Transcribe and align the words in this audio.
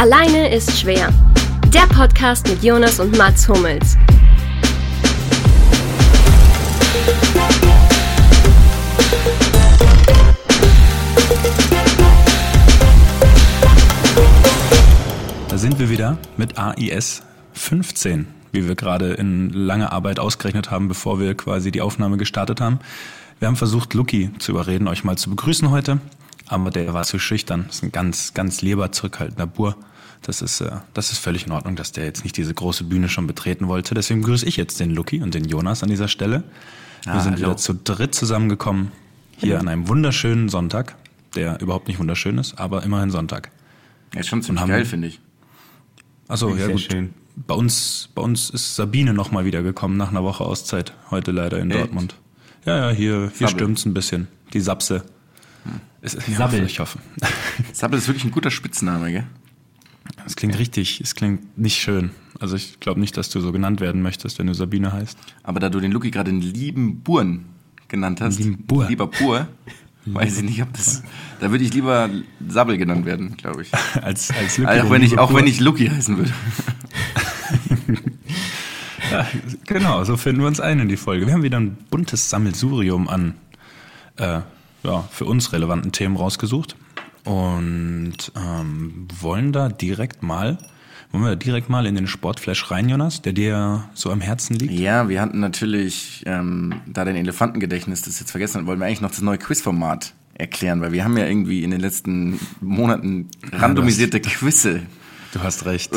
Alleine 0.00 0.48
ist 0.48 0.80
schwer. 0.80 1.12
Der 1.66 1.86
Podcast 1.94 2.48
mit 2.48 2.64
Jonas 2.64 3.00
und 3.00 3.18
Mats 3.18 3.46
Hummels. 3.46 3.98
Da 15.50 15.58
sind 15.58 15.78
wir 15.78 15.90
wieder 15.90 16.16
mit 16.38 16.56
AIS 16.56 17.20
15, 17.52 18.26
wie 18.52 18.66
wir 18.66 18.76
gerade 18.76 19.12
in 19.12 19.50
langer 19.50 19.92
Arbeit 19.92 20.18
ausgerechnet 20.18 20.70
haben, 20.70 20.88
bevor 20.88 21.20
wir 21.20 21.36
quasi 21.36 21.70
die 21.70 21.82
Aufnahme 21.82 22.16
gestartet 22.16 22.62
haben. 22.62 22.78
Wir 23.38 23.48
haben 23.48 23.56
versucht, 23.56 23.92
Luki 23.92 24.30
zu 24.38 24.52
überreden, 24.52 24.88
euch 24.88 25.04
mal 25.04 25.18
zu 25.18 25.28
begrüßen 25.28 25.70
heute, 25.70 26.00
aber 26.46 26.70
der 26.70 26.94
war 26.94 27.02
zu 27.02 27.18
schüchtern. 27.18 27.64
Das 27.66 27.76
ist 27.76 27.82
ein 27.82 27.92
ganz, 27.92 28.32
ganz 28.32 28.62
lieber, 28.62 28.92
zurückhaltender 28.92 29.46
Bur. 29.46 29.76
Das 30.22 30.42
ist, 30.42 30.60
äh, 30.60 30.70
das 30.94 31.12
ist 31.12 31.18
völlig 31.18 31.46
in 31.46 31.52
Ordnung, 31.52 31.76
dass 31.76 31.92
der 31.92 32.04
jetzt 32.04 32.24
nicht 32.24 32.36
diese 32.36 32.52
große 32.52 32.84
Bühne 32.84 33.08
schon 33.08 33.26
betreten 33.26 33.68
wollte. 33.68 33.94
Deswegen 33.94 34.20
begrüße 34.20 34.46
ich 34.46 34.56
jetzt 34.56 34.78
den 34.80 34.90
Luki 34.90 35.22
und 35.22 35.34
den 35.34 35.44
Jonas 35.46 35.82
an 35.82 35.88
dieser 35.88 36.08
Stelle. 36.08 36.44
Wir 37.04 37.14
Ah, 37.14 37.20
sind 37.20 37.32
hallo. 37.36 37.46
wieder 37.46 37.56
zu 37.56 37.74
dritt 37.74 38.14
zusammengekommen, 38.14 38.92
hier 39.38 39.58
an 39.58 39.68
einem 39.68 39.88
wunderschönen 39.88 40.50
Sonntag, 40.50 40.96
der 41.34 41.58
überhaupt 41.62 41.88
nicht 41.88 41.98
wunderschön 41.98 42.36
ist, 42.36 42.58
aber 42.58 42.82
immerhin 42.82 43.10
Sonntag. 43.10 43.50
Ja, 44.12 44.20
ist 44.20 44.28
schon 44.28 44.42
ziemlich 44.42 44.66
geil, 44.66 44.84
finde 44.84 45.08
ich. 45.08 45.20
Achso, 46.28 46.54
ja 46.54 46.66
gut. 46.68 46.80
schön. 46.80 47.14
Bei 47.36 47.54
uns, 47.54 48.10
bei 48.14 48.20
uns 48.20 48.50
ist 48.50 48.76
Sabine 48.76 49.14
nochmal 49.14 49.46
wiedergekommen 49.46 49.96
nach 49.96 50.10
einer 50.10 50.22
Woche 50.22 50.44
Auszeit. 50.44 50.92
Heute 51.10 51.30
leider 51.30 51.58
in 51.58 51.70
Echt? 51.70 51.80
Dortmund. 51.80 52.16
Ja, 52.66 52.76
ja, 52.76 52.94
hier, 52.94 53.32
hier 53.34 53.48
stimmt's 53.48 53.86
ein 53.86 53.94
bisschen. 53.94 54.28
Die 54.52 54.60
Sapse. 54.60 55.02
Es, 56.02 56.14
ja, 56.14 56.20
Sabbel. 56.36 56.64
Ich 56.64 56.80
hoffe. 56.80 56.98
Sabbel 57.72 57.98
ist 57.98 58.08
wirklich 58.08 58.24
ein 58.24 58.30
guter 58.30 58.50
Spitzname, 58.50 59.10
gell? 59.12 59.26
Es 60.26 60.36
klingt 60.36 60.58
richtig, 60.58 61.00
es 61.00 61.14
klingt 61.14 61.58
nicht 61.58 61.80
schön. 61.80 62.10
Also 62.38 62.56
ich 62.56 62.80
glaube 62.80 63.00
nicht, 63.00 63.16
dass 63.16 63.28
du 63.30 63.40
so 63.40 63.52
genannt 63.52 63.80
werden 63.80 64.02
möchtest, 64.02 64.38
wenn 64.38 64.46
du 64.46 64.54
Sabine 64.54 64.92
heißt. 64.92 65.18
Aber 65.42 65.60
da 65.60 65.68
du 65.68 65.80
den 65.80 65.92
Luki 65.92 66.10
gerade 66.10 66.30
den 66.30 66.40
lieben 66.40 67.00
Buren 67.00 67.46
genannt 67.88 68.20
hast, 68.20 68.38
Lieben 68.38 68.58
Bur. 68.66 68.86
lieber 68.88 69.06
Bur, 69.06 69.48
weiß 70.06 70.38
ich 70.38 70.44
nicht, 70.44 70.62
ob 70.62 70.72
das. 70.72 71.02
Da 71.40 71.50
würde 71.50 71.64
ich 71.64 71.74
lieber 71.74 72.08
Sabbel 72.48 72.78
genannt 72.78 73.04
werden, 73.04 73.36
glaube 73.36 73.62
ich. 73.62 73.70
Als, 74.02 74.30
als 74.30 74.58
Lucky, 74.58 74.80
Auch 74.80 74.90
wenn 74.90 75.02
ich, 75.02 75.18
auch 75.18 75.34
wenn 75.34 75.46
ich 75.46 75.60
Luki 75.60 75.88
heißen 75.88 76.16
würde. 76.16 76.32
Ja, 79.10 79.26
genau, 79.66 80.04
so 80.04 80.16
finden 80.16 80.40
wir 80.42 80.46
uns 80.46 80.60
ein 80.60 80.78
in 80.78 80.88
die 80.88 80.96
Folge. 80.96 81.26
Wir 81.26 81.34
haben 81.34 81.42
wieder 81.42 81.58
ein 81.58 81.76
buntes 81.90 82.30
Sammelsurium 82.30 83.08
an 83.08 83.34
äh, 84.18 84.40
ja, 84.84 85.08
für 85.10 85.24
uns 85.24 85.52
relevanten 85.52 85.90
Themen 85.90 86.16
rausgesucht 86.16 86.76
und 87.30 88.32
ähm, 88.36 89.06
wollen 89.20 89.52
da 89.52 89.68
direkt 89.68 90.24
mal, 90.24 90.58
wollen 91.12 91.22
wir 91.22 91.30
da 91.30 91.36
direkt 91.36 91.68
mal 91.68 91.86
in 91.86 91.94
den 91.94 92.08
Sportflash 92.08 92.72
rein, 92.72 92.88
Jonas, 92.88 93.22
der 93.22 93.32
dir 93.32 93.84
so 93.94 94.10
am 94.10 94.20
Herzen 94.20 94.56
liegt. 94.56 94.72
Ja, 94.72 95.08
wir 95.08 95.20
hatten 95.20 95.38
natürlich, 95.38 96.24
ähm, 96.26 96.80
da 96.88 97.04
dein 97.04 97.14
Elefantengedächtnis 97.14 98.02
das 98.02 98.18
jetzt 98.18 98.32
vergessen 98.32 98.60
hat, 98.60 98.66
wollen 98.66 98.80
wir 98.80 98.86
eigentlich 98.86 99.00
noch 99.00 99.10
das 99.10 99.20
neue 99.20 99.38
Quizformat 99.38 100.12
erklären, 100.34 100.80
weil 100.80 100.90
wir 100.90 101.04
haben 101.04 101.16
ja 101.16 101.26
irgendwie 101.26 101.62
in 101.62 101.70
den 101.70 101.80
letzten 101.80 102.40
Monaten 102.60 103.28
randomisierte 103.52 104.20
Quizze 104.20 104.82
Du 105.32 105.40
hast 105.40 105.64
recht. 105.64 105.92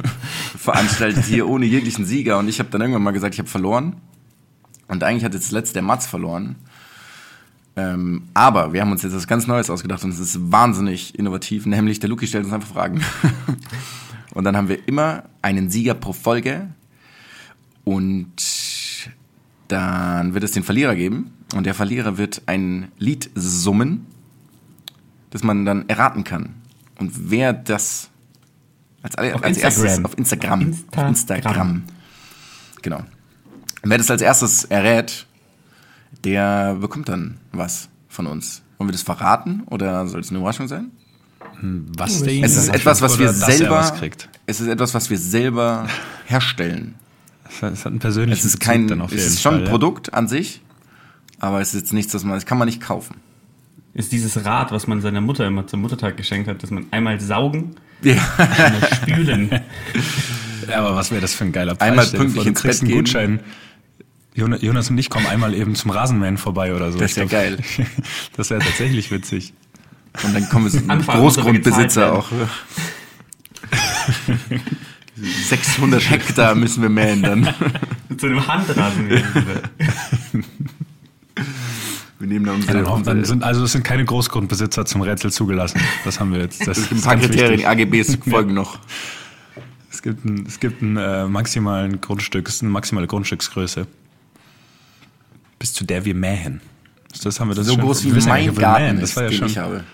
veranstaltet 0.58 1.24
hier 1.24 1.48
ohne 1.48 1.64
jeglichen 1.64 2.04
Sieger 2.04 2.38
und 2.38 2.48
ich 2.48 2.58
habe 2.58 2.68
dann 2.68 2.82
irgendwann 2.82 3.02
mal 3.02 3.12
gesagt, 3.12 3.34
ich 3.34 3.38
habe 3.38 3.48
verloren 3.48 3.96
und 4.88 5.02
eigentlich 5.02 5.24
hat 5.24 5.32
jetzt 5.32 5.50
letzte 5.50 5.74
der 5.74 5.82
Mats 5.82 6.06
verloren. 6.06 6.56
Ähm, 7.76 8.28
aber 8.34 8.72
wir 8.72 8.80
haben 8.80 8.92
uns 8.92 9.02
jetzt 9.02 9.14
was 9.14 9.26
ganz 9.26 9.46
Neues 9.46 9.68
ausgedacht 9.68 10.04
und 10.04 10.10
es 10.10 10.20
ist 10.20 10.52
wahnsinnig 10.52 11.18
innovativ, 11.18 11.66
nämlich 11.66 11.98
der 11.98 12.08
Luki 12.08 12.26
stellt 12.26 12.44
uns 12.44 12.54
einfach 12.54 12.68
Fragen. 12.68 13.00
und 14.34 14.44
dann 14.44 14.56
haben 14.56 14.68
wir 14.68 14.86
immer 14.86 15.24
einen 15.42 15.70
Sieger 15.70 15.94
pro 15.94 16.12
Folge 16.12 16.68
und 17.82 18.32
dann 19.68 20.34
wird 20.34 20.44
es 20.44 20.52
den 20.52 20.62
Verlierer 20.62 20.94
geben 20.94 21.32
und 21.54 21.66
der 21.66 21.74
Verlierer 21.74 22.16
wird 22.16 22.42
ein 22.46 22.92
Lied 22.98 23.30
summen, 23.34 24.06
das 25.30 25.42
man 25.42 25.64
dann 25.64 25.88
erraten 25.88 26.22
kann. 26.22 26.54
Und 26.98 27.30
wer 27.30 27.52
das 27.52 28.10
als, 29.02 29.18
Auf 29.18 29.42
als 29.44 29.58
erstes 29.58 29.82
Instagram. 29.82 30.04
auf 30.06 30.18
Instagram, 30.18 30.60
Auf 30.60 30.98
auf 30.98 31.08
Instagram. 31.08 31.08
Instagram, 31.08 31.82
genau. 32.82 32.98
Und 33.82 33.90
wer 33.90 33.98
das 33.98 34.10
als 34.10 34.22
erstes 34.22 34.64
errät, 34.64 35.26
der 36.24 36.74
bekommt 36.80 37.08
dann 37.08 37.38
was 37.52 37.88
von 38.08 38.26
uns. 38.26 38.62
Wollen 38.78 38.88
wir 38.88 38.92
das 38.92 39.02
verraten 39.02 39.62
oder 39.70 40.06
soll 40.06 40.20
es 40.20 40.30
eine 40.30 40.38
Überraschung 40.38 40.68
sein? 40.68 40.90
Was 41.96 42.22
der 42.22 42.42
Es 42.44 42.56
ist 42.56 42.68
etwas, 42.68 43.00
was 43.02 43.18
wir 43.18 43.26
er 43.26 43.32
selber, 43.32 43.76
was 43.76 43.94
kriegt. 43.94 44.28
es 44.46 44.60
ist 44.60 44.68
etwas, 44.68 44.92
was 44.94 45.08
wir 45.10 45.18
selber 45.18 45.86
herstellen. 46.26 46.94
Es 47.48 47.62
hat, 47.62 47.72
es 47.74 47.86
einen 47.86 47.98
persönlichen 48.00 48.38
Es 48.38 48.44
ist 48.44 48.58
Bezug 48.58 48.72
kein, 48.72 48.88
dann 48.88 49.00
auf 49.00 49.12
es 49.12 49.18
jeden 49.18 49.26
ist 49.32 49.42
schon 49.42 49.52
Fall, 49.52 49.60
ein 49.60 49.64
ja. 49.66 49.70
Produkt 49.70 50.14
an 50.14 50.26
sich, 50.28 50.62
aber 51.38 51.60
es 51.60 51.68
ist 51.74 51.80
jetzt 51.80 51.92
nichts, 51.92 52.12
was 52.14 52.24
man, 52.24 52.34
das 52.34 52.46
kann 52.46 52.58
man 52.58 52.66
nicht 52.66 52.80
kaufen. 52.80 53.16
Ist 53.92 54.10
dieses 54.10 54.44
Rad, 54.44 54.72
was 54.72 54.86
man 54.88 55.00
seiner 55.00 55.20
Mutter 55.20 55.46
immer 55.46 55.66
zum 55.68 55.82
Muttertag 55.82 56.16
geschenkt 56.16 56.48
hat, 56.48 56.62
dass 56.62 56.70
man 56.70 56.86
einmal 56.90 57.20
saugen, 57.20 57.76
Ja. 58.02 58.16
einmal 58.38 58.88
spülen. 58.94 59.50
Ja, 60.68 60.78
aber 60.78 60.96
was 60.96 61.10
wäre 61.10 61.20
das 61.20 61.34
für 61.34 61.44
ein 61.44 61.52
geiler 61.52 61.74
Preis? 61.74 61.90
Einmal 61.90 62.06
pünktlich 62.06 62.46
ins 62.46 62.62
Bett 62.62 62.80
einen 62.80 62.88
gehen. 62.88 62.96
Gutschein. 62.96 63.40
Jona- 64.34 64.58
Jonas 64.58 64.90
und 64.90 64.98
ich 64.98 65.10
kommen 65.10 65.26
einmal 65.26 65.54
eben 65.54 65.74
zum 65.74 65.90
Rasenmähen 65.92 66.38
vorbei 66.38 66.74
oder 66.74 66.90
so. 66.92 66.98
Das 66.98 67.12
Ich 67.12 67.16
wär 67.16 67.26
glaub, 67.26 67.42
geil. 67.42 67.58
Das 68.36 68.50
wäre 68.50 68.60
tatsächlich 68.60 69.10
witzig. 69.10 69.52
Und 70.22 70.34
dann 70.34 70.48
kommen 70.48 70.64
wir 70.64 70.70
zum 70.72 70.88
Großgrundbesitzer 71.06 72.12
auch. 72.12 72.26
600 75.48 76.02
Hektar 76.10 76.54
müssen 76.54 76.82
wir 76.82 76.88
mähen 76.88 77.22
dann. 77.22 77.48
Mit 78.08 78.20
so 78.20 78.26
einem 78.26 78.46
Handrasen. 78.46 79.08
Wir 82.18 82.28
nehmen 82.28 82.44
dann 82.46 82.54
Ja, 82.54 82.60
unsere, 82.60 82.78
dann, 82.78 82.88
hoffen- 82.88 83.04
dann 83.04 83.24
sind, 83.24 83.42
also 83.44 83.64
es 83.64 83.72
sind 83.72 83.84
keine 83.84 84.04
Großgrundbesitzer 84.04 84.84
zum 84.86 85.02
Rätsel 85.02 85.30
zugelassen. 85.32 85.80
Das 86.04 86.18
haben 86.20 86.32
wir 86.32 86.40
jetzt. 86.40 86.66
Das 86.66 86.78
es 86.78 86.88
gibt 86.88 87.00
ein 87.00 87.04
paar 87.04 87.16
Kriterien, 87.16 87.60
wichtig. 87.60 87.66
AGBs 87.68 88.18
folgen 88.30 88.54
noch. 88.54 88.78
Es 89.90 90.02
gibt 90.02 90.24
ein, 90.24 90.44
es 90.46 90.58
gibt 90.60 90.82
einen 90.82 90.96
äh, 90.96 91.26
maximalen 91.26 92.00
Grundstück, 92.00 92.48
es 92.48 92.56
ist 92.56 92.62
eine 92.62 92.70
maximale 92.70 93.06
Grundstücksgröße. 93.06 93.86
Bis 95.58 95.72
zu 95.72 95.84
der 95.84 96.04
wir 96.04 96.14
mähen. 96.14 96.60
Das 97.22 97.38
haben 97.40 97.48
wir 97.48 97.54
das 97.54 97.66
So 97.66 97.74
schon- 97.74 97.82
groß 97.82 98.04
wie 98.04 98.10
mein 98.28 98.54
Garten 98.54 98.82
mähen. 98.84 99.00
Das 99.00 99.10
ist, 99.10 99.16
war 99.16 99.22
ja 99.24 99.28
den 99.30 99.38
schon. 99.38 99.48
ich 99.48 99.58
habe. 99.58 99.84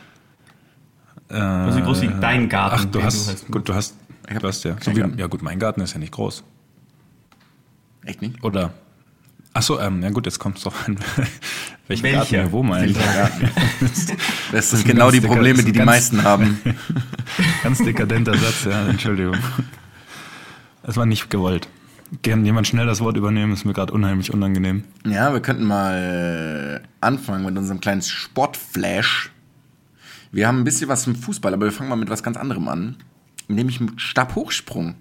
So 1.29 1.37
Also 1.37 1.81
groß 1.83 2.03
wie 2.03 2.09
dein 2.21 2.49
Garten. 2.49 2.77
Ach, 2.81 2.85
du 2.87 3.03
hast, 3.03 3.47
gut, 3.51 3.69
du 3.69 3.75
hast, 3.75 3.95
du 4.29 4.49
hast 4.49 4.65
ja. 4.65 4.77
So 4.81 4.95
wie, 4.97 5.01
ja 5.21 5.27
gut, 5.27 5.43
mein 5.43 5.59
Garten 5.59 5.81
ist 5.81 5.93
ja 5.93 5.99
nicht 5.99 6.13
groß. 6.13 6.43
Echt 8.05 8.23
nicht? 8.23 8.43
Oder? 8.43 8.73
Ach 9.53 9.63
so, 9.63 9.79
ähm, 9.81 10.03
ja 10.03 10.11
gut, 10.11 10.27
jetzt 10.27 10.39
kommt 10.39 10.57
es 10.59 10.63
drauf 10.63 10.75
an, 10.87 10.97
welchen 11.89 12.03
Welcher? 12.05 12.19
Garten 12.19 12.33
wir 12.33 12.53
wo 12.53 12.63
meinen. 12.63 12.97
Das 14.53 14.71
sind 14.71 14.85
genau 14.85 15.11
die 15.11 15.21
dicker- 15.21 15.33
Probleme, 15.35 15.57
das 15.57 15.65
die 15.67 15.71
ist 15.73 15.79
die 15.79 15.85
meisten 15.85 16.23
haben. 16.25 16.59
Ganz 17.63 17.79
dekadenter 17.79 18.37
Satz, 18.37 18.65
ja, 18.65 18.87
Entschuldigung. 18.89 19.37
Das 20.83 20.97
war 20.97 21.07
nicht 21.07 21.31
gewollt. 21.31 21.69
Gern 22.23 22.45
jemand 22.45 22.67
schnell 22.67 22.87
das 22.87 23.01
Wort 23.01 23.17
übernehmen, 23.17 23.53
ist 23.53 23.65
mir 23.65 23.73
gerade 23.73 23.93
unheimlich 23.93 24.35
unangenehm. 24.35 24.85
Ja, 25.07 25.33
wir 25.33 25.41
könnten 25.41 25.65
mal 25.65 26.83
anfangen 27.01 27.45
mit 27.45 27.57
unserem 27.57 27.81
kleinen 27.81 28.03
Sportflash. 28.03 29.31
Wir 30.33 30.49
haben 30.49 30.59
ein 30.59 30.65
bisschen 30.65 30.89
was 30.89 31.05
zum 31.05 31.15
Fußball, 31.15 31.55
aber 31.55 31.67
wir 31.67 31.73
fangen 31.73 31.89
mal 31.89 31.97
mit 31.97 32.11
was 32.11 32.23
ganz 32.23 32.37
anderem 32.37 32.69
an. 32.69 32.97
Nämlich 33.47 33.81
mit 33.81 34.01
Stabhochsprung. 34.01 34.95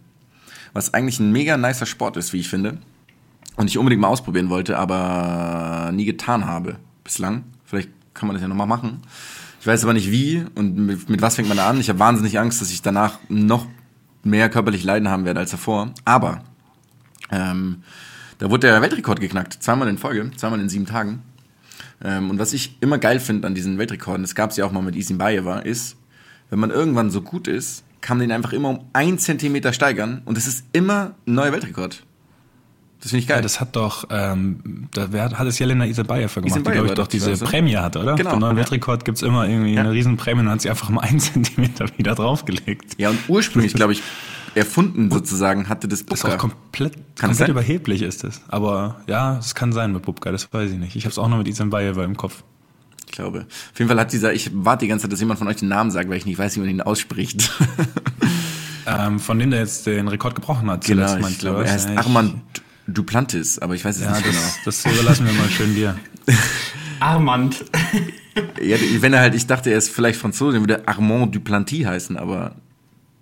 Was 0.74 0.94
eigentlich 0.94 1.20
ein 1.20 1.32
mega 1.32 1.58
nicer 1.58 1.88
Sport 1.88 2.16
ist, 2.16 2.32
wie 2.34 2.40
ich 2.40 2.50
finde. 2.50 2.78
Und 3.56 3.68
ich 3.68 3.78
unbedingt 3.78 4.02
mal 4.02 4.08
ausprobieren 4.08 4.50
wollte, 4.50 4.78
aber 4.78 5.92
nie 5.94 6.06
getan 6.06 6.46
habe 6.46 6.78
bislang. 7.04 7.44
Vielleicht 7.66 7.90
kann 8.14 8.28
man 8.28 8.36
das 8.36 8.42
ja 8.42 8.48
nochmal 8.48 8.68
machen. 8.68 9.02
Ich 9.60 9.68
weiß 9.68 9.84
aber 9.84 9.94
nicht 9.94 10.12
wie 10.12 10.46
und 10.56 10.78
mit, 10.78 11.10
mit 11.10 11.22
was 11.22 11.36
fängt 11.36 11.48
man 11.48 11.58
da 11.58 11.70
an. 11.70 11.80
Ich 11.80 11.90
habe 11.90 12.00
wahnsinnig 12.00 12.40
Angst, 12.40 12.62
dass 12.62 12.72
ich 12.72 12.82
danach 12.82 13.20
noch 13.28 13.66
mehr 14.24 14.50
körperlich 14.50 14.84
Leiden 14.84 15.10
haben 15.10 15.26
werde 15.26 15.40
als 15.40 15.52
davor. 15.52 15.92
Aber 16.06 16.44
ähm, 17.32 17.84
da 18.38 18.50
wurde 18.50 18.68
der 18.68 18.82
Weltrekord 18.82 19.20
geknackt. 19.20 19.62
Zweimal 19.62 19.88
in 19.88 19.98
Folge, 19.98 20.32
zweimal 20.36 20.60
in 20.60 20.70
sieben 20.70 20.86
Tagen. 20.86 21.22
Ähm, 22.04 22.30
und 22.30 22.40
was 22.40 22.54
ich 22.54 22.78
immer 22.82 22.98
geil 22.98 23.20
finde 23.20 23.48
an 23.48 23.56
diesen 23.56 23.78
Weltrekorden, 23.78 24.24
das 24.24 24.36
gab 24.36 24.52
es 24.52 24.58
ja 24.58 24.66
auch 24.66 24.72
mal 24.72 24.82
mit 24.82 24.96
Isin 24.96 25.18
Bayeva, 25.18 25.60
ist, 25.60 25.98
wenn 26.50 26.60
man 26.60 26.72
irgendwann 26.72 27.12
so 27.12 27.22
gut 27.22 27.48
ist, 27.48 27.84
kann 28.02 28.18
man 28.18 28.28
den 28.28 28.36
einfach 28.36 28.54
immer 28.54 28.70
um 28.70 28.86
ein 28.94 29.20
Zentimeter 29.20 29.74
steigern 29.74 30.22
und 30.26 30.38
es 30.38 30.48
ist 30.48 30.64
immer 30.72 31.16
ein 31.28 31.34
neuer 31.34 31.52
Weltrekord. 31.52 32.04
Das 33.02 33.12
finde 33.12 33.22
ich 33.22 33.28
geil. 33.28 33.38
Ja, 33.38 33.42
das 33.42 33.60
hat 33.62 33.76
doch, 33.78 34.06
ähm, 34.10 34.88
da 34.92 35.08
wer, 35.12 35.32
hat 35.32 35.48
es 35.48 35.58
Jelena 35.58 35.86
Isebayev 35.86 36.34
gemacht, 36.36 36.46
die, 36.46 36.50
Isenbayev 36.52 36.76
glaube 36.76 36.88
ich, 36.90 36.94
doch 36.96 37.08
die 37.08 37.18
diese 37.18 37.30
Ganze. 37.30 37.46
Prämie 37.46 37.78
hatte, 37.78 38.00
oder? 38.00 38.16
Genau, 38.16 38.32
Für 38.32 38.38
neuen 38.40 38.58
ja. 38.58 38.64
Weltrekord 38.64 39.06
gibt's 39.06 39.22
immer 39.22 39.48
irgendwie 39.48 39.74
Ja. 39.74 39.82
eine 39.82 39.92
Riesenprämie 39.92 40.42
und 40.42 40.50
hat 40.50 40.62
sie 40.62 40.70
einfach 40.70 40.90
mal 40.90 41.02
einen 41.02 41.20
Zentimeter 41.20 41.86
wieder 41.98 42.16
draufgelegt. 42.16 42.96
ja, 42.98 43.10
und 43.12 43.20
ursprünglich, 43.30 43.74
glaube 43.74 43.94
ich, 43.94 44.04
erfunden 44.56 45.10
sozusagen 45.12 45.70
hatte 45.70 45.88
das 45.88 46.06
Das 46.06 46.18
ist 46.20 46.22
Bubka. 46.24 46.36
auch 46.36 46.40
komplett, 46.40 46.94
Kann 47.16 47.30
es 47.32 47.38
komplett 47.38 47.50
überheblich 47.50 48.02
ist 48.02 48.24
es. 48.26 48.42
Aber 48.50 49.00
ja, 49.08 49.38
es 49.38 49.56
kann 49.56 49.72
sein 49.72 49.94
mit 49.94 50.02
Bubka, 50.02 50.32
das 50.32 50.52
weiß 50.52 50.72
ich 50.72 50.78
nicht. 50.78 50.96
Ich 50.98 51.06
habe 51.06 51.12
es 51.12 51.18
auch 51.20 51.30
noch 51.30 51.38
mit 51.38 51.48
Isenbayev 51.48 51.98
im 52.04 52.18
Kopf. 52.18 52.44
Ich 53.06 53.14
glaube. 53.14 53.46
Auf 53.72 53.80
jeden 53.80 53.88
Fall 53.90 54.00
hat 54.00 54.12
dieser, 54.12 54.34
ich 54.34 54.52
warte 54.54 54.86
die 54.86 54.90
ganze 54.90 55.04
Zeit, 55.04 55.14
dass 55.14 55.20
jemand 55.20 55.40
von 55.40 55.48
euch 55.48 55.56
den 55.58 55.70
Namen 55.70 55.90
sagt, 55.92 56.10
weil 56.10 56.18
ich 56.18 56.26
nicht 56.26 56.38
weiß, 56.38 56.56
wie 56.58 56.60
man 56.60 56.70
ihn 56.70 56.82
ausspricht. 56.82 57.50
Ähm, 58.88 59.20
von 59.20 59.38
dem 59.38 59.52
der 59.52 59.60
jetzt 59.60 59.86
den 59.86 60.08
Rekord 60.08 60.34
gebrochen 60.34 60.68
hat. 60.72 60.84
Genau, 60.84 61.06
zuletzt, 61.06 61.30
ich 61.30 61.38
glaube, 61.40 61.64
er 61.64 61.72
heißt 61.74 61.90
Ja, 61.90 61.94
ich- 61.94 62.00
Armand 62.08 62.42
Duplantis, 62.90 63.60
aber 63.60 63.76
ich 63.76 63.84
weiß 63.86 63.98
es 63.98 64.04
Ja, 64.04 64.12
nicht 64.12 64.24
genau. 64.24 64.36
das, 64.66 64.84
das 64.84 64.94
überlassen 64.94 65.26
wir 65.26 65.34
mal 65.34 65.50
schön 65.50 65.76
dir. 65.76 65.98
Armand. 67.00 67.64
Ja, 68.62 68.78
wenn 69.00 69.14
er 69.14 69.22
halt, 69.22 69.36
ich 69.36 69.48
dachte, 69.48 69.70
er 69.72 69.78
ist 69.78 69.90
vielleicht 69.90 70.20
Franzose, 70.20 70.54
dann 70.58 70.62
würde 70.68 70.88
Armand 70.88 71.34
Duplantis 71.36 71.86
heißen, 71.86 72.18
aber 72.18 72.56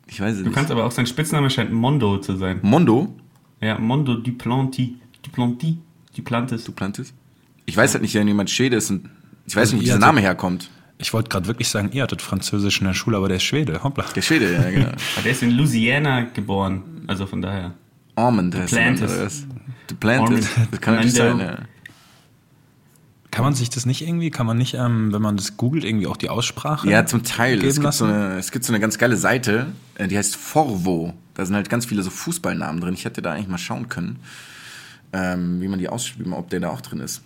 ich 0.08 0.20
weiß 0.20 0.34
es 0.34 0.40
Du 0.40 0.46
nicht. 0.46 0.56
kannst 0.56 0.72
aber 0.72 0.86
auch, 0.86 0.92
sein 0.92 1.06
Spitzname 1.08 1.50
scheint 1.50 1.72
Mondo 1.72 2.18
zu 2.20 2.36
sein. 2.38 2.60
Mondo 2.62 3.16
Ja, 3.62 3.78
Mondo 3.78 4.16
Duplanti. 4.16 4.96
Duplanti. 5.24 5.78
Duplantis. 6.16 6.64
Duplantis? 6.64 7.14
Ich 7.66 7.76
weiß 7.76 7.94
halt 7.94 8.02
nicht, 8.02 8.14
wenn 8.16 8.28
jemand 8.28 8.50
Schwede 8.50 8.78
ist 8.78 8.90
und 8.90 9.10
ich 9.46 9.56
weiß 9.56 9.62
Also 9.62 9.76
nicht, 9.76 9.84
wo 9.84 9.86
dieser 9.86 10.00
Name 10.00 10.22
herkommt. 10.22 10.70
Ich 11.00 11.14
wollte 11.14 11.30
gerade 11.30 11.46
wirklich 11.48 11.68
sagen, 11.70 11.90
ihr 11.94 12.02
hattet 12.04 12.22
Französisch 12.24 12.80
in 12.82 12.88
der 12.88 12.94
Schule, 12.96 13.18
aber 13.18 13.28
der 13.28 13.38
ist 13.38 13.44
Schwede. 13.44 13.84
Hoppla. 13.84 14.06
Der 14.16 14.22
Schwede, 14.24 14.52
ja, 14.54 14.70
genau. 14.72 14.88
Aber 15.16 15.22
der 15.24 15.32
ist 15.32 15.44
in 15.44 15.52
Louisiana 15.52 16.22
geboren. 16.22 17.04
Also 17.06 17.28
von 17.28 17.42
daher. 17.42 17.76
Armand 18.18 18.56
heißt 18.56 18.74
was? 18.74 19.46
Duplantis. 19.88 20.50
Armand. 20.52 20.74
Das 20.74 20.82
kann 20.82 20.96
natürlich 20.96 21.16
sein, 21.16 21.40
ja. 21.40 21.58
Kann 23.32 23.44
man 23.46 23.54
sich 23.54 23.70
das 23.70 23.86
nicht 23.86 24.02
irgendwie, 24.02 24.32
kann 24.32 24.48
man 24.48 24.58
nicht, 24.58 24.74
ähm, 24.74 25.14
wenn 25.14 25.22
man 25.22 25.38
das 25.38 25.58
googelt, 25.58 25.84
irgendwie 25.84 26.08
auch 26.08 26.18
die 26.18 26.30
Aussprache 26.30 26.90
Ja, 26.90 27.06
zum 27.06 27.24
Teil. 27.24 27.58
geben 27.58 27.68
Es 27.68 27.80
gibt, 27.80 27.94
so 27.94 28.06
eine, 28.06 28.38
es 28.38 28.52
gibt 28.52 28.66
so 28.66 28.74
eine 28.74 28.80
ganz 28.80 28.98
geile 28.98 29.16
Seite, 29.16 29.68
äh, 29.96 30.08
die 30.08 30.18
heißt 30.18 30.36
Forvo. 30.36 31.14
Da 31.36 31.46
sind 31.46 31.56
halt 31.56 31.70
ganz 31.70 31.86
viele 31.86 32.02
so 32.02 32.10
Fußballnamen 32.10 32.82
drin. 32.82 32.94
Ich 32.96 33.06
hätte 33.06 33.22
da 33.22 33.34
eigentlich 33.34 33.48
mal 33.48 33.60
schauen 33.60 33.90
können, 33.90 34.18
ähm, 35.14 35.62
wie 35.62 35.68
man 35.68 35.78
die 35.78 35.88
ausspricht, 35.88 36.28
ob 36.32 36.50
der 36.50 36.62
da 36.62 36.70
auch 36.70 36.82
drin 36.82 37.00
ist. 37.00 37.22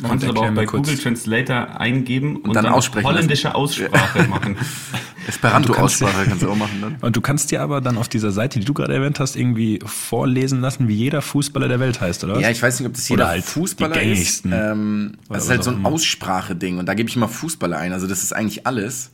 Du 0.00 0.08
kannst 0.08 0.24
aber 0.24 0.34
erklär 0.34 0.50
auch 0.50 0.54
bei 0.54 0.66
kurz. 0.66 0.88
Google 0.88 1.02
Translator 1.02 1.80
eingeben 1.80 2.36
und, 2.36 2.54
dann 2.54 2.64
dann, 2.64 2.72
aussprechen 2.72 3.06
holländische 3.06 3.54
Aussprache 3.54 4.22
machen. 4.28 4.56
Esperanto-Aussprache 5.28 6.24
kannst 6.26 6.42
du 6.42 6.50
auch 6.50 6.56
machen 6.56 6.80
dann. 6.80 6.96
Und 7.00 7.14
du 7.14 7.20
kannst 7.20 7.50
dir 7.50 7.60
aber 7.60 7.80
dann 7.80 7.98
auf 7.98 8.08
dieser 8.08 8.32
Seite, 8.32 8.58
die 8.58 8.64
du 8.64 8.72
gerade 8.72 8.94
erwähnt 8.94 9.20
hast, 9.20 9.36
irgendwie 9.36 9.78
vorlesen 9.84 10.60
lassen, 10.60 10.88
wie 10.88 10.94
jeder 10.94 11.20
Fußballer 11.20 11.68
der 11.68 11.80
Welt 11.80 12.00
heißt, 12.00 12.24
oder? 12.24 12.40
Ja, 12.40 12.50
ich 12.50 12.62
weiß 12.62 12.80
nicht, 12.80 12.88
ob 12.88 12.94
das 12.94 13.08
jeder 13.08 13.28
halt 13.28 13.44
die 13.44 13.48
Fußballer 13.48 14.02
ist. 14.02 14.46
Ähm, 14.46 15.12
Oder 15.28 15.34
das 15.36 15.44
ist 15.44 15.50
halt 15.50 15.64
so 15.64 15.70
ein. 15.70 15.84
Aussprache-Ding 15.84 16.78
und 16.78 16.86
da 16.86 16.94
gebe 16.94 17.08
ich 17.08 17.16
immer 17.16 17.28
Fußballer 17.28 17.76
ein. 17.76 17.92
Also 17.92 18.06
das 18.06 18.22
ist 18.22 18.32
eigentlich 18.32 18.66
alles. 18.66 19.10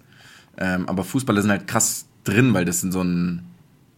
Ähm, 0.59 0.89
aber 0.89 1.05
Fußballer 1.05 1.43
sind 1.43 1.51
halt 1.51 1.67
krass 1.67 2.07
drin, 2.25 2.55
weil 2.55 2.65
das 2.65 2.81
sind 2.81 2.93
so 2.93 3.03
ein, 3.03 3.43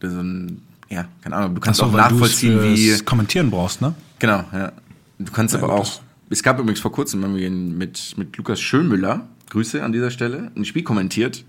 so 0.00 0.08
ein 0.20 0.62
ja, 0.88 1.06
keine 1.23 1.37
Ahnung, 1.37 1.55
du 1.55 1.61
kannst 1.61 1.81
so, 1.81 1.87
auch 1.87 1.93
nachvollziehen, 1.93 2.62
wie. 2.62 2.99
Kommentieren 3.05 3.50
brauchst, 3.50 3.81
ne? 3.81 3.94
Genau, 4.19 4.43
ja. 4.52 4.73
Du 5.19 5.32
kannst 5.32 5.55
aber 5.55 5.69
gut, 5.69 5.76
auch. 5.76 6.00
Es 6.31 6.43
gab 6.43 6.59
übrigens 6.59 6.81
vor 6.81 6.93
kurzem 6.93 7.25
haben 7.25 7.37
wir 7.37 7.51
mit, 7.51 8.15
mit 8.17 8.37
Lukas 8.37 8.61
Schönmüller, 8.61 9.29
Grüße 9.51 9.83
an 9.83 9.93
dieser 9.93 10.11
Stelle, 10.11 10.51
ein 10.57 10.65
Spiel 10.65 10.83
kommentiert 10.83 11.45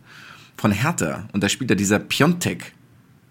von 0.58 0.72
Hertha. 0.72 1.28
Und 1.34 1.44
da 1.44 1.50
spielt 1.50 1.70
er 1.70 1.76
dieser 1.76 2.00
Piontek. 2.00 2.74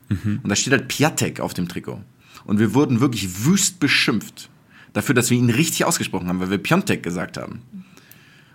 Mhm. 0.09 0.41
Und 0.43 0.49
da 0.49 0.56
steht 0.56 0.73
halt 0.73 0.89
Piatek 0.89 1.41
auf 1.41 1.55
dem 1.55 1.69
Trikot. 1.69 2.00
Und 2.45 2.59
wir 2.59 2.75
wurden 2.75 3.00
wirklich 3.00 3.45
wüst 3.47 3.81
beschimpft 3.81 4.49
dafür, 4.93 5.15
dass 5.15 5.31
wir 5.31 5.39
ihn 5.39 5.50
richtig 5.50 5.85
ausgesprochen 5.85 6.29
haben, 6.29 6.41
weil 6.41 6.50
wir 6.50 6.59
Piontek 6.59 7.03
gesagt 7.03 7.37
haben. 7.37 7.61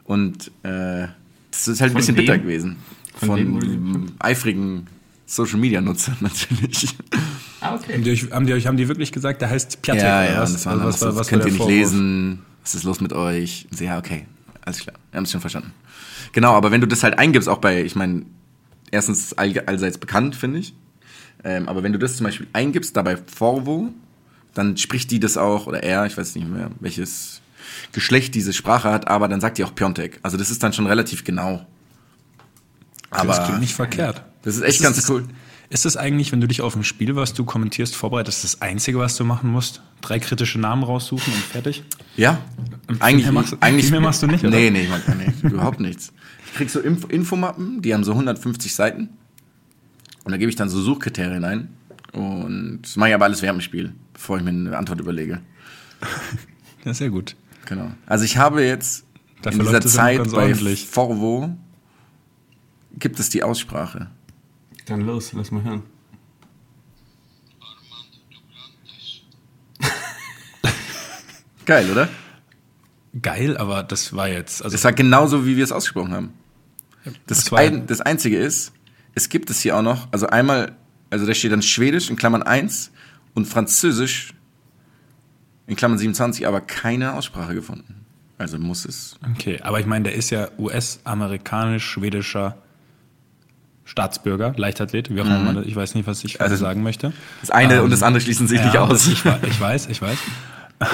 Und 0.04 0.50
äh, 0.64 1.08
das 1.52 1.68
ist 1.68 1.82
halt 1.82 1.92
ein 1.92 1.94
Von 1.94 1.96
bisschen 2.02 2.18
wem? 2.18 2.26
bitter 2.26 2.38
gewesen. 2.40 2.76
Von 3.16 3.28
Von, 3.30 4.12
eifrigen 4.20 4.88
Social 5.26 5.60
Media 5.60 5.82
Nutzern 5.82 6.18
natürlich. 6.22 6.96
Ah, 7.62 7.76
okay. 7.76 7.94
Haben 7.94 8.04
die, 8.04 8.12
euch, 8.12 8.32
haben, 8.32 8.46
die 8.46 8.54
euch, 8.54 8.68
haben 8.68 8.78
die 8.78 8.88
wirklich 8.88 9.12
gesagt, 9.12 9.42
der 9.42 9.50
heißt 9.50 9.82
Piatek 9.82 10.04
Ja, 10.04 10.22
oder 10.24 10.32
ja, 10.34 10.42
was? 10.42 10.54
das 10.54 10.66
war 10.66 10.74
Also 10.74 10.86
was, 10.86 11.00
so, 11.00 11.06
war- 11.06 11.12
das 11.14 11.20
was 11.22 11.28
könnt 11.28 11.46
ihr 11.46 11.52
nicht 11.54 11.66
lesen. 11.68 12.40
Was 12.64 12.76
ist 12.76 12.84
los 12.84 13.02
mit 13.02 13.14
euch? 13.14 13.68
Ja, 13.80 13.98
okay, 13.98 14.26
alles 14.66 14.80
klar. 14.80 14.96
Wir 15.12 15.18
haben 15.18 15.26
es 15.26 15.32
schon 15.32 15.42
verstanden. 15.42 15.72
Genau, 16.32 16.54
aber 16.54 16.72
wenn 16.72 16.82
du 16.82 16.88
das 16.88 17.04
halt 17.04 17.20
eingibst, 17.20 17.48
auch 17.50 17.58
bei, 17.60 17.84
ich 17.84 17.96
meine, 17.96 18.24
erstens 18.92 19.34
all, 19.34 19.58
allseits 19.66 19.98
bekannt, 19.98 20.36
finde 20.36 20.60
ich. 20.60 20.74
Ähm, 21.44 21.68
aber 21.68 21.84
wenn 21.84 21.92
du 21.94 22.00
das 22.00 22.16
zum 22.18 22.26
Beispiel 22.26 22.48
eingibst, 22.54 22.96
dabei 22.96 23.18
Forvo, 23.18 23.90
dann 24.54 24.78
spricht 24.78 25.12
die 25.12 25.20
das 25.20 25.36
auch, 25.38 25.68
oder 25.68 25.84
er, 25.84 26.06
ich 26.06 26.18
weiß 26.18 26.36
nicht 26.36 26.48
mehr, 26.48 26.72
welches 26.80 27.42
Geschlecht 27.92 28.34
diese 28.36 28.54
Sprache 28.54 28.90
hat, 28.92 29.08
aber 29.08 29.28
dann 29.28 29.42
sagt 29.42 29.58
die 29.58 29.64
auch 29.66 29.76
Piontek. 29.76 30.20
Also 30.24 30.38
das 30.38 30.50
ist 30.52 30.64
dann 30.64 30.74
schon 30.74 30.88
relativ 30.88 31.24
genau. 31.24 31.66
Okay, 33.12 33.28
das 33.28 33.46
klingt 33.46 33.60
nicht 33.60 33.76
verkehrt. 33.76 34.24
Das 34.44 34.56
ist 34.56 34.62
echt 34.62 34.78
Ist 34.78 34.84
ganz 34.84 34.98
es- 34.98 35.10
cool. 35.10 35.26
Ist 35.70 35.86
es 35.86 35.98
eigentlich, 35.98 36.32
wenn 36.32 36.42
du 36.42 36.48
dich 36.48 36.62
auf 36.62 36.76
ein 36.76 36.84
Spiel, 36.84 37.16
was 37.16 37.34
du 37.34 37.46
kommentierst, 37.46 37.96
vorbereitest, 37.96 38.44
das 38.44 38.62
Einzige, 38.62 39.00
was 39.00 39.16
du 39.16 39.24
machen 39.24 39.50
musst? 39.50 39.82
Drei 40.02 40.20
kritische 40.20 40.60
Namen 40.60 40.84
raussuchen 40.84 41.34
und 41.34 41.42
fertig? 41.42 41.84
Ja, 42.16 42.40
eigentlich, 43.00 43.26
mehr 43.26 43.32
machst 43.34 43.54
du- 43.54 43.58
eigentlich 43.60 43.90
mehr 43.90 44.02
machst 44.02 44.22
du 44.22 44.28
nicht, 44.28 44.44
oder? 44.44 44.56
Nee, 44.56 44.70
nee, 44.70 44.88
man 44.88 45.02
nicht, 45.18 45.44
überhaupt 45.44 45.80
nichts. 45.80 46.14
Ich 46.48 46.54
krieg 46.54 46.70
so 46.70 46.80
Info 46.80 47.08
Infomappen, 47.08 47.82
die 47.82 47.94
haben 47.94 48.04
so 48.04 48.12
150 48.12 48.76
Seiten 48.76 49.10
und 50.24 50.32
da 50.32 50.38
gebe 50.38 50.50
ich 50.50 50.56
dann 50.56 50.70
so 50.70 50.80
Suchkriterien 50.82 51.44
ein 51.44 51.70
und 52.12 52.82
das 52.84 52.96
mache 52.96 53.10
ich 53.10 53.16
aber 53.16 53.26
alles 53.26 53.42
während 53.42 53.60
dem 53.60 53.64
Spiel, 53.64 53.94
bevor 54.14 54.38
ich 54.38 54.44
mir 54.44 54.50
eine 54.52 54.78
Antwort 54.78 55.00
überlege. 55.00 55.42
Ja, 56.86 56.94
sehr 56.94 57.10
gut. 57.10 57.36
Genau. 57.66 57.92
Also 58.06 58.26
ich 58.26 58.38
habe 58.38 58.64
jetzt 58.64 59.06
Dafür 59.42 59.62
in 59.62 59.66
dieser 59.66 59.82
Zeit 59.82 60.32
bei 60.32 60.42
ordentlich. 60.44 60.86
Forvo 60.86 61.56
gibt 63.00 63.20
es 63.20 63.30
die 63.30 63.42
Aussprache. 63.42 64.12
Dann 64.86 65.02
los, 65.02 65.34
lass 65.34 65.52
mal 65.52 65.64
hören. 65.64 65.84
Geil, 71.66 71.90
oder? 71.92 72.10
Geil, 73.22 73.58
aber 73.58 73.84
das 73.84 74.14
war 74.14 74.28
jetzt, 74.28 74.64
also 74.64 74.74
Das 74.74 74.84
war 74.84 74.94
genauso, 74.94 75.46
wie 75.46 75.56
wir 75.56 75.64
es 75.64 75.72
ausgesprochen 75.72 76.14
haben. 76.14 76.34
Das, 77.28 77.52
ein, 77.54 77.86
das 77.86 78.02
Einzige 78.02 78.38
ist, 78.38 78.72
es 79.14 79.30
gibt 79.30 79.50
es 79.50 79.62
hier 79.62 79.78
auch 79.78 79.82
noch, 79.82 80.08
also 80.12 80.28
einmal, 80.28 80.76
also 81.10 81.26
da 81.26 81.34
steht 81.34 81.52
dann 81.52 81.62
Schwedisch 81.62 82.10
in 82.10 82.16
Klammern 82.16 82.44
1 82.44 82.92
und 83.34 83.46
Französisch 83.46 84.34
in 85.68 85.76
Klammern 85.76 85.98
27, 85.98 86.48
aber 86.48 86.62
keine 86.62 87.14
Aussprache 87.14 87.54
gefunden. 87.54 88.06
Also 88.38 88.58
muss 88.58 88.86
es. 88.86 89.18
okay. 89.32 89.60
Aber 89.62 89.80
ich 89.80 89.86
meine, 89.86 90.06
der 90.06 90.16
ist 90.16 90.30
ja 90.32 90.50
US-amerikanisch-schwedischer 90.58 92.58
Staatsbürger, 93.86 94.54
Leichtathlet, 94.56 95.14
wie 95.14 95.20
auch 95.22 95.26
immer 95.26 95.40
man 95.40 95.56
das, 95.56 95.66
ich 95.66 95.76
weiß 95.76 95.96
nicht, 95.96 96.08
was 96.08 96.24
ich 96.24 96.36
Mhm. 96.36 96.42
Also, 96.42 96.56
sagen 96.56 96.84
möchte. 96.84 97.12
Das 97.42 97.52
eine 97.52 97.76
Ähm, 97.78 97.84
und 97.84 97.90
das 97.90 98.02
andere 98.04 98.22
schließen 98.22 98.48
sich 98.48 98.62
nicht 98.62 98.74
Ja, 98.76 98.82
aus. 98.84 98.90
das- 98.90 99.08
Ich, 99.08 99.24
ich 99.26 99.60
weiß, 99.62 99.88
ich 99.90 100.02
weiß. 100.02 100.18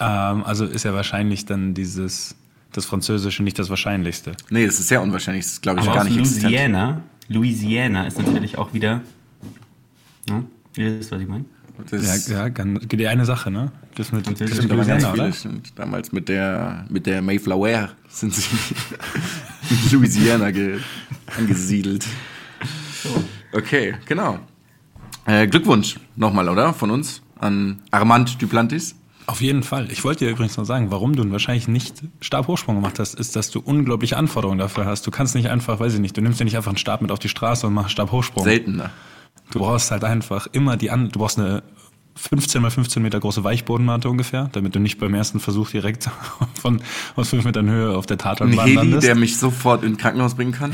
ähm, 0.00 0.44
also 0.44 0.64
ist 0.64 0.84
ja 0.84 0.94
wahrscheinlich 0.94 1.46
dann 1.46 1.74
dieses, 1.74 2.34
das 2.72 2.86
Französische 2.86 3.42
nicht 3.42 3.58
das 3.58 3.70
Wahrscheinlichste. 3.70 4.32
nee, 4.50 4.66
das 4.66 4.78
ist 4.80 4.88
sehr 4.88 5.02
unwahrscheinlich. 5.02 5.44
Das 5.44 5.52
ist, 5.54 5.62
glaube 5.62 5.80
ich, 5.80 5.86
Aber 5.86 5.94
gar 5.96 6.04
aus 6.04 6.08
nicht 6.10 6.18
existent. 6.18 6.44
Louisiana, 6.52 7.00
Louisiana 7.28 8.06
ist 8.06 8.18
natürlich 8.18 8.58
auch 8.58 8.72
wieder. 8.74 9.00
Ne? 10.28 10.44
Ihr 10.76 10.98
wisst, 10.98 11.12
was 11.12 11.20
ich 11.20 11.28
meine? 11.28 11.44
Das 11.90 12.28
ja, 12.28 12.44
ja, 12.44 12.50
kann, 12.50 12.78
die 12.80 13.06
eine 13.08 13.24
Sache, 13.24 13.50
ne? 13.50 13.72
Das 13.96 14.12
mit, 14.12 14.26
das 14.26 14.38
mit 14.38 14.50
ganz 14.50 14.64
Louisiana, 14.64 15.12
viele. 15.12 15.28
oder? 15.28 15.60
Damals 15.74 16.12
mit 16.12 16.28
der, 16.28 16.86
mit 16.88 17.06
der 17.06 17.20
Mayflower 17.20 17.90
sind 18.08 18.34
sie 18.34 18.44
in 19.70 19.98
Louisiana 19.98 20.50
ge, 20.52 20.78
angesiedelt. 21.36 22.06
Okay, 23.52 23.94
genau. 24.06 24.38
Äh, 25.26 25.46
Glückwunsch 25.48 25.96
nochmal, 26.16 26.48
oder? 26.48 26.74
Von 26.74 26.90
uns 26.90 27.22
an 27.40 27.80
Armand 27.90 28.40
Duplantis. 28.40 28.94
Auf 29.26 29.40
jeden 29.40 29.62
Fall. 29.62 29.90
Ich 29.90 30.04
wollte 30.04 30.26
dir 30.26 30.30
übrigens 30.30 30.56
noch 30.56 30.64
sagen, 30.64 30.90
warum 30.90 31.16
du 31.16 31.28
wahrscheinlich 31.30 31.66
nicht 31.66 32.02
Stabhochsprung 32.20 32.76
gemacht 32.76 32.98
hast, 32.98 33.14
ist, 33.14 33.36
dass 33.36 33.50
du 33.50 33.60
unglaubliche 33.60 34.16
Anforderungen 34.18 34.58
dafür 34.58 34.84
hast. 34.84 35.06
Du 35.06 35.10
kannst 35.10 35.34
nicht 35.34 35.48
einfach, 35.48 35.80
weiß 35.80 35.94
ich 35.94 36.00
nicht, 36.00 36.16
du 36.16 36.20
nimmst 36.20 36.40
dir 36.40 36.44
nicht 36.44 36.56
einfach 36.56 36.70
einen 36.70 36.78
Stab 36.78 37.00
mit 37.00 37.10
auf 37.10 37.18
die 37.18 37.30
Straße 37.30 37.66
und 37.66 37.72
machst 37.72 37.92
Stabhochsprung. 37.92 38.44
Seltener. 38.44 38.90
Du 39.50 39.58
brauchst 39.60 39.90
halt 39.90 40.04
einfach 40.04 40.46
immer 40.52 40.76
die 40.76 40.90
an, 40.90 41.10
du 41.10 41.18
brauchst 41.18 41.38
eine 41.38 41.62
15 42.16 42.62
mal 42.62 42.70
15 42.70 43.02
Meter 43.02 43.18
große 43.18 43.42
Weichbodenmatte 43.42 44.08
ungefähr, 44.08 44.48
damit 44.52 44.74
du 44.74 44.78
nicht 44.78 44.98
beim 44.98 45.14
ersten 45.14 45.40
Versuch 45.40 45.70
direkt 45.70 46.08
von 46.60 46.80
aus 47.16 47.28
5 47.30 47.44
Metern 47.44 47.68
Höhe 47.68 47.96
auf 47.96 48.06
der 48.06 48.18
Tatanbahn 48.18 48.66
Heli, 48.66 48.76
landest. 48.76 49.06
der 49.06 49.14
mich 49.16 49.36
sofort 49.36 49.82
ins 49.82 49.98
Krankenhaus 49.98 50.34
bringen 50.34 50.52
kann. 50.52 50.72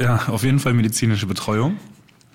Ja, 0.00 0.28
auf 0.28 0.44
jeden 0.44 0.58
Fall 0.60 0.72
medizinische 0.74 1.26
Betreuung 1.26 1.76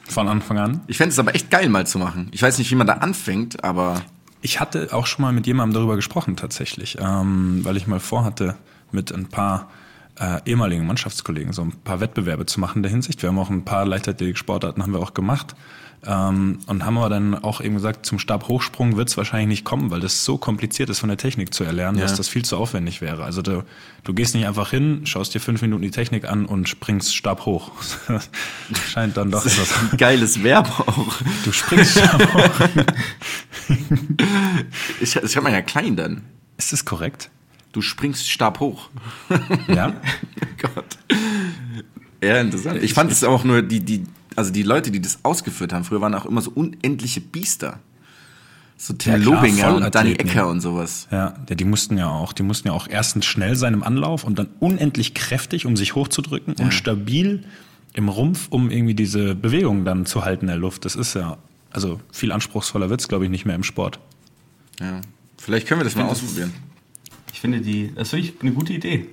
von 0.09 0.27
Anfang 0.27 0.57
an. 0.57 0.81
Ich 0.87 0.97
fände 0.97 1.11
es 1.11 1.19
aber 1.19 1.35
echt 1.35 1.49
geil 1.49 1.69
mal 1.69 1.87
zu 1.87 1.99
machen. 1.99 2.27
Ich 2.31 2.41
weiß 2.41 2.57
nicht, 2.57 2.69
wie 2.71 2.75
man 2.75 2.87
da 2.87 2.93
anfängt, 2.93 3.63
aber 3.63 4.01
Ich 4.41 4.59
hatte 4.59 4.89
auch 4.93 5.05
schon 5.07 5.23
mal 5.23 5.33
mit 5.33 5.47
jemandem 5.47 5.73
darüber 5.75 5.95
gesprochen 5.95 6.35
tatsächlich, 6.35 6.97
ähm, 6.99 7.61
weil 7.63 7.77
ich 7.77 7.87
mal 7.87 7.99
vorhatte, 7.99 8.55
mit 8.91 9.11
ein 9.13 9.25
paar 9.25 9.69
äh, 10.19 10.39
ehemaligen 10.45 10.85
Mannschaftskollegen 10.87 11.53
so 11.53 11.61
ein 11.63 11.71
paar 11.83 11.99
Wettbewerbe 11.99 12.45
zu 12.45 12.59
machen 12.59 12.77
in 12.77 12.83
der 12.83 12.91
Hinsicht. 12.91 13.21
Wir 13.21 13.29
haben 13.29 13.39
auch 13.39 13.49
ein 13.49 13.65
paar 13.65 13.85
Leichtathletik-Sportarten 13.85 14.81
haben 14.83 14.93
wir 14.93 14.99
auch 14.99 15.13
gemacht 15.13 15.55
ähm, 16.05 16.59
und 16.67 16.85
haben 16.85 16.97
aber 16.97 17.09
dann 17.09 17.35
auch 17.35 17.59
eben 17.61 17.75
gesagt, 17.75 18.05
zum 18.05 18.17
Stabhochsprung 18.19 18.97
wird 18.97 19.09
es 19.09 19.17
wahrscheinlich 19.17 19.47
nicht 19.47 19.63
kommen, 19.65 19.89
weil 19.91 19.99
das 19.99 20.23
so 20.25 20.37
kompliziert 20.37 20.89
ist 20.89 20.99
von 20.99 21.09
der 21.09 21.17
Technik 21.17 21.53
zu 21.53 21.63
erlernen, 21.63 21.97
Ja. 21.97 22.03
dass 22.03 22.15
das 22.15 22.27
viel 22.29 22.43
zu 22.45 22.57
aufwendig 22.57 23.01
wäre. 23.01 23.23
Also 23.23 23.41
du, 23.41 23.63
du 24.03 24.13
gehst 24.13 24.33
nicht 24.35 24.45
einfach 24.47 24.69
hin, 24.71 25.01
schaust 25.05 25.33
dir 25.33 25.39
fünf 25.39 25.61
Minuten 25.61 25.81
die 25.81 25.91
Technik 25.91 26.25
an 26.29 26.45
und 26.45 26.67
springst 26.69 27.15
Stab 27.15 27.45
hoch. 27.45 27.71
Scheint 28.87 29.17
dann 29.17 29.31
doch 29.31 29.45
etwas. 29.45 29.69
geiles 29.97 30.43
Verb 30.43 30.67
auch. 30.87 31.13
Du 31.43 31.51
springst 31.51 31.99
Stab 31.99 32.33
hoch. 32.33 32.85
Ich, 35.01 35.13
das 35.13 35.31
schreibt 35.31 35.43
man 35.43 35.53
ja 35.53 35.61
klein 35.61 35.95
dann. 35.95 36.23
Ist 36.57 36.71
das 36.73 36.85
korrekt? 36.85 37.29
Du 37.77 37.83
springst 37.83 38.27
Stab 38.27 38.59
hoch. 38.59 38.89
Ja. 39.67 39.93
Gott. 40.57 40.97
Ja, 42.23 42.41
interessant. 42.41 42.81
Ich 42.81 42.95
fand 42.95 43.11
es 43.11 43.23
auch 43.23 43.43
nur 43.43 43.61
die, 43.61 43.81
die, 43.81 44.03
also 44.35 44.51
die 44.51 44.63
Leute, 44.63 44.89
die 44.89 44.99
das 44.99 45.19
ausgeführt 45.21 45.73
haben, 45.73 45.83
früher 45.83 46.01
waren 46.01 46.15
auch 46.15 46.25
immer 46.25 46.41
so 46.41 46.49
unendliche 46.55 47.21
Biester. 47.21 47.77
So 48.77 48.95
Tim 48.95 49.13
Ja, 49.13 49.19
klar, 49.19 49.35
Lobinger 49.35 49.75
und 49.75 49.93
Danny. 49.93 50.13
Ecker 50.13 50.47
und 50.47 50.61
sowas. 50.61 51.07
Ja, 51.11 51.35
ja, 51.47 51.53
die 51.53 51.65
mussten 51.65 51.99
ja 51.99 52.09
auch, 52.09 52.33
die 52.33 52.41
mussten 52.41 52.69
ja 52.69 52.73
auch 52.73 52.87
erstens 52.89 53.27
schnell 53.27 53.55
sein 53.55 53.75
im 53.75 53.83
Anlauf 53.83 54.23
und 54.23 54.39
dann 54.39 54.47
unendlich 54.59 55.13
kräftig, 55.13 55.67
um 55.67 55.77
sich 55.77 55.93
hochzudrücken 55.93 56.55
und 56.55 56.73
stabil 56.73 57.43
im 57.93 58.09
Rumpf, 58.09 58.47
um 58.49 58.71
irgendwie 58.71 58.95
diese 58.95 59.35
Bewegung 59.35 59.85
dann 59.85 60.07
zu 60.07 60.25
halten 60.25 60.45
in 60.45 60.47
der 60.47 60.57
Luft. 60.57 60.83
Das 60.83 60.95
ist 60.95 61.13
ja, 61.13 61.37
also 61.69 61.99
viel 62.11 62.31
anspruchsvoller 62.31 62.89
wird's, 62.89 63.07
glaube 63.07 63.25
ich, 63.25 63.29
nicht 63.29 63.45
mehr 63.45 63.55
im 63.55 63.63
Sport. 63.63 63.99
Ja. 64.79 64.99
Vielleicht 65.37 65.67
können 65.67 65.79
wir 65.79 65.85
das 65.85 65.95
mal 65.95 66.05
ausprobieren. 66.05 66.51
Ich 67.37 67.41
finde 67.41 67.61
die, 67.61 67.91
das 67.93 68.09
finde 68.09 68.25
ich 68.25 68.33
eine 68.41 68.51
gute 68.51 68.73
Idee. 68.73 69.05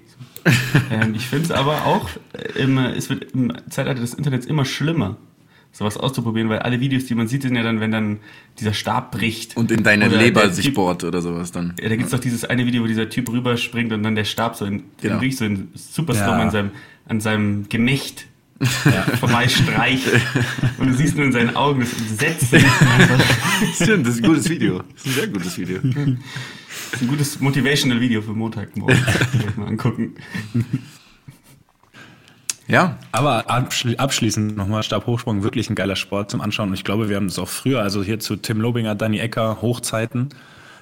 ähm, 0.90 1.14
ich 1.14 1.26
finde 1.26 1.44
es 1.44 1.50
aber 1.50 1.84
auch, 1.84 2.08
im, 2.54 2.78
es 2.78 3.10
wird 3.10 3.32
im 3.34 3.52
Zeitalter 3.68 4.00
des 4.00 4.14
Internets 4.14 4.46
immer 4.46 4.64
schlimmer, 4.64 5.18
sowas 5.72 5.98
auszuprobieren, 5.98 6.48
weil 6.48 6.60
alle 6.60 6.80
Videos, 6.80 7.04
die 7.04 7.14
man 7.14 7.28
sieht, 7.28 7.42
sind 7.42 7.54
ja 7.54 7.62
dann, 7.62 7.80
wenn 7.80 7.90
dann 7.90 8.20
dieser 8.58 8.72
Stab 8.72 9.12
bricht. 9.12 9.58
Und 9.58 9.70
in 9.70 9.82
deine 9.82 10.08
Leber 10.08 10.48
sich 10.48 10.68
Typ- 10.68 10.74
bohrt 10.76 11.04
oder 11.04 11.20
sowas 11.20 11.52
dann. 11.52 11.74
Ja, 11.82 11.90
da 11.90 11.96
gibt's 11.96 12.12
doch 12.12 12.18
dieses 12.18 12.46
eine 12.46 12.64
Video, 12.64 12.82
wo 12.82 12.86
dieser 12.86 13.10
Typ 13.10 13.28
rüberspringt 13.28 13.92
und 13.92 14.02
dann 14.02 14.14
der 14.14 14.24
Stab 14.24 14.56
so 14.56 14.64
in, 14.64 14.84
Genau. 15.02 15.16
wirklich 15.16 15.36
so 15.36 15.44
in 15.44 15.68
Superstorm 15.74 16.38
Ja. 16.38 16.44
an 16.44 16.50
seinem, 16.50 16.70
an 17.06 17.20
seinem 17.20 17.68
Gemächt 17.68 18.24
vorbei 19.20 19.48
streicht. 19.48 20.08
Und 20.78 20.88
du 20.88 20.94
siehst 20.94 21.14
nur 21.14 21.26
in 21.26 21.32
seinen 21.32 21.54
Augen 21.56 21.80
das 21.80 21.92
Entsetzen. 21.92 22.64
Stimmt, 23.74 24.06
das 24.06 24.14
ist 24.14 24.22
ein 24.24 24.28
gutes 24.30 24.48
Video. 24.48 24.78
Das 24.94 25.04
ist 25.04 25.06
ein 25.08 25.12
sehr 25.12 25.28
gutes 25.28 25.58
Video. 25.58 25.80
Das 26.94 27.00
ist 27.02 27.08
ein 27.08 27.10
gutes 27.10 27.40
Motivational 27.40 28.00
Video 28.00 28.22
für 28.22 28.34
Montagmorgen. 28.34 28.96
Mal 29.56 29.66
angucken. 29.66 30.14
Ja, 32.68 32.96
Aber 33.10 33.50
abschli 33.50 33.96
abschließend 33.96 34.56
nochmal 34.56 34.84
Stabhochsprung, 34.84 35.42
wirklich 35.42 35.68
ein 35.68 35.74
geiler 35.74 35.96
Sport 35.96 36.30
zum 36.30 36.40
Anschauen. 36.40 36.68
Und 36.68 36.74
ich 36.74 36.84
glaube, 36.84 37.08
wir 37.08 37.16
haben 37.16 37.26
das 37.26 37.38
auch 37.40 37.48
früher, 37.48 37.82
also 37.82 38.02
hier 38.04 38.20
zu 38.20 38.36
Tim 38.36 38.60
Lobinger, 38.60 38.94
Danny 38.94 39.18
Ecker, 39.18 39.60
Hochzeiten. 39.60 40.28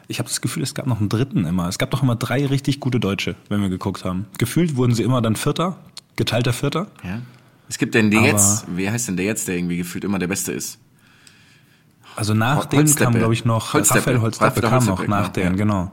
Ich 0.07 0.19
habe 0.19 0.29
das 0.29 0.43
Gefühl, 0.43 0.63
es 0.63 0.75
gab 0.75 0.87
noch 0.87 1.01
einen 1.01 1.09
dritten 1.09 1.47
immer. 1.47 1.67
Es 1.69 1.79
gab 1.79 1.91
doch 1.91 2.03
immer 2.03 2.15
drei 2.15 2.45
richtig 2.47 2.79
gute 2.79 3.01
Deutsche, 3.01 3.35
wenn 3.49 3.63
wir 3.63 3.71
geguckt 3.71 4.05
haben. 4.05 4.27
Gefühlt 4.39 4.77
wurden 4.77 4.95
sie 4.95 5.03
immer 5.03 5.23
dann 5.23 5.35
Vierter, 5.35 5.79
geteilter 6.17 6.53
Vierter. 6.53 6.89
ja. 7.05 7.21
Es 7.69 7.79
gibt 7.79 7.95
den, 7.95 8.11
der 8.11 8.21
Aber- 8.21 8.29
jetzt, 8.29 8.67
wer 8.69 8.93
heißt 8.93 9.09
denn 9.09 9.17
der 9.17 9.25
jetzt, 9.25 9.49
der 9.49 9.57
irgendwie 9.57 9.79
gefühlt 9.79 10.05
immer 10.05 10.19
der 10.19 10.27
Beste 10.27 10.53
ist? 10.53 10.79
Also 12.17 12.35
nach 12.35 12.59
Hol- 12.59 12.67
dem 12.67 12.79
Holzdeppe. 12.81 13.05
kam, 13.05 13.15
glaube 13.15 13.33
ich, 13.33 13.47
noch 13.47 13.73
Holzdeppe. 13.73 14.01
Raphael 14.01 14.21
Holzdeppe 14.21 14.57
Raphael 14.63 14.71
kam 14.71 14.85
noch 14.85 14.99
Holzdeppe, 14.99 15.11
nach 15.11 15.33
genau, 15.33 15.47
denen, 15.49 15.57
genau. 15.57 15.93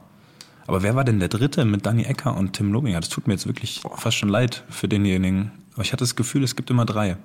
Aber 0.69 0.83
wer 0.83 0.95
war 0.95 1.03
denn 1.03 1.17
der 1.19 1.29
Dritte 1.29 1.65
mit 1.65 1.88
Danny 1.88 2.03
Ecker 2.03 2.38
und 2.38 2.53
Tim 2.53 2.71
Lobinger? 2.71 2.99
Das 2.99 3.09
tut 3.09 3.25
mir 3.25 3.33
jetzt 3.33 3.47
wirklich 3.47 3.81
fast 3.95 4.17
schon 4.17 4.29
leid 4.29 4.63
für 4.69 4.88
denjenigen. 4.88 5.51
Aber 5.73 5.81
ich 5.81 5.91
hatte 5.91 6.03
das 6.03 6.15
Gefühl, 6.15 6.43
es 6.43 6.55
gibt 6.55 6.69
immer 6.69 6.85
drei. 6.85 7.17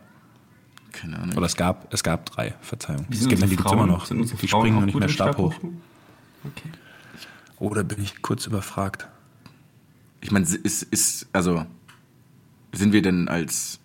Keine 0.92 1.18
Ahnung. 1.18 1.36
Oder 1.36 1.44
es 1.44 1.54
gab, 1.54 1.92
es 1.92 2.02
gab 2.02 2.24
drei, 2.24 2.54
Verzeihung. 2.62 3.04
Es 3.10 3.28
gibt, 3.28 3.42
die 3.42 3.56
Frauen? 3.58 3.74
immer 3.74 3.86
noch. 3.86 4.08
Die 4.08 4.14
Frauen 4.14 4.48
springen 4.48 4.76
nur 4.76 4.86
nicht 4.86 4.98
mehr 4.98 5.10
stabhoch. 5.10 5.54
Okay. 5.56 6.70
Oder 7.58 7.84
bin 7.84 8.02
ich 8.02 8.22
kurz 8.22 8.46
überfragt? 8.46 9.08
Ich 10.22 10.30
meine, 10.30 10.46
ist, 10.46 10.82
ist, 10.82 11.26
also, 11.34 11.66
sind 12.72 12.94
wir 12.94 13.02
denn 13.02 13.28
als 13.28 13.78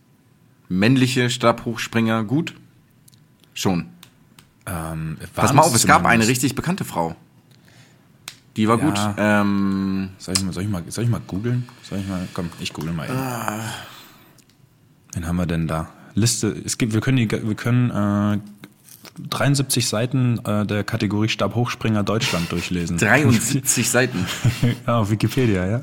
männliche 0.70 1.30
Stabhochspringer 1.30 2.24
gut? 2.24 2.56
Schon. 3.54 3.88
Ähm, 4.66 5.18
Pass 5.36 5.52
mal 5.52 5.64
auf, 5.64 5.76
es 5.76 5.86
gab 5.86 6.06
eine 6.06 6.26
richtig 6.26 6.56
bekannte 6.56 6.86
Frau. 6.86 7.18
Die 8.60 8.68
war 8.68 8.78
Ja. 8.78 8.86
gut. 8.90 9.00
Ähm, 9.18 10.10
Soll 10.18 10.34
ich 10.38 10.44
mal, 10.44 10.52
soll 10.52 10.64
ich 10.64 10.70
mal, 10.70 10.84
soll 10.90 11.06
ich 11.06 11.10
mal 11.10 11.22
googeln? 11.26 11.66
Soll 11.82 12.00
ich 12.00 12.08
mal, 12.10 12.28
komm, 12.34 12.50
ich 12.60 12.74
google 12.74 12.92
mal 12.92 13.06
eben. 13.06 13.18
Ah. 13.18 13.64
Wen 15.14 15.26
haben 15.26 15.38
wir 15.38 15.46
denn 15.46 15.66
da? 15.66 15.88
Liste, 16.14 16.50
es 16.66 16.78
gibt, 16.78 16.92
wir 16.92 17.00
können 17.00 17.16
die, 17.16 17.32
wir 17.32 17.56
können, 17.56 17.90
äh, 17.90 18.40
73 19.30 19.88
Seiten 19.88 20.40
äh, 20.46 20.66
der 20.66 20.84
Kategorie 20.84 21.30
Stabhochspringer 21.30 22.04
Deutschland 22.04 22.52
durchlesen. 22.52 22.98
73 23.00 23.90
Seiten. 23.90 24.26
ja, 24.86 24.98
auf 24.98 25.10
Wikipedia, 25.10 25.66
ja. 25.66 25.80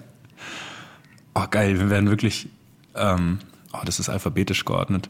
Oh, 1.34 1.46
geil, 1.50 1.78
wir 1.78 1.88
werden 1.88 2.10
wirklich, 2.10 2.50
ähm, 2.94 3.38
oh, 3.72 3.78
das 3.86 4.00
ist 4.00 4.10
alphabetisch 4.10 4.66
geordnet. 4.66 5.08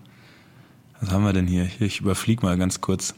Was 1.00 1.10
haben 1.10 1.24
wir 1.24 1.32
denn 1.32 1.48
hier? 1.48 1.64
Hier, 1.64 1.88
ich 1.88 2.00
überflieg 2.00 2.44
mal 2.44 2.56
ganz 2.56 2.80
kurz. 2.80 3.12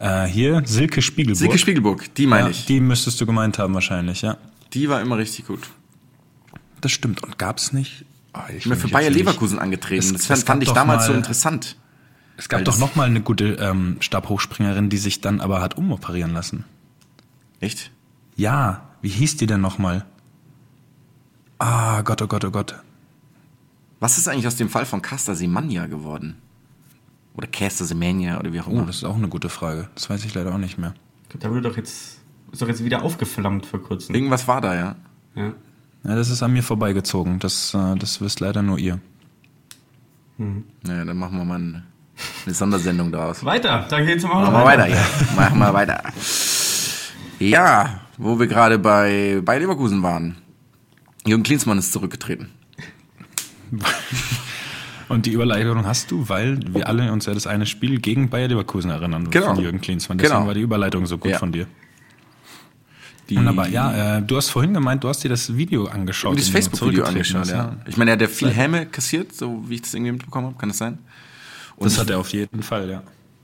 Äh, 0.00 0.24
hier, 0.24 0.62
Silke 0.64 1.02
Spiegelburg. 1.02 1.38
Silke 1.38 1.58
Spiegelburg, 1.58 2.14
die 2.14 2.26
meine 2.26 2.44
ja, 2.46 2.50
ich. 2.50 2.64
Die 2.64 2.80
müsstest 2.80 3.20
du 3.20 3.26
gemeint 3.26 3.58
haben 3.58 3.74
wahrscheinlich, 3.74 4.22
ja. 4.22 4.38
Die 4.72 4.88
war 4.88 5.00
immer 5.02 5.18
richtig 5.18 5.46
gut. 5.46 5.60
Das 6.80 6.90
stimmt. 6.90 7.22
Und 7.22 7.38
gab's 7.38 7.72
nicht? 7.74 8.06
Oh, 8.32 8.38
ich 8.56 8.64
bin 8.64 8.76
für 8.78 8.88
Bayer 8.88 9.04
jetzt 9.04 9.14
nicht- 9.16 9.26
Leverkusen 9.26 9.58
angetreten. 9.58 10.00
Es- 10.02 10.12
das 10.12 10.20
es 10.22 10.26
fand, 10.26 10.40
gab 10.40 10.46
fand 10.46 10.62
ich 10.62 10.70
damals 10.70 11.04
so 11.06 11.12
mal- 11.12 11.18
interessant. 11.18 11.76
Es 12.38 12.48
gab 12.48 12.64
doch 12.64 12.78
noch 12.78 12.96
mal 12.96 13.06
eine 13.06 13.20
gute 13.20 13.54
ähm, 13.60 13.98
Stabhochspringerin, 14.00 14.88
die 14.88 14.96
sich 14.96 15.20
dann 15.20 15.42
aber 15.42 15.60
hat 15.60 15.76
umoperieren 15.76 16.32
lassen. 16.32 16.64
Echt? 17.60 17.90
Ja, 18.36 18.88
wie 19.02 19.10
hieß 19.10 19.36
die 19.36 19.46
denn 19.46 19.60
noch 19.60 19.76
mal? 19.76 20.06
Ah, 21.58 22.00
Gott, 22.00 22.22
oh 22.22 22.26
Gott, 22.26 22.44
oh 22.46 22.50
Gott. 22.50 22.76
Was 23.98 24.16
ist 24.16 24.26
eigentlich 24.28 24.46
aus 24.46 24.56
dem 24.56 24.70
Fall 24.70 24.86
von 24.86 25.02
Casta 25.02 25.34
Semania 25.34 25.86
geworden? 25.86 26.36
Oder 27.34 27.46
Casta 27.46 27.84
Semania 27.84 28.38
oder 28.38 28.52
wie 28.52 28.60
auch 28.60 28.66
Oh, 28.66 28.72
immer. 28.72 28.86
das 28.86 28.96
ist 28.96 29.04
auch 29.04 29.16
eine 29.16 29.28
gute 29.28 29.48
Frage. 29.48 29.88
Das 29.94 30.10
weiß 30.10 30.24
ich 30.24 30.34
leider 30.34 30.52
auch 30.54 30.58
nicht 30.58 30.78
mehr. 30.78 30.94
Da 31.38 31.48
wurde 31.48 31.62
doch 31.62 31.76
jetzt, 31.76 32.18
ist 32.52 32.60
doch 32.60 32.68
jetzt 32.68 32.84
wieder 32.84 33.02
aufgeflammt 33.02 33.66
vor 33.66 33.82
kurzem. 33.82 34.14
Irgendwas 34.14 34.48
war 34.48 34.60
da, 34.60 34.74
ja. 34.74 34.96
Ja. 35.36 35.52
Ja, 36.02 36.14
das 36.16 36.28
ist 36.30 36.42
an 36.42 36.52
mir 36.52 36.62
vorbeigezogen. 36.62 37.38
Das, 37.38 37.74
äh, 37.74 37.94
das 37.96 38.20
wisst 38.20 38.40
leider 38.40 38.62
nur 38.62 38.78
ihr. 38.78 38.98
Naja, 40.38 41.04
dann 41.04 41.18
machen 41.18 41.36
wir 41.36 41.44
mal 41.44 41.56
eine, 41.56 41.82
eine 42.46 42.54
Sondersendung 42.54 43.12
daraus. 43.12 43.44
Weiter, 43.44 43.86
dann 43.90 44.06
geht's 44.06 44.22
zum 44.22 44.30
Machen 44.30 44.52
wir 44.54 44.64
weiter, 44.64 44.86
ja. 44.88 45.04
Machen 45.36 45.58
wir 45.58 45.74
weiter. 45.74 46.02
Ja, 47.38 48.00
wo 48.16 48.38
wir 48.40 48.46
gerade 48.46 48.78
bei, 48.78 49.40
bei 49.44 49.58
Leverkusen 49.58 50.02
waren. 50.02 50.36
Jürgen 51.26 51.42
Klinsmann 51.42 51.78
ist 51.78 51.92
zurückgetreten. 51.92 52.48
Und 55.10 55.26
die 55.26 55.32
Überleitung 55.32 55.84
hast 55.86 56.10
du, 56.12 56.28
weil 56.28 56.60
wir 56.72 56.86
alle 56.88 57.10
uns 57.12 57.26
ja 57.26 57.34
das 57.34 57.46
eine 57.48 57.66
Spiel 57.66 57.98
gegen 58.00 58.30
Bayer 58.30 58.46
Leverkusen 58.48 58.90
erinnern 58.90 59.28
Genau. 59.30 59.54
von 59.54 59.62
Jürgen 59.62 59.80
Klinsmann. 59.80 60.18
Deswegen 60.18 60.34
Genau. 60.36 60.46
war 60.46 60.54
die 60.54 60.60
Überleitung 60.60 61.04
so 61.06 61.18
gut 61.18 61.32
Ja. 61.32 61.38
von 61.38 61.50
dir. 61.50 61.66
Die, 63.28 63.36
Wunderbar. 63.36 63.68
Ja, 63.68 64.18
äh, 64.18 64.22
du 64.22 64.36
hast 64.36 64.50
vorhin 64.50 64.72
gemeint, 64.72 65.02
du 65.04 65.08
hast 65.08 65.22
dir 65.22 65.28
das 65.28 65.56
Video 65.56 65.86
angeschaut. 65.86 66.38
das 66.38 66.48
Facebook-Video 66.48 67.04
angeschaut, 67.04 67.48
ja. 67.48 67.76
Ich 67.86 67.96
meine, 67.96 68.10
er 68.12 68.14
hat 68.14 68.20
ja 68.22 68.28
viel 68.28 68.50
Häme 68.50 68.86
kassiert, 68.86 69.34
so 69.34 69.64
wie 69.68 69.74
ich 69.76 69.82
das 69.82 69.94
irgendwie 69.94 70.12
mitbekommen 70.12 70.46
habe. 70.48 70.56
Kann 70.58 70.68
das 70.68 70.78
sein? 70.78 70.98
Und 71.76 71.86
Das 71.86 71.98
hat 71.98 72.08
er 72.10 72.18
auf 72.18 72.28
jeden 72.30 72.62
Fall, 72.62 72.88
ja. 72.90 73.02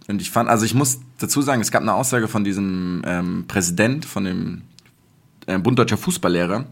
Und 0.08 0.20
ich 0.20 0.30
fand, 0.30 0.49
also 0.49 0.64
ich 0.64 0.75
muss 0.75 1.00
dazu 1.18 1.42
sagen, 1.42 1.61
es 1.61 1.70
gab 1.73 1.82
eine 1.82 1.94
Aussage 1.94 2.28
von 2.28 2.44
diesem 2.44 3.02
ähm, 3.04 3.44
Präsident, 3.49 4.04
von 4.04 4.25
dem 4.25 4.62
äh, 5.46 5.58
Bund 5.58 5.76
Deutscher 5.78 5.96
Fußballlehrer, 5.96 6.64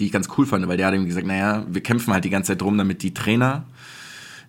die 0.00 0.06
ich 0.06 0.12
ganz 0.12 0.28
cool 0.36 0.46
fand, 0.46 0.66
weil 0.66 0.76
der 0.76 0.86
hat 0.88 0.94
ihm 0.94 1.06
gesagt, 1.06 1.26
naja, 1.28 1.64
wir 1.68 1.80
kämpfen 1.80 2.12
halt 2.12 2.24
die 2.24 2.30
ganze 2.30 2.52
Zeit 2.52 2.60
drum, 2.60 2.76
damit 2.76 3.02
die 3.04 3.14
Trainer 3.14 3.64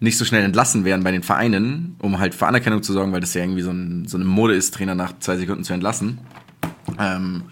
nicht 0.01 0.17
so 0.17 0.25
schnell 0.25 0.43
entlassen 0.43 0.83
werden 0.83 1.03
bei 1.03 1.11
den 1.11 1.23
Vereinen, 1.23 1.95
um 1.99 2.19
halt 2.19 2.33
für 2.35 2.47
Anerkennung 2.47 2.81
zu 2.81 2.91
sorgen, 2.91 3.13
weil 3.13 3.21
das 3.21 3.35
ja 3.35 3.43
irgendwie 3.43 3.61
so, 3.61 3.69
ein, 3.69 4.07
so 4.07 4.17
eine 4.17 4.25
Mode 4.25 4.55
ist, 4.55 4.73
Trainer 4.73 4.95
nach 4.95 5.17
zwei 5.19 5.37
Sekunden 5.37 5.63
zu 5.63 5.73
entlassen. 5.73 6.17
Ähm, 6.99 7.43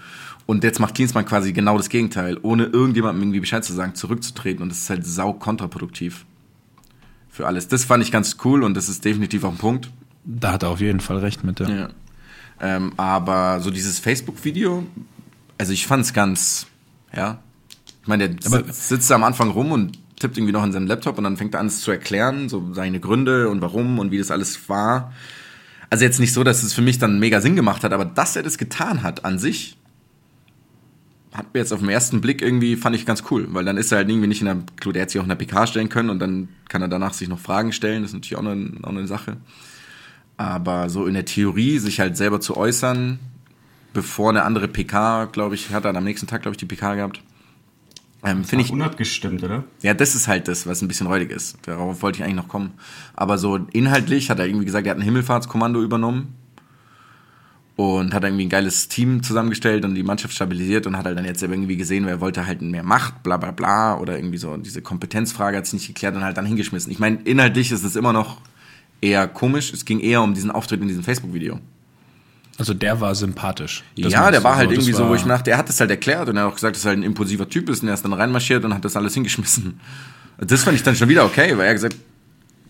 und 0.47 0.63
jetzt 0.63 0.79
macht 0.79 0.95
Klinsmann 0.95 1.25
quasi 1.25 1.53
genau 1.53 1.77
das 1.77 1.89
Gegenteil, 1.89 2.39
ohne 2.41 2.65
irgendjemandem 2.65 3.21
irgendwie 3.21 3.39
Bescheid 3.39 3.63
zu 3.63 3.73
sagen, 3.73 3.93
zurückzutreten. 3.93 4.63
Und 4.63 4.69
das 4.69 4.79
ist 4.79 4.89
halt 4.89 5.05
sau 5.05 5.31
kontraproduktiv 5.31 6.25
für 7.29 7.45
alles. 7.45 7.67
Das 7.67 7.85
fand 7.85 8.03
ich 8.03 8.11
ganz 8.11 8.37
cool 8.43 8.63
und 8.63 8.73
das 8.73 8.89
ist 8.89 9.05
definitiv 9.05 9.43
auch 9.43 9.51
ein 9.51 9.57
Punkt. 9.57 9.91
Da 10.25 10.53
hat 10.53 10.63
er 10.63 10.69
auf 10.69 10.81
jeden 10.81 11.01
Fall 11.01 11.19
recht 11.19 11.43
mit. 11.43 11.59
Ja. 11.59 11.69
Ja. 11.69 11.89
Ähm, 12.61 12.93
aber 12.97 13.59
so 13.59 13.69
dieses 13.69 13.99
Facebook-Video, 13.99 14.87
also 15.59 15.71
ich 15.71 15.85
fand 15.85 16.03
es 16.03 16.13
ganz, 16.13 16.65
ja. 17.15 17.37
Ich 18.01 18.07
meine, 18.07 18.31
der 18.31 18.63
sitzt 18.73 19.11
da 19.11 19.15
am 19.15 19.23
Anfang 19.23 19.51
rum 19.51 19.71
und 19.71 19.99
tippt 20.19 20.37
irgendwie 20.37 20.53
noch 20.53 20.63
in 20.63 20.71
seinem 20.71 20.87
Laptop 20.87 21.17
und 21.17 21.23
dann 21.23 21.37
fängt 21.37 21.53
er 21.53 21.59
an, 21.59 21.67
es 21.67 21.81
zu 21.81 21.91
erklären, 21.91 22.49
so 22.49 22.73
seine 22.73 22.99
Gründe 22.99 23.49
und 23.49 23.61
warum 23.61 23.99
und 23.99 24.11
wie 24.11 24.17
das 24.17 24.31
alles 24.31 24.69
war. 24.69 25.13
Also 25.89 26.05
jetzt 26.05 26.19
nicht 26.19 26.33
so, 26.33 26.43
dass 26.43 26.61
es 26.61 26.73
für 26.73 26.81
mich 26.81 26.99
dann 26.99 27.19
mega 27.19 27.41
Sinn 27.41 27.55
gemacht 27.55 27.83
hat, 27.83 27.93
aber 27.93 28.05
dass 28.05 28.35
er 28.35 28.43
das 28.43 28.57
getan 28.57 29.01
hat 29.01 29.25
an 29.25 29.39
sich, 29.39 29.77
hat 31.31 31.53
mir 31.53 31.61
jetzt 31.61 31.71
auf 31.71 31.79
den 31.79 31.89
ersten 31.89 32.21
Blick 32.21 32.41
irgendwie, 32.41 32.75
fand 32.75 32.95
ich 32.95 33.05
ganz 33.05 33.23
cool, 33.31 33.47
weil 33.51 33.65
dann 33.65 33.77
ist 33.77 33.91
er 33.91 33.99
halt 33.99 34.09
irgendwie 34.09 34.27
nicht 34.27 34.41
in 34.41 34.45
der, 34.45 34.57
klar, 34.79 34.93
der 34.93 35.03
hätte 35.03 35.13
sich 35.13 35.19
auch 35.19 35.25
in 35.25 35.29
der 35.29 35.35
PK 35.35 35.67
stellen 35.67 35.89
können 35.89 36.09
und 36.09 36.19
dann 36.19 36.49
kann 36.67 36.81
er 36.81 36.87
danach 36.87 37.13
sich 37.13 37.29
noch 37.29 37.39
Fragen 37.39 37.71
stellen, 37.71 38.01
das 38.01 38.11
ist 38.11 38.15
natürlich 38.15 38.35
auch 38.35 38.45
eine, 38.45 38.71
auch 38.83 38.89
eine 38.89 39.07
Sache. 39.07 39.37
Aber 40.37 40.89
so 40.89 41.05
in 41.05 41.13
der 41.13 41.25
Theorie, 41.25 41.79
sich 41.79 41.99
halt 41.99 42.17
selber 42.17 42.39
zu 42.39 42.55
äußern, 42.57 43.19
bevor 43.93 44.29
eine 44.29 44.43
andere 44.43 44.67
PK, 44.67 45.25
glaube 45.25 45.55
ich, 45.55 45.71
hat 45.71 45.85
er 45.85 45.95
am 45.95 46.03
nächsten 46.03 46.27
Tag, 46.27 46.41
glaube 46.41 46.53
ich, 46.53 46.57
die 46.57 46.65
PK 46.65 46.95
gehabt. 46.95 47.21
Ähm, 48.23 48.43
Finde 48.43 48.65
ich, 48.65 48.71
unabgestimmt, 48.71 49.43
oder? 49.43 49.63
ja, 49.81 49.93
das 49.93 50.13
ist 50.13 50.27
halt 50.27 50.47
das, 50.47 50.67
was 50.67 50.81
ein 50.81 50.87
bisschen 50.89 51.07
räudig 51.07 51.31
ist. 51.31 51.57
Darauf 51.65 52.01
wollte 52.01 52.17
ich 52.17 52.23
eigentlich 52.23 52.35
noch 52.35 52.49
kommen. 52.49 52.73
Aber 53.15 53.37
so 53.37 53.55
inhaltlich 53.71 54.29
hat 54.29 54.39
er 54.39 54.45
irgendwie 54.45 54.65
gesagt, 54.65 54.85
er 54.87 54.91
hat 54.91 54.97
ein 54.97 55.03
Himmelfahrtskommando 55.03 55.81
übernommen 55.81 56.35
und 57.77 58.13
hat 58.13 58.25
irgendwie 58.25 58.45
ein 58.45 58.49
geiles 58.49 58.89
Team 58.89 59.23
zusammengestellt 59.23 59.85
und 59.85 59.95
die 59.95 60.03
Mannschaft 60.03 60.33
stabilisiert 60.33 60.85
und 60.85 60.97
hat 60.97 61.05
halt 61.05 61.17
dann 61.17 61.23
jetzt 61.23 61.41
irgendwie 61.41 61.77
gesehen, 61.77 62.05
wer 62.05 62.19
wollte 62.19 62.45
halt 62.45 62.61
mehr 62.61 62.83
Macht, 62.83 63.23
bla 63.23 63.37
bla 63.37 63.51
bla 63.51 63.97
oder 63.97 64.17
irgendwie 64.17 64.37
so 64.37 64.57
diese 64.57 64.81
Kompetenzfrage 64.81 65.55
hat 65.55 65.65
sich 65.65 65.73
nicht 65.73 65.87
geklärt 65.87 66.13
und 66.15 66.25
halt 66.25 66.35
dann 66.35 66.45
hingeschmissen. 66.45 66.91
Ich 66.91 66.99
meine, 66.99 67.19
inhaltlich 67.23 67.71
ist 67.71 67.85
es 67.85 67.95
immer 67.95 68.11
noch 68.11 68.41
eher 68.99 69.29
komisch. 69.29 69.71
Es 69.71 69.85
ging 69.85 70.01
eher 70.01 70.21
um 70.21 70.33
diesen 70.33 70.51
Auftritt 70.51 70.81
in 70.81 70.89
diesem 70.89 71.03
Facebook-Video. 71.03 71.59
Also 72.59 72.73
der 72.73 72.99
war 73.01 73.15
sympathisch. 73.15 73.83
Ja, 73.95 74.29
der 74.31 74.43
war 74.43 74.53
so, 74.53 74.57
halt 74.59 74.69
das 74.69 74.77
irgendwie 74.77 74.93
so, 74.93 75.05
wo 75.05 75.09
war- 75.09 75.15
ich 75.15 75.23
mir 75.25 75.29
dachte, 75.31 75.51
er 75.51 75.57
hat 75.57 75.69
das 75.69 75.79
halt 75.79 75.89
erklärt 75.89 76.29
und 76.29 76.35
er 76.37 76.43
hat 76.43 76.51
auch 76.51 76.55
gesagt, 76.55 76.75
dass 76.75 76.85
er 76.85 76.89
halt 76.89 76.99
ein 76.99 77.03
impulsiver 77.03 77.49
Typ 77.49 77.69
ist 77.69 77.81
und 77.81 77.87
er 77.87 77.93
ist 77.95 78.03
dann 78.03 78.13
reinmarschiert 78.13 78.63
und 78.65 78.73
hat 78.73 78.83
das 78.85 78.95
alles 78.95 79.13
hingeschmissen. 79.13 79.79
Das 80.37 80.63
fand 80.63 80.75
ich 80.75 80.83
dann 80.83 80.95
schon 80.95 81.09
wieder 81.09 81.25
okay, 81.25 81.57
weil 81.57 81.67
er 81.67 81.73
gesagt, 81.73 81.95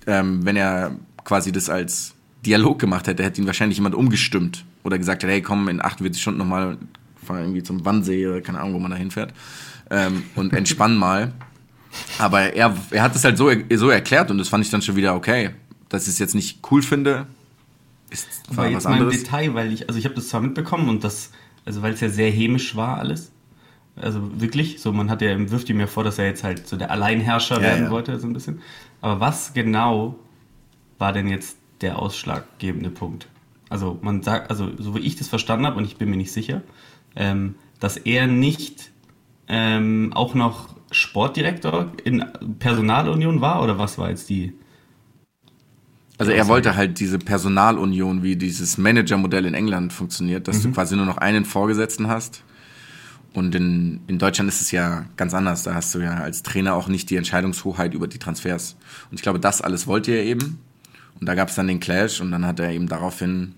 ähm, 0.08 0.46
wenn 0.46 0.56
er 0.56 0.92
quasi 1.26 1.52
das 1.52 1.70
als 1.70 2.14
Dialog 2.46 2.80
gemacht 2.80 3.08
hätte, 3.08 3.24
hätte 3.24 3.42
ihn 3.42 3.48
wahrscheinlich 3.48 3.78
jemand 3.78 3.96
umgestimmt 3.96 4.64
oder 4.84 4.98
gesagt 4.98 5.24
hätte, 5.24 5.34
hey 5.34 5.42
komm, 5.42 5.68
in 5.68 5.84
48 5.84 6.22
Stunden 6.22 6.40
nochmal, 6.40 6.78
fahr 7.26 7.40
irgendwie 7.42 7.64
zum 7.64 7.84
Wannsee 7.86 8.28
oder 8.28 8.42
keine 8.42 8.60
Ahnung, 8.60 8.76
wo 8.76 8.80
man 8.80 8.92
da 8.92 8.98
hinfährt 8.98 9.34
ähm, 9.92 10.24
und 10.36 10.54
entspann 10.54 10.96
mal. 10.98 11.34
Aber 12.20 12.54
er, 12.54 12.76
er 12.92 13.02
hat 13.04 13.16
es 13.16 13.24
halt 13.24 13.38
so, 13.38 13.52
so 13.76 13.90
erklärt 13.90 14.30
und 14.32 14.38
das 14.38 14.48
fand 14.50 14.64
ich 14.64 14.70
dann 14.72 14.82
schon 14.82 14.96
wieder 14.96 15.16
okay. 15.16 15.50
Dass 15.90 16.04
ich 16.04 16.10
es 16.14 16.20
jetzt 16.20 16.36
nicht 16.36 16.60
cool 16.72 16.82
finde, 16.84 17.26
ist 18.10 18.28
Aber 18.48 18.56
zwar 18.56 18.68
jetzt 18.68 18.86
was 18.86 18.92
mal 18.92 19.02
im. 19.02 19.10
Detail, 19.12 19.54
weil 19.54 19.74
ich, 19.74 19.88
also 19.88 20.00
ich 20.00 20.06
habe 20.06 20.16
das 20.16 20.30
zwar 20.30 20.42
mitbekommen 20.42 20.90
und 20.90 21.04
das, 21.04 21.32
also 21.66 21.82
weil 21.82 21.94
es 21.94 22.02
ja 22.02 22.10
sehr 22.10 22.32
hämisch 22.32 22.76
war 22.76 22.98
alles. 22.98 23.32
Also 23.96 24.40
wirklich, 24.40 24.82
so 24.82 24.94
man 24.94 25.10
hat 25.10 25.22
ja, 25.22 25.38
wirft 25.52 25.70
ihm 25.70 25.80
ja 25.80 25.88
vor, 25.88 26.04
dass 26.04 26.18
er 26.20 26.26
jetzt 26.26 26.44
halt 26.44 26.68
so 26.68 26.78
der 26.78 26.92
Alleinherrscher 26.92 27.58
Ja, 27.58 27.62
werden 27.62 27.86
ja. 27.86 27.92
wollte, 27.92 28.20
so 28.20 28.28
ein 28.28 28.34
bisschen. 28.34 28.62
Aber 29.02 29.20
was 29.20 29.54
genau 29.54 30.16
war 30.98 31.12
denn 31.14 31.28
jetzt 31.28 31.58
der 31.82 32.00
ausschlaggebende 32.00 32.90
Punkt? 32.90 33.28
Also 33.70 34.00
man 34.02 34.24
sagt, 34.24 34.50
also 34.50 34.70
so 34.78 34.96
wie 34.96 35.00
ich 35.00 35.16
das 35.16 35.28
verstanden 35.28 35.66
habe, 35.66 35.78
und 35.78 35.86
ich 35.86 35.98
bin 35.98 36.10
mir 36.10 36.18
nicht 36.18 36.32
sicher, 36.32 36.62
ähm, 37.16 37.56
dass 37.80 37.98
er 37.98 38.28
nicht 38.28 38.92
ähm, 39.48 40.12
auch 40.14 40.34
noch 40.34 40.76
Sportdirektor 40.92 41.92
in 42.04 42.26
Personalunion 42.60 43.42
war 43.42 43.62
oder 43.64 43.78
was 43.78 43.98
war 43.98 44.10
jetzt 44.10 44.30
die? 44.30 44.54
Also 46.20 46.34
er 46.34 46.48
wollte 46.50 46.76
halt 46.76 47.00
diese 47.00 47.18
Personalunion, 47.18 48.24
wie 48.24 48.36
dieses 48.36 48.78
Managermodell 48.78 49.46
in 49.46 49.54
England 49.54 49.94
funktioniert, 49.94 50.50
dass 50.50 50.62
du 50.62 50.72
quasi 50.72 50.98
nur 50.98 51.06
noch 51.06 51.18
einen 51.18 51.46
Vorgesetzten 51.46 52.10
hast. 52.10 52.44
Und 53.34 53.56
in, 53.56 54.02
in 54.08 54.20
Deutschland 54.20 54.50
ist 54.50 54.60
es 54.60 54.72
ja 54.72 55.06
ganz 55.16 55.34
anders. 55.34 55.64
Da 55.64 55.76
hast 55.76 55.96
du 55.96 56.00
ja 56.00 56.16
als 56.16 56.44
Trainer 56.44 56.74
auch 56.74 56.90
nicht 56.90 57.10
die 57.10 57.16
Entscheidungshoheit 57.16 57.94
über 57.94 58.08
die 58.08 58.18
Transfers. 58.18 58.76
Und 59.10 59.16
ich 59.16 59.22
glaube, 59.22 59.40
das 59.40 59.62
alles 59.62 59.88
wollte 59.88 60.12
er 60.12 60.26
eben. 60.26 60.60
Und 61.22 61.26
da 61.26 61.36
gab 61.36 61.48
es 61.48 61.56
dann 61.56 61.68
den 61.68 61.80
Clash 61.80 62.20
und 62.20 62.32
dann 62.32 62.46
hat 62.46 62.60
er 62.60 62.72
eben 62.72 62.90
daraufhin 62.90 63.56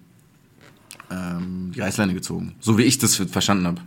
ähm, 1.10 1.72
die 1.74 1.82
Reißleine 1.82 2.14
gezogen. 2.14 2.54
So 2.60 2.78
wie 2.78 2.84
ich 2.84 3.00
das 3.00 3.16
verstanden 3.16 3.66
habe. 3.66 3.82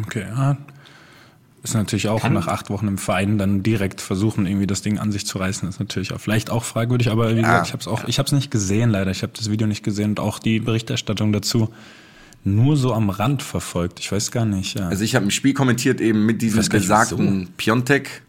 Okay, 0.00 0.24
ja. 0.26 0.56
Ist 1.64 1.74
natürlich 1.74 2.08
auch 2.08 2.20
Kann- 2.20 2.34
nach 2.34 2.46
acht 2.46 2.68
Wochen 2.68 2.86
im 2.86 2.98
Verein 2.98 3.38
dann 3.38 3.62
direkt 3.62 4.02
versuchen, 4.02 4.46
irgendwie 4.46 4.66
das 4.66 4.82
Ding 4.82 4.98
an 4.98 5.10
sich 5.10 5.26
zu 5.26 5.38
reißen, 5.38 5.66
ist 5.66 5.80
natürlich 5.80 6.12
auch 6.12 6.20
vielleicht 6.20 6.50
auch 6.50 6.62
fragwürdig, 6.62 7.10
aber 7.10 7.30
wie 7.34 7.40
gesagt, 7.40 7.66
ich 7.68 7.72
habe 7.72 7.80
es 7.80 7.88
auch, 7.88 8.04
ich 8.06 8.18
habe 8.18 8.26
es 8.26 8.32
nicht 8.32 8.50
gesehen, 8.50 8.90
leider. 8.90 9.10
Ich 9.10 9.22
habe 9.22 9.32
das 9.34 9.50
Video 9.50 9.66
nicht 9.66 9.82
gesehen 9.82 10.10
und 10.10 10.20
auch 10.20 10.38
die 10.38 10.60
Berichterstattung 10.60 11.32
dazu 11.32 11.70
nur 12.44 12.76
so 12.76 12.92
am 12.92 13.08
Rand 13.08 13.42
verfolgt. 13.42 13.98
Ich 13.98 14.12
weiß 14.12 14.30
gar 14.30 14.44
nicht. 14.44 14.78
Ja. 14.78 14.88
Also 14.88 15.02
ich 15.04 15.14
habe 15.14 15.24
ein 15.26 15.30
Spiel 15.30 15.54
kommentiert 15.54 16.02
eben 16.02 16.26
mit 16.26 16.42
diesem 16.42 16.62
besagten 16.68 17.48
Piontek 17.56 18.22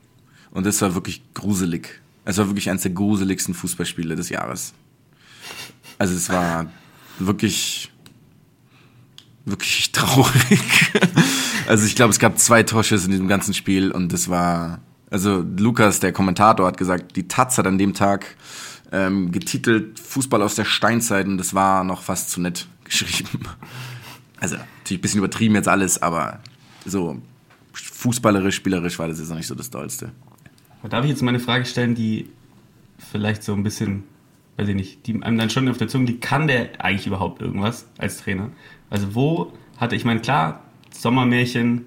und 0.51 0.65
das 0.65 0.81
war 0.81 0.95
wirklich 0.95 1.21
gruselig. 1.33 2.01
Es 2.23 2.37
war 2.37 2.47
wirklich 2.47 2.69
eines 2.69 2.83
der 2.83 2.91
gruseligsten 2.91 3.53
Fußballspiele 3.53 4.15
des 4.15 4.29
Jahres. 4.29 4.73
Also 5.97 6.15
es 6.15 6.29
war 6.29 6.67
wirklich 7.19 7.91
wirklich 9.45 9.91
traurig. 9.93 10.91
Also 11.67 11.85
ich 11.85 11.95
glaube, 11.95 12.11
es 12.11 12.19
gab 12.19 12.37
zwei 12.39 12.63
Torschüsse 12.63 13.05
in 13.05 13.11
diesem 13.11 13.27
ganzen 13.27 13.53
Spiel 13.53 13.91
und 13.91 14.13
das 14.13 14.29
war 14.29 14.79
also 15.09 15.45
Lukas, 15.57 15.99
der 15.99 16.11
Kommentator, 16.11 16.65
hat 16.65 16.77
gesagt, 16.77 17.15
die 17.15 17.27
Taz 17.27 17.57
hat 17.57 17.67
an 17.67 17.77
dem 17.77 17.93
Tag 17.93 18.35
ähm, 18.91 19.31
getitelt 19.31 19.99
Fußball 19.99 20.41
aus 20.41 20.55
der 20.55 20.65
Steinzeit 20.65 21.25
und 21.27 21.37
das 21.37 21.53
war 21.53 21.83
noch 21.83 22.01
fast 22.01 22.31
zu 22.31 22.41
nett 22.41 22.67
geschrieben. 22.83 23.41
Also 24.39 24.57
natürlich 24.57 24.99
ein 24.99 25.01
bisschen 25.01 25.19
übertrieben 25.19 25.55
jetzt 25.55 25.67
alles, 25.67 26.01
aber 26.01 26.39
so 26.85 27.21
fußballerisch, 27.73 28.55
spielerisch 28.55 28.99
war 28.99 29.07
das 29.07 29.19
jetzt 29.19 29.29
noch 29.29 29.37
nicht 29.37 29.47
so 29.47 29.55
das 29.55 29.69
Dollste. 29.69 30.11
Darf 30.89 31.03
ich 31.03 31.09
jetzt 31.09 31.23
mal 31.23 31.29
eine 31.29 31.39
Frage 31.39 31.65
stellen, 31.65 31.95
die 31.95 32.29
vielleicht 33.11 33.41
so 33.43 33.53
ein 33.53 33.63
bisschen, 33.63 34.03
weiß 34.57 34.67
ich 34.67 34.75
nicht, 34.75 35.07
die 35.07 35.23
einem 35.23 35.37
dann 35.37 35.49
schon 35.49 35.67
auf 35.67 35.77
der 35.77 35.87
Zunge 35.87 36.05
liegt, 36.05 36.21
kann 36.21 36.47
der 36.47 36.83
eigentlich 36.83 37.07
überhaupt 37.07 37.41
irgendwas 37.41 37.87
als 37.97 38.17
Trainer? 38.17 38.51
Also 38.95 39.13
wo 39.13 39.51
hatte, 39.75 39.97
ich 39.97 40.05
meine, 40.05 40.21
klar, 40.21 40.61
Sommermärchen, 40.89 41.83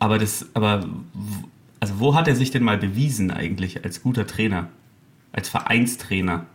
aber 0.00 0.18
das, 0.18 0.46
aber, 0.52 0.84
also 1.78 2.00
wo 2.00 2.16
hat 2.16 2.26
er 2.26 2.34
sich 2.34 2.50
denn 2.50 2.64
mal 2.64 2.76
bewiesen 2.76 3.30
eigentlich 3.30 3.84
als 3.84 4.02
guter 4.02 4.26
Trainer? 4.26 4.66
Als 5.30 5.48
Vereinstrainer? 5.48 6.46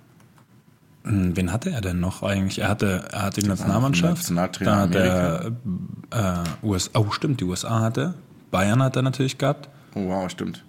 Hm, 1.06 1.38
Wen 1.38 1.54
hatte 1.54 1.70
er 1.70 1.80
denn 1.80 2.02
noch 2.02 2.24
eigentlich? 2.24 2.60
Er 2.60 2.68
hatte, 2.68 3.08
er 3.10 3.22
hatte 3.22 3.40
die 3.40 3.48
Nationalmannschaft. 3.48 4.18
Nationaltrainer 4.18 4.88
Dann 4.88 4.90
hat 4.90 5.56
er 6.12 6.44
äh, 6.62 6.66
US, 6.66 6.92
oh 6.94 7.10
stimmt, 7.12 7.40
die 7.40 7.46
USA 7.46 7.80
hatte. 7.80 8.16
Bayern 8.52 8.84
hat 8.84 8.98
er 8.98 9.02
natürlich 9.02 9.38
gehabt. 9.38 9.70
Oh 9.96 10.10
wow, 10.10 10.30
stimmt. 10.30 10.66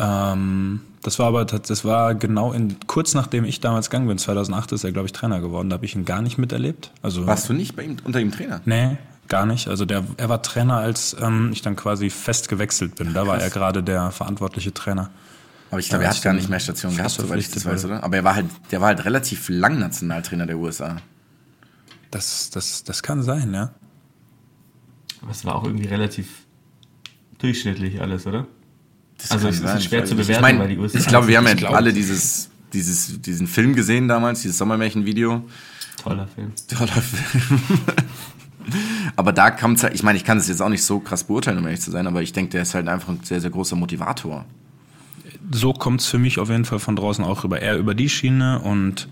Ähm, 0.00 0.80
das 1.02 1.18
war 1.18 1.26
aber 1.26 1.44
das 1.44 1.84
war 1.84 2.14
genau 2.14 2.52
in 2.52 2.76
kurz 2.86 3.14
nachdem 3.14 3.44
ich 3.44 3.60
damals 3.60 3.90
gegangen 3.90 4.08
bin, 4.08 4.18
2008 4.18 4.72
ist 4.72 4.84
er 4.84 4.92
glaube 4.92 5.06
ich 5.06 5.12
Trainer 5.12 5.40
geworden. 5.40 5.68
Da 5.68 5.74
habe 5.74 5.84
ich 5.84 5.94
ihn 5.94 6.04
gar 6.06 6.22
nicht 6.22 6.38
miterlebt. 6.38 6.90
Also 7.02 7.26
Warst 7.26 7.48
du 7.48 7.52
nicht 7.52 7.76
bei 7.76 7.82
ihm 7.84 7.96
unter 8.04 8.20
ihm 8.20 8.32
Trainer? 8.32 8.60
nee, 8.64 8.96
gar 9.28 9.44
nicht. 9.46 9.68
Also 9.68 9.84
der 9.84 10.04
er 10.16 10.28
war 10.28 10.42
Trainer, 10.42 10.76
als 10.78 11.14
ähm, 11.20 11.50
ich 11.52 11.62
dann 11.62 11.76
quasi 11.76 12.08
fest 12.10 12.48
gewechselt 12.48 12.96
bin. 12.96 13.12
Da 13.14 13.26
war 13.26 13.38
er 13.40 13.50
gerade 13.50 13.82
der 13.82 14.10
verantwortliche 14.10 14.72
Trainer. 14.74 15.10
Aber 15.70 15.78
ich 15.80 15.88
glaube, 15.88 16.04
Ja, 16.04 16.10
er 16.10 16.16
hat 16.16 16.22
gar 16.22 16.32
nicht 16.32 16.48
mehr 16.48 16.60
Station 16.60 16.96
gehabt, 16.96 17.10
soweit 17.12 17.38
ich 17.38 17.50
das 17.50 17.64
weiß, 17.64 17.84
oder? 17.84 18.02
Aber 18.02 18.16
er 18.16 18.24
war 18.24 18.34
halt, 18.34 18.46
der 18.72 18.80
war 18.80 18.88
halt 18.88 19.04
relativ 19.04 19.48
lang 19.48 19.78
Nationaltrainer 19.78 20.46
der 20.46 20.58
USA. 20.58 20.96
Das 22.10 22.50
das 22.50 22.82
das 22.84 23.02
kann 23.02 23.22
sein, 23.22 23.54
ja. 23.54 23.70
Aber 25.22 25.30
es 25.30 25.44
war 25.44 25.54
auch 25.56 25.64
irgendwie 25.64 25.86
relativ 25.86 26.28
durchschnittlich 27.38 28.00
alles, 28.00 28.26
oder? 28.26 28.46
Das 29.22 29.30
Also 29.32 29.48
es 29.48 29.58
sein, 29.58 29.78
ist 29.78 29.84
schwer 29.84 30.04
zu 30.04 30.14
bewerten, 30.14 30.32
ich 30.32 30.40
mein, 30.40 30.58
weil 30.58 30.68
die 30.68 30.78
USA 30.78 30.98
Ich 30.98 31.06
glaube, 31.06 31.28
wir 31.28 31.36
haben 31.38 31.46
ja 31.46 31.54
glaub- 31.54 31.74
alle 31.74 31.92
dieses, 31.92 32.50
dieses, 32.72 33.20
diesen 33.20 33.46
Film 33.46 33.74
gesehen 33.74 34.08
damals, 34.08 34.42
dieses 34.42 34.58
Sommermärchen-Video. 34.58 35.44
Toller 36.02 36.26
Film. 36.26 36.52
Toller 36.68 36.88
Film. 36.92 37.60
aber 39.16 39.32
da 39.32 39.50
kommt 39.50 39.82
halt, 39.82 39.94
ich 39.94 40.02
meine, 40.02 40.16
ich 40.16 40.24
kann 40.24 40.38
das 40.38 40.48
jetzt 40.48 40.62
auch 40.62 40.68
nicht 40.68 40.84
so 40.84 41.00
krass 41.00 41.24
beurteilen, 41.24 41.58
um 41.58 41.64
ehrlich 41.66 41.80
zu 41.80 41.90
sein, 41.90 42.06
aber 42.06 42.22
ich 42.22 42.32
denke, 42.32 42.52
der 42.52 42.62
ist 42.62 42.74
halt 42.74 42.88
einfach 42.88 43.08
ein 43.10 43.20
sehr, 43.22 43.40
sehr 43.40 43.50
großer 43.50 43.76
Motivator. 43.76 44.44
so 45.52 45.72
kommt's 45.72 46.06
für 46.06 46.18
mich 46.18 46.38
auf 46.38 46.48
jeden 46.48 46.64
Fall 46.64 46.78
von 46.78 46.96
draußen 46.96 47.24
auch 47.24 47.44
rüber. 47.44 47.60
Eher 47.60 47.76
über 47.78 47.94
die 47.94 48.08
Schiene 48.08 48.60
und 48.60 49.08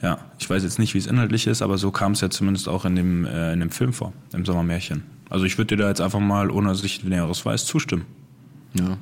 ja, 0.00 0.18
ich 0.38 0.50
weiß 0.50 0.62
jetzt 0.64 0.78
nicht, 0.78 0.94
wie 0.94 0.98
es 0.98 1.06
inhaltlich 1.06 1.46
ist, 1.46 1.62
aber 1.62 1.78
so 1.78 1.90
kam 1.92 2.12
es 2.12 2.20
ja 2.20 2.28
zumindest 2.28 2.68
auch 2.68 2.84
in 2.84 2.96
dem, 2.96 3.24
äh, 3.24 3.52
in 3.52 3.60
dem 3.60 3.70
Film 3.70 3.92
vor, 3.92 4.12
im 4.32 4.44
Sommermärchen. 4.44 5.04
Also 5.30 5.44
ich 5.44 5.56
würde 5.58 5.76
dir 5.76 5.82
da 5.84 5.88
jetzt 5.88 6.00
einfach 6.00 6.18
mal, 6.18 6.50
ohne 6.50 6.68
dass 6.68 6.82
ich 6.82 7.04
Näheres 7.04 7.44
weiß, 7.44 7.66
zustimmen. 7.66 8.04
Ja. 8.74 8.96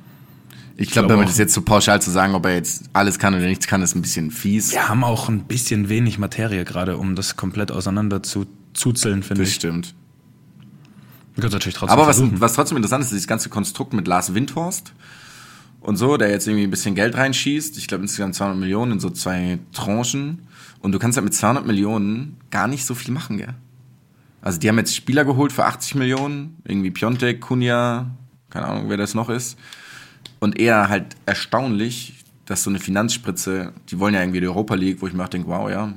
Ich 0.77 0.89
glaube, 0.89 1.07
glaube 1.07 1.07
damit 1.09 1.25
auch. 1.25 1.29
das 1.29 1.37
jetzt 1.37 1.53
so 1.53 1.61
pauschal 1.61 2.01
zu 2.01 2.11
sagen, 2.11 2.33
ob 2.33 2.45
er 2.45 2.55
jetzt 2.55 2.83
alles 2.93 3.19
kann 3.19 3.33
oder 3.33 3.45
nichts 3.45 3.67
kann, 3.67 3.81
ist 3.81 3.95
ein 3.95 4.01
bisschen 4.01 4.31
fies. 4.31 4.71
Wir 4.71 4.89
haben 4.89 5.03
auch 5.03 5.29
ein 5.29 5.43
bisschen 5.43 5.89
wenig 5.89 6.17
Materie 6.17 6.65
gerade, 6.65 6.97
um 6.97 7.15
das 7.15 7.35
komplett 7.35 7.71
auseinander 7.71 8.23
zu 8.23 8.45
zuzeln, 8.73 9.23
finde 9.23 9.43
das 9.43 9.49
ich. 9.49 9.55
stimmt. 9.55 9.93
Wir 11.35 11.41
können 11.41 11.53
natürlich 11.53 11.75
trotzdem 11.75 11.97
Aber 11.97 12.07
was, 12.07 12.21
was 12.39 12.53
trotzdem 12.53 12.77
interessant 12.77 13.03
ist, 13.03 13.11
dieses 13.11 13.27
ganze 13.27 13.49
Konstrukt 13.49 13.93
mit 13.93 14.07
Lars 14.07 14.33
Windhorst 14.33 14.93
und 15.79 15.97
so, 15.97 16.17
der 16.17 16.29
jetzt 16.29 16.47
irgendwie 16.47 16.65
ein 16.65 16.71
bisschen 16.71 16.95
Geld 16.95 17.15
reinschießt. 17.15 17.77
Ich 17.77 17.87
glaube 17.87 18.03
insgesamt 18.03 18.35
200 18.35 18.57
Millionen 18.57 18.93
in 18.93 18.99
so 18.99 19.09
zwei 19.09 19.59
Tranchen. 19.73 20.47
Und 20.79 20.91
du 20.93 20.99
kannst 20.99 21.17
halt 21.17 21.25
mit 21.25 21.33
200 21.33 21.65
Millionen 21.65 22.37
gar 22.49 22.67
nicht 22.67 22.85
so 22.85 22.95
viel 22.95 23.13
machen, 23.13 23.37
gell? 23.37 23.55
Also 24.41 24.59
die 24.59 24.67
haben 24.67 24.77
jetzt 24.77 24.95
Spieler 24.95 25.23
geholt 25.23 25.51
für 25.51 25.65
80 25.65 25.95
Millionen, 25.95 26.57
irgendwie 26.65 26.89
Piontek, 26.89 27.41
Kunja, 27.41 28.09
keine 28.49 28.67
Ahnung, 28.67 28.89
wer 28.89 28.97
das 28.97 29.13
noch 29.13 29.29
ist. 29.29 29.57
Und 30.41 30.59
eher 30.59 30.89
halt 30.89 31.15
erstaunlich, 31.27 32.15
dass 32.45 32.63
so 32.63 32.71
eine 32.71 32.79
Finanzspritze, 32.79 33.73
die 33.89 33.99
wollen 33.99 34.15
ja 34.15 34.21
irgendwie 34.21 34.41
die 34.41 34.47
Europa 34.47 34.73
League, 34.73 35.01
wo 35.01 35.07
ich 35.07 35.13
mir 35.13 35.23
auch 35.23 35.29
denke, 35.29 35.47
wow, 35.47 35.69
ja, 35.69 35.93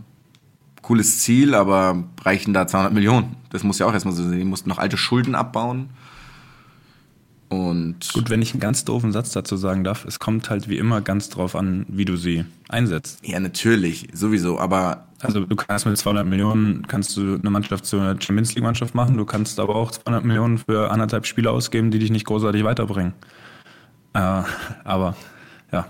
cooles 0.83 1.21
Ziel, 1.21 1.55
aber 1.55 2.05
reichen 2.23 2.53
da 2.53 2.67
200 2.67 2.93
Millionen? 2.93 3.37
Das 3.49 3.65
muss 3.65 3.79
ja 3.79 3.87
auch 3.87 3.95
erstmal 3.95 4.15
so 4.15 4.23
sein. 4.23 4.39
Die 4.39 4.45
mussten 4.45 4.69
noch 4.69 4.77
alte 4.77 4.99
Schulden 4.99 5.35
abbauen. 5.35 5.89
Und 7.49 8.13
Gut, 8.13 8.29
wenn 8.29 8.43
ich 8.43 8.53
einen 8.53 8.61
ganz 8.61 8.85
doofen 8.85 9.13
Satz 9.13 9.33
dazu 9.33 9.57
sagen 9.57 9.83
darf, 9.83 10.05
es 10.05 10.19
kommt 10.19 10.51
halt 10.51 10.69
wie 10.69 10.77
immer 10.77 11.01
ganz 11.01 11.31
drauf 11.31 11.57
an, 11.57 11.87
wie 11.89 12.05
du 12.05 12.17
sie 12.17 12.45
einsetzt. 12.69 13.21
ja, 13.27 13.41
natürlich, 13.41 14.09
sowieso, 14.13 14.59
aber 14.59 15.07
Also 15.21 15.41
du 15.41 15.57
kannst 15.57 15.87
mit 15.87 15.97
200 15.97 16.27
Millionen 16.27 16.87
kannst 16.87 17.17
du 17.17 17.37
eine 17.37 17.51
Mannschaft 17.51 17.87
zu 17.87 17.99
einer 17.99 18.21
Champions 18.21 18.55
League 18.55 18.65
Mannschaft 18.65 18.95
machen. 18.95 19.17
Du 19.17 19.25
kannst 19.25 19.59
aber 19.59 19.75
auch 19.75 19.91
200 19.91 20.23
Millionen 20.25 20.59
für 20.59 20.91
anderthalb 20.91 21.27
Spiele 21.27 21.51
ausgeben, 21.51 21.91
die 21.91 21.99
dich 21.99 22.11
nicht 22.11 22.27
großartig 22.27 22.65
weiterbringen. 22.65 23.15
Äh, 24.15 24.43
aber 24.85 25.17
ja, 25.73 25.87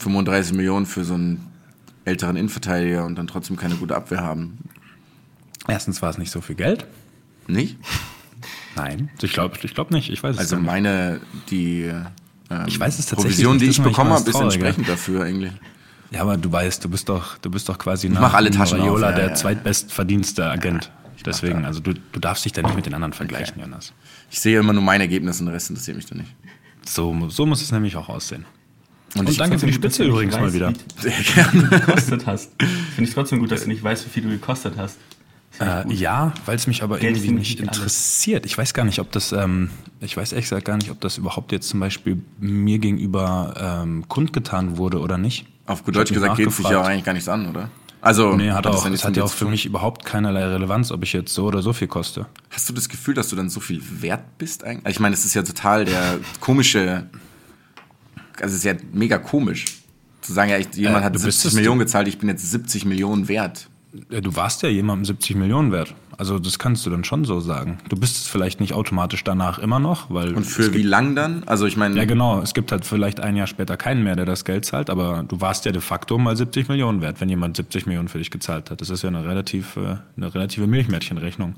35 0.00 0.54
Millionen 0.54 0.86
für 0.86 1.04
so 1.04 1.14
einen 1.14 1.46
älteren 2.04 2.36
Innenverteidiger 2.36 3.04
und 3.06 3.14
dann 3.16 3.26
trotzdem 3.26 3.56
keine 3.56 3.76
gute 3.76 3.94
Abwehr 3.96 4.20
haben. 4.22 4.58
erstens 5.68 6.02
war 6.02 6.10
es 6.10 6.18
nicht 6.18 6.30
so 6.30 6.40
viel 6.40 6.56
Geld. 6.56 6.86
Nicht? 7.46 7.78
Nein, 8.76 9.10
ich 9.20 9.32
glaube, 9.32 9.56
ich 9.62 9.74
glaube 9.74 9.92
nicht. 9.94 10.10
Ich 10.10 10.22
weiß 10.22 10.34
es 10.34 10.38
Also 10.40 10.56
nicht. 10.56 10.64
meine, 10.66 11.20
die 11.50 11.82
ähm, 12.50 12.64
Ich 12.66 12.78
weiß 12.80 12.98
es 12.98 13.06
tatsächlich 13.06 13.36
Provision, 13.36 13.58
die 13.58 13.66
ich 13.66 13.82
bekommen 13.82 14.12
habe, 14.12 14.28
ist 14.28 14.38
entsprechend 14.40 14.88
dafür 14.88 15.24
eigentlich. 15.24 15.52
Ja, 16.10 16.22
aber 16.22 16.36
du 16.36 16.50
weißt, 16.52 16.84
du 16.84 16.88
bist 16.90 17.08
doch, 17.08 17.38
du 17.38 17.50
bist 17.50 17.68
doch 17.68 17.78
quasi 17.78 18.08
nach 18.08 18.20
mach 18.20 18.34
alle 18.34 18.50
Taschen 18.50 18.80
auf, 18.80 18.86
Raiola 18.86 19.10
ja, 19.10 19.16
der 19.16 19.26
ja. 19.28 19.34
zweitbestverdienste 19.34 20.44
Agent. 20.50 20.90
Deswegen, 21.24 21.62
da- 21.62 21.68
also 21.68 21.80
du, 21.80 21.94
du 21.94 22.20
darfst 22.20 22.44
dich 22.44 22.52
da 22.52 22.62
nicht 22.62 22.74
mit 22.74 22.84
den 22.84 22.94
anderen 22.94 23.12
vergleichen, 23.12 23.60
Jonas. 23.60 23.92
Ich 24.30 24.40
sehe 24.40 24.58
immer 24.58 24.72
nur 24.72 24.82
mein 24.82 25.00
Ergebnis 25.00 25.38
und 25.40 25.46
der 25.46 25.54
Rest 25.54 25.70
interessiert 25.70 25.96
mich 25.96 26.06
dann 26.06 26.18
nicht. 26.18 26.34
So, 26.86 27.28
so 27.28 27.46
muss 27.46 27.62
es 27.62 27.72
nämlich 27.72 27.96
auch 27.96 28.08
aussehen. 28.08 28.44
Und, 29.14 29.20
Und 29.20 29.28
ich, 29.30 29.36
danke 29.36 29.58
für 29.58 29.66
die 29.66 29.72
gut, 29.72 29.80
Spitze 29.80 30.04
übrigens 30.04 30.34
mal 30.34 30.44
weißt, 30.44 30.54
wieder. 30.54 30.72
wie 30.72 31.02
sehr 31.02 31.12
gerne. 31.34 31.62
du 31.62 31.68
gekostet 31.68 32.26
hast. 32.26 32.50
Finde 32.94 33.08
ich 33.08 33.14
trotzdem 33.14 33.40
gut, 33.40 33.50
dass 33.50 33.62
du 33.64 33.68
nicht 33.68 33.82
weißt, 33.82 34.06
wie 34.06 34.10
viel 34.10 34.22
du 34.22 34.30
gekostet 34.30 34.74
hast. 34.78 34.98
Äh, 35.60 35.92
ja, 35.92 36.32
weil 36.46 36.56
es 36.56 36.66
mich 36.66 36.82
aber 36.82 36.98
Geld 36.98 37.16
irgendwie 37.16 37.32
nicht 37.34 37.58
nicht 37.58 37.68
alles. 37.68 37.78
interessiert. 37.78 38.46
Ich 38.46 38.56
weiß 38.56 38.72
gar 38.72 38.84
nicht, 38.84 39.00
ob 39.00 39.12
das, 39.12 39.32
ähm, 39.32 39.68
ich 40.00 40.16
weiß 40.16 40.32
ehrlich 40.32 40.46
gesagt 40.46 40.64
gar 40.64 40.78
nicht, 40.78 40.90
ob 40.90 40.98
das 41.02 41.18
überhaupt 41.18 41.52
jetzt 41.52 41.68
zum 41.68 41.78
Beispiel 41.78 42.22
mir 42.38 42.78
gegenüber 42.78 43.82
ähm, 43.82 44.08
kundgetan 44.08 44.78
wurde 44.78 44.98
oder 45.00 45.18
nicht. 45.18 45.46
Auf 45.66 45.84
gut 45.84 45.94
Deutsch 45.94 46.12
gesagt 46.12 46.38
geht 46.38 46.48
es 46.48 46.56
sich 46.56 46.68
ja 46.68 46.80
auch 46.80 46.86
eigentlich 46.86 47.04
gar 47.04 47.12
nichts 47.12 47.28
an, 47.28 47.48
oder? 47.48 47.68
Also, 48.02 48.34
Nee, 48.36 48.50
hat 48.50 48.66
das 48.66 48.76
auch, 48.82 48.88
nichts 48.88 49.04
hat 49.04 49.16
ja 49.16 49.22
auch 49.22 49.30
für 49.32 49.44
mich 49.46 49.64
überhaupt 49.64 50.04
keinerlei 50.04 50.44
Relevanz, 50.44 50.90
ob 50.90 51.04
ich 51.04 51.12
jetzt 51.12 51.32
so 51.32 51.44
oder 51.44 51.62
so 51.62 51.72
viel 51.72 51.86
koste. 51.86 52.26
Hast 52.50 52.68
du 52.68 52.72
das 52.72 52.88
Gefühl, 52.88 53.14
dass 53.14 53.28
du 53.28 53.36
dann 53.36 53.48
so 53.48 53.60
viel 53.60 53.80
wert 54.02 54.38
bist 54.38 54.64
eigentlich? 54.64 54.94
Ich 54.96 55.00
meine, 55.00 55.14
es 55.14 55.24
ist 55.24 55.34
ja 55.34 55.42
total 55.44 55.84
der 55.84 56.18
komische, 56.40 57.06
also 58.40 58.46
es 58.48 58.54
ist 58.54 58.64
ja 58.64 58.74
mega 58.92 59.18
komisch. 59.18 59.66
Zu 60.20 60.32
sagen, 60.32 60.50
ja, 60.50 60.58
ich, 60.58 60.74
jemand 60.74 61.02
Äh, 61.02 61.06
hat 61.06 61.14
du 61.14 61.20
bist 61.22 61.40
70 61.42 61.46
es- 61.46 61.54
Millionen 61.54 61.78
gezahlt, 61.78 62.08
ich 62.08 62.18
bin 62.18 62.28
jetzt 62.28 62.50
70 62.50 62.84
Millionen 62.84 63.28
wert. 63.28 63.68
Ja, 64.10 64.20
Du 64.20 64.34
warst 64.36 64.62
ja 64.62 64.68
jemandem 64.68 65.04
70 65.04 65.36
Millionen 65.36 65.70
wert. 65.70 65.94
Also 66.16 66.38
das 66.38 66.58
kannst 66.58 66.86
du 66.86 66.90
dann 66.90 67.04
schon 67.04 67.24
so 67.24 67.40
sagen. 67.40 67.78
Du 67.88 67.96
bist 67.96 68.16
es 68.16 68.26
vielleicht 68.28 68.60
nicht 68.60 68.72
automatisch 68.74 69.22
danach 69.24 69.58
immer 69.58 69.80
noch, 69.80 70.08
weil 70.10 70.34
Und 70.34 70.44
für 70.44 70.72
wie 70.72 70.82
lang 70.82 71.14
dann? 71.14 71.42
Also 71.44 71.66
ich 71.66 71.76
meine, 71.76 71.96
ja 71.96 72.04
genau, 72.04 72.40
es 72.40 72.54
gibt 72.54 72.72
halt 72.72 72.84
vielleicht 72.86 73.20
ein 73.20 73.36
Jahr 73.36 73.46
später 73.46 73.76
keinen 73.76 74.02
mehr, 74.02 74.16
der 74.16 74.24
das 74.24 74.44
Geld 74.44 74.64
zahlt, 74.64 74.88
aber 74.88 75.24
du 75.26 75.40
warst 75.40 75.64
ja 75.66 75.72
de 75.72 75.80
facto 75.80 76.16
mal 76.18 76.36
70 76.36 76.68
Millionen 76.68 77.02
wert, 77.02 77.20
wenn 77.20 77.28
jemand 77.28 77.56
70 77.56 77.86
Millionen 77.86 78.08
für 78.08 78.18
dich 78.18 78.30
gezahlt 78.30 78.70
hat. 78.70 78.80
Das 78.80 78.88
ist 78.88 79.02
ja 79.02 79.08
eine 79.08 79.24
relativ 79.26 79.76
äh, 79.76 79.96
eine 80.16 80.34
relative 80.34 80.66
Milchmädchenrechnung. 80.66 81.56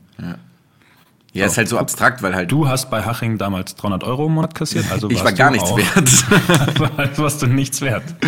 ja, 1.33 1.47
ist 1.47 1.57
halt 1.57 1.69
so 1.69 1.79
abstrakt, 1.79 2.23
weil 2.23 2.35
halt 2.35 2.51
Du 2.51 2.67
hast 2.69 2.91
bei 2.91 3.03
Haching 3.03 3.39
damals 3.39 3.75
300 3.77 4.03
Euro 4.05 4.27
im 4.27 4.35
Monat 4.35 4.55
kassiert, 4.55 4.91
also 4.91 5.09
ich 5.11 5.17
warst 5.17 5.25
war 5.27 5.33
gar 5.33 5.51
nichts 5.51 5.71
auch, 5.71 5.77
wert. 5.79 6.25
also 6.97 7.23
warst 7.23 7.43
du 7.43 7.47
nichts 7.47 7.81
wert. 7.81 8.03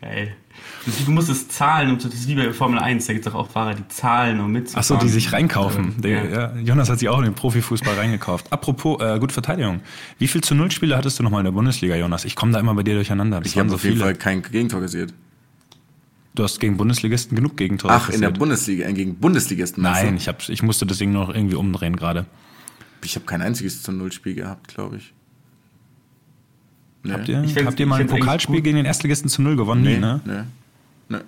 Geil. 0.00 0.36
Du, 1.04 1.10
musst 1.12 1.28
es 1.28 1.48
zahlen, 1.48 1.90
um 1.90 2.00
zu- 2.00 2.08
das 2.08 2.20
ist 2.20 2.28
wie 2.28 2.34
bei 2.34 2.52
Formel 2.52 2.78
1, 2.78 3.06
da 3.06 3.12
gibt 3.12 3.26
es 3.26 3.32
auch, 3.32 3.38
auch 3.38 3.50
Fahrer, 3.50 3.74
die 3.74 3.86
zahlen, 3.88 4.40
um 4.40 4.50
mitzufahren. 4.52 4.80
Achso, 4.80 4.96
die 4.96 5.08
sich 5.08 5.32
reinkaufen. 5.32 5.94
Ähm, 5.96 6.00
Der, 6.02 6.24
ja. 6.30 6.54
ja. 6.54 6.60
Jonas 6.60 6.88
hat 6.88 6.98
sich 6.98 7.08
auch 7.08 7.18
in 7.18 7.24
den 7.24 7.34
Profifußball 7.34 7.94
reingekauft. 7.94 8.52
Apropos, 8.52 9.00
äh, 9.02 9.18
gute 9.18 9.32
Verteidigung. 9.34 9.80
Wie 10.18 10.28
viel 10.28 10.40
zu 10.40 10.54
Null 10.54 10.70
Spiele 10.70 10.96
hattest 10.96 11.18
du 11.18 11.22
nochmal 11.22 11.40
in 11.40 11.44
der 11.46 11.52
Bundesliga, 11.52 11.96
Jonas? 11.96 12.24
Ich 12.24 12.36
komme 12.36 12.52
da 12.52 12.60
immer 12.60 12.74
bei 12.74 12.82
dir 12.82 12.94
durcheinander. 12.94 13.40
Das 13.40 13.52
Ich 13.52 13.58
habe 13.58 13.68
so 13.68 13.74
auf 13.76 13.84
jeden 13.84 13.94
viele. 13.96 14.04
Fall 14.04 14.14
kein 14.14 14.42
Gegentor 14.42 14.80
kassiert. 14.80 15.12
Du 16.34 16.44
hast 16.44 16.60
gegen 16.60 16.76
Bundesligisten 16.76 17.34
genug 17.36 17.56
Gegentore 17.56 17.92
Ach, 17.92 18.08
in 18.10 18.20
der 18.20 18.28
kassiert. 18.30 18.38
Bundesliga, 18.38 18.86
äh, 18.88 18.92
gegen 18.92 19.16
Bundesligisten. 19.16 19.82
Nein, 19.82 20.16
ich, 20.16 20.28
hab, 20.28 20.48
ich 20.48 20.62
musste 20.62 20.86
das 20.86 20.98
Ding 20.98 21.12
noch 21.12 21.28
irgendwie 21.34 21.56
umdrehen 21.56 21.96
gerade. 21.96 22.26
Ich 23.04 23.14
habe 23.16 23.26
kein 23.26 23.42
einziges 23.42 23.82
zu 23.82 23.90
Null-Spiel 23.92 24.34
gehabt, 24.34 24.68
glaube 24.68 24.96
ich. 24.96 25.12
Nee. 27.04 27.12
Habt 27.12 27.28
ihr, 27.28 27.42
habt 27.64 27.78
ihr 27.80 27.86
mal 27.86 28.00
ein 28.00 28.06
Pokalspiel 28.06 28.56
gut. 28.56 28.64
gegen 28.64 28.76
den 28.76 28.86
Erstligisten 28.86 29.28
zu 29.30 29.40
Null 29.42 29.56
gewonnen? 29.56 29.82
Nee, 29.82 29.94
Nie, 29.94 30.00
ne? 30.00 30.20
nee. 30.24 30.40
Nee. 31.08 31.18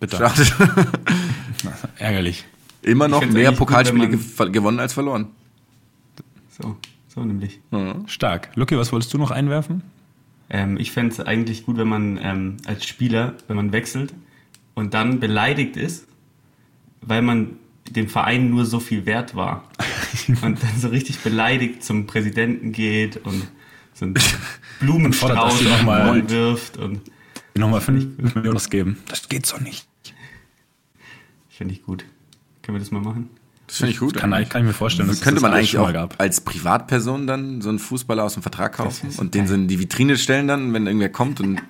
Bitte. 0.00 0.16
Schade. 0.16 0.46
Ärgerlich. 1.98 2.44
Immer 2.82 3.08
noch 3.08 3.24
mehr 3.26 3.50
gut, 3.50 3.58
Pokalspiele 3.58 4.06
gew- 4.06 4.50
gewonnen 4.50 4.78
als 4.78 4.92
verloren. 4.92 5.28
So, 6.50 6.76
so 7.08 7.24
nämlich. 7.24 7.60
Stark. 8.06 8.50
Lucky, 8.54 8.76
was 8.78 8.92
wolltest 8.92 9.12
du 9.14 9.18
noch 9.18 9.30
einwerfen? 9.30 9.82
Ähm, 10.48 10.76
ich 10.78 10.92
fände 10.92 11.12
es 11.12 11.20
eigentlich 11.20 11.64
gut, 11.66 11.76
wenn 11.76 11.88
man 11.88 12.18
ähm, 12.22 12.56
als 12.66 12.86
Spieler, 12.86 13.34
wenn 13.48 13.56
man 13.56 13.72
wechselt 13.72 14.14
und 14.74 14.94
dann 14.94 15.18
beleidigt 15.18 15.76
ist, 15.76 16.06
weil 17.00 17.22
man 17.22 17.56
dem 17.90 18.08
Verein 18.08 18.50
nur 18.50 18.64
so 18.64 18.78
viel 18.80 19.06
wert 19.06 19.34
war. 19.34 19.64
und 20.28 20.62
dann 20.62 20.78
so 20.78 20.88
richtig 20.88 21.20
beleidigt 21.20 21.82
zum 21.82 22.06
Präsidenten 22.06 22.72
geht 22.72 23.16
und 23.24 23.46
so 23.94 24.04
einen 24.04 24.14
Blumenstrauß 24.80 25.64
Boden 25.84 26.30
wirft. 26.30 26.76
Und 26.76 27.00
Nochmal 27.56 27.80
5 27.80 28.34
Millionen 28.34 28.56
ausgeben. 28.56 28.98
Das 29.08 29.28
geht 29.28 29.46
so 29.46 29.56
nicht. 29.58 29.86
finde 31.48 31.74
ich 31.74 31.82
gut. 31.82 32.04
Können 32.62 32.76
wir 32.76 32.80
das 32.80 32.90
mal 32.90 33.00
machen? 33.00 33.30
Das 33.66 33.78
finde 33.78 33.92
ich 33.92 33.98
gut. 33.98 34.14
Kann, 34.14 34.30
kann 34.30 34.62
ich 34.62 34.66
mir 34.68 34.72
vorstellen, 34.72 35.08
dass 35.08 35.16
es 35.18 35.22
Könnte 35.22 35.36
das 35.36 35.42
man 35.42 35.52
alles 35.52 35.74
eigentlich 35.74 35.78
auch 35.78 35.92
gab. 35.92 36.20
als 36.20 36.40
Privatperson 36.40 37.26
dann 37.26 37.60
so 37.62 37.68
einen 37.68 37.78
Fußballer 37.78 38.22
aus 38.24 38.34
dem 38.34 38.42
Vertrag 38.42 38.74
kaufen 38.74 39.10
und 39.18 39.34
den 39.34 39.46
so 39.48 39.54
in 39.54 39.66
die 39.66 39.78
Vitrine 39.80 40.16
stellen 40.18 40.46
dann, 40.46 40.72
wenn 40.72 40.86
irgendwer 40.86 41.08
kommt 41.08 41.40
und 41.40 41.60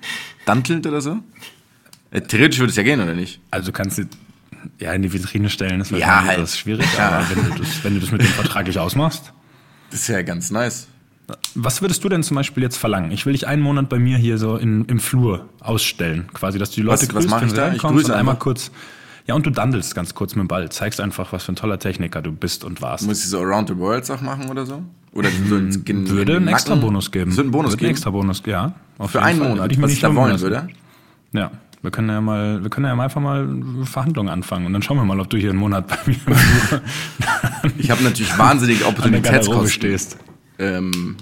dantelt 0.45 0.85
oder 0.85 1.01
so? 1.01 1.19
Äh, 2.11 2.21
theoretisch 2.21 2.59
würde 2.59 2.69
es 2.71 2.75
ja 2.75 2.83
gehen, 2.83 3.01
oder 3.01 3.15
nicht? 3.15 3.39
Also 3.49 3.67
du 3.67 3.71
kannst 3.71 3.95
sie 3.95 4.05
ja 4.79 4.93
in 4.93 5.01
die 5.01 5.11
Vitrine 5.11 5.49
stellen, 5.49 5.81
ist 5.81 5.91
Ja, 5.91 6.23
halt. 6.23 6.37
etwas 6.37 6.57
schwierig, 6.57 6.85
Ja. 6.97 7.09
aber 7.19 7.29
wenn 7.35 7.43
du, 7.51 7.59
das, 7.59 7.83
wenn 7.83 7.93
du 7.95 7.99
das 7.99 8.11
mit 8.11 8.21
dem 8.21 8.27
vertraglich 8.27 8.77
ausmachst. 8.77 9.33
Das 9.89 10.01
ist 10.01 10.07
ja 10.09 10.21
ganz 10.21 10.51
nice. 10.51 10.87
Was 11.55 11.81
würdest 11.81 12.03
du 12.03 12.09
denn 12.09 12.23
zum 12.23 12.35
Beispiel 12.35 12.63
jetzt 12.63 12.77
verlangen? 12.77 13.11
Ich 13.11 13.25
will 13.25 13.33
dich 13.33 13.47
einen 13.47 13.61
Monat 13.61 13.89
bei 13.89 13.99
mir 13.99 14.17
hier 14.17 14.37
so 14.37 14.55
in, 14.55 14.85
im 14.85 14.99
Flur 14.99 15.49
ausstellen, 15.59 16.27
quasi, 16.33 16.57
dass 16.57 16.69
du 16.71 16.75
die 16.77 16.81
Leute 16.83 17.01
Was- 17.01 17.07
was 17.09 17.13
grüßt, 17.15 17.29
mach 17.29 17.41
wenn 17.41 17.49
du 17.49 17.55
da? 17.55 17.61
Ich 17.67 17.71
reinkommst 17.73 17.95
grüße 17.95 18.11
und 18.13 18.17
einmal 18.17 18.33
einfach. 18.35 18.43
kurz. 18.43 18.71
Ja, 19.25 19.35
und 19.35 19.45
du 19.45 19.49
dandelst 19.49 19.93
ganz 19.93 20.15
kurz 20.15 20.35
mit 20.35 20.43
dem 20.45 20.47
Ball, 20.47 20.69
zeigst 20.69 21.01
einfach, 21.01 21.33
was 21.33 21.43
für 21.43 21.51
ein 21.51 21.57
toller 21.57 21.79
Techniker 21.79 22.21
du 22.21 22.31
bist 22.31 22.63
und 22.63 22.81
warst. 22.81 23.05
Muss 23.05 23.19
ich 23.19 23.29
so 23.29 23.39
Around 23.41 23.67
the 23.67 23.77
World 23.77 24.05
Sachen 24.05 24.25
machen 24.25 24.49
oder 24.49 24.65
so? 24.65 24.81
Oder 25.11 25.29
so 25.49 25.57
ins, 25.57 25.75
in, 25.77 26.09
würde 26.09 26.33
in 26.33 26.37
einen 26.37 26.47
extra? 26.47 26.75
Bonus 26.75 27.11
geben. 27.11 27.31
Wird 27.35 27.43
einen 27.45 27.51
Bonus 27.51 27.71
Würde 27.71 27.77
geben? 27.79 27.87
einen 27.87 27.95
extra 27.95 28.09
Bonus, 28.11 28.41
ja. 28.45 28.73
Für 29.07 29.21
einen 29.21 29.39
Fall. 29.39 29.49
Monat, 29.49 29.63
Würde 29.65 29.73
ich 29.73 29.81
was 29.81 29.87
nicht 29.89 29.95
ich 29.97 30.01
da 30.01 30.15
wollen 30.15 30.31
lassen. 30.31 30.43
würde? 30.43 30.67
Ja, 31.33 31.51
wir 31.81 31.91
können 31.91 32.07
ja 32.09 32.21
mal, 32.21 32.63
wir 32.63 32.69
können 32.69 32.85
ja 32.85 32.95
mal 32.95 33.03
einfach 33.03 33.19
mal 33.21 33.49
Verhandlungen 33.83 34.29
anfangen 34.29 34.65
und 34.65 34.71
dann 34.73 34.81
schauen 34.81 34.95
wir 34.95 35.03
mal, 35.03 35.19
ob 35.19 35.29
du 35.29 35.35
hier 35.37 35.49
einen 35.49 35.59
Monat 35.59 35.87
bei 35.87 35.97
mir 36.05 36.15
Ich 37.77 37.91
habe 37.91 38.03
natürlich 38.03 38.29
Garderobe 38.37 38.87
Opportunitätskosten. 38.87 39.69
stehst. 39.69 40.17
Ähm, 40.59 41.17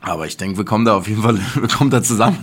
aber 0.00 0.26
ich 0.26 0.36
denke, 0.36 0.58
wir 0.58 0.64
kommen 0.64 0.84
da 0.84 0.96
auf 0.96 1.08
jeden 1.08 1.22
Fall, 1.22 1.38
wir 1.54 1.68
kommen 1.68 1.90
da 1.90 2.02
zusammen. 2.02 2.38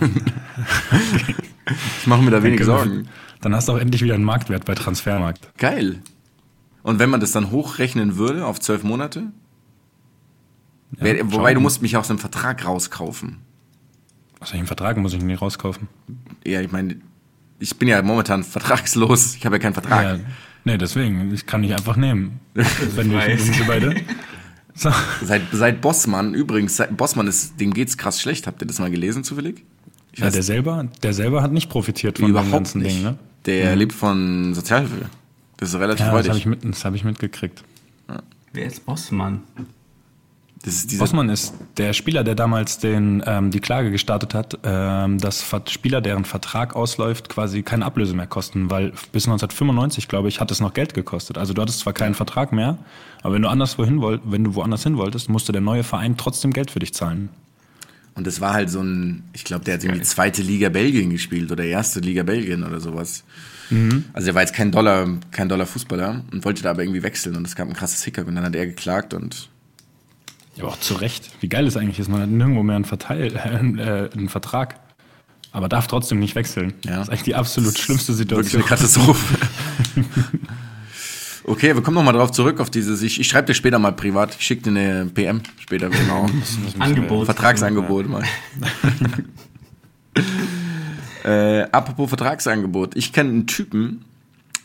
Ich 2.00 2.06
mache 2.06 2.22
mir 2.22 2.30
da 2.30 2.42
wenig 2.42 2.62
Sorgen. 2.64 3.08
Dann 3.40 3.54
hast 3.54 3.68
du 3.68 3.72
auch 3.72 3.78
endlich 3.78 4.02
wieder 4.02 4.14
einen 4.14 4.24
Marktwert 4.24 4.64
bei 4.64 4.74
Transfermarkt. 4.74 5.56
Geil. 5.58 6.00
Und 6.82 6.98
wenn 6.98 7.08
man 7.10 7.20
das 7.20 7.32
dann 7.32 7.50
hochrechnen 7.50 8.16
würde 8.16 8.44
auf 8.46 8.60
zwölf 8.60 8.82
Monate? 8.82 9.32
Schauen 10.98 11.32
wobei 11.32 11.54
du 11.54 11.60
musst 11.60 11.82
mich 11.82 11.96
aus 11.96 12.08
dem 12.08 12.18
Vertrag 12.18 12.66
rauskaufen. 12.66 13.38
Aus 14.40 14.52
welchem 14.52 14.66
Vertrag 14.66 14.96
muss 14.98 15.14
ich 15.14 15.20
ihn 15.20 15.26
nicht 15.26 15.40
rauskaufen? 15.40 15.88
Ja, 16.44 16.60
ich 16.60 16.70
meine, 16.70 16.96
ich 17.58 17.78
bin 17.78 17.88
ja 17.88 18.02
momentan 18.02 18.44
vertragslos. 18.44 19.34
Ich 19.36 19.46
habe 19.46 19.56
ja 19.56 19.60
keinen 19.60 19.72
Vertrag. 19.72 20.02
Ja, 20.02 20.24
nee, 20.64 20.76
deswegen, 20.76 21.32
ich 21.32 21.46
kann 21.46 21.62
nicht 21.62 21.72
einfach 21.72 21.96
nehmen. 21.96 22.40
Wenn 22.54 23.10
sind 23.38 23.58
wir 23.58 23.66
beide. 23.66 23.94
So. 24.74 24.90
Seit, 25.22 25.42
seit 25.52 25.80
Bossmann, 25.80 26.34
übrigens, 26.34 26.76
seit 26.76 26.96
Bossmann 26.96 27.26
ist, 27.28 27.60
dem 27.60 27.72
geht's 27.72 27.96
krass 27.96 28.20
schlecht. 28.20 28.46
Habt 28.46 28.60
ihr 28.62 28.66
das 28.66 28.78
mal 28.80 28.90
gelesen 28.90 29.22
zufällig? 29.24 29.64
Ich 30.12 30.18
Ja, 30.20 30.30
der 30.30 30.42
selber, 30.42 30.88
der 31.02 31.12
selber 31.12 31.42
hat 31.42 31.52
nicht 31.52 31.68
profitiert 31.70 32.18
von 32.18 32.26
dem 32.26 32.30
überhaupt 32.30 32.50
ganzen 32.52 32.82
nicht. 32.82 32.96
Ding, 32.96 33.02
ne? 33.04 33.18
Der 33.46 33.76
lebt 33.76 33.92
von 33.92 34.52
Sozialhilfe. 34.54 35.06
Das 35.58 35.68
ist 35.68 35.74
relativ 35.76 36.00
Ja, 36.06 36.12
das 36.12 36.14
habe 36.14 36.22
freudig. 36.24 36.40
ich, 36.40 36.46
mit, 36.46 36.64
das 36.74 36.84
hab 36.84 36.94
ich 36.94 37.04
mitgekriegt. 37.04 37.62
Wer 38.52 38.66
ist 38.66 38.84
Bossmann? 38.86 39.42
Das 40.64 40.76
ist 40.76 40.98
Bossmann 40.98 41.28
ist 41.28 41.52
der 41.76 41.92
Spieler, 41.92 42.24
der 42.24 42.34
damals 42.34 42.78
den, 42.78 43.22
ähm, 43.26 43.50
die 43.50 43.60
Klage 43.60 43.90
gestartet 43.90 44.32
hat, 44.32 44.58
ähm, 44.64 45.18
dass 45.18 45.44
Spieler, 45.68 46.00
deren 46.00 46.24
Vertrag 46.24 46.74
ausläuft, 46.74 47.28
quasi 47.28 47.62
keine 47.62 47.84
Ablöse 47.84 48.14
mehr 48.14 48.26
kosten, 48.26 48.70
weil 48.70 48.92
bis 49.12 49.26
1995, 49.26 50.08
glaube 50.08 50.28
ich, 50.28 50.40
hat 50.40 50.50
es 50.50 50.60
noch 50.60 50.72
Geld 50.72 50.94
gekostet. 50.94 51.36
Also 51.36 51.52
du 51.52 51.60
hattest 51.60 51.80
zwar 51.80 51.92
keinen 51.92 52.14
Vertrag 52.14 52.52
mehr, 52.52 52.78
aber 53.22 53.34
wenn 53.34 53.42
du 53.42 53.48
anderswo 53.48 53.84
hin 53.84 54.00
wollt, 54.00 54.22
wenn 54.24 54.42
du 54.42 54.54
woanders 54.54 54.82
hin 54.82 54.96
wolltest, 54.96 55.28
musste 55.28 55.52
der 55.52 55.60
neue 55.60 55.84
Verein 55.84 56.16
trotzdem 56.16 56.50
Geld 56.50 56.70
für 56.70 56.78
dich 56.78 56.94
zahlen. 56.94 57.28
Und 58.14 58.26
das 58.26 58.40
war 58.40 58.54
halt 58.54 58.70
so 58.70 58.80
ein, 58.80 59.24
ich 59.34 59.44
glaube, 59.44 59.66
der 59.66 59.74
hat 59.74 59.84
irgendwie 59.84 60.02
zweite 60.02 60.40
Liga 60.40 60.70
Belgien 60.70 61.10
gespielt 61.10 61.52
oder 61.52 61.64
erste 61.64 62.00
Liga 62.00 62.22
Belgien 62.22 62.64
oder 62.64 62.80
sowas. 62.80 63.24
Also 64.14 64.26
der 64.26 64.34
war 64.34 64.42
jetzt 64.42 64.54
kein 64.54 64.70
Dollar, 64.70 65.08
kein 65.30 65.48
Dollar 65.48 65.66
Fußballer 65.66 66.22
und 66.32 66.44
wollte 66.44 66.62
da 66.62 66.70
aber 66.70 66.82
irgendwie 66.82 67.02
wechseln 67.02 67.36
und 67.36 67.46
es 67.46 67.54
gab 67.54 67.68
ein 67.68 67.74
krasses 67.74 68.02
Hickhack 68.04 68.26
und 68.26 68.34
dann 68.34 68.44
hat 68.44 68.54
er 68.54 68.66
geklagt 68.66 69.12
und 69.14 69.50
Ja, 70.56 70.64
aber 70.64 70.72
auch 70.72 70.78
zu 70.78 70.94
Recht. 70.94 71.30
Wie 71.40 71.48
geil 71.48 71.66
es 71.66 71.76
eigentlich 71.76 71.98
ist, 71.98 72.08
man 72.08 72.22
hat 72.22 72.28
nirgendwo 72.28 72.62
mehr 72.62 72.76
einen, 72.76 72.84
Verteil, 72.84 73.34
äh, 73.36 74.16
einen 74.16 74.28
Vertrag, 74.28 74.80
aber 75.52 75.68
darf 75.68 75.86
trotzdem 75.86 76.18
nicht 76.18 76.34
wechseln. 76.34 76.74
Ja. 76.84 76.96
Das 76.96 77.02
ist 77.02 77.08
eigentlich 77.10 77.22
die 77.22 77.34
absolut 77.34 77.78
schlimmste 77.78 78.18
wirklich 78.18 78.50
Situation. 78.50 78.62
eine 78.62 78.68
Katastrophe. 78.68 79.38
okay, 81.44 81.74
wir 81.74 81.82
kommen 81.82 81.96
nochmal 81.96 82.14
drauf 82.14 82.32
zurück 82.32 82.60
auf 82.60 82.70
dieses, 82.70 83.02
ich, 83.02 83.20
ich 83.20 83.28
schreibe 83.28 83.46
dir 83.46 83.54
später 83.54 83.78
mal 83.78 83.92
privat, 83.92 84.36
ich 84.38 84.44
schicke 84.44 84.62
dir 84.62 84.70
eine 84.70 85.06
PM 85.06 85.42
später, 85.60 85.90
genau. 85.90 86.26
Angebot. 86.78 87.26
Vertragsangebot 87.26 88.08
mal. 88.08 88.24
äh, 91.24 91.62
apropos 91.70 92.08
Vertragsangebot. 92.08 92.96
Ich 92.96 93.12
kenne 93.12 93.30
einen 93.30 93.46
Typen, 93.46 94.04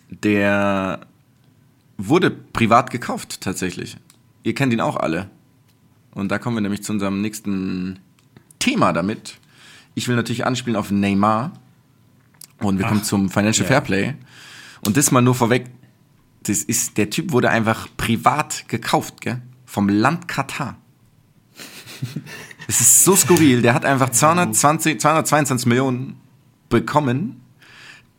der 0.09 1.01
wurde 1.97 2.31
privat 2.31 2.91
gekauft, 2.91 3.41
tatsächlich. 3.41 3.97
Ihr 4.43 4.55
kennt 4.55 4.73
ihn 4.73 4.81
auch 4.81 4.95
alle. 4.95 5.29
Und 6.11 6.29
da 6.29 6.39
kommen 6.39 6.57
wir 6.57 6.61
nämlich 6.61 6.83
zu 6.83 6.91
unserem 6.91 7.21
nächsten 7.21 7.99
Thema 8.59 8.93
damit. 8.93 9.37
Ich 9.95 10.07
will 10.07 10.15
natürlich 10.15 10.45
anspielen 10.45 10.75
auf 10.75 10.91
Neymar. 10.91 11.53
Und 12.59 12.77
wir 12.77 12.85
Ach, 12.85 12.89
kommen 12.89 13.03
zum 13.03 13.29
Financial 13.29 13.63
ja. 13.63 13.67
Fairplay. 13.67 14.15
Und 14.85 14.97
das 14.97 15.11
mal 15.11 15.21
nur 15.21 15.35
vorweg. 15.35 15.65
Das 16.43 16.63
ist, 16.63 16.97
der 16.97 17.09
Typ 17.09 17.31
wurde 17.31 17.49
einfach 17.49 17.87
privat 17.97 18.67
gekauft, 18.67 19.21
gell? 19.21 19.41
Vom 19.65 19.87
Land 19.89 20.27
Katar. 20.27 20.77
Es 22.67 22.81
ist 22.81 23.03
so 23.03 23.15
skurril. 23.15 23.63
Der 23.63 23.73
hat 23.73 23.83
einfach 23.83 24.09
220, 24.09 24.99
222 24.99 25.65
Millionen 25.65 26.17
bekommen. 26.69 27.41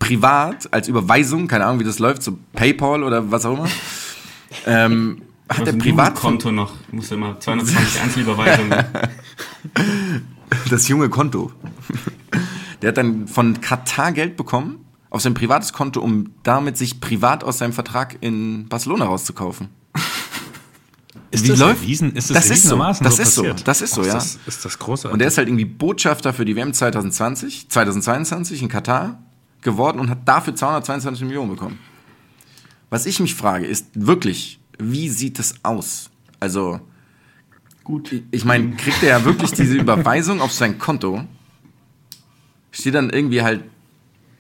Privat, 0.00 0.72
als 0.72 0.88
Überweisung. 0.88 1.46
Keine 1.46 1.66
Ahnung, 1.66 1.79
wie 1.79 1.85
das 1.85 2.00
läuft. 2.00 2.24
So 2.24 2.37
PayPal 2.53 3.05
oder 3.05 3.31
was 3.31 3.44
auch 3.44 3.59
immer. 3.59 3.68
Ähm, 4.66 5.22
hat 5.50 5.66
er 5.66 5.72
privat 5.74 6.18
von, 6.18 6.30
Konto 6.32 6.52
noch, 6.52 6.72
muss 6.92 7.10
immer 7.10 7.38
220 7.38 8.00
Einzelüberweisungen. 8.00 8.84
das 10.70 10.88
junge 10.88 11.08
Konto. 11.08 11.52
Der 12.82 12.88
hat 12.88 12.96
dann 12.96 13.26
von 13.28 13.60
Katar 13.60 14.12
Geld 14.12 14.36
bekommen 14.36 14.84
auf 15.10 15.20
sein 15.20 15.34
privates 15.34 15.72
Konto, 15.72 16.00
um 16.00 16.30
damit 16.44 16.76
sich 16.78 17.00
privat 17.00 17.42
aus 17.44 17.58
seinem 17.58 17.72
Vertrag 17.72 18.16
in 18.20 18.68
Barcelona 18.68 19.06
rauszukaufen. 19.06 19.68
Ist 21.32 21.44
Wie 21.44 21.48
das 21.48 21.58
läuft- 21.58 21.82
erwiesen? 21.82 22.12
Ist 22.14 22.34
Das 22.34 22.50
ist 22.50 22.62
so. 22.64 22.76
Das 22.76 23.18
ist 23.18 23.34
so. 23.34 23.42
passiert? 23.42 23.68
Das 23.68 23.80
ist 23.82 23.94
so, 23.94 24.02
ja. 24.04 24.14
Das, 24.14 24.38
ist 24.46 24.64
das 24.64 24.78
großartig. 24.78 25.12
Und 25.12 25.20
er 25.20 25.28
ist 25.28 25.38
halt 25.38 25.48
irgendwie 25.48 25.64
Botschafter 25.64 26.32
für 26.32 26.44
die 26.44 26.56
WM 26.56 26.72
2020, 26.72 27.68
2022 27.68 28.62
in 28.62 28.68
Katar 28.68 29.22
geworden 29.62 30.00
und 30.00 30.10
hat 30.10 30.26
dafür 30.26 30.54
222 30.54 31.24
Millionen 31.24 31.50
bekommen. 31.50 31.78
Was 32.88 33.06
ich 33.06 33.20
mich 33.20 33.34
frage, 33.34 33.66
ist 33.66 33.86
wirklich, 33.94 34.59
wie 34.82 35.08
sieht 35.08 35.38
es 35.38 35.54
aus? 35.62 36.10
Also, 36.38 36.80
Gut. 37.84 38.12
ich 38.30 38.44
meine, 38.44 38.76
kriegt 38.76 39.02
er 39.02 39.18
ja 39.20 39.24
wirklich 39.24 39.52
diese 39.52 39.76
Überweisung 39.76 40.40
auf 40.40 40.52
sein 40.52 40.78
Konto? 40.78 41.24
Steht 42.72 42.94
dann 42.94 43.10
irgendwie 43.10 43.42
halt 43.42 43.64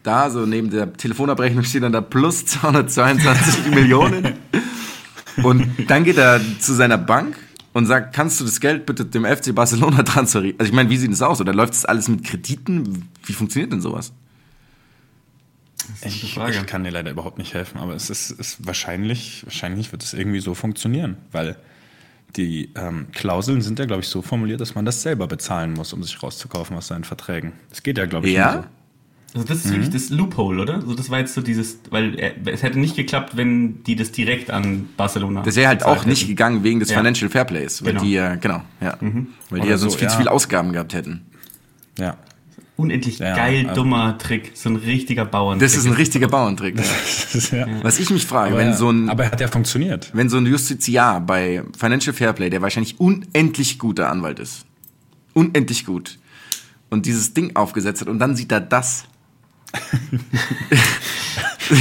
da, 0.02 0.30
so 0.30 0.46
neben 0.46 0.70
der 0.70 0.92
Telefonabrechnung 0.92 1.64
steht 1.64 1.82
dann 1.82 1.92
da 1.92 2.00
plus 2.00 2.46
222 2.46 3.66
Millionen. 3.74 4.34
Und 5.42 5.66
dann 5.88 6.04
geht 6.04 6.16
er 6.16 6.40
zu 6.58 6.74
seiner 6.74 6.98
Bank 6.98 7.36
und 7.72 7.86
sagt, 7.86 8.14
kannst 8.14 8.40
du 8.40 8.44
das 8.44 8.60
Geld 8.60 8.86
bitte 8.86 9.04
dem 9.04 9.24
FC 9.24 9.54
Barcelona 9.54 10.02
transferieren? 10.02 10.58
Also 10.58 10.70
ich 10.70 10.74
meine, 10.74 10.90
wie 10.90 10.96
sieht 10.96 11.12
das 11.12 11.22
aus? 11.22 11.40
Oder 11.40 11.52
läuft 11.52 11.74
das 11.74 11.84
alles 11.84 12.08
mit 12.08 12.24
Krediten? 12.24 13.08
Wie 13.24 13.32
funktioniert 13.32 13.72
denn 13.72 13.80
sowas? 13.80 14.12
Das 15.88 16.12
ist 16.12 16.16
Ich, 16.16 16.22
eine 16.36 16.46
Frage. 16.46 16.56
ich 16.58 16.66
kann 16.66 16.84
dir 16.84 16.90
leider 16.90 17.10
überhaupt 17.10 17.38
nicht 17.38 17.54
helfen, 17.54 17.78
aber 17.78 17.94
es 17.94 18.10
ist, 18.10 18.30
ist 18.30 18.66
wahrscheinlich, 18.66 19.42
wahrscheinlich 19.44 19.92
wird 19.92 20.02
es 20.02 20.12
irgendwie 20.14 20.40
so 20.40 20.54
funktionieren, 20.54 21.16
weil 21.32 21.56
die 22.36 22.70
ähm, 22.76 23.06
Klauseln 23.12 23.60
sind 23.60 23.78
ja, 23.78 23.86
glaube 23.86 24.02
ich, 24.02 24.08
so 24.08 24.22
formuliert, 24.22 24.60
dass 24.60 24.74
man 24.74 24.84
das 24.84 25.02
selber 25.02 25.26
bezahlen 25.26 25.72
muss, 25.72 25.92
um 25.92 26.02
sich 26.02 26.22
rauszukaufen 26.22 26.76
aus 26.76 26.86
seinen 26.86 27.04
Verträgen. 27.04 27.52
Das 27.70 27.82
geht 27.82 27.98
ja, 27.98 28.06
glaube 28.06 28.28
ich, 28.28 28.34
Ja? 28.34 28.52
so. 28.52 28.64
Also 29.32 29.46
das 29.46 29.58
ist 29.58 29.66
Mhm. 29.66 29.70
wirklich 29.74 29.90
das 29.90 30.10
Loophole, 30.10 30.60
oder? 30.62 30.74
Also 30.74 30.94
das 30.94 31.08
war 31.08 31.20
jetzt 31.20 31.34
so 31.34 31.40
dieses, 31.40 31.78
weil 31.90 32.18
er, 32.18 32.32
es 32.46 32.64
hätte 32.64 32.80
nicht 32.80 32.96
geklappt, 32.96 33.36
wenn 33.36 33.82
die 33.84 33.94
das 33.94 34.10
direkt 34.10 34.50
an 34.50 34.88
Barcelona. 34.96 35.42
Das 35.42 35.54
wäre 35.54 35.68
halt 35.68 35.84
auch 35.84 36.04
nicht 36.04 36.22
hätten. 36.22 36.30
gegangen 36.30 36.64
wegen 36.64 36.80
des 36.80 36.90
Ja. 36.90 36.96
Financial 36.98 37.30
Fairplays, 37.30 37.82
weil 37.84 37.92
Genau. 37.92 38.04
die 38.04 38.10
ja, 38.12 38.34
genau, 38.34 38.62
ja. 38.80 38.96
Weil 39.00 39.10
die 39.50 39.56
Oder 39.60 39.64
ja 39.66 39.76
sonst 39.78 39.92
so, 39.92 39.98
viel 40.00 40.08
zu 40.08 40.16
viele 40.16 40.32
Ausgaben 40.32 40.72
gehabt 40.72 40.94
hätten. 40.94 41.22
Ja. 41.96 42.16
Unendlich 42.80 43.18
Ja, 43.18 43.36
geil, 43.36 43.66
aber- 43.66 43.74
dummer 43.74 44.18
Trick. 44.18 44.52
So 44.54 44.70
ein 44.70 44.76
richtiger 44.76 45.24
Bauerntrick. 45.24 45.68
Das 45.68 45.76
ist 45.76 45.86
ein 45.86 45.92
richtiger 45.92 46.28
Bauerntrick. 46.28 46.76
Ist 47.32 47.52
ja. 47.52 47.66
Was 47.82 47.98
ich 48.00 48.10
mich 48.10 48.26
frage, 48.26 48.52
Aber, 48.54 48.58
wenn 48.60 48.74
so 48.74 48.90
ein 48.90 49.08
aber 49.08 49.24
er 49.24 49.32
hat 49.32 49.40
ja 49.40 49.48
funktioniert. 49.48 50.10
wenn 50.14 50.28
so 50.28 50.38
ein 50.38 50.46
Justiziar 50.46 51.20
bei 51.20 51.62
Financial 51.78 52.14
Fairplay, 52.14 52.50
der 52.50 52.62
wahrscheinlich 52.62 52.98
unendlich 52.98 53.78
guter 53.78 54.10
Anwalt 54.10 54.38
ist, 54.40 54.64
unendlich 55.34 55.84
gut, 55.86 56.18
und 56.88 57.06
dieses 57.06 57.34
Ding 57.34 57.54
aufgesetzt 57.54 58.00
hat 58.00 58.08
und 58.08 58.18
dann 58.18 58.34
sieht 58.34 58.50
er 58.50 58.60
das. 58.60 59.04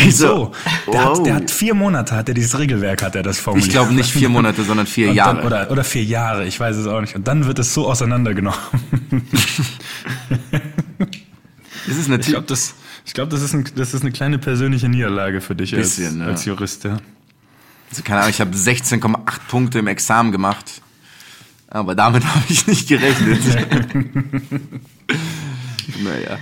Ich 0.06 0.16
So, 0.18 0.52
der, 0.86 0.94
wow. 1.06 1.18
hat, 1.18 1.26
der 1.26 1.36
hat 1.36 1.50
vier 1.52 1.74
Monate, 1.74 2.16
hat 2.16 2.28
er 2.30 2.36
dieses 2.36 2.58
Regelwerk, 2.60 3.02
hat 3.02 3.16
er 3.16 3.24
das 3.24 3.40
formuliert. 3.40 3.68
ich 3.68 3.74
glaube 3.74 3.92
nicht 3.94 4.12
vier 4.12 4.30
Monate, 4.30 4.64
sondern 4.64 4.86
vier 4.86 5.10
Und 5.10 5.16
Jahre. 5.16 5.38
Dann, 5.38 5.46
oder, 5.46 5.72
oder 5.72 5.84
vier 5.84 6.04
Jahre, 6.04 6.46
ich 6.46 6.60
weiß 6.60 6.76
es 6.76 6.86
auch 6.86 7.02
nicht. 7.02 7.16
Und 7.16 7.28
dann 7.28 7.46
wird 7.48 7.58
es 7.58 7.74
so 7.74 7.88
auseinandergenommen. 7.90 8.60
das 11.88 11.98
ist 11.98 12.02
Ich 12.02 12.08
natürlich. 12.08 12.28
glaube, 12.34 12.48
das, 12.48 12.76
ich 13.06 13.14
glaub, 13.14 13.30
das, 13.32 13.42
ist 13.42 13.54
ein, 13.54 13.66
das 13.76 13.96
ist 13.96 14.02
eine 14.02 14.12
kleine 14.12 14.38
persönliche 14.38 14.90
Niederlage 14.90 15.42
für 15.42 15.56
dich 15.56 15.72
Bisschen, 15.72 16.06
als, 16.06 16.18
ja. 16.20 16.26
als 16.26 16.46
Jurist. 16.46 16.84
Ja. 16.84 16.98
Also, 17.90 18.04
keine 18.04 18.20
Ahnung, 18.20 18.30
ich 18.30 18.42
habe 18.42 18.56
16,8 18.56 19.40
Punkte 19.48 19.80
im 19.80 19.88
Examen 19.88 20.32
gemacht. 20.32 20.82
Aber 21.68 21.96
damit 21.96 22.24
habe 22.36 22.46
ich 22.48 22.68
nicht 22.68 22.88
gerechnet. 22.88 23.42
naja. 26.04 26.38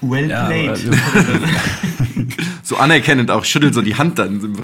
Well 0.00 0.30
Ja, 0.30 0.46
played. 0.46 0.78
So 2.62 2.76
anerkennend 2.76 3.30
auch, 3.30 3.46
schüttelt 3.46 3.72
so 3.72 3.80
die 3.80 3.94
Hand 3.94 4.18
dann. 4.18 4.54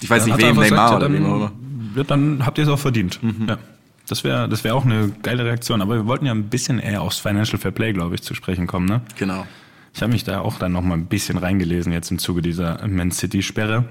Ich 0.00 0.08
weiß 0.08 0.26
nicht, 0.26 0.34
Hat 0.34 0.42
er 0.42 0.50
wem, 0.50 0.56
Neymar 0.56 0.68
gesagt, 0.68 0.94
oder 0.94 1.12
wem 1.12 1.26
auch 1.26 1.40
dann, 1.40 1.92
ja, 1.96 2.04
dann 2.04 2.46
habt 2.46 2.58
ihr 2.58 2.64
es 2.64 2.70
auch 2.70 2.78
verdient. 2.78 3.18
Ja. 3.48 3.58
Das 4.06 4.22
wäre 4.22 4.48
das 4.48 4.62
wär 4.62 4.76
auch 4.76 4.84
eine 4.84 5.10
geile 5.22 5.44
Reaktion. 5.44 5.82
Aber 5.82 5.96
wir 5.96 6.06
wollten 6.06 6.24
ja 6.24 6.32
ein 6.32 6.44
bisschen 6.44 6.78
eher 6.78 7.02
aufs 7.02 7.18
Financial 7.18 7.58
Fair 7.58 7.72
Play, 7.72 7.92
glaube 7.92 8.14
ich, 8.14 8.22
zu 8.22 8.34
sprechen 8.34 8.68
kommen. 8.68 8.86
Ne? 8.86 9.00
Genau. 9.16 9.44
Ich 9.92 10.02
habe 10.02 10.12
mich 10.12 10.22
da 10.22 10.40
auch 10.40 10.58
dann 10.58 10.72
noch 10.72 10.82
mal 10.82 10.94
ein 10.94 11.06
bisschen 11.06 11.36
reingelesen 11.36 11.92
jetzt 11.92 12.12
im 12.12 12.18
Zuge 12.18 12.42
dieser 12.42 12.86
Man 12.86 13.10
City 13.10 13.42
Sperre, 13.42 13.86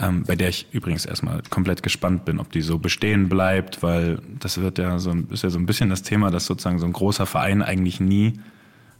ähm, 0.00 0.24
bei 0.26 0.34
der 0.34 0.48
ich 0.48 0.66
übrigens 0.72 1.06
erstmal 1.06 1.42
komplett 1.50 1.84
gespannt 1.84 2.24
bin, 2.24 2.40
ob 2.40 2.50
die 2.50 2.62
so 2.62 2.78
bestehen 2.78 3.28
bleibt, 3.28 3.80
weil 3.82 4.18
das 4.40 4.60
wird 4.60 4.78
ja 4.78 4.98
so 4.98 5.14
ist 5.30 5.44
ja 5.44 5.50
so 5.50 5.58
ein 5.60 5.66
bisschen 5.66 5.88
das 5.88 6.02
Thema, 6.02 6.32
dass 6.32 6.46
sozusagen 6.46 6.80
so 6.80 6.86
ein 6.86 6.92
großer 6.92 7.26
Verein 7.26 7.62
eigentlich 7.62 8.00
nie 8.00 8.40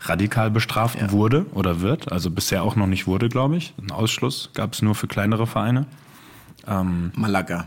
radikal 0.01 0.51
bestraft 0.51 1.11
wurde 1.13 1.47
oder 1.55 1.81
wird, 1.81 2.13
also 2.13 2.31
bisher 2.31 2.63
auch 2.63 2.77
noch 2.77 2.87
nicht 2.87 3.07
wurde, 3.07 3.29
glaube 3.29 3.57
ich. 3.57 3.75
Ein 3.83 3.91
Ausschluss 3.91 4.51
gab 4.55 4.75
es 4.75 4.83
nur 4.83 4.95
für 4.95 5.09
kleinere 5.09 5.47
Vereine. 5.47 5.87
Malaga. 7.15 7.67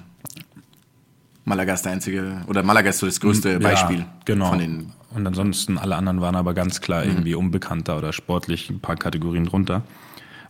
Malaga 1.44 1.74
ist 1.74 1.84
der 1.84 1.94
einzige, 1.94 2.42
oder 2.48 2.62
Malaga 2.64 2.90
ist 2.90 3.00
so 3.00 3.08
das 3.08 3.20
größte 3.20 3.54
Ja, 3.54 3.60
Beispiel 3.60 4.06
genau. 4.26 4.50
von 4.50 4.60
den. 4.60 4.92
und 5.14 5.26
ansonsten 5.26 5.78
alle 5.78 5.96
anderen 5.96 6.22
waren 6.22 6.36
aber 6.36 6.54
ganz 6.54 6.82
klar 6.82 7.04
irgendwie 7.04 7.34
unbekannter 7.34 7.98
oder 7.98 8.14
sportlich 8.14 8.70
ein 8.70 8.80
paar 8.80 8.96
Kategorien 8.96 9.46
drunter. 9.46 9.82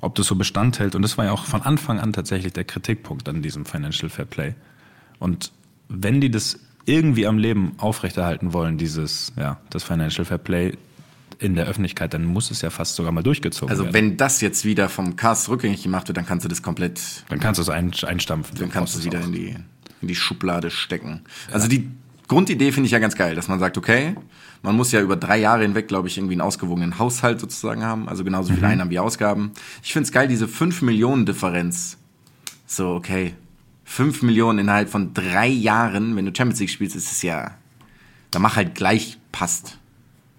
Ob 0.01 0.15
das 0.15 0.27
so 0.27 0.35
Bestand 0.35 0.79
hält, 0.79 0.95
und 0.95 1.03
das 1.03 1.17
war 1.17 1.25
ja 1.25 1.31
auch 1.31 1.45
von 1.45 1.61
Anfang 1.61 1.99
an 1.99 2.11
tatsächlich 2.11 2.53
der 2.53 2.65
Kritikpunkt 2.65 3.29
an 3.29 3.41
diesem 3.41 3.65
Financial 3.65 4.09
Fair 4.09 4.25
Play. 4.25 4.55
Und 5.19 5.51
wenn 5.87 6.19
die 6.19 6.29
das 6.31 6.59
irgendwie 6.85 7.27
am 7.27 7.37
Leben 7.37 7.73
aufrechterhalten 7.77 8.51
wollen, 8.51 8.77
dieses, 8.77 9.31
ja, 9.37 9.57
das 9.69 9.83
Financial 9.83 10.25
Fair 10.25 10.39
Play 10.39 10.73
in 11.41 11.56
der 11.56 11.65
Öffentlichkeit, 11.65 12.13
dann 12.13 12.23
muss 12.23 12.51
es 12.51 12.62
ja 12.62 12.69
fast 12.69 12.95
sogar 12.95 13.12
mal 13.12 13.23
durchgezogen 13.23 13.71
Also 13.71 13.84
werden. 13.84 13.93
wenn 13.93 14.17
das 14.17 14.41
jetzt 14.41 14.63
wieder 14.63 14.89
vom 14.89 15.15
Cast 15.15 15.49
rückgängig 15.49 15.82
gemacht 15.82 16.08
wird, 16.08 16.17
dann 16.17 16.25
kannst 16.25 16.45
du 16.45 16.49
das 16.49 16.62
komplett, 16.62 17.01
dann 17.30 17.39
kannst 17.39 17.58
du 17.58 17.63
es 17.63 17.69
ein, 17.69 17.91
einstampfen. 18.06 18.56
dann 18.60 18.69
kannst 18.71 18.93
du 18.95 18.99
es 18.99 19.06
wieder 19.06 19.19
auch. 19.19 19.25
in 19.25 19.32
die, 19.34 19.56
in 20.01 20.08
die 20.08 20.15
Schublade 20.15 20.69
stecken. 20.69 21.21
Also 21.51 21.67
die 21.67 21.89
Grundidee 22.27 22.71
finde 22.71 22.86
ich 22.86 22.91
ja 22.91 22.99
ganz 22.99 23.15
geil, 23.15 23.36
dass 23.36 23.47
man 23.47 23.60
sagt, 23.60 23.77
okay, 23.77 24.15
man 24.62 24.75
muss 24.75 24.91
ja 24.91 25.01
über 25.01 25.15
drei 25.15 25.38
Jahre 25.38 25.63
hinweg, 25.63 25.88
glaube 25.88 26.08
ich, 26.08 26.17
irgendwie 26.17 26.36
einen 26.36 26.41
ausgewogenen 26.41 26.99
Haushalt 26.99 27.39
sozusagen 27.39 27.84
haben, 27.84 28.08
also 28.08 28.23
genauso 28.23 28.54
viele 28.54 28.67
Einnahmen 28.67 28.91
wie 28.91 28.99
Ausgaben. 28.99 29.51
Ich 29.84 29.91
finde 29.93 30.06
es 30.06 30.12
geil, 30.12 30.27
diese 30.27 30.47
5 30.47 30.84
Millionen 30.84 31.25
Differenz. 31.25 31.97
So, 32.67 32.91
okay, 32.91 33.34
5 33.86 34.21
Millionen 34.21 34.60
innerhalb 34.60 34.89
von 34.89 35.13
drei 35.15 35.47
Jahren, 35.47 36.15
wenn 36.15 36.25
du 36.25 36.32
Champions 36.34 36.60
League 36.60 36.69
spielst, 36.69 36.95
ist 36.95 37.12
es 37.12 37.21
ja, 37.23 37.58
dann 38.30 38.43
mach 38.43 38.56
halt 38.56 38.75
gleich 38.75 39.17
passt. 39.32 39.80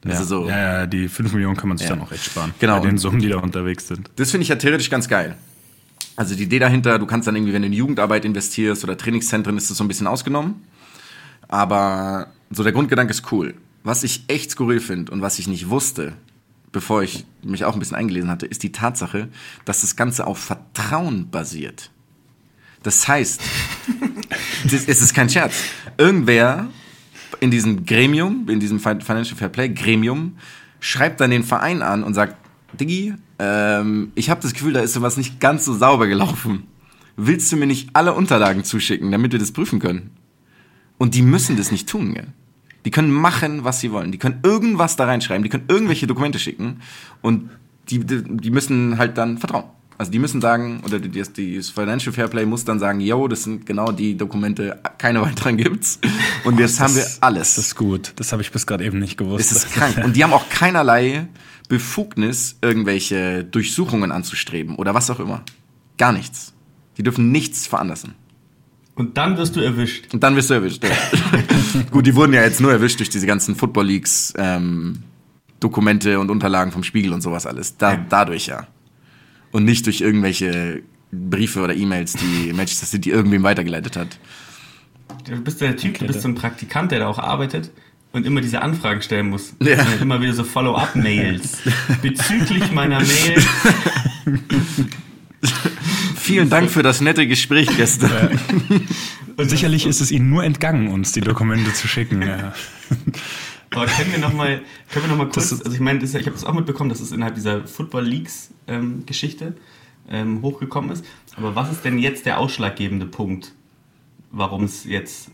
Ja, 0.05 0.11
Also 0.13 0.25
so. 0.25 0.49
ja, 0.49 0.59
ja, 0.81 0.87
die 0.87 1.09
5 1.09 1.33
Millionen 1.33 1.57
kann 1.57 1.69
man 1.69 1.79
sich 1.79 1.89
Ja. 1.89 1.95
dann 1.95 2.05
auch 2.05 2.11
echt 2.13 2.25
sparen. 2.25 2.53
Genau. 2.59 2.81
Bei 2.81 2.87
den 2.87 2.99
Summen, 2.99 3.21
die 3.21 3.29
da 3.29 3.39
unterwegs 3.39 3.87
sind. 3.89 4.11
Das 4.17 4.31
finde 4.31 4.43
ich 4.43 4.49
ja 4.49 4.57
theoretisch 4.57 4.91
ganz 4.91 5.09
geil. 5.09 5.37
Also 6.17 6.35
die 6.35 6.43
Idee 6.43 6.59
dahinter, 6.59 6.99
du 6.99 7.07
kannst 7.07 7.27
dann 7.29 7.37
irgendwie, 7.37 7.53
wenn 7.53 7.63
du 7.63 7.67
in 7.69 7.73
Jugendarbeit 7.73 8.25
investierst 8.25 8.83
oder 8.85 8.97
Trainingszentren, 8.99 9.57
ist 9.57 9.71
das 9.71 9.79
so 9.79 9.85
ein 9.85 9.89
bisschen 9.89 10.07
ausgenommen. 10.07 10.65
Aber 11.49 12.29
so 12.51 12.63
der 12.63 12.73
Grundgedanke 12.73 13.11
ist 13.13 13.31
cool. 13.33 13.55
Was 13.85 14.03
ich 14.05 14.25
echt 14.29 14.51
skurril 14.51 14.81
finde 14.81 15.13
und 15.13 15.23
was 15.23 15.39
ich 15.39 15.49
nicht 15.49 15.69
wusste, 15.71 16.15
bevor 16.71 17.03
ich 17.03 17.25
mich 17.43 17.65
auch 17.65 17.75
ein 17.75 17.79
bisschen 17.79 17.97
eingelesen 17.97 18.31
hatte, 18.31 18.47
ist 18.47 18.63
die 18.63 18.73
Tatsache, 18.73 19.29
dass 19.65 19.81
das 19.81 19.97
Ganze 19.97 20.27
auf 20.27 20.39
Vertrauen 20.39 21.31
basiert. 21.31 21.91
Das 22.83 23.07
heißt, 23.09 23.41
das, 24.65 24.85
es 24.87 25.01
ist 25.03 25.15
kein 25.15 25.29
Scherz. 25.29 25.55
Irgendwer 25.99 26.69
in 27.43 27.51
diesem 27.51 27.85
Gremium, 27.85 28.49
in 28.49 28.61
diesem 28.61 28.79
Fin- 28.79 29.01
Financial 29.01 29.37
Fair 29.37 29.49
Play 29.49 29.69
Gremium, 29.71 30.37
schreibt 30.79 31.21
dann 31.21 31.33
den 31.33 31.43
Verein 31.43 31.83
an 31.83 32.05
und 32.05 32.15
sagt, 32.15 32.37
Diggi, 32.79 33.15
ähm, 33.41 34.13
ich 34.15 34.31
habe 34.31 34.41
das 34.41 34.53
Gefühl, 34.53 34.73
da 34.73 34.81
ist 34.81 34.93
sowas 34.93 35.17
nicht 35.17 35.41
ganz 35.41 35.65
so 35.65 35.75
sauber 35.75 36.07
gelaufen. 36.07 36.69
Willst 37.17 37.51
du 37.51 37.57
mir 37.57 37.67
nicht 37.67 37.91
alle 37.95 38.15
Unterlagen 38.15 38.63
zuschicken, 38.63 39.11
damit 39.11 39.33
wir 39.33 39.41
das 39.41 39.51
prüfen 39.51 39.81
können? 39.81 40.11
Und 40.99 41.17
die 41.17 41.23
müssen 41.23 41.57
das 41.57 41.73
nicht 41.73 41.89
tun, 41.89 42.15
gell? 42.15 42.29
Die 42.85 42.93
können 42.93 43.11
machen, 43.11 43.65
was 43.65 43.81
sie 43.81 43.91
wollen. 43.91 44.13
Die 44.13 44.19
können 44.19 44.39
irgendwas 44.45 44.95
da 44.95 45.07
reinschreiben, 45.07 45.43
die 45.43 45.49
können 45.49 45.65
irgendwelche 45.67 46.07
Dokumente 46.07 46.39
schicken 46.39 46.77
und 47.23 47.51
die, 47.89 47.99
die, 47.99 48.23
die 48.23 48.51
müssen 48.53 48.99
halt 48.99 49.19
dann 49.19 49.39
vertrauen. 49.39 49.65
Also 49.99 50.11
die 50.11 50.19
müssen 50.19 50.41
sagen, 50.41 50.83
oder 50.85 50.99
die, 50.99 51.09
die, 51.11 51.57
das 51.57 51.69
Financial 51.69 52.13
Fairplay 52.13 52.45
muss 52.47 52.65
dann 52.65 52.79
sagen, 52.79 53.01
yo, 53.01 53.29
das 53.29 53.45
sind 53.45 53.67
genau 53.67 53.93
die 53.93 54.17
Dokumente, 54.17 54.81
keine 54.99 55.23
weiteren 55.23 55.57
gibt's. 55.57 55.99
Und 56.45 56.59
jetzt 56.59 56.81
haben 56.81 56.95
wir 56.95 57.07
alles. 57.21 57.55
Das 57.57 57.67
ist 57.67 57.75
gut. 57.77 58.13
Das 58.17 58.33
habe 58.33 58.43
ich 58.43 58.51
bis 58.51 58.67
gerade 58.67 58.85
eben 58.85 58.99
nicht 58.99 59.17
gewusst. 59.17 59.51
Es 59.51 59.53
ist 59.53 59.73
krank. 59.73 60.01
Und 60.05 60.17
die 60.17 60.25
haben 60.25 60.33
auch 60.33 60.49
keinerlei 60.49 61.29
Befugnis, 61.69 62.57
irgendwelche 62.61 63.45
Durchsuchungen 63.45 64.13
anzustreben 64.13 64.77
oder 64.77 64.95
was 64.95 65.11
auch 65.11 65.21
immer. 65.21 65.43
Gar 65.99 66.13
nichts. 66.13 66.53
Die 66.99 67.03
dürfen 67.03 67.31
nichts 67.31 67.67
veranlassen. 67.67 68.15
Und 68.95 69.17
dann 69.17 69.39
wirst 69.39 69.57
du 69.57 69.61
erwischt. 69.61 70.13
Und 70.13 70.23
dann 70.23 70.37
wirst 70.37 70.51
du 70.51 70.55
erwischt. 70.55 70.85
Ja. 70.85 70.91
Gut, 71.91 72.07
die 72.07 72.15
wurden 72.15 72.35
ja 72.35 72.43
jetzt 72.43 72.61
nur 72.61 72.73
erwischt 72.73 72.99
durch 72.99 73.09
diese 73.09 73.27
ganzen 73.27 73.57
Football 73.57 73.87
Leagues 73.87 74.35
ähm, 74.37 75.03
Dokumente 75.61 76.19
und 76.19 76.31
Unterlagen 76.31 76.73
vom 76.73 76.83
Spiegel 76.83 77.13
und 77.13 77.23
sowas 77.23 77.47
alles. 77.47 77.77
Da, 77.79 77.93
Ja. 77.93 78.07
Dadurch 78.09 78.47
ja. 78.47 78.67
Und 79.53 79.65
nicht 79.65 79.87
durch 79.87 80.01
irgendwelche 80.01 80.83
Briefe 81.13 81.61
oder 81.61 81.75
E-Mails, 81.75 82.15
die 82.15 82.53
Manchester 82.55 82.87
City 82.87 83.11
irgendwem 83.11 83.43
weitergeleitet 83.43 83.97
hat. 83.97 84.19
Du 85.25 85.41
bist 85.41 85.61
der 85.61 85.77
Typ, 85.77 85.99
du 85.99 86.07
bist 86.07 86.23
so 86.23 86.29
ein 86.29 86.35
Praktikant, 86.35 86.91
der 86.91 87.01
da 87.01 87.07
auch 87.07 87.19
arbeitet 87.19 87.71
und 88.13 88.27
immer 88.27 88.41
diese 88.41 88.63
Anfragen 88.63 89.03
stellen 89.03 89.29
muss. 89.29 89.55
Ja. 89.61 89.83
Und 89.85 90.01
immer 90.01 90.21
wieder 90.21 90.33
so 90.33 90.43
Follow-up-Mails. 90.45 91.59
Bezüglich 92.03 92.73
meiner 92.73 93.01
Mail. 93.01 93.43
Vielen 96.17 96.49
Dank 96.51 96.71
für 96.71 96.83
das 96.83 97.01
nette 97.01 97.27
Gespräch 97.27 97.69
gestern. 97.77 98.39
Und 99.37 99.51
sicherlich 99.51 99.87
ist 99.87 100.01
es 100.01 100.11
ihnen 100.11 100.31
nur 100.31 100.45
entgangen, 100.45 100.89
uns 100.89 101.13
die 101.13 101.21
Dokumente 101.21 101.73
zu 101.73 101.89
schicken. 101.89 102.23
Ja. 102.23 102.55
Aber 103.75 103.87
können 103.87 104.13
wir 104.13 104.19
nochmal, 104.19 104.63
können 104.91 105.07
wir 105.07 105.09
noch 105.09 105.17
mal 105.17 105.29
kurz, 105.29 105.53
also 105.53 105.73
ich 105.73 105.81
meine, 105.81 106.03
ich 106.03 106.15
habe 106.15 106.31
das 106.31 106.45
auch 106.45 106.53
mitbekommen, 106.53 106.91
dass 106.91 107.01
es 107.01 107.13
innerhalb 107.13 107.35
dieser 107.35 107.67
Football 107.67 108.05
Leagues 108.05 108.51
ähm, 108.67 109.05
ähm, 110.11 110.43
hochgekommen 110.43 110.91
ist. 110.91 111.05
Aber 111.37 111.55
was 111.55 111.71
ist 111.71 111.85
denn 111.85 111.99
jetzt 111.99 112.27
der 112.27 112.39
ausschlaggebende 112.39 113.07
Punkt, 113.07 113.53
warum 114.31 114.65
es 114.65 114.85
jetzt 114.85 115.31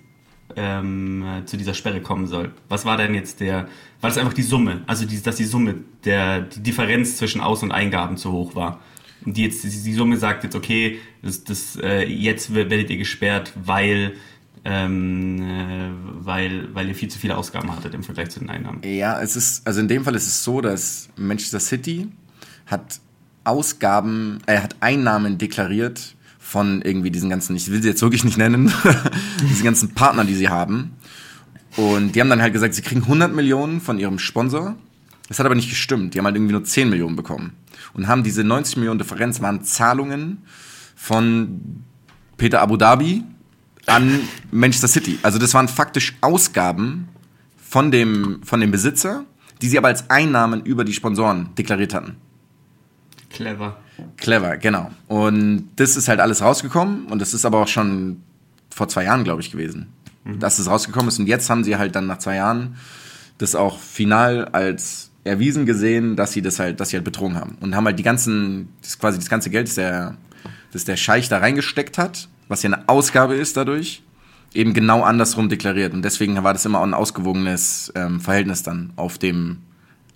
ähm, 0.56 1.24
äh, 1.24 1.44
zu 1.44 1.56
dieser 1.56 1.74
Sperre 1.74 2.00
kommen 2.00 2.26
soll? 2.26 2.52
Was 2.68 2.84
war 2.84 2.96
denn 2.96 3.14
jetzt 3.14 3.40
der, 3.40 3.68
war 4.00 4.10
das 4.10 4.18
einfach 4.18 4.34
die 4.34 4.42
Summe, 4.42 4.82
also 4.86 5.06
die, 5.06 5.20
dass 5.20 5.36
die 5.36 5.44
Summe, 5.44 5.76
der, 6.04 6.40
die 6.40 6.62
Differenz 6.62 7.16
zwischen 7.16 7.40
Aus- 7.40 7.62
und 7.62 7.72
Eingaben 7.72 8.16
zu 8.16 8.32
hoch 8.32 8.54
war? 8.54 8.80
Und 9.24 9.36
die 9.36 9.44
jetzt, 9.44 9.64
die, 9.64 9.68
die 9.68 9.94
Summe 9.94 10.16
sagt 10.16 10.44
jetzt, 10.44 10.54
okay, 10.54 11.00
das, 11.22 11.44
das, 11.44 11.76
äh, 11.76 12.04
jetzt 12.04 12.54
werdet 12.54 12.90
ihr 12.90 12.98
gesperrt, 12.98 13.52
weil 13.56 14.14
ähm, 14.64 15.40
äh, 15.40 15.90
weil, 16.24 16.74
weil 16.74 16.88
ihr 16.88 16.94
viel 16.94 17.08
zu 17.08 17.18
viele 17.18 17.36
Ausgaben 17.36 17.74
hattet 17.74 17.94
im 17.94 18.02
Vergleich 18.02 18.30
zu 18.30 18.40
den 18.40 18.50
Einnahmen. 18.50 18.82
Ja, 18.84 19.20
es 19.20 19.36
ist, 19.36 19.66
also 19.66 19.80
in 19.80 19.88
dem 19.88 20.04
Fall 20.04 20.14
ist 20.14 20.26
es 20.26 20.44
so, 20.44 20.60
dass 20.60 21.08
Manchester 21.16 21.60
City 21.60 22.08
hat 22.66 23.00
Ausgaben, 23.44 24.40
er 24.46 24.62
hat 24.62 24.76
Einnahmen 24.80 25.38
deklariert 25.38 26.14
von 26.38 26.82
irgendwie 26.82 27.10
diesen 27.10 27.30
ganzen, 27.30 27.56
ich 27.56 27.70
will 27.70 27.82
sie 27.82 27.88
jetzt 27.88 28.02
wirklich 28.02 28.24
nicht 28.24 28.38
nennen, 28.38 28.72
diesen 29.42 29.64
ganzen 29.64 29.94
Partnern, 29.94 30.26
die 30.26 30.34
sie 30.34 30.48
haben. 30.48 30.92
Und 31.76 32.14
die 32.14 32.20
haben 32.20 32.30
dann 32.30 32.42
halt 32.42 32.52
gesagt, 32.52 32.74
sie 32.74 32.82
kriegen 32.82 33.02
100 33.02 33.32
Millionen 33.34 33.80
von 33.80 33.98
ihrem 33.98 34.18
Sponsor. 34.18 34.74
Das 35.28 35.38
hat 35.38 35.46
aber 35.46 35.54
nicht 35.54 35.68
gestimmt. 35.68 36.14
Die 36.14 36.18
haben 36.18 36.24
halt 36.24 36.36
irgendwie 36.36 36.52
nur 36.52 36.64
10 36.64 36.88
Millionen 36.88 37.16
bekommen. 37.16 37.52
Und 37.92 38.08
haben 38.08 38.24
diese 38.24 38.44
90 38.44 38.78
Millionen 38.78 38.98
Differenz 38.98 39.40
waren 39.40 39.62
Zahlungen 39.62 40.38
von 40.96 41.84
Peter 42.36 42.60
Abu 42.60 42.76
Dhabi 42.76 43.24
an 43.88 44.20
Manchester 44.50 44.88
City. 44.88 45.18
Also 45.22 45.38
das 45.38 45.54
waren 45.54 45.68
faktisch 45.68 46.16
Ausgaben 46.20 47.08
von 47.56 47.90
dem, 47.90 48.40
von 48.44 48.60
dem 48.60 48.70
Besitzer, 48.70 49.24
die 49.60 49.68
sie 49.68 49.78
aber 49.78 49.88
als 49.88 50.08
Einnahmen 50.10 50.62
über 50.62 50.84
die 50.84 50.92
Sponsoren 50.92 51.50
deklariert 51.56 51.94
hatten. 51.94 52.16
Clever. 53.30 53.76
Clever, 54.16 54.56
genau. 54.56 54.90
Und 55.06 55.68
das 55.76 55.96
ist 55.96 56.08
halt 56.08 56.20
alles 56.20 56.40
rausgekommen 56.42 57.06
und 57.06 57.20
das 57.20 57.34
ist 57.34 57.44
aber 57.44 57.60
auch 57.60 57.68
schon 57.68 58.22
vor 58.70 58.88
zwei 58.88 59.04
Jahren, 59.04 59.24
glaube 59.24 59.42
ich, 59.42 59.50
gewesen, 59.50 59.88
dass 60.24 60.58
es 60.58 60.68
rausgekommen 60.68 61.08
ist. 61.08 61.18
Und 61.18 61.26
jetzt 61.26 61.50
haben 61.50 61.64
sie 61.64 61.76
halt 61.76 61.94
dann 61.94 62.06
nach 62.06 62.18
zwei 62.18 62.36
Jahren 62.36 62.76
das 63.38 63.54
auch 63.54 63.78
final 63.78 64.46
als 64.46 65.10
erwiesen 65.24 65.66
gesehen, 65.66 66.16
dass 66.16 66.32
sie 66.32 66.42
das 66.42 66.58
halt, 66.58 66.80
dass 66.80 66.90
sie 66.90 66.96
halt 66.96 67.04
betrogen 67.04 67.36
haben. 67.36 67.56
Und 67.60 67.74
haben 67.74 67.84
halt 67.84 67.98
die 67.98 68.02
ganzen, 68.02 68.68
das 68.82 68.98
quasi 68.98 69.18
das 69.18 69.28
ganze 69.28 69.50
Geld, 69.50 69.68
das 69.68 69.74
der, 69.74 70.16
das 70.72 70.84
der 70.84 70.96
Scheich 70.96 71.28
da 71.28 71.38
reingesteckt 71.38 71.98
hat, 71.98 72.28
was 72.48 72.62
ja 72.62 72.70
eine 72.72 72.88
Ausgabe 72.88 73.34
ist 73.34 73.56
dadurch, 73.56 74.02
eben 74.54 74.74
genau 74.74 75.02
andersrum 75.02 75.48
deklariert. 75.48 75.92
Und 75.94 76.02
deswegen 76.02 76.42
war 76.42 76.52
das 76.52 76.64
immer 76.64 76.80
auch 76.80 76.84
ein 76.84 76.94
ausgewogenes 76.94 77.92
ähm, 77.94 78.20
Verhältnis 78.20 78.62
dann 78.62 78.92
auf 78.96 79.18
dem 79.18 79.58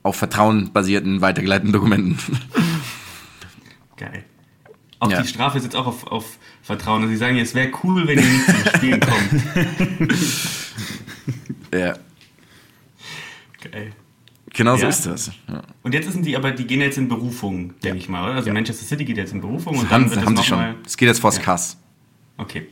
auf 0.05 0.17
Vertrauen 0.17 0.73
basierten, 0.73 1.21
weitergeleiteten 1.21 1.73
Dokumenten. 1.73 2.19
Geil. 3.97 4.25
Auch 4.99 5.11
Ja. 5.11 5.23
die 5.23 5.29
Strafe 5.29 5.59
ist 5.59 5.65
jetzt 5.65 5.77
auch 5.77 5.87
auf, 5.87 6.07
auf 6.09 6.39
Vertrauen. 6.63 7.03
Also 7.03 7.13
sie 7.13 7.19
sagen, 7.19 7.37
es 7.39 7.55
wäre 7.55 7.71
cool, 7.85 8.07
wenn 8.09 8.19
ihr 8.19 8.25
nicht 8.25 8.47
zum 8.47 8.75
Spielen 8.75 9.01
kommt. 9.01 10.11
ja. 11.75 11.95
Geil. 13.71 13.93
Genau 14.55 14.77
so 14.77 14.83
Ja? 14.83 14.89
ist 14.89 15.07
das. 15.07 15.31
Ja. 15.49 15.63
Und 15.83 15.95
jetzt 15.95 16.11
sind 16.13 16.27
die 16.27 16.37
aber, 16.37 16.51
die 16.53 16.67
gehen 16.67 16.81
jetzt 16.81 16.99
in 16.99 17.09
Berufung, 17.09 17.75
denke 17.81 17.99
ich 17.99 18.09
mal, 18.09 18.25
oder? 18.25 18.35
Also 18.35 18.53
Manchester 18.53 18.85
City 18.85 19.05
geht 19.05 19.17
jetzt 19.17 19.33
in 19.33 19.41
Berufung 19.41 19.79
und 19.79 19.89
Haben, 19.91 20.03
dann 20.05 20.11
wird 20.11 20.27
haben 20.27 20.37
schon. 20.39 20.59
nochmal... 20.59 20.75
Es 20.85 20.97
geht 20.97 21.09
jetzt 21.09 21.21
vors 21.21 21.37
Ja. 21.39 21.43
Kass. 21.43 21.79
Okay. 22.37 22.69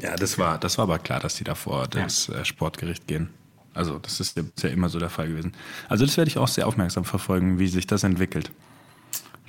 Ja, 0.00 0.16
das 0.16 0.38
war, 0.38 0.58
das 0.58 0.78
war 0.78 0.84
aber 0.84 0.98
klar, 0.98 1.20
dass 1.20 1.34
die 1.34 1.44
davor 1.44 1.86
das 1.86 2.28
äh, 2.28 2.44
Sportgericht 2.44 3.06
gehen. 3.06 3.30
Also 3.74 3.98
das 3.98 4.20
ist 4.20 4.36
ja, 4.36 4.42
ist 4.42 4.62
ja 4.62 4.70
immer 4.70 4.88
so 4.88 4.98
der 4.98 5.10
Fall 5.10 5.28
gewesen. 5.28 5.52
Also 5.88 6.04
das 6.04 6.16
werde 6.16 6.28
ich 6.28 6.38
auch 6.38 6.48
sehr 6.48 6.66
aufmerksam 6.66 7.04
verfolgen, 7.04 7.58
wie 7.58 7.68
sich 7.68 7.86
das 7.86 8.04
entwickelt. 8.04 8.50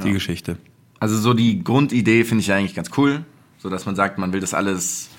Die 0.03 0.11
Geschichte. 0.11 0.57
Also 0.99 1.17
so 1.17 1.33
die 1.33 1.63
Grundidee 1.63 2.23
finde 2.23 2.41
ich 2.41 2.47
ja 2.47 2.55
eigentlich 2.55 2.73
ganz 2.73 2.89
cool, 2.97 3.23
so 3.57 3.69
dass 3.69 3.85
man 3.85 3.95
sagt, 3.95 4.17
man 4.17 4.33
will 4.33 4.39
das 4.39 4.53
alles. 4.53 5.09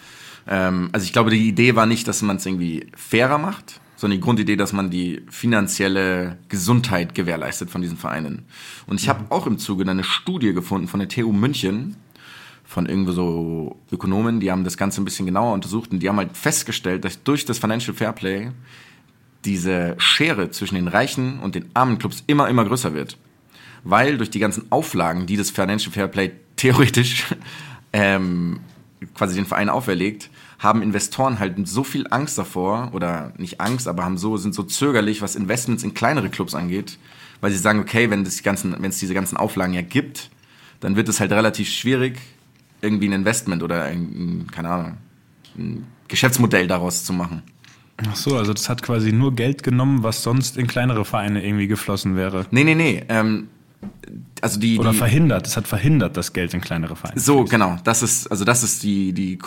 Ähm, 0.46 0.88
also 0.92 1.04
ich 1.04 1.12
glaube, 1.12 1.30
die 1.30 1.48
Idee 1.48 1.76
war 1.76 1.86
nicht, 1.86 2.08
dass 2.08 2.22
man 2.22 2.36
es 2.36 2.46
irgendwie 2.46 2.86
fairer 2.96 3.38
macht, 3.38 3.80
sondern 3.96 4.18
die 4.18 4.24
Grundidee, 4.24 4.56
dass 4.56 4.72
man 4.72 4.90
die 4.90 5.22
finanzielle 5.30 6.38
Gesundheit 6.48 7.14
gewährleistet 7.14 7.70
von 7.70 7.82
diesen 7.82 7.96
Vereinen. 7.96 8.42
Und 8.86 9.00
ich 9.00 9.08
habe 9.08 9.26
auch 9.30 9.46
im 9.46 9.58
Zuge 9.58 9.88
eine 9.88 10.04
Studie 10.04 10.52
gefunden 10.52 10.88
von 10.88 11.00
der 11.00 11.08
TU 11.08 11.32
München 11.32 11.96
von 12.74 12.86
irgendwo 12.86 13.12
so 13.12 13.76
Ökonomen, 13.92 14.40
die 14.40 14.50
haben 14.50 14.64
das 14.64 14.76
Ganze 14.76 15.00
ein 15.00 15.04
bisschen 15.04 15.26
genauer 15.26 15.54
untersucht 15.54 15.92
und 15.92 16.00
die 16.00 16.08
haben 16.08 16.16
halt 16.16 16.36
festgestellt, 16.36 17.04
dass 17.04 17.22
durch 17.22 17.44
das 17.44 17.58
Financial 17.58 17.94
Fairplay 17.94 18.50
diese 19.44 19.94
Schere 19.98 20.50
zwischen 20.50 20.74
den 20.74 20.88
reichen 20.88 21.38
und 21.38 21.54
den 21.54 21.70
armen 21.72 21.98
Clubs 21.98 22.24
immer, 22.26 22.48
immer 22.48 22.64
größer 22.64 22.92
wird. 22.92 23.16
Weil 23.84 24.16
durch 24.16 24.30
die 24.30 24.40
ganzen 24.40 24.72
Auflagen, 24.72 25.26
die 25.26 25.36
das 25.36 25.50
Financial 25.50 25.92
Fairplay 25.92 26.32
theoretisch 26.56 27.26
ähm, 27.92 28.58
quasi 29.14 29.36
den 29.36 29.46
Verein 29.46 29.68
auferlegt, 29.68 30.30
haben 30.58 30.82
Investoren 30.82 31.38
halt 31.38 31.68
so 31.68 31.84
viel 31.84 32.08
Angst 32.10 32.38
davor, 32.38 32.90
oder 32.92 33.32
nicht 33.36 33.60
Angst, 33.60 33.86
aber 33.86 34.02
haben 34.04 34.18
so, 34.18 34.36
sind 34.36 34.52
so 34.52 34.64
zögerlich, 34.64 35.22
was 35.22 35.36
Investments 35.36 35.84
in 35.84 35.94
kleinere 35.94 36.28
Clubs 36.28 36.56
angeht, 36.56 36.98
weil 37.40 37.52
sie 37.52 37.58
sagen, 37.58 37.78
okay, 37.78 38.10
wenn 38.10 38.22
es 38.24 38.98
diese 38.98 39.14
ganzen 39.14 39.36
Auflagen 39.36 39.74
ja 39.74 39.82
gibt, 39.82 40.30
dann 40.80 40.96
wird 40.96 41.08
es 41.08 41.20
halt 41.20 41.30
relativ 41.30 41.68
schwierig, 41.68 42.18
irgendwie 42.84 43.08
ein 43.08 43.12
Investment 43.12 43.62
oder 43.62 43.82
ein, 43.84 43.98
ein, 43.98 44.46
keine 44.52 44.68
Ahnung, 44.68 44.92
ein 45.58 45.86
Geschäftsmodell 46.08 46.66
daraus 46.68 47.04
zu 47.04 47.12
machen. 47.12 47.42
Ach 48.08 48.16
so, 48.16 48.36
also 48.36 48.52
das 48.52 48.68
hat 48.68 48.82
quasi 48.82 49.12
nur 49.12 49.34
Geld 49.34 49.62
genommen, 49.62 50.02
was 50.02 50.22
sonst 50.22 50.56
in 50.56 50.66
kleinere 50.66 51.04
Vereine 51.04 51.44
irgendwie 51.44 51.66
geflossen 51.68 52.16
wäre. 52.16 52.46
Nee, 52.50 52.64
nee, 52.64 52.74
nee. 52.74 53.04
Ähm, 53.08 53.48
also 54.40 54.58
die, 54.58 54.78
Oder 54.78 54.90
die 54.90 54.98
verhindert. 54.98 55.46
Es 55.46 55.56
hat 55.56 55.68
verhindert, 55.68 56.16
dass 56.16 56.32
Geld 56.32 56.54
in 56.54 56.60
kleinere 56.60 56.96
Vereine 56.96 57.20
So, 57.20 57.38
fließt. 57.38 57.50
genau. 57.52 57.78
Das 57.84 58.02
ist, 58.02 58.26
also 58.28 58.44
das 58.44 58.62
ist 58.62 58.82
die, 58.82 59.12
die, 59.12 59.38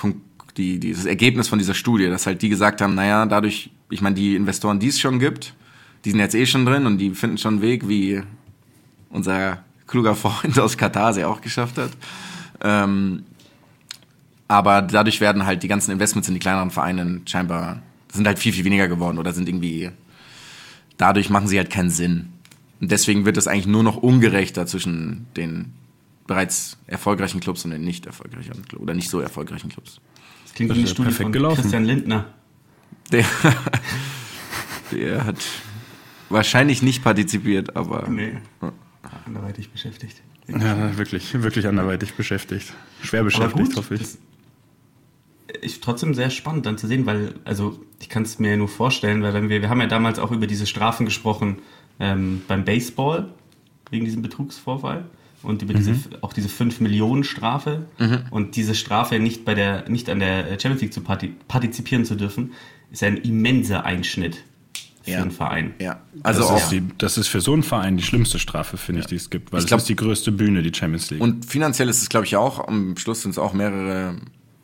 die, 0.56 0.80
dieses 0.80 1.06
Ergebnis 1.06 1.50
von 1.50 1.60
dieser 1.60 1.74
Studie, 1.74 2.08
dass 2.08 2.26
halt 2.26 2.42
die 2.42 2.50
gesagt 2.50 2.82
haben, 2.82 2.96
naja, 2.96 3.26
dadurch, 3.26 3.70
ich 3.90 4.02
meine, 4.02 4.16
die 4.16 4.36
Investoren, 4.36 4.80
die 4.80 4.88
es 4.88 5.00
schon 5.00 5.20
gibt, 5.20 5.54
die 6.06 6.12
sind 6.12 6.20
jetzt 6.20 6.36
eh 6.36 6.46
schon 6.46 6.66
drin 6.66 6.86
und 6.86 6.98
die 7.00 7.12
finden 7.12 7.38
schon 7.38 7.56
einen 7.56 7.62
Weg, 7.62 7.88
wie 7.90 8.22
unser 9.10 9.64
kluger 9.88 10.16
Freund 10.16 10.58
aus 10.60 10.78
Katar 10.78 11.18
ja 11.18 11.28
auch 11.28 11.42
geschafft 11.42 11.78
hat. 11.78 11.92
Ähm, 12.62 13.24
aber 14.48 14.82
dadurch 14.82 15.20
werden 15.20 15.46
halt 15.46 15.64
die 15.64 15.68
ganzen 15.68 15.92
Investments 15.92 16.28
in 16.28 16.34
die 16.34 16.40
kleineren 16.40 16.72
Vereine 16.72 17.22
scheinbar, 17.26 17.82
sind 18.12 18.26
halt 18.26 18.40
viel, 18.40 18.54
viel 18.54 18.64
weniger 18.66 18.88
geworden 18.88 19.18
oder 19.18 19.34
sind 19.34 19.50
irgendwie, 19.50 19.92
dadurch 20.98 21.30
machen 21.30 21.48
sie 21.48 21.58
halt 21.58 21.70
keinen 21.70 21.90
Sinn. 21.90 22.30
Und 22.80 22.92
deswegen 22.92 23.26
wird 23.26 23.38
es 23.38 23.48
eigentlich 23.48 23.68
nur 23.68 23.84
noch 23.84 23.98
ungerechter 23.98 24.66
zwischen 24.68 25.28
den 25.36 25.74
bereits 26.28 26.78
erfolgreichen 26.88 27.40
Clubs 27.40 27.66
und 27.66 27.72
den 27.72 27.82
nicht 27.84 28.06
erfolgreichen 28.06 28.52
Clubs 28.66 28.82
oder 28.82 28.94
nicht 28.94 29.10
so 29.10 29.20
erfolgreichen 29.20 29.70
Clubs. 29.70 30.00
Das 30.44 30.54
klingt 30.54 30.72
Das 30.72 30.78
wie 30.78 30.82
eine 30.82 30.90
Studie 30.90 31.12
von 31.12 31.32
gelaufen. 31.32 31.62
Christian 31.62 31.86
Lindner. 31.86 32.26
Der, 33.12 33.26
der 34.92 35.26
hat 35.26 35.38
wahrscheinlich 36.30 36.82
nicht 36.82 37.04
partizipiert, 37.04 37.76
aber 37.76 38.08
Nee. 38.10 38.38
Anderweitig 39.26 39.70
beschäftigt. 39.72 40.22
Ja, 40.48 40.98
wirklich, 40.98 41.34
wirklich 41.42 41.68
anderweitig 41.68 42.14
beschäftigt. 42.14 42.74
Schwer 43.04 43.24
beschäftigt, 43.24 43.70
gut, 43.70 43.76
hoffe 43.76 43.96
ich. 43.96 45.62
ist 45.62 45.84
trotzdem 45.84 46.14
sehr 46.14 46.30
spannend 46.30 46.66
dann 46.66 46.78
zu 46.78 46.88
sehen, 46.88 47.06
weil, 47.06 47.34
also 47.44 47.80
ich 48.00 48.10
kann 48.10 48.24
es 48.24 48.40
mir 48.40 48.56
nur 48.56 48.70
vorstellen, 48.70 49.22
weil 49.24 49.34
wenn 49.34 49.50
wir, 49.50 49.62
wir 49.62 49.70
haben 49.70 49.82
ja 49.82 49.88
damals 49.88 50.20
auch 50.20 50.32
über 50.32 50.48
diese 50.48 50.66
Strafen 50.66 51.06
gesprochen 51.06 51.58
ähm, 52.00 52.42
beim 52.48 52.64
Baseball, 52.64 53.30
wegen 53.90 54.06
diesem 54.06 54.22
Betrugsvorfall. 54.22 55.06
und 55.44 55.62
über 55.62 55.74
diese, 55.74 55.94
auch 56.22 56.34
diese 56.34 56.50
5 56.50 56.80
Millionen 56.82 57.24
Strafe 57.24 57.86
und 58.32 58.56
diese 58.56 58.74
Strafe 58.76 59.20
nicht 59.20 59.46
bei 59.46 59.54
der, 59.54 59.88
nicht 59.88 60.10
an 60.10 60.20
der 60.20 60.60
Champions 60.60 60.82
League 60.82 60.94
zu 60.94 61.02
parti 61.02 61.34
partizipieren 61.48 62.06
zu 62.06 62.16
dürfen, 62.16 62.54
ist 62.92 63.04
ein 63.04 63.18
immenser 63.18 63.86
Einschnitt 63.86 64.44
für 65.08 65.14
Ja. 65.14 65.22
den 65.22 65.32
Verein. 65.32 65.74
Ja, 65.80 66.00
also 66.24 66.42
das, 66.42 66.50
auch. 66.50 66.58
ist 66.58 66.70
die, 66.72 66.84
das 66.98 67.18
ist 67.18 67.28
für 67.28 67.42
so 67.42 67.54
einen 67.54 67.64
Verein 67.64 67.98
die 67.98 68.04
schlimmste 68.04 68.40
Strafe, 68.40 68.78
finde 68.78 69.02
ich, 69.02 69.08
die 69.08 69.16
es 69.16 69.30
gibt, 69.30 69.52
weil 69.52 69.60
Ich 69.60 69.64
es 69.66 69.68
glaub- 69.68 69.80
ist 69.80 69.90
die 69.90 69.96
größte 69.96 70.32
Bühne, 70.32 70.62
die 70.62 70.74
Champions 70.74 71.10
League. 71.10 71.22
Und 71.22 71.46
finanziell 71.46 71.90
ist 71.90 72.02
es, 72.02 72.10
glaube 72.10 72.26
ich, 72.26 72.36
auch. 72.36 72.68
Am 72.68 72.96
Schluss 72.98 73.22
sind 73.24 73.32
es 73.32 73.38
auch 73.40 73.54
mehrere, 73.54 74.16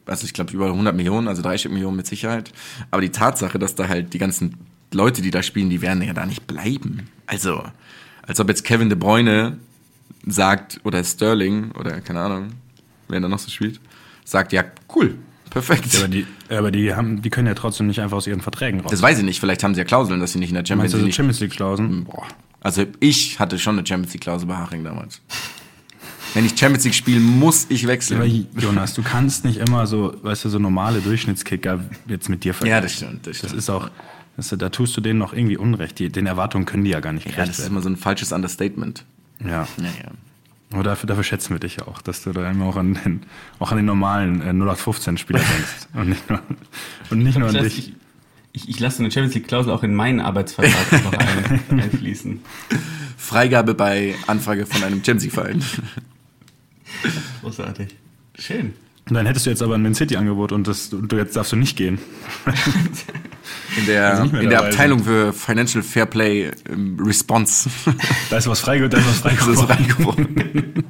also 0.06 0.26
ich 0.26 0.34
glaube 0.34 0.54
über 0.54 0.68
100 0.68 0.96
Millionen, 0.96 1.28
also 1.28 1.42
30 1.42 1.72
Millionen 1.72 1.98
mit 1.98 2.08
Sicherheit. 2.08 2.52
Aber 2.92 3.02
die 3.02 3.10
Tatsache, 3.10 3.58
dass 3.60 3.76
da 3.76 3.88
halt 3.88 4.14
die 4.14 4.20
ganzen 4.20 4.56
Leute, 4.94 5.22
die 5.22 5.32
da 5.32 5.42
spielen, 5.42 5.70
die 5.70 5.82
werden 5.82 6.04
ja 6.04 6.14
da 6.14 6.26
nicht 6.26 6.46
bleiben. 6.46 7.10
Also, 7.26 7.64
als 8.22 8.40
ob 8.40 8.48
jetzt 8.50 8.64
Kevin 8.64 8.90
De 8.90 8.98
Bruyne 8.98 9.58
sagt, 10.28 10.80
oder 10.84 11.04
Sterling, 11.04 11.72
oder 11.72 12.00
keine 12.02 12.22
Ahnung, 12.22 12.50
wer 13.08 13.20
da 13.20 13.28
noch 13.28 13.40
so 13.40 13.50
spielt, 13.50 13.80
sagt, 14.26 14.54
ja, 14.54 14.64
cool, 14.96 15.16
perfekt. 15.54 15.96
aber 15.98 16.08
die, 16.08 16.26
aber 16.50 16.72
die 16.72 16.94
haben, 16.94 17.22
die 17.22 17.30
können 17.30 17.48
ja 17.48 17.54
trotzdem 17.54 17.88
nicht 17.88 18.02
einfach 18.02 18.18
aus 18.18 18.28
ihren 18.28 18.42
Verträgen 18.42 18.82
raus. 18.82 18.92
das 18.92 19.02
weiß 19.02 19.20
ich 19.20 19.24
nicht, 19.26 19.40
vielleicht 19.40 19.64
haben 19.64 19.74
sie 19.76 19.80
ja 19.82 19.86
Klauseln, 19.86 20.20
dass 20.20 20.34
sie 20.34 20.40
nicht 20.40 20.50
in 20.50 20.56
der 20.56 20.66
Champions 20.66 20.92
Meinst 20.94 21.02
du 21.02 21.06
League... 21.06 21.14
Champions 21.16 21.40
League 21.40 21.52
Klausen? 21.52 22.04
Boah. 22.06 22.26
Also 22.62 22.86
ich 23.00 23.40
hatte 23.40 23.60
schon 23.60 23.78
eine 23.78 23.86
Champions 23.88 24.14
League 24.14 24.24
Klausel 24.24 24.48
bei 24.48 24.56
Haching 24.56 24.84
damals. 24.84 25.22
Wenn 26.34 26.46
ich 26.46 26.58
Champions 26.58 26.84
League 26.86 26.96
spiele, 26.96 27.20
muss 27.20 27.68
ich 27.70 27.84
Aber 27.84 27.94
wechseln. 27.94 28.48
Jonas, 28.58 28.94
du 28.96 29.04
kannst 29.04 29.46
nicht 29.46 29.58
immer 29.58 29.86
so, 29.86 30.16
weißt 30.24 30.46
du, 30.46 30.50
so 30.50 30.58
normale 30.60 31.00
Durchschnittskicker 31.02 31.80
jetzt 32.08 32.28
mit 32.30 32.44
dir 32.44 32.54
vergleichen. 32.54 32.76
Ja, 32.78 32.82
das 32.82 32.94
stimmt, 32.96 33.28
das 33.28 33.38
Das 33.40 33.50
stimmt. 33.50 33.54
ist 33.60 33.70
auch, 33.70 33.90
das, 34.38 34.50
da 34.50 34.70
tust 34.70 34.98
du 34.98 35.02
denen 35.02 35.20
noch 35.20 35.34
irgendwie 35.34 35.58
Unrecht. 35.58 36.00
Die, 36.00 36.10
den 36.10 36.26
Erwartungen 36.26 36.66
können 36.66 36.84
die 36.86 36.90
ja 36.90 37.02
gar 37.02 37.14
nicht 37.14 37.26
Ja, 37.26 37.32
gerecht 37.34 37.50
das 37.50 37.60
ist 37.60 37.68
immer 37.68 37.82
so 37.82 37.90
ein 37.90 37.98
falsches 37.98 38.32
Understatement. 38.32 39.06
Ja. 39.42 39.68
Naja. 39.78 40.12
Aber 40.74 40.82
dafür, 40.82 41.06
dafür 41.06 41.24
schätzen 41.24 41.54
wir 41.54 41.60
dich 41.60 41.78
ja 41.78 41.88
auch, 41.88 42.02
dass 42.02 42.24
du 42.24 42.32
da 42.32 42.50
immer 42.50 42.66
auch 42.66 42.78
an 42.78 42.96
den, 42.96 43.22
auch 43.60 43.72
an 43.72 43.78
den 43.78 43.86
normalen 43.86 44.42
äh, 44.42 44.50
0815-Spieler 44.50 45.40
denkst. 45.56 45.88
Und 45.94 46.10
nicht 46.10 46.30
nur, 46.30 46.40
und 47.12 47.20
nicht 47.20 47.38
nur 47.38 47.50
an 47.50 47.54
dich. 47.54 47.78
ich, 47.78 47.94
ich, 48.54 48.70
ich 48.70 48.80
lasse 48.80 49.00
eine 49.00 49.12
Champions 49.12 49.36
League 49.36 49.48
Klausel 49.48 49.72
auch 49.72 49.84
in 49.84 49.94
meinen 49.94 50.20
Arbeitsvertrag 50.20 51.04
noch 51.04 51.14
ein, 51.14 51.62
einfließen. 51.80 52.42
Freigabe 53.18 53.76
bei 53.76 54.16
Anfrage 54.26 54.66
von 54.66 54.84
einem 54.84 55.04
Champions 55.04 55.24
League 55.24 55.34
Verein. 55.34 55.64
Großartig. 57.42 57.90
Schön. 58.40 58.74
Und 59.10 59.16
dann 59.16 59.26
hättest 59.26 59.46
du 59.46 59.50
jetzt 59.50 59.62
aber 59.62 59.76
ein 59.76 59.82
Man 59.82 59.96
City-Angebot 59.96 60.52
und, 60.52 60.68
das, 60.68 60.94
und 60.94 61.12
du 61.12 61.18
jetzt 61.18 61.36
darfst 61.36 61.52
du 61.52 61.56
nicht 61.56 61.76
gehen. 61.76 62.00
In 63.78 63.86
der, 63.88 64.20
Also 64.20 64.38
in 64.38 64.50
der 64.50 64.60
Abteilung 64.60 65.04
für 65.04 65.34
Financial 65.34 65.84
Fair 65.84 66.06
Play 66.06 66.52
ähm, 66.70 66.98
Response. 67.00 67.70
Da 68.30 68.38
ist 68.38 68.48
was 68.48 68.60
frei, 68.60 68.80
da 68.88 68.98
ist 68.98 69.08
was 69.08 69.20
frei 69.20 69.36
Das 69.38 69.48
ist 69.48 69.70
reingeworden. 69.70 70.84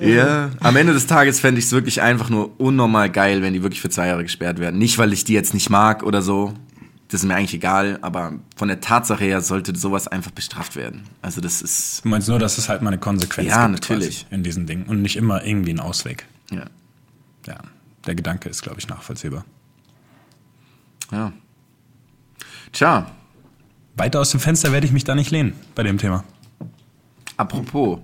Ja, 0.00 0.50
am 0.60 0.76
Ende 0.76 0.92
des 0.92 1.06
Tages 1.06 1.40
fände 1.40 1.58
ich 1.58 1.66
es 1.66 1.72
wirklich 1.72 2.02
einfach 2.02 2.30
nur 2.30 2.58
unnormal 2.60 3.10
geil, 3.10 3.42
wenn 3.42 3.52
die 3.52 3.62
wirklich 3.62 3.80
für 3.80 3.90
zwei 3.90 4.08
Jahre 4.08 4.22
gesperrt 4.22 4.60
werden. 4.60 4.78
Nicht, 4.78 4.98
weil 4.98 5.12
ich 5.12 5.24
die 5.24 5.32
jetzt 5.32 5.54
nicht 5.54 5.70
mag 5.70 6.02
oder 6.02 6.22
so. 6.22 6.54
Das 7.14 7.22
ist 7.22 7.28
mir 7.28 7.36
eigentlich 7.36 7.54
egal, 7.54 8.00
aber 8.02 8.32
von 8.56 8.66
der 8.66 8.80
Tatsache 8.80 9.22
her 9.22 9.40
sollte 9.40 9.76
sowas 9.76 10.08
einfach 10.08 10.32
bestraft 10.32 10.74
werden. 10.74 11.04
Also 11.22 11.40
das 11.40 11.62
ist, 11.62 12.04
Du 12.04 12.08
meinst 12.08 12.26
nur, 12.28 12.40
dass 12.40 12.58
es 12.58 12.68
halt 12.68 12.82
mal 12.82 12.88
eine 12.88 12.98
Konsequenz 12.98 13.48
Ja, 13.48 13.68
gibt 13.68 13.82
natürlich. 13.88 14.26
in 14.32 14.42
diesen 14.42 14.66
Dingen 14.66 14.86
und 14.86 15.00
nicht 15.00 15.14
immer 15.14 15.44
irgendwie 15.44 15.70
ein 15.70 15.78
Ausweg. 15.78 16.26
ja, 16.50 16.64
Ja, 17.46 17.58
der 18.04 18.16
Gedanke 18.16 18.48
ist, 18.48 18.62
glaube 18.62 18.80
ich, 18.80 18.88
nachvollziehbar. 18.88 19.44
ja. 21.12 21.32
Tja, 22.72 23.06
Weiter 23.94 24.18
aus 24.18 24.32
dem 24.32 24.40
Fenster 24.40 24.72
werde 24.72 24.84
ich 24.88 24.92
mich 24.92 25.04
da 25.04 25.14
nicht 25.14 25.30
lehnen 25.30 25.52
bei 25.76 25.84
dem 25.84 25.98
Thema. 25.98 26.24
apropos, 27.36 28.00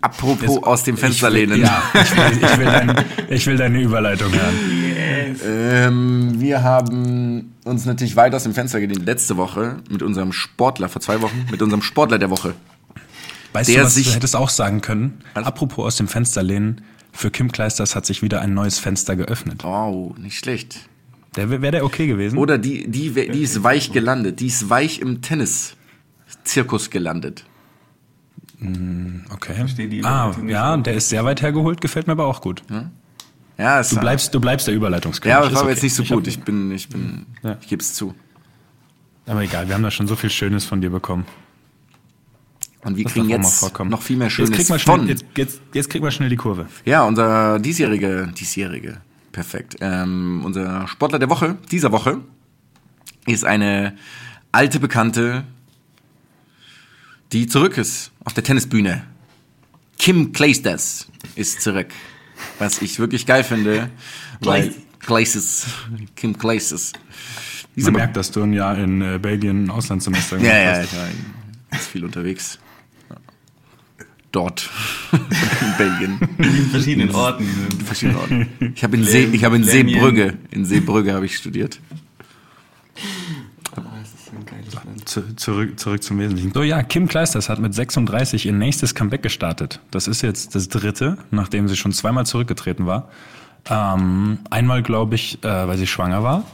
apropos 0.00 0.42
Jetzt- 0.56 0.64
aus 0.64 0.82
dem 0.84 0.96
Fenster 0.96 1.28
ich 1.28 1.34
will, 1.34 1.48
lehnen. 1.50 1.62
Ja, 1.62 1.82
ich 1.94 2.16
will, 2.16 2.38
ich, 2.42 2.58
will 2.58 2.64
dein, 2.66 3.04
ich 3.28 3.46
will 3.46 3.56
deine 3.56 3.80
Überleitung 3.80 4.32
hören. 4.32 5.36
Ähm, 5.46 6.40
wir 6.40 6.62
haben 6.62 7.54
uns 7.64 7.84
natürlich 7.86 8.16
weit 8.16 8.34
aus 8.34 8.42
dem 8.42 8.54
Fenster 8.54 8.80
gelehnt 8.80 9.04
letzte 9.06 9.36
Woche 9.36 9.76
mit 9.90 10.02
unserem 10.02 10.32
Sportler, 10.32 10.88
vor 10.88 11.00
zwei 11.00 11.20
Wochen, 11.22 11.46
mit 11.50 11.62
unserem 11.62 11.82
Sportler 11.82 12.18
der 12.18 12.30
Woche. 12.30 12.54
Weißt 13.52 13.68
Der 13.70 13.78
du, 13.80 13.84
was 13.86 13.94
sich- 13.94 14.08
du 14.08 14.14
hättest 14.14 14.36
auch 14.36 14.48
sagen 14.48 14.80
können? 14.80 15.20
Was? 15.34 15.44
Apropos 15.46 15.84
aus 15.84 15.96
dem 15.96 16.08
Fenster 16.08 16.42
lehnen, 16.42 16.82
für 17.12 17.30
Kim 17.30 17.50
Kleisters 17.50 17.96
hat 17.96 18.06
sich 18.06 18.22
wieder 18.22 18.40
ein 18.40 18.54
neues 18.54 18.78
Fenster 18.78 19.16
geöffnet. 19.16 19.64
Oh, 19.64 20.14
nicht 20.18 20.38
schlecht. 20.38 20.78
Der 21.36 21.48
wäre 21.50 21.70
der 21.70 21.84
okay 21.84 22.06
gewesen? 22.06 22.38
Oder 22.38 22.58
die, 22.58 22.88
die, 22.88 23.10
die 23.12 23.42
ist 23.42 23.62
weich 23.62 23.92
gelandet. 23.92 24.40
Die 24.40 24.46
ist 24.46 24.68
weich 24.70 25.00
im 25.00 25.20
Tennis-Zirkus 25.22 26.90
gelandet. 26.90 27.44
Okay. 29.32 29.54
Verstehe 29.54 29.88
die 29.88 30.04
ah, 30.04 30.34
ja, 30.46 30.76
der 30.76 30.94
ist 30.94 31.08
sehr 31.08 31.24
weit 31.24 31.40
hergeholt, 31.42 31.80
gefällt 31.80 32.06
mir 32.06 32.12
aber 32.12 32.26
auch 32.26 32.40
gut. 32.40 32.62
Ja, 33.58 33.80
es 33.80 33.90
Du 33.90 34.00
bleibst, 34.00 34.34
du 34.34 34.40
bleibst 34.40 34.66
der 34.66 34.74
Überleitungskönig. 34.74 35.30
Ja, 35.30 35.38
aber 35.38 35.46
es 35.46 35.52
ist 35.52 35.56
war 35.56 35.62
okay. 35.64 35.72
jetzt 35.72 35.82
nicht 35.82 35.94
so 35.94 36.02
Ich 36.02 36.08
gut. 36.10 36.26
Ich 36.26 36.40
bin, 36.42 36.70
ich 36.72 36.88
bin, 36.88 37.26
Ja. 37.42 37.56
ich 37.60 37.68
gebe 37.68 37.82
es 37.82 37.94
zu. 37.94 38.14
Aber 39.26 39.42
egal, 39.42 39.68
wir 39.68 39.74
haben 39.74 39.82
da 39.82 39.90
schon 39.90 40.06
so 40.06 40.16
viel 40.16 40.30
Schönes 40.30 40.64
von 40.64 40.80
dir 40.80 40.90
bekommen. 40.90 41.24
Und 42.82 42.96
wir 42.96 43.04
Das 43.04 43.12
kriegen 43.12 43.28
jetzt 43.28 43.78
noch 43.84 44.02
viel 44.02 44.16
mehr 44.16 44.28
Jetzt 44.28 44.34
Schönes 44.36 44.50
krieg 44.52 44.68
mal 44.70 44.78
schnell, 44.78 44.96
von. 44.98 45.08
jetzt, 45.08 45.24
jetzt, 45.36 45.60
jetzt 45.74 45.90
krieg 45.90 46.02
mal 46.02 46.10
schnell 46.10 46.30
die 46.30 46.36
Kurve. 46.36 46.66
Ja, 46.86 47.02
unser 47.04 47.58
diesjährige, 47.58 48.32
diesjährige, 48.38 49.02
perfekt. 49.32 49.76
Ähm, 49.80 50.40
unser 50.44 50.88
Sportler 50.88 51.18
der 51.18 51.28
Woche, 51.28 51.58
dieser 51.70 51.92
Woche, 51.92 52.18
ist 53.26 53.44
eine 53.44 53.94
alte 54.52 54.80
Bekannte, 54.80 55.44
die 57.32 57.46
zurück 57.46 57.78
ist 57.78 58.12
auf 58.24 58.34
der 58.34 58.44
Tennisbühne. 58.44 59.04
Kim 59.98 60.32
Clijsters 60.32 61.08
ist 61.36 61.60
zurück. 61.60 61.88
Was 62.58 62.80
ich 62.82 62.98
wirklich 62.98 63.26
geil 63.26 63.44
finde. 63.44 63.90
Weil 64.40 64.74
Clijsters. 65.00 65.66
Kim 66.16 66.38
Clijsters. 66.38 66.92
Diese 67.76 67.90
Man 67.90 68.00
merkt, 68.00 68.16
dass 68.16 68.30
du 68.30 68.42
ein 68.42 68.52
Jahr 68.52 68.76
in 68.78 69.00
äh, 69.00 69.18
Belgien 69.18 69.64
ein 69.64 69.70
Auslandssemester 69.70 70.38
ja, 70.38 70.56
ja, 70.56 70.72
gemacht 70.72 70.88
ich 70.92 70.98
war 70.98 71.78
ist 71.78 71.86
viel 71.86 72.04
unterwegs. 72.04 72.58
Ja. 73.08 73.16
Dort. 74.32 74.68
in 75.12 75.76
Belgien. 75.78 76.18
In 76.38 76.70
verschiedenen 76.70 77.10
Orten. 77.14 77.46
verschiedenen 77.84 78.18
Orten. 78.18 78.48
Ich 78.74 78.82
habe 78.82 78.96
in, 78.96 79.04
See, 79.04 79.28
ich 79.32 79.44
habe 79.44 79.56
in. 79.56 79.64
Seebrügge, 79.64 80.36
in 80.50 80.64
Seebrügge 80.64 81.12
habe 81.12 81.26
ich 81.26 81.36
studiert. 81.36 81.80
Ah, 83.76 83.82
das 84.00 84.08
ist 84.08 84.32
ein 84.32 84.44
geiles 84.44 84.50
Land. 84.50 84.50
hast. 84.50 84.58
Zu, 84.58 84.59
zurück, 85.36 85.78
zurück 85.78 86.02
zum 86.02 86.18
Wesentlichen. 86.18 86.52
So, 86.52 86.62
ja, 86.62 86.82
Kim 86.82 87.08
Kleisters 87.08 87.48
hat 87.48 87.58
mit 87.58 87.74
36 87.74 88.46
ihr 88.46 88.52
nächstes 88.52 88.94
Comeback 88.94 89.22
gestartet. 89.22 89.80
Das 89.90 90.08
ist 90.08 90.22
jetzt 90.22 90.54
das 90.54 90.68
dritte, 90.68 91.18
nachdem 91.30 91.68
sie 91.68 91.76
schon 91.76 91.92
zweimal 91.92 92.26
zurückgetreten 92.26 92.86
war. 92.86 93.08
Ähm, 93.68 94.38
einmal, 94.50 94.82
glaube 94.82 95.14
ich, 95.14 95.42
äh, 95.44 95.68
weil 95.68 95.78
sie 95.78 95.86
schwanger 95.86 96.22
war. 96.22 96.44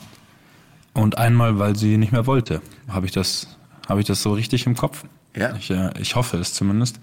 Und 0.93 1.19
einmal, 1.19 1.59
weil 1.59 1.77
sie 1.77 1.99
nicht 1.99 2.13
mehr 2.13 2.27
wollte. 2.27 2.63
Habe 2.89 3.07
ich 3.07 3.13
das, 3.13 3.59
habe 3.89 4.01
ich 4.01 4.07
das 4.07 4.23
so 4.23 4.33
richtig 4.33 4.67
im 4.67 4.77
Kopf? 4.77 5.05
Ja. 5.35 5.55
Ich, 5.57 5.71
äh, 5.71 5.91
ich 6.01 6.17
hoffe 6.17 6.39
es 6.39 6.55
zumindest. 6.55 7.01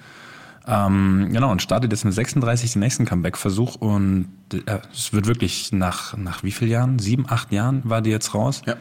Ähm, 0.65 1.29
genau, 1.31 1.51
und 1.51 1.61
startet 1.61 1.91
jetzt 1.91 2.05
mit 2.05 2.13
36 2.13 2.73
den 2.73 2.79
nächsten 2.79 3.05
Comeback-Versuch 3.05 3.75
und 3.75 4.29
äh, 4.53 4.79
es 4.93 5.11
wird 5.11 5.27
wirklich 5.27 5.71
nach, 5.73 6.15
nach 6.15 6.43
wie 6.43 6.51
vielen 6.51 6.71
Jahren? 6.71 6.99
Sieben, 6.99 7.25
acht 7.27 7.51
Jahren 7.51 7.81
war 7.83 8.01
die 8.01 8.11
jetzt 8.11 8.33
raus. 8.33 8.61
Ja. 8.65 8.75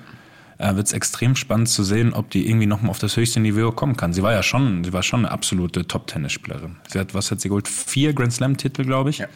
Äh, 0.62 0.76
wird 0.76 0.86
es 0.86 0.92
extrem 0.92 1.34
spannend 1.34 1.68
zu 1.68 1.82
sehen, 1.82 2.12
ob 2.12 2.30
die 2.30 2.46
irgendwie 2.46 2.66
nochmal 2.66 2.90
auf 2.90 3.00
das 3.00 3.16
höchste 3.16 3.40
Niveau 3.40 3.72
kommen 3.72 3.96
kann. 3.96 4.12
Sie 4.12 4.22
war 4.22 4.32
ja 4.32 4.44
schon, 4.44 4.84
sie 4.84 4.92
war 4.92 5.02
schon 5.02 5.24
eine 5.24 5.32
absolute 5.32 5.88
Top-Tennisspielerin. 5.88 6.76
Sie 6.86 7.00
hat, 7.00 7.14
was 7.14 7.32
hat 7.32 7.40
sie 7.40 7.48
geholt? 7.48 7.66
Vier 7.66 8.12
Grand 8.12 8.32
Slam-Titel, 8.32 8.84
glaube 8.84 9.10
ich. 9.10 9.18
Ja. 9.18 9.26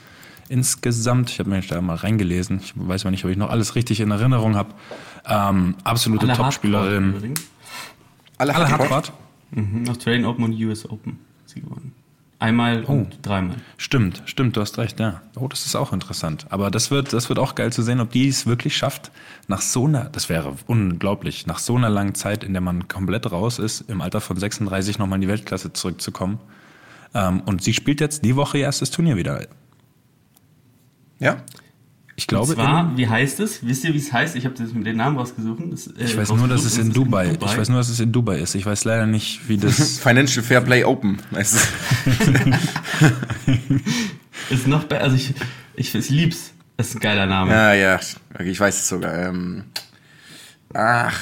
Insgesamt, 0.48 1.30
ich 1.30 1.40
habe 1.40 1.50
mir 1.50 1.60
da 1.62 1.80
mal 1.80 1.96
reingelesen. 1.96 2.60
Ich 2.62 2.74
weiß 2.76 3.02
mal 3.02 3.10
nicht, 3.10 3.24
ob 3.24 3.32
ich 3.32 3.36
noch 3.36 3.50
alles 3.50 3.74
richtig 3.74 3.98
in 3.98 4.12
Erinnerung 4.12 4.54
habe. 4.54 4.72
Ähm, 5.28 5.74
absolute 5.82 6.26
Alle 6.28 6.36
Top-Spielerin. 6.36 7.34
Alle, 8.38 8.54
Alle 8.54 8.68
Hardcore? 8.70 8.90
Hardcourt? 8.90 9.12
Mhm. 9.50 9.88
Australian 9.88 10.26
Open 10.26 10.44
und 10.44 10.52
US 10.52 10.88
Open 10.88 11.18
hat 11.42 11.48
sie 11.48 11.60
gewonnen. 11.60 11.92
Einmal 12.38 12.84
und 12.84 13.18
dreimal. 13.22 13.56
Stimmt, 13.78 14.22
stimmt, 14.26 14.56
du 14.56 14.60
hast 14.60 14.76
recht, 14.76 15.00
ja. 15.00 15.22
Oh, 15.36 15.48
das 15.48 15.64
ist 15.64 15.74
auch 15.74 15.94
interessant. 15.94 16.46
Aber 16.50 16.70
das 16.70 16.90
wird, 16.90 17.14
das 17.14 17.30
wird 17.30 17.38
auch 17.38 17.54
geil 17.54 17.72
zu 17.72 17.82
sehen, 17.82 17.98
ob 17.98 18.10
die 18.10 18.28
es 18.28 18.44
wirklich 18.46 18.76
schafft, 18.76 19.10
nach 19.48 19.62
so 19.62 19.86
einer, 19.86 20.10
das 20.10 20.28
wäre 20.28 20.54
unglaublich, 20.66 21.46
nach 21.46 21.58
so 21.58 21.76
einer 21.76 21.88
langen 21.88 22.14
Zeit, 22.14 22.44
in 22.44 22.52
der 22.52 22.60
man 22.60 22.88
komplett 22.88 23.32
raus 23.32 23.58
ist, 23.58 23.88
im 23.88 24.02
Alter 24.02 24.20
von 24.20 24.36
36 24.36 24.98
nochmal 24.98 25.16
in 25.16 25.22
die 25.22 25.28
Weltklasse 25.28 25.72
zurückzukommen. 25.72 26.38
Ähm, 27.14 27.40
und 27.46 27.62
sie 27.62 27.72
spielt 27.72 28.02
jetzt 28.02 28.22
die 28.22 28.36
Woche 28.36 28.58
ihr 28.58 28.64
erstes 28.64 28.90
Turnier 28.90 29.16
wieder. 29.16 29.46
Ja. 31.18 31.38
Ich 32.18 32.24
Und 32.24 32.28
glaube, 32.28 32.54
zwar, 32.54 32.90
in, 32.92 32.96
wie 32.96 33.06
heißt 33.08 33.40
es? 33.40 33.66
Wisst 33.66 33.84
ihr, 33.84 33.92
wie 33.92 33.98
es 33.98 34.10
heißt? 34.10 34.36
Ich 34.36 34.46
habe 34.46 34.54
das 34.56 34.72
mit 34.72 34.86
den 34.86 34.96
Namen 34.96 35.18
rausgesucht. 35.18 35.58
Das, 35.70 35.86
äh, 35.88 35.92
ich 36.02 36.16
weiß 36.16 36.32
nur, 36.32 36.48
dass 36.48 36.64
es 36.64 36.78
in 36.78 36.90
Dubai, 36.92 37.28
Dubai. 37.28 37.52
ich 37.52 37.58
weiß 37.58 37.68
nur, 37.68 37.76
dass 37.78 37.90
es 37.90 38.00
in 38.00 38.10
Dubai 38.10 38.38
ist. 38.40 38.54
Ich 38.54 38.64
weiß 38.64 38.84
leider 38.84 39.06
nicht, 39.06 39.46
wie 39.48 39.58
das, 39.58 39.98
Financial 40.02 40.42
Fair 40.42 40.62
Play 40.62 40.82
Open. 40.84 41.18
Weißt 41.30 41.54
du? 41.56 41.58
Ist 44.54 44.66
noch 44.66 44.84
besser. 44.84 45.02
Also 45.02 45.16
ich, 45.16 45.34
ich, 45.74 45.94
ich 45.94 46.08
lieb's. 46.10 46.52
Das 46.76 46.88
ist 46.88 46.96
ein 46.96 47.00
geiler 47.00 47.26
Name. 47.26 47.50
ja, 47.52 47.72
ja. 47.74 48.00
Okay, 48.34 48.50
ich 48.50 48.60
weiß 48.60 48.76
es 48.76 48.88
sogar. 48.88 49.14
Ähm, 49.28 49.64
ach. 50.74 51.18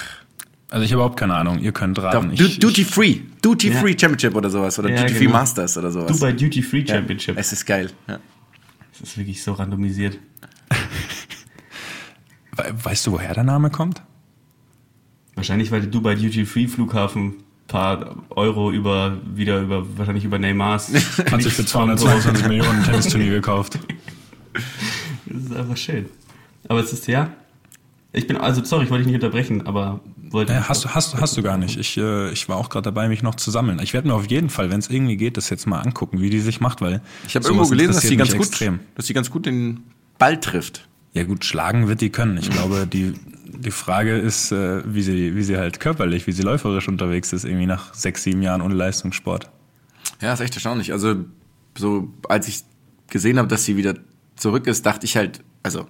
Also 0.71 0.85
ich 0.85 0.91
habe 0.91 1.01
überhaupt 1.03 1.19
keine 1.19 1.35
Ahnung. 1.37 1.61
Ihr 1.61 1.71
könnt 1.73 1.97
Doch, 1.99 2.05
raten. 2.05 2.35
Du- 2.35 2.45
Ich, 2.45 2.59
Duty 2.59 2.85
Free. 2.85 3.21
Duty 3.41 3.69
Ja. 3.73 3.81
Free 3.81 3.93
Championship 3.99 4.35
oder 4.35 4.51
sowas. 4.51 4.77
Oder 4.81 4.91
Ja, 4.91 5.03
Duty 5.03 5.15
Free 5.15 5.25
genau. 5.27 5.39
Masters 5.39 5.79
oder 5.79 5.91
sowas. 5.93 6.11
Dubai 6.13 6.33
Duty 6.33 6.63
Free 6.63 6.81
Ja, 6.81 6.97
Championship. 6.97 7.37
Es 7.39 7.53
ist 7.53 7.65
geil. 7.67 7.91
Ja. 8.09 8.19
Das 8.93 9.09
ist 9.11 9.17
wirklich 9.19 9.43
so 9.43 9.53
randomisiert. 9.53 10.19
We- 12.57 12.75
weißt 12.85 13.07
du, 13.07 13.13
woher 13.13 13.35
der 13.35 13.45
Name 13.45 13.71
kommt? 13.71 14.03
Wahrscheinlich, 15.35 15.71
weil 15.71 15.81
der 15.81 15.91
Dubai 15.91 16.15
Duty 16.15 16.47
Free 16.47 16.69
Flughafen 16.69 17.27
ein 17.31 17.35
paar 17.67 18.17
Euro 18.31 18.71
über, 18.71 19.19
wieder 19.35 19.61
über, 19.61 19.85
wahrscheinlich 19.99 20.25
über 20.25 20.39
Neymars. 20.39 20.93
Hat 21.31 21.43
sich 21.43 21.53
für 21.55 21.65
222 21.67 22.47
Millionen 22.49 22.79
ein 22.79 22.85
Tennisturnier 22.85 23.31
gekauft. 23.31 23.79
Das 25.27 25.43
ist 25.45 25.57
einfach 25.57 25.77
schön. 25.77 26.07
Aber 26.69 26.81
es 26.81 26.93
ist, 26.93 27.07
ja. 27.09 27.31
Ich 28.13 28.29
bin, 28.29 28.37
also, 28.37 28.63
sorry, 28.65 28.85
ich 28.85 28.91
wollte 28.91 29.03
dich 29.05 29.13
nicht 29.13 29.23
unterbrechen, 29.25 29.67
aber 29.67 29.99
wollte. 30.31 30.53
Äh, 30.53 30.61
hast, 30.61 30.85
du, 30.85 30.89
hast, 30.91 31.15
du- 31.15 31.19
hast 31.19 31.37
du 31.37 31.43
gar 31.43 31.57
nicht. 31.59 31.77
Ich, 31.77 31.97
äh, 31.97 32.31
ich 32.31 32.49
war 32.49 32.57
auch 32.57 32.69
gerade 32.69 32.85
dabei, 32.85 33.09
mich 33.09 33.25
noch 33.25 33.35
zu 33.35 33.51
sammeln. 33.51 33.81
Ich 33.83 33.93
werde 33.93 34.07
mir 34.07 34.15
auf 34.15 34.31
jeden 34.31 34.51
Fall, 34.51 34.71
wenn 34.71 34.79
es 34.79 34.89
irgendwie 34.89 35.17
geht, 35.17 35.37
das 35.37 35.51
jetzt 35.51 35.67
mal 35.67 35.81
angucken, 35.81 36.21
wie 36.21 36.31
die 36.31 36.39
sich 36.39 36.61
macht, 36.61 36.81
weil 36.81 37.01
Ich 37.27 37.35
habe 37.35 37.45
irgendwo 37.45 37.69
gelesen, 37.69 37.93
dass 37.95 38.03
sie 38.03 38.17
ganz 38.17 38.31
gut, 38.33 38.47
extrem. 38.47 38.79
dass 38.95 39.07
sie 39.09 39.15
ganz 39.15 39.31
gut 39.33 39.47
den 39.47 39.83
Ball 40.19 40.39
trifft. 40.39 40.87
Ja 41.15 41.23
gut, 41.25 41.45
schlagen 41.45 41.89
wird 41.89 42.01
die 42.01 42.11
können. 42.11 42.37
Ich 42.39 42.51
glaube, 42.51 42.87
die, 42.87 43.15
die 43.47 43.71
Frage 43.71 44.19
ist, 44.19 44.51
äh, 44.51 44.83
wie, 44.85 45.03
sie, 45.03 45.37
wie 45.37 45.45
sie 45.45 45.57
halt 45.57 45.79
körperlich, 45.79 46.27
wie 46.27 46.33
sie 46.33 46.43
läuferisch 46.43 46.89
unterwegs 46.89 47.33
ist, 47.33 47.45
irgendwie 47.45 47.67
nach 47.67 47.95
sechs, 47.95 48.25
sieben 48.25 48.43
Jahren 48.43 48.61
ohne 48.61 48.75
Leistungssport. 48.75 49.49
Ja, 50.21 50.33
ist 50.33 50.41
echt 50.41 50.55
erstaunlich. 50.55 50.93
Also, 50.93 51.25
so 51.79 52.13
als 52.29 52.49
ich 52.49 52.65
gesehen 53.09 53.39
habe, 53.39 53.49
dass 53.49 53.65
sie 53.65 53.77
wieder 53.77 53.95
zurück 54.35 54.67
ist, 54.67 54.85
dachte 54.87 55.07
ich 55.07 55.17
halt, 55.17 55.43
also 55.63 55.87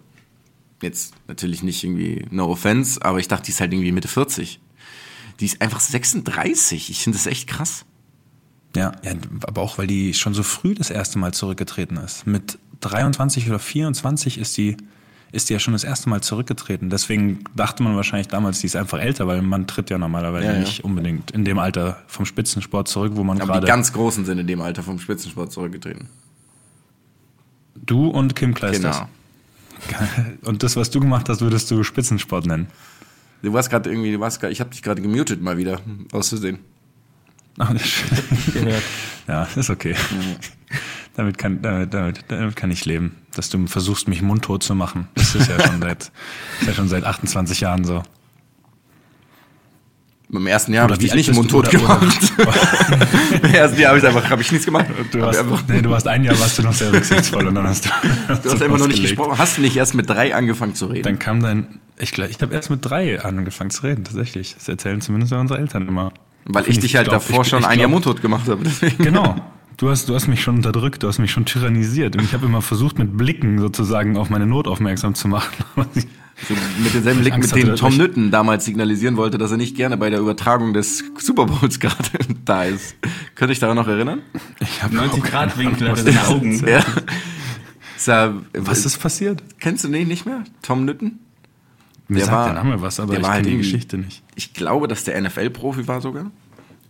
jetzt 0.83 1.15
natürlich 1.27 1.63
nicht 1.63 1.83
irgendwie 1.83 2.27
no 2.31 2.47
offense, 2.47 3.03
aber 3.03 3.19
ich 3.19 3.29
dachte, 3.29 3.47
die 3.47 3.53
ist 3.53 3.61
halt 3.61 3.73
irgendwie 3.73 3.93
Mitte 3.93 4.09
40. 4.09 4.61
Die 5.41 5.47
ist 5.47 5.61
einfach 5.63 5.81
36. 5.81 6.91
Ich 6.91 7.03
finde 7.03 7.19
das 7.19 7.27
echt 7.27 7.49
krass. 7.49 7.87
Ja, 8.77 8.93
ja, 9.03 9.13
aber 9.47 9.63
auch 9.63 9.79
weil 9.79 9.87
die 9.87 10.15
schon 10.15 10.35
so 10.35 10.43
früh 10.43 10.75
das 10.75 10.91
erste 10.91 11.19
Mal 11.19 11.33
zurückgetreten 11.33 11.97
ist. 11.97 12.27
Mit 12.27 12.59
23 12.81 13.49
oder 13.49 13.59
24 13.59 14.39
ist 14.39 14.57
die, 14.57 14.77
ist 15.35 15.49
die 15.49 15.53
ja 15.55 15.59
schon 15.59 15.73
das 15.73 15.85
erste 15.85 16.09
Mal 16.09 16.23
zurückgetreten. 16.23 16.89
Deswegen 16.91 17.45
dachte 17.57 17.83
man 17.83 17.97
wahrscheinlich 17.97 18.29
damals, 18.29 18.61
die 18.61 18.67
ist 18.67 18.77
einfach 18.77 18.99
älter, 19.01 19.27
weil 19.27 19.43
man 19.43 19.67
tritt 19.67 19.91
ja 19.91 19.99
normalerweise 19.99 20.47
Ja, 20.47 20.53
ja. 20.55 20.61
nicht 20.61 20.85
unbedingt 20.85 21.31
in 21.33 21.45
dem 21.45 21.59
Alter 21.59 22.03
vom 22.07 22.25
Spitzensport 22.25 22.89
zurück, 22.89 23.13
wo 23.17 23.25
man 23.25 23.37
Aber 23.39 23.47
die 23.47 23.53
gerade 23.53 23.67
ganz 23.67 23.93
Großen 23.93 24.25
sind 24.25 24.39
in 24.39 24.47
dem 24.47 24.61
Alter 24.61 24.83
vom 24.83 24.99
Spitzensport 24.99 25.53
zurückgetreten. 25.53 26.09
du 27.75 28.09
und 28.09 28.35
Kim 28.37 28.55
Kleisters. 28.55 28.97
Genau. 28.99 29.09
Und 30.45 30.63
das, 30.63 30.77
was 30.77 30.89
du 30.91 30.99
gemacht 31.01 31.29
hast, 31.29 31.41
würdest 31.43 31.71
du 31.71 31.83
Spitzensport 31.83 32.47
nennen. 32.47 32.69
Du 33.43 33.53
warst 33.53 33.69
gerade 33.69 33.91
irgendwie, 33.91 34.13
du 34.13 34.21
warst 34.21 34.41
grad, 34.41 34.51
ich 34.51 34.61
habe 34.61 34.71
dich 34.71 34.83
gerade 34.83 35.03
gemutet 35.03 35.43
mal 35.43 35.59
wieder, 35.59 35.81
aus 36.13 36.31
Versehen. 36.31 36.61
Ach, 37.59 37.73
das 37.73 37.83
ist- 37.83 38.53
gehört. 38.55 38.83
Ja, 39.27 39.49
ist 39.57 39.71
okay. 39.71 39.95
Damit 41.17 41.39
kann, 41.39 41.63
damit, 41.63 41.95
damit, 41.95 42.25
damit 42.29 42.57
kann 42.57 42.71
ich 42.71 42.85
leben. 42.85 43.17
Dass 43.35 43.49
du 43.49 43.67
versuchst, 43.67 44.09
mich 44.09 44.21
mundtot 44.23 44.63
zu 44.63 44.75
machen. 44.75 45.09
Das 45.15 45.35
ist 45.35 45.49
ja 45.49 45.61
schon 45.65 45.81
seit, 45.81 46.03
ist 46.61 46.67
ja 46.67 46.73
schon 46.75 46.89
seit 46.89 47.05
28 47.05 47.61
Jahren 47.61 47.85
so. 47.85 48.03
Beim 50.29 50.47
ersten 50.49 50.73
Jahr 50.73 50.85
habe 50.85 50.95
ich 50.95 50.99
dich 50.99 51.15
nicht 51.15 51.33
mundtot 51.33 51.71
gemacht. 51.71 52.03
Im 53.43 53.55
ersten 53.55 53.79
Jahr 53.79 53.91
habe 53.91 53.99
ich 53.99 54.07
einfach, 54.07 54.29
habe 54.31 54.43
ich 54.43 54.51
nichts 54.51 54.65
gemacht. 54.65 54.87
Du 55.13 55.19
Hab 55.21 55.27
warst, 55.27 55.39
einfach, 55.39 55.63
nee, 55.69 55.83
du 55.83 55.91
warst 55.91 56.09
ein 56.09 56.25
Jahr 56.25 56.39
warst 56.41 56.59
du 56.59 56.63
noch 56.63 56.73
sehr 56.73 56.93
rücksichtsvoll 56.93 57.47
und 57.47 57.55
dann 57.55 57.69
hast 57.69 57.85
du. 57.85 57.91
du 58.43 58.51
hast 58.51 58.63
einfach 58.63 58.79
noch 58.79 58.89
nicht 58.89 59.03
gesprochen. 59.03 59.39
Hast 59.39 59.59
du 59.59 59.61
nicht 59.61 59.77
erst 59.77 59.95
mit 59.95 60.09
drei 60.11 60.35
angefangen 60.35 60.75
zu 60.75 60.87
reden? 60.87 61.05
Dann 61.05 61.19
kam 61.21 61.41
dein. 61.41 61.79
Ich, 61.99 62.19
ich 62.19 62.43
habe 62.43 62.53
erst 62.53 62.71
mit 62.71 62.85
drei 62.85 63.23
angefangen 63.23 63.71
zu 63.71 63.85
reden, 63.85 64.03
tatsächlich. 64.03 64.55
Das 64.55 64.67
erzählen 64.67 65.01
zumindest 65.01 65.33
unsere 65.35 65.61
Eltern 65.61 65.87
immer. 65.87 66.13
Weil 66.47 66.69
ich 66.69 66.81
dich 66.81 66.97
halt 66.97 67.09
glaub, 67.09 67.21
davor 67.25 67.43
ich- 67.43 67.49
schon 67.49 67.61
ich 67.61 67.67
ein 67.69 67.79
Jahr 67.79 67.89
mundtot 67.89 68.21
gemacht 68.21 68.49
habe. 68.49 68.65
Deswegen. 68.65 69.05
Genau. 69.05 69.37
Du 69.77 69.91
hast, 69.91 70.09
du 70.09 70.15
hast 70.15 70.29
mich 70.29 70.41
schon 70.43 70.57
unterdrückt, 70.57 71.03
du 71.03 71.09
hast 71.09 71.19
mich 71.19 71.31
schon 71.33 71.45
tyrannisiert. 71.47 72.17
Und 72.17 72.23
ich 72.23 72.33
habe 72.33 72.47
immer 72.47 72.63
versucht, 72.63 72.99
mit 72.99 73.17
Blicken 73.17 73.59
sozusagen 73.59 74.17
auf 74.17 74.31
meine 74.31 74.47
Not 74.47 74.69
aufmerksam 74.69 75.15
zu 75.15 75.29
machen. 75.29 75.53
So 76.49 76.53
mit 76.83 76.93
demselben 76.93 77.21
Blick, 77.21 77.39
mit 77.39 77.55
dem 77.55 77.77
Tom 77.77 77.93
ich- 77.93 77.99
Nütten 77.99 78.33
damals 78.33 78.65
signalisieren 78.65 79.17
wollte, 79.17 79.39
dass 79.39 79.53
er 79.53 79.57
nicht 79.57 79.77
gerne 79.77 79.97
bei 79.97 80.11
der 80.11 80.19
Übertragung 80.19 80.75
des 80.75 81.05
Super 81.17 81.47
Bowls 81.47 81.79
gerade 81.81 81.97
da 82.45 82.65
ist. 82.65 82.97
Könnt 83.37 83.51
ihr 83.51 83.53
euch 83.53 83.61
daran 83.61 83.77
noch 83.77 83.87
erinnern? 83.87 84.21
Ich 84.59 84.83
hab 84.83 84.91
90 84.93 85.19
überhaupt 85.19 85.31
Grad 85.31 85.59
Winkel 85.59 85.95
seine 85.97 86.11
ist. 86.11 86.27
Augen. 86.29 86.67
Ja. 86.67 86.85
Ja, 88.05 88.35
Was 88.53 88.85
ist 88.85 88.99
passiert? 88.99 89.45
Kennst 89.61 89.85
du 89.85 89.89
den 89.89 90.09
nicht 90.09 90.27
mehr? 90.27 90.43
Tom 90.61 90.85
Nütten? 90.85 91.21
Mir 92.09 92.17
Der 92.19 92.25
sagt 92.27 92.37
war- 92.37 92.45
der 92.53 92.65
Name 92.65 92.83
was, 92.83 92.99
aber 92.99 93.15
ich 93.15 93.23
war 93.23 93.31
halt 93.31 93.45
kenne 93.45 93.53
die 93.57 93.63
Geschichte 93.63 93.97
nicht. 93.97 94.25
Ich 94.35 94.53
glaube, 94.55 94.89
dass 94.89 95.05
der 95.05 95.19
NFL-Profi 95.23 95.87
war 95.87 96.01
sogar. 96.01 96.33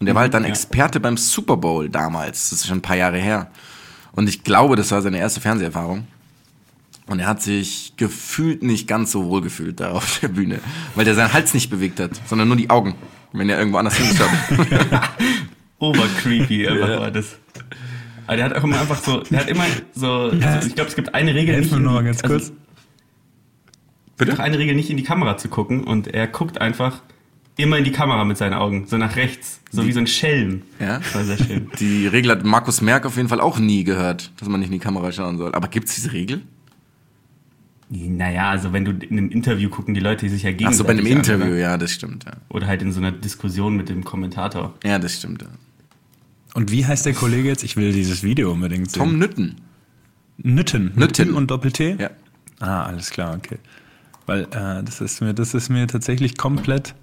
Und 0.05 0.09
der 0.09 0.15
war 0.17 0.21
halt 0.21 0.35
dann 0.35 0.45
Experte 0.45 1.01
beim 1.01 1.17
Super 1.17 1.57
Bowl 1.57 1.89
damals. 1.89 2.51
Das 2.51 2.61
ist 2.61 2.67
schon 2.67 2.77
ein 2.77 2.83
paar 2.83 2.99
Jahre 2.99 3.17
her. 3.17 3.51
Und 4.13 4.29
ich 4.29 4.45
glaube, 4.45 4.77
das 4.77 4.91
war 4.91 5.01
seine 5.01 5.17
erste 5.17 5.41
Fernseherfahrung. 5.41 6.07
Und 7.07 7.21
er 7.21 7.27
hat 7.27 7.41
sich 7.41 7.95
gefühlt 7.97 8.63
nicht 8.63 8.87
ganz 8.87 9.13
so 9.13 9.31
wohl 9.31 9.41
gefühlt 9.41 9.81
da 9.81 9.93
auf 9.93 10.21
der 10.21 10.29
Bühne. 10.29 10.61
Weil 10.95 11.07
der 11.07 11.15
seinen 11.15 11.33
Hals 11.33 11.55
nicht 11.55 11.71
bewegt 11.71 12.01
hat, 12.01 12.11
sondern 12.27 12.49
nur 12.49 12.59
die 12.59 12.69
Augen. 12.69 12.97
Wenn 13.33 13.49
er 13.49 13.57
irgendwo 13.59 13.79
anders 13.79 13.97
hingeschaut 13.97 14.29
hat. 14.29 15.11
Obercreepy 15.79 16.69
einfach 16.69 17.01
war 17.01 17.11
das. 17.11 17.39
Aber 18.27 18.37
der 18.37 18.45
hat 18.45 18.57
auch 18.57 18.65
immer 18.65 18.79
einfach 18.79 19.03
so, 19.03 19.21
der 19.23 19.41
hat 19.41 19.49
immer 19.49 19.65
so, 19.95 20.33
also 20.39 20.69
ich 20.69 20.75
glaube, 20.75 20.91
es 20.91 20.97
gibt 20.97 21.15
eine 21.15 21.35
Regel 21.35 21.59
nicht 21.59 21.71
mir 21.71 21.79
in 21.79 21.83
noch 21.83 21.93
mal 21.93 22.01
die- 22.01 22.05
ganz 22.09 22.23
also 22.23 22.35
kurz. 22.37 22.53
Doch 24.19 24.39
eine 24.39 24.59
Regel 24.59 24.75
nicht 24.75 24.91
in 24.91 24.99
die 24.99 25.03
Kamera 25.03 25.39
zu 25.39 25.49
gucken 25.49 25.83
und 25.85 26.09
er 26.09 26.27
guckt 26.27 26.61
einfach 26.61 27.01
immer 27.57 27.79
in 27.79 27.85
die 27.85 27.93
Kamera 27.93 28.25
mit 28.25 28.37
seinen 28.37 28.55
Augen, 28.55 28.87
so 28.87 28.97
nach 28.97 29.17
rechts, 29.17 29.61
so 29.71 29.87
wie 29.87 29.93
so 29.93 30.01
ein 30.01 30.07
Schelm. 30.07 30.63
Ja. 30.81 30.99
Das 30.99 31.15
war 31.15 31.25
sehr 31.25 31.39
schön. 31.39 31.71
Die 31.79 32.07
Regel 32.07 32.33
hat 32.33 32.45
Markus 32.45 32.81
Merck 32.81 33.07
auf 33.07 33.17
jeden 33.17 33.29
Fall 33.29 33.41
auch 33.41 33.59
nie 33.59 33.85
gehört, 33.85 34.33
dass 34.39 34.49
man 34.49 34.61
nicht 34.61 34.69
in 34.69 34.73
die 34.75 34.79
Kamera 34.81 35.13
schauen 35.13 35.39
soll. 35.39 35.55
Aber 35.55 35.69
gibt 35.69 35.89
es 35.89 35.95
diese 35.95 36.13
Regel? 36.13 36.43
Naja, 37.91 38.51
also 38.51 38.73
wenn 38.73 38.85
du 38.85 38.93
in 38.93 39.19
einem 39.19 39.31
Interview 39.31 39.69
gucken, 39.69 39.95
die 39.95 40.01
Leute 40.01 40.29
sich 40.29 40.43
ja 40.43 40.51
Ach 40.51 40.57
gegenseitig 40.57 40.79
so, 40.79 40.85
bei 40.85 40.93
einem 40.93 41.07
Interview, 41.07 41.47
oder? 41.47 41.57
ja, 41.59 41.77
das 41.77 41.93
stimmt. 41.93 42.25
Ja, 42.25 42.33
Oder 42.49 42.67
halt 42.67 42.83
in 42.83 42.93
so 42.93 42.99
einer 42.99 43.13
Diskussion 43.13 43.77
mit 43.77 43.89
dem 43.89 44.05
Kommentator. 44.05 44.75
ja 44.83 44.99
das 44.99 45.19
stimmt. 45.19 45.43
Ja. 45.43 45.49
Und 46.55 46.71
wie 46.73 46.87
heißt 46.87 47.05
der 47.07 47.15
Kollege 47.15 47.49
jetzt? 47.49 47.63
Ich 47.63 47.77
will 47.77 47.93
dieses 47.93 48.23
Video 48.23 48.53
unbedingt 48.53 48.91
sehen. 48.91 49.01
Tom 49.01 49.19
Nütten. 49.19 49.57
Nütten. 50.39 50.93
Nütten. 50.97 51.35
und 51.35 51.51
Doppel-T? 51.51 51.97
Ja. 52.01 52.11
Ah, 52.61 52.85
alles 52.85 53.11
klar, 53.11 53.37
okay. 53.37 53.59
Weil 54.27 54.43
äh, 54.45 54.83
das 54.83 55.01
ist 55.01 55.21
mir, 55.21 55.35
das 55.35 55.55
ist 55.55 55.69
mir 55.69 55.87
tatsächlich 55.87 56.37
komplett. 56.37 56.95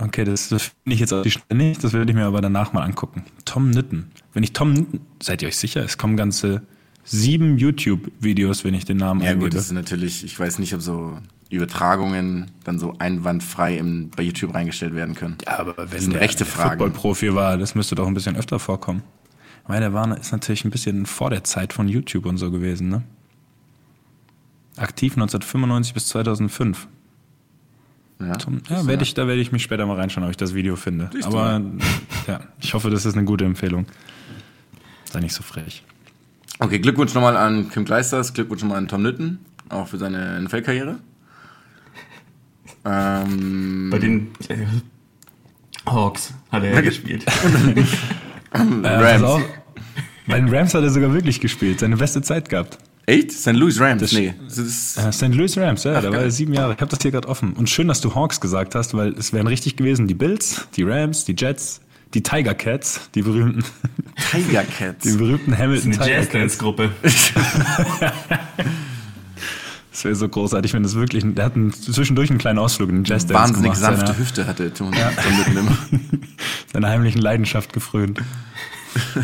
Okay, 0.00 0.24
das, 0.24 0.48
das 0.48 0.62
finde 0.62 0.94
ich 0.94 1.00
jetzt 1.00 1.10
Stelle 1.10 1.58
nicht, 1.58 1.84
das 1.84 1.92
werde 1.92 2.10
ich 2.10 2.16
mir 2.16 2.24
aber 2.24 2.40
danach 2.40 2.72
mal 2.72 2.82
angucken. 2.82 3.24
Tom 3.44 3.70
Nütten. 3.70 4.10
Wenn 4.32 4.42
ich 4.42 4.52
Tom 4.52 4.72
Nütten, 4.72 5.00
seid 5.22 5.42
ihr 5.42 5.48
euch 5.48 5.58
sicher? 5.58 5.84
Es 5.84 5.98
kommen 5.98 6.16
ganze 6.16 6.62
sieben 7.04 7.58
YouTube-Videos, 7.58 8.64
wenn 8.64 8.74
ich 8.74 8.84
den 8.84 8.96
Namen 8.96 9.20
Ja 9.20 9.30
eingebe. 9.30 9.50
gut, 9.50 9.54
das 9.54 9.66
ist 9.66 9.72
natürlich, 9.72 10.24
ich 10.24 10.38
weiß 10.38 10.58
nicht, 10.58 10.74
ob 10.74 10.80
so 10.80 11.18
Übertragungen 11.50 12.50
dann 12.64 12.78
so 12.78 12.94
einwandfrei 12.98 13.76
im, 13.76 14.10
bei 14.10 14.22
YouTube 14.22 14.54
reingestellt 14.54 14.94
werden 14.94 15.14
können. 15.14 15.36
Ja, 15.44 15.58
aber 15.58 15.74
wenn 15.90 16.00
sind 16.00 16.12
der, 16.14 16.20
rechte 16.20 16.44
der. 16.44 16.52
Football-Profi 16.52 17.34
war, 17.34 17.58
das 17.58 17.74
müsste 17.74 17.94
doch 17.94 18.06
ein 18.06 18.14
bisschen 18.14 18.36
öfter 18.36 18.58
vorkommen. 18.58 19.02
Weil 19.66 19.80
der 19.80 19.92
war 19.92 20.16
ist 20.16 20.32
natürlich 20.32 20.64
ein 20.64 20.70
bisschen 20.70 21.06
vor 21.06 21.30
der 21.30 21.44
Zeit 21.44 21.72
von 21.72 21.88
YouTube 21.88 22.26
und 22.26 22.38
so 22.38 22.50
gewesen, 22.50 22.88
ne? 22.88 23.02
Aktiv 24.76 25.12
1995 25.12 25.94
bis 25.94 26.06
2005. 26.06 26.88
Ja, 28.20 28.36
Tom, 28.36 28.60
ja, 28.68 28.86
werde 28.86 29.02
ich, 29.02 29.14
da 29.14 29.26
werde 29.26 29.40
ich 29.40 29.50
mich 29.52 29.62
später 29.62 29.86
mal 29.86 29.96
reinschauen, 29.96 30.24
ob 30.24 30.30
ich 30.30 30.36
das 30.36 30.54
Video 30.54 30.76
finde. 30.76 31.08
Siehst 31.12 31.26
Aber 31.26 31.60
ja, 32.26 32.40
ich 32.60 32.74
hoffe, 32.74 32.90
das 32.90 33.06
ist 33.06 33.14
eine 33.16 33.24
gute 33.24 33.44
Empfehlung. 33.44 33.86
Sei 35.04 35.20
nicht 35.20 35.34
so 35.34 35.42
frech. 35.42 35.84
Okay, 36.58 36.78
Glückwunsch 36.78 37.14
nochmal 37.14 37.36
an 37.36 37.70
Kim 37.70 37.84
Kleisters, 37.84 38.34
Glückwunsch 38.34 38.62
nochmal 38.62 38.78
an 38.78 38.88
Tom 38.88 39.02
Nütten, 39.02 39.38
auch 39.70 39.88
für 39.88 39.96
seine 39.98 40.40
NFL-Karriere. 40.42 40.98
Ähm, 42.84 43.88
Bei 43.90 43.98
den 43.98 44.28
äh, 44.48 44.56
Hawks 45.86 46.34
hat 46.52 46.62
er 46.62 46.74
ja 46.74 46.80
gespielt. 46.82 47.24
Äh, 48.52 48.58
Rams. 48.86 49.22
auf, 49.22 49.42
bei 50.26 50.38
den 50.40 50.48
Rams 50.54 50.74
hat 50.74 50.82
er 50.82 50.90
sogar 50.90 51.12
wirklich 51.12 51.40
gespielt, 51.40 51.80
seine 51.80 51.96
beste 51.96 52.22
Zeit 52.22 52.48
gehabt. 52.48 52.78
Echt? 53.10 53.32
St. 53.32 53.52
Louis 53.52 53.80
Rams? 53.80 54.00
Das- 54.02 54.12
nee. 54.12 54.34
Das 54.46 54.58
ist, 54.58 54.96
Äh, 54.96 55.12
St. 55.12 55.34
Louis 55.34 55.56
Rams, 55.58 55.84
ja, 55.84 56.00
da 56.00 56.10
war 56.10 56.20
er 56.20 56.30
sieben 56.30 56.52
Jahre. 56.54 56.74
Ich 56.74 56.80
habe 56.80 56.90
das 56.90 57.00
hier 57.02 57.10
gerade 57.10 57.28
offen. 57.28 57.52
Und 57.54 57.68
schön, 57.68 57.88
dass 57.88 58.00
du 58.00 58.14
Hawks 58.14 58.40
gesagt 58.40 58.74
hast, 58.74 58.94
weil 58.94 59.12
es 59.18 59.32
wären 59.32 59.46
richtig 59.46 59.76
gewesen 59.76 60.06
die 60.08 60.14
Bills, 60.14 60.66
die 60.76 60.82
Rams, 60.84 61.24
die 61.24 61.34
Jets, 61.36 61.80
die 62.14 62.22
Tiger 62.22 62.54
Cats, 62.54 63.00
die 63.14 63.22
berühmten, 63.22 63.62
Tiger 64.32 64.62
Cats. 64.78 65.04
die 65.04 65.16
berühmten 65.16 65.56
Hamilton 65.56 65.92
Eine 65.92 65.98
Tiger 66.04 66.16
Cats. 66.20 66.32
Jazzdance-Gruppe. 66.32 66.90
Das 69.92 70.04
wäre 70.04 70.14
so 70.14 70.28
großartig, 70.28 70.72
wenn 70.72 70.84
das 70.84 70.94
wirklich, 70.94 71.24
der 71.26 71.44
hat 71.44 71.56
einen, 71.56 71.72
zwischendurch 71.72 72.30
einen 72.30 72.38
kleinen 72.38 72.60
Ausflug 72.60 72.88
in 72.90 72.96
den 72.96 73.04
Jazz 73.04 73.26
Dance 73.26 73.34
Wahnsinnig 73.54 73.72
gemacht, 73.72 73.80
sanfte 73.80 74.06
seiner, 74.06 74.18
Hüfte 74.18 74.46
hatte 74.46 74.62
Nütten 74.62 75.56
immer. 75.58 75.76
seiner 76.72 76.88
heimlichen 76.88 77.20
Leidenschaft 77.20 77.72
gefrönt. 77.72 78.20
Ah, 78.94 79.18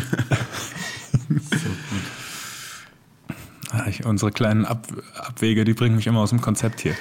ich, 3.87 4.05
unsere 4.05 4.31
kleinen 4.31 4.65
Ab, 4.65 4.87
Abwege, 5.15 5.65
die 5.65 5.73
bringen 5.73 5.95
mich 5.95 6.07
immer 6.07 6.21
aus 6.21 6.29
dem 6.29 6.41
Konzept 6.41 6.81
hier. 6.81 6.95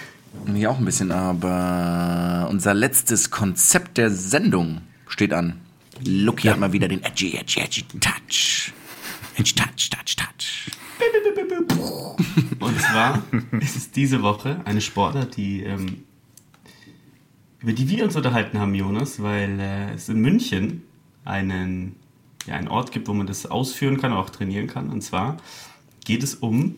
Mich 0.46 0.66
auch 0.66 0.78
ein 0.78 0.84
bisschen, 0.84 1.12
aber 1.12 2.48
unser 2.50 2.74
letztes 2.74 3.30
Konzept 3.30 3.98
der 3.98 4.10
Sendung 4.10 4.82
steht 5.08 5.32
an. 5.32 5.60
Lucky 6.04 6.48
hat 6.48 6.58
mal 6.58 6.72
wieder 6.72 6.88
den 6.88 7.02
edgy, 7.02 7.36
edgy, 7.36 7.60
edgy 7.60 7.82
Touch. 8.00 8.72
Edgy 9.36 9.54
Touch, 9.54 9.90
Touch, 9.90 10.16
Touch. 10.16 10.70
Und 12.60 12.80
zwar 12.80 13.22
ist 13.60 13.76
es 13.76 13.90
diese 13.90 14.22
Woche 14.22 14.60
eine 14.64 14.80
Sportart, 14.80 15.36
die, 15.36 15.62
ähm, 15.62 16.04
über 17.60 17.72
die 17.72 17.88
wir 17.88 18.04
uns 18.04 18.16
unterhalten 18.16 18.58
haben, 18.58 18.74
Jonas, 18.74 19.22
weil 19.22 19.58
äh, 19.60 19.94
es 19.94 20.08
in 20.08 20.20
München 20.20 20.82
einen, 21.24 21.96
ja, 22.46 22.54
einen 22.54 22.68
Ort 22.68 22.92
gibt, 22.92 23.08
wo 23.08 23.14
man 23.14 23.26
das 23.26 23.46
ausführen 23.46 24.00
kann, 24.00 24.12
auch 24.12 24.30
trainieren 24.30 24.66
kann. 24.66 24.90
Und 24.90 25.02
zwar 25.02 25.38
geht 26.06 26.22
es 26.22 26.36
um 26.36 26.76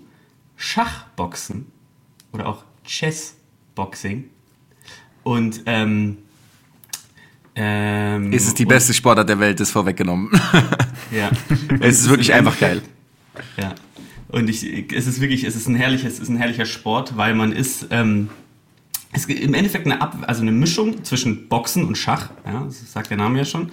Schachboxen 0.57 1.67
oder 2.33 2.49
auch 2.49 2.65
Chessboxing. 2.85 4.25
Und 5.23 5.63
ähm, 5.67 6.19
ähm, 7.55 8.33
Ist 8.33 8.47
es 8.47 8.55
die 8.55 8.65
beste 8.65 8.95
Sportart 8.95 9.29
der 9.29 9.39
Welt, 9.39 9.61
ist 9.61 9.71
vorweggenommen. 9.71 10.31
Ja. 11.11 11.31
es 11.81 12.01
ist 12.01 12.11
wirklich 12.11 12.35
einfach 12.35 12.59
geil. 12.61 12.83
Ja. 13.57 13.75
Und 14.29 14.51
ich, 14.51 14.93
es 14.93 15.07
ist 15.07 15.23
wirklich, 15.23 15.45
es 15.45 15.57
ist 15.57 15.67
ein 15.67 15.75
herrliches, 15.75 16.15
es 16.15 16.21
ist 16.21 16.29
ein 16.29 16.37
herrlicher 16.37 16.67
Sport, 16.67 17.17
weil 17.17 17.35
man 17.35 17.51
ist, 17.51 17.87
ähm, 17.91 18.29
es 19.13 19.25
ist 19.25 19.31
im 19.31 19.55
Endeffekt 19.55 19.87
eine 19.87 20.03
Ab, 20.03 20.19
also 20.27 20.43
eine 20.43 20.53
Mischung 20.53 21.03
zwischen 21.05 21.49
Boxen 21.49 21.85
und 21.87 21.97
Schach. 21.97 22.29
Ja, 22.45 22.65
das 22.65 22.93
sagt 22.93 23.09
der 23.09 23.17
Name 23.17 23.39
ja 23.39 23.47
schon. 23.47 23.71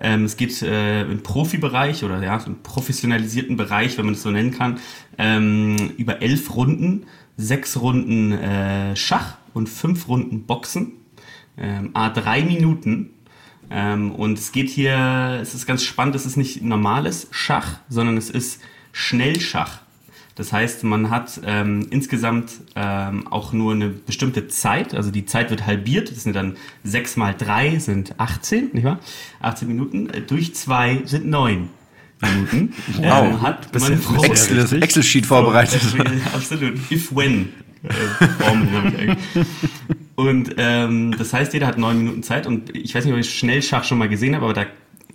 Ähm, 0.00 0.24
es 0.24 0.36
geht 0.36 0.62
äh, 0.62 1.02
im 1.02 1.22
Profibereich 1.22 2.04
oder 2.04 2.22
ja, 2.22 2.36
im 2.38 2.62
professionalisierten 2.62 3.56
Bereich, 3.56 3.98
wenn 3.98 4.04
man 4.04 4.14
das 4.14 4.22
so 4.22 4.30
nennen 4.30 4.52
kann, 4.52 4.78
ähm, 5.18 5.76
über 5.96 6.22
elf 6.22 6.54
Runden, 6.54 7.06
sechs 7.36 7.80
Runden 7.80 8.32
äh, 8.32 8.94
Schach 8.96 9.38
und 9.54 9.68
fünf 9.68 10.08
Runden 10.08 10.44
Boxen. 10.44 10.92
Ähm, 11.56 11.90
a 11.94 12.10
drei 12.10 12.42
Minuten. 12.42 13.10
Ähm, 13.70 14.12
und 14.12 14.38
es 14.38 14.52
geht 14.52 14.70
hier, 14.70 15.38
es 15.42 15.54
ist 15.54 15.66
ganz 15.66 15.82
spannend, 15.82 16.14
es 16.14 16.24
ist 16.24 16.36
nicht 16.36 16.62
normales 16.62 17.26
Schach, 17.30 17.80
sondern 17.88 18.16
es 18.16 18.30
ist 18.30 18.60
Schnellschach. 18.92 19.80
Das 20.38 20.52
heißt, 20.52 20.84
man 20.84 21.10
hat 21.10 21.40
ähm, 21.44 21.88
insgesamt 21.90 22.52
ähm, 22.76 23.26
auch 23.26 23.52
nur 23.52 23.72
eine 23.74 23.88
bestimmte 23.88 24.46
Zeit, 24.46 24.94
also 24.94 25.10
die 25.10 25.26
Zeit 25.26 25.50
wird 25.50 25.66
halbiert, 25.66 26.10
das 26.12 26.22
sind 26.22 26.36
dann 26.36 26.56
6 26.84 27.16
mal 27.16 27.34
3 27.36 27.80
sind 27.80 28.14
18, 28.18 28.70
nicht 28.72 28.84
wahr? 28.84 29.00
18 29.40 29.66
Minuten, 29.66 30.08
äh, 30.10 30.20
durch 30.20 30.54
2 30.54 31.02
sind 31.06 31.26
9 31.26 31.68
Minuten. 32.20 32.72
Wow. 32.98 33.04
Ähm, 33.30 33.42
hat 33.42 33.80
man 33.80 34.00
pro- 34.00 34.22
Excel, 34.24 34.82
Excel-Sheet 34.82 35.26
vorbereitet. 35.26 35.80
Absolut. 36.34 36.74
If-when. 36.90 37.48
Äh. 37.82 39.14
Und 40.16 40.54
ähm, 40.56 41.14
das 41.16 41.32
heißt, 41.32 41.52
jeder 41.52 41.66
hat 41.66 41.78
neun 41.78 41.98
Minuten 41.98 42.22
Zeit 42.22 42.46
und 42.46 42.74
ich 42.76 42.94
weiß 42.94 43.04
nicht, 43.04 43.14
ob 43.14 43.20
ich 43.20 43.32
Schnellschach 43.38 43.84
schon 43.84 43.98
mal 43.98 44.08
gesehen 44.08 44.34
habe, 44.34 44.44
aber 44.46 44.54
da 44.54 44.66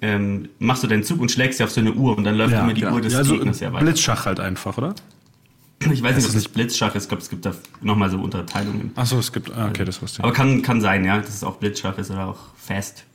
ähm, 0.02 0.50
machst 0.60 0.84
du 0.84 0.88
deinen 0.88 1.04
Zug 1.04 1.20
und 1.20 1.32
schlägst 1.32 1.60
dir 1.60 1.66
auf 1.66 1.72
so 1.72 1.82
eine 1.82 1.94
Uhr 1.94 2.18
und 2.18 2.24
dann 2.26 2.36
läuft 2.36 2.54
immer 2.54 2.74
die 2.74 2.82
genau. 2.82 2.94
Uhr 2.96 3.02
des 3.02 3.14
Ja, 3.14 3.20
also 3.20 3.36
Gegners 3.36 3.60
ja 3.60 3.72
weiter. 3.74 3.86
Blitzschach 3.86 4.26
halt 4.26 4.40
einfach, 4.40 4.78
oder? 4.78 4.96
Ich 5.92 6.02
weiß 6.04 6.16
nicht, 6.16 6.28
ob 6.28 6.34
das 6.34 6.48
Blitzschach 6.48 6.96
ist. 6.96 7.04
Ich 7.04 7.10
glaube, 7.10 7.24
es 7.24 7.30
gibt 7.30 7.46
da 7.46 7.54
nochmal 7.82 8.10
so 8.10 8.18
Unterteilungen. 8.20 8.92
Achso, 8.96 9.20
es 9.20 9.32
gibt. 9.32 9.52
ah, 9.52 9.68
Okay, 9.70 9.86
das 9.86 10.02
wusste 10.02 10.20
ich. 10.20 10.24
Aber 10.24 10.34
kann, 10.34 10.62
kann 10.62 10.82
sein, 10.82 11.04
ja, 11.06 11.18
dass 11.18 11.30
es 11.36 11.44
auch 11.44 11.58
Blitzschach 11.58 11.98
ist 11.98 12.12
oder 12.12 12.28
auch 12.28 12.40
Fast 12.56 13.06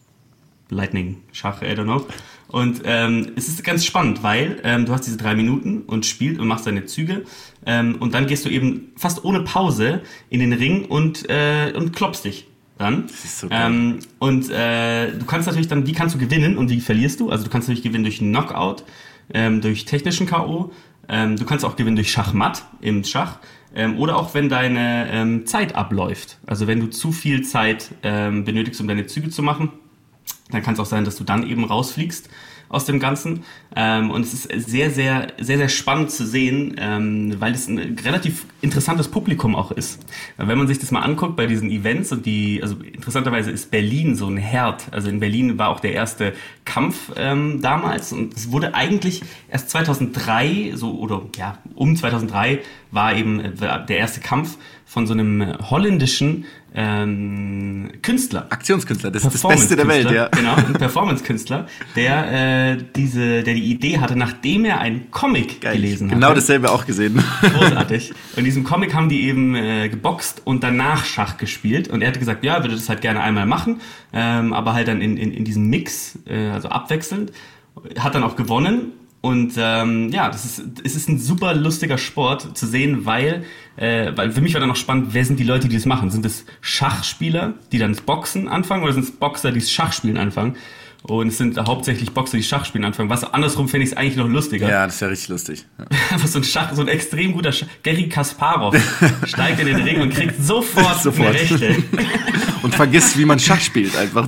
Lightning 0.71 1.23
Schach, 1.33 1.63
I 1.63 1.67
don't 1.67 1.85
know. 1.85 2.07
Und 2.49 2.83
ähm, 2.85 3.33
es 3.37 3.49
ist 3.49 3.63
ganz 3.65 3.85
spannend, 3.85 4.23
weil 4.23 4.61
ähm, 4.65 4.87
du 4.87 4.93
hast 4.93 5.07
diese 5.07 5.17
drei 5.17 5.35
Minuten 5.35 5.83
und 5.83 6.07
spielst 6.07 6.41
und 6.41 6.47
machst 6.47 6.67
deine 6.67 6.87
Züge 6.87 7.25
ähm, 7.67 7.97
und 8.01 8.15
dann 8.15 8.27
gehst 8.27 8.45
du 8.45 8.49
eben 8.49 8.93
fast 8.97 9.25
ohne 9.25 9.41
Pause 9.41 10.01
in 10.31 10.41
den 10.41 10.53
Ring 10.53 10.87
und, 10.87 11.29
äh, 11.29 11.73
und 11.77 11.95
klopfst 11.95 12.23
dich 12.25 12.47
dann. 12.79 13.07
ist 13.07 13.41
so 13.41 13.49
ähm, 13.51 13.99
und 14.19 14.51
äh, 14.51 15.13
du 15.13 15.27
kannst 15.27 15.47
natürlich 15.47 15.69
dann, 15.69 15.87
wie 15.87 15.93
kannst 15.93 16.15
du 16.15 16.19
gewinnen 16.19 16.57
und 16.57 16.71
wie 16.71 16.81
verlierst 16.81 17.21
du? 17.21 17.31
Also 17.31 17.45
du 17.45 17.51
kannst 17.51 17.69
natürlich 17.69 17.83
gewinnen 17.83 18.05
durch 18.05 18.19
Knockout, 18.19 18.85
ähm, 19.35 19.61
durch 19.61 19.85
technischen 19.85 20.27
K.O., 20.27 20.71
ähm, 21.09 21.37
du 21.37 21.45
kannst 21.45 21.65
auch 21.65 21.77
gewinnen 21.77 21.97
durch 21.97 22.11
Schachmatt 22.11 22.65
im 22.81 23.05
Schach 23.05 23.39
ähm, 23.75 23.99
oder 23.99 24.17
auch 24.17 24.35
wenn 24.35 24.49
deine 24.49 25.11
ähm, 25.11 25.47
Zeit 25.47 25.75
abläuft. 25.75 26.39
Also 26.47 26.67
wenn 26.67 26.81
du 26.81 26.89
zu 26.89 27.13
viel 27.13 27.43
Zeit 27.43 27.95
ähm, 28.03 28.45
benötigst, 28.45 28.81
um 28.81 28.89
deine 28.89 29.07
Züge 29.07 29.31
zu 29.31 29.43
machen, 29.43 29.71
dann 30.51 30.63
kann 30.63 30.75
es 30.75 30.81
auch 30.81 30.87
sein, 30.87 31.05
dass 31.05 31.17
du 31.17 31.25
dann 31.25 31.47
eben 31.47 31.65
rausfliegst 31.65 32.29
aus 32.69 32.85
dem 32.85 33.01
Ganzen. 33.01 33.45
Ähm, 33.75 34.11
und 34.11 34.23
es 34.23 34.35
ist 34.35 34.69
sehr, 34.69 34.91
sehr, 34.91 35.29
sehr, 35.39 35.59
sehr 35.59 35.69
spannend 35.69 36.11
zu 36.11 36.27
sehen, 36.27 36.77
ähm, 36.79 37.37
weil 37.39 37.53
es 37.53 37.69
ein 37.69 37.99
relativ 38.05 38.47
interessantes 38.61 39.09
Publikum 39.09 39.55
auch 39.55 39.71
ist. 39.71 40.05
Wenn 40.37 40.59
man 40.59 40.67
sich 40.67 40.79
das 40.79 40.91
mal 40.91 41.01
anguckt 41.01 41.37
bei 41.37 41.47
diesen 41.47 41.71
Events 41.71 42.13
und 42.13 42.27
die, 42.27 42.61
also 42.63 42.77
interessanterweise 42.77 43.51
ist 43.51 43.71
Berlin 43.71 44.17
so 44.17 44.27
ein 44.27 44.37
Herd. 44.37 44.93
Also 44.93 45.09
in 45.09 45.21
Berlin 45.21 45.59
war 45.59 45.69
auch 45.69 45.81
der 45.81 45.93
erste 45.93 46.35
Kampf 46.65 47.13
ähm, 47.17 47.61
damals 47.63 48.13
und 48.13 48.35
es 48.35 48.51
wurde 48.53 48.75
eigentlich 48.75 49.23
erst 49.49 49.71
2003, 49.71 50.73
so 50.75 50.99
oder 50.99 51.23
ja, 51.37 51.59
um 51.75 51.97
2003 51.97 52.61
war 52.91 53.15
eben 53.15 53.41
äh, 53.41 53.53
der 53.87 53.99
erste 53.99 54.21
Kampf 54.21 54.59
von 54.89 55.07
so 55.07 55.13
einem 55.13 55.55
holländischen 55.71 56.47
ähm, 56.75 57.91
Künstler. 58.01 58.47
Aktionskünstler, 58.49 59.11
das 59.11 59.23
ist 59.23 59.35
das 59.35 59.43
Beste 59.43 59.77
der 59.77 59.87
Welt, 59.87 60.11
ja. 60.11 60.29
Genau, 60.29 60.55
ein 60.55 60.73
Performance-Künstler, 60.73 61.67
der 61.95 62.73
äh, 62.73 62.79
diese, 62.97 63.43
der 63.43 63.53
die 63.53 63.71
Idee 63.71 63.99
hatte, 63.99 64.17
nachdem 64.17 64.65
er 64.65 64.81
einen 64.81 65.11
Comic 65.11 65.61
Geil. 65.61 65.77
gelesen 65.77 66.09
Genau 66.09 66.29
hatte. 66.29 66.37
dasselbe 66.37 66.71
auch 66.71 66.87
gesehen. 66.87 67.23
Großartig. 67.43 68.13
Und 68.33 68.39
in 68.39 68.45
diesem 68.47 68.65
Comic 68.65 68.95
haben 68.95 69.11
die 69.11 69.25
eben 69.25 69.55
äh, 69.55 69.91
geboxt 69.91 70.41
und 70.45 70.65
danach 70.65 71.05
Schach 71.05 71.37
gespielt. 71.37 71.89
Und 71.89 72.01
er 72.01 72.09
hatte 72.09 72.19
gesagt, 72.19 72.43
ja, 72.43 72.55
er 72.57 72.63
würde 72.63 72.75
das 72.75 72.89
halt 72.89 73.03
gerne 73.03 73.21
einmal 73.21 73.45
machen, 73.45 73.83
ähm, 74.15 74.55
aber 74.55 74.73
halt 74.73 74.89
dann 74.89 75.03
in, 75.03 75.19
in, 75.19 75.33
in 75.33 75.45
diesem 75.45 75.69
Mix, 75.69 76.19
äh, 76.27 76.49
also 76.49 76.71
abwechselnd. 76.71 77.31
Hat 77.99 78.15
dann 78.15 78.25
auch 78.25 78.37
gewonnen. 78.37 78.93
Und 79.21 79.55
ähm, 79.57 80.11
ja, 80.11 80.29
das 80.29 80.45
ist, 80.45 80.63
es 80.85 80.95
ist 80.95 81.09
ein 81.09 81.19
super 81.19 81.55
lustiger 81.55 81.99
Sport 81.99 82.57
zu 82.57 82.67
sehen, 82.67 83.05
weil, 83.05 83.45
äh, 83.77 84.13
weil 84.15 84.31
für 84.31 84.41
mich 84.41 84.55
war 84.55 84.61
dann 84.61 84.69
noch 84.69 84.77
spannend, 84.77 85.09
wer 85.13 85.25
sind 85.25 85.41
die 85.41 85.45
Leute, 85.45 85.69
die 85.69 85.75
das 85.75 85.87
machen? 85.87 86.11
Sind 86.11 86.25
es 86.25 86.45
Schachspieler, 86.61 87.55
die 87.73 87.79
dann 87.79 87.97
Boxen 88.07 88.47
anfangen, 88.47 88.85
oder 88.85 88.93
sind 88.93 89.05
es 89.05 89.11
Boxer, 89.11 89.51
die 89.51 89.59
das 89.59 89.73
Schachspielen 89.73 90.19
anfangen? 90.19 90.57
Und 91.03 91.29
es 91.29 91.39
sind 91.39 91.59
hauptsächlich 91.59 92.11
Boxer, 92.11 92.37
die 92.37 92.43
Schachspielen 92.43 92.85
anfangen. 92.85 93.09
Was 93.09 93.25
andersrum 93.25 93.69
fände 93.69 93.85
ich 93.85 93.93
es 93.93 93.97
eigentlich 93.97 94.17
noch 94.17 94.29
lustiger. 94.29 94.69
Ja, 94.69 94.85
das 94.85 94.97
ist 94.97 95.01
ja 95.01 95.09
richtig 95.09 95.29
lustig. 95.29 95.65
Ja. 95.79 95.85
Einfach 96.11 96.29
so 96.29 96.39
ein 96.39 96.45
Schach, 96.45 96.73
so 96.75 96.83
ein 96.83 96.89
extrem 96.89 97.33
guter 97.33 97.53
Schach. 97.53 97.69
Gary 97.83 98.09
Kasparov 98.09 98.77
steigt 99.25 99.61
in 99.61 99.67
den 99.67 99.77
Ring 99.77 100.01
und 100.01 100.13
kriegt 100.13 100.43
sofort, 100.43 101.03
Sofort. 101.03 101.29
eine 101.29 101.39
Rechte. 101.39 101.77
Und 102.63 102.75
vergisst, 102.75 103.17
wie 103.17 103.25
man 103.25 103.39
Schach 103.39 103.61
spielt 103.61 103.97
einfach. 103.97 104.27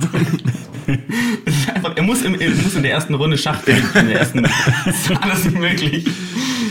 Einfach, 1.73 1.95
er 1.95 2.03
muss, 2.03 2.21
im, 2.21 2.39
er 2.39 2.49
muss 2.49 2.75
in 2.75 2.83
der 2.83 2.93
ersten 2.93 3.13
Runde 3.13 3.37
Schach 3.37 3.63
gewinnen. 3.63 3.89
In 3.93 4.07
der 4.07 4.19
ersten, 4.19 4.43
das 4.43 4.51
ist 4.87 5.11
alles 5.21 5.43
nicht 5.43 5.57
möglich. 5.57 6.07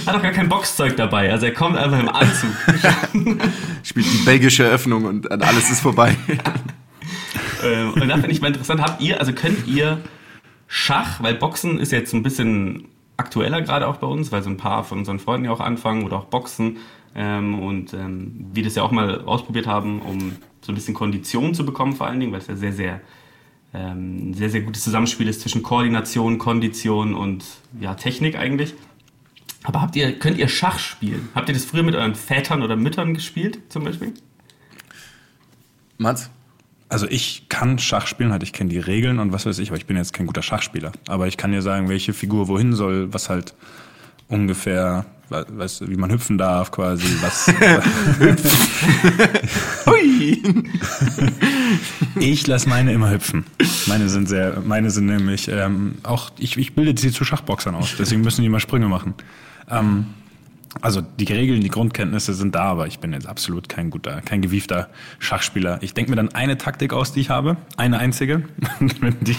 Hat 0.07 0.16
auch 0.16 0.22
gar 0.22 0.32
kein 0.32 0.48
Boxzeug 0.48 0.96
dabei. 0.96 1.30
Also 1.30 1.46
er 1.46 1.53
kommt 1.53 1.76
einfach 1.76 2.01
im 2.01 2.09
Anzug. 2.09 2.51
Spielt 3.82 4.07
die 4.07 4.24
belgische 4.24 4.64
Eröffnung 4.64 5.05
und 5.05 5.30
alles 5.30 5.70
ist 5.70 5.80
vorbei. 5.80 6.16
Ähm, 7.64 7.94
und 7.94 8.08
da 8.08 8.14
finde 8.14 8.30
ich 8.30 8.40
mal 8.40 8.48
interessant, 8.48 8.80
habt 8.80 9.00
ihr, 9.00 9.18
also 9.20 9.32
könnt 9.32 9.66
ihr 9.66 10.00
Schach, 10.66 11.22
weil 11.22 11.34
Boxen 11.34 11.78
ist 11.78 11.92
jetzt 11.92 12.12
ein 12.12 12.22
bisschen 12.22 12.86
aktueller 13.16 13.61
gerade 13.61 13.86
auch 13.86 13.96
bei 13.96 14.06
uns, 14.06 14.32
weil 14.32 14.42
so 14.42 14.50
ein 14.50 14.56
paar 14.56 14.84
von 14.84 14.98
unseren 14.98 15.18
Freunden 15.18 15.46
ja 15.46 15.52
auch 15.52 15.61
anfangen 15.61 16.04
oder 16.04 16.16
auch 16.16 16.24
Boxen 16.26 16.78
ähm, 17.14 17.58
und 17.58 17.92
ähm, 17.92 18.46
wir 18.52 18.62
das 18.62 18.76
ja 18.76 18.82
auch 18.82 18.92
mal 18.92 19.22
ausprobiert 19.22 19.66
haben, 19.66 20.00
um 20.00 20.36
so 20.61 20.72
ein 20.72 20.74
bisschen 20.74 20.94
Kondition 20.94 21.54
zu 21.54 21.66
bekommen 21.66 21.94
vor 21.94 22.06
allen 22.06 22.20
Dingen, 22.20 22.32
weil 22.32 22.40
es 22.40 22.46
ja 22.46 22.56
sehr, 22.56 22.72
sehr 22.72 23.00
ähm, 23.72 24.34
sehr, 24.34 24.50
sehr 24.50 24.62
gutes 24.62 24.82
Zusammenspiel 24.82 25.28
ist 25.28 25.40
zwischen 25.40 25.62
Koordination, 25.62 26.38
Kondition 26.38 27.14
und 27.14 27.44
ja, 27.80 27.94
Technik 27.94 28.36
eigentlich. 28.36 28.74
Aber 29.62 29.80
habt 29.80 29.94
ihr, 29.94 30.18
könnt 30.18 30.38
ihr 30.38 30.48
Schach 30.48 30.78
spielen? 30.78 31.28
Habt 31.34 31.48
ihr 31.48 31.54
das 31.54 31.64
früher 31.64 31.82
mit 31.82 31.94
euren 31.94 32.14
Vätern 32.14 32.62
oder 32.62 32.76
Müttern 32.76 33.14
gespielt, 33.14 33.61
zum 33.68 33.84
Beispiel? 33.84 34.14
Mats? 35.98 36.30
Also 36.91 37.07
ich 37.09 37.47
kann 37.49 37.78
Schach 37.78 38.07
spielen, 38.09 38.32
halt 38.32 38.43
ich 38.43 38.53
kenne 38.53 38.68
die 38.70 38.78
Regeln 38.78 39.20
und 39.20 39.32
was 39.32 39.47
weiß 39.47 39.59
ich, 39.61 39.68
aber 39.70 39.78
ich 39.78 39.86
bin 39.86 39.97
jetzt 39.97 40.12
kein 40.12 40.26
guter 40.26 40.43
Schachspieler. 40.43 40.91
Aber 41.09 41.28
ich 41.28 41.36
kann 41.36 41.53
dir 41.53 41.62
sagen, 41.62 41.88
welche 41.88 42.12
Figur 42.12 42.49
wohin 42.49 42.72
soll, 42.74 43.12
was 43.14 43.30
halt 43.30 43.55
ungefähr, 44.28 45.07
we- 45.28 45.47
weißt 45.49 45.82
du, 45.82 45.88
wie 45.88 45.97
man 45.97 46.11
hüpfen 46.11 46.36
darf 46.36 46.72
quasi, 46.72 47.07
was. 47.22 47.47
Hui! 49.86 50.43
ich 52.18 52.47
lasse 52.47 52.68
meine 52.68 52.93
immer 52.93 53.11
hüpfen. 53.11 53.45
Meine 53.86 54.09
sind 54.09 54.28
sehr, 54.28 54.61
meine 54.64 54.91
sind 54.91 55.07
nämlich 55.07 55.49
ähm, 55.49 55.97
auch, 56.03 56.30
ich, 56.38 56.57
ich 56.57 56.74
bilde 56.74 57.01
sie 57.01 57.12
zu 57.12 57.24
Schachboxern 57.24 57.74
aus, 57.74 57.95
deswegen 57.99 58.22
müssen 58.22 58.43
die 58.43 58.47
immer 58.49 58.61
Sprünge 58.61 58.88
machen. 58.88 59.14
Ähm, 59.70 60.07
also 60.81 61.01
die 61.01 61.25
Regeln, 61.25 61.61
die 61.61 61.68
Grundkenntnisse 61.68 62.33
sind 62.35 62.55
da, 62.55 62.62
aber 62.64 62.87
ich 62.87 62.99
bin 63.01 63.12
jetzt 63.12 63.27
absolut 63.27 63.68
kein 63.68 63.91
guter, 63.91 64.21
kein 64.23 64.41
gewiefter 64.43 64.89
Schachspieler. 65.18 65.79
Ich 65.83 65.95
denke 65.95 66.11
mir 66.11 66.16
dann 66.16 66.29
eine 66.35 66.59
Taktik 66.59 66.93
aus, 66.93 67.12
die 67.12 67.21
ich 67.21 67.31
habe, 67.31 67.57
eine 67.77 67.99
einzige. 67.99 68.45
Wenn 69.01 69.16
die 69.21 69.37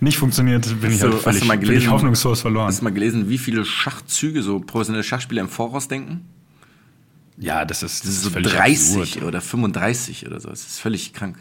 nicht 0.00 0.16
funktioniert, 0.16 0.64
bin 0.80 0.92
ich 0.92 0.96
Hast 0.96 1.02
du- 1.02 1.06
halt 1.08 1.14
hast 1.16 1.22
völlig, 1.24 1.40
du 1.40 1.46
mal 1.46 1.58
bin 1.58 1.68
gelesen? 1.68 1.82
ich 1.86 1.90
hoffnungslos 1.90 2.40
verloren. 2.40 2.66
Hast 2.68 2.80
du 2.80 2.84
mal 2.84 2.92
gelesen, 2.92 3.28
wie 3.28 3.38
viele 3.38 3.64
Schachzüge 3.64 4.42
so 4.42 4.60
professionelle 4.60 5.04
Schachspieler 5.04 5.42
im 5.42 5.48
Voraus 5.48 5.88
denken? 5.88 6.24
Ja, 7.36 7.64
das 7.64 7.82
ist, 7.82 8.04
Das 8.04 8.10
ist 8.10 8.22
so 8.22 8.30
völlig 8.30 8.52
30 8.52 8.96
absurd. 9.00 9.24
oder 9.24 9.40
35 9.40 10.26
oder 10.26 10.40
so. 10.40 10.50
Das 10.50 10.60
ist 10.66 10.78
völlig 10.80 11.12
krank. 11.14 11.36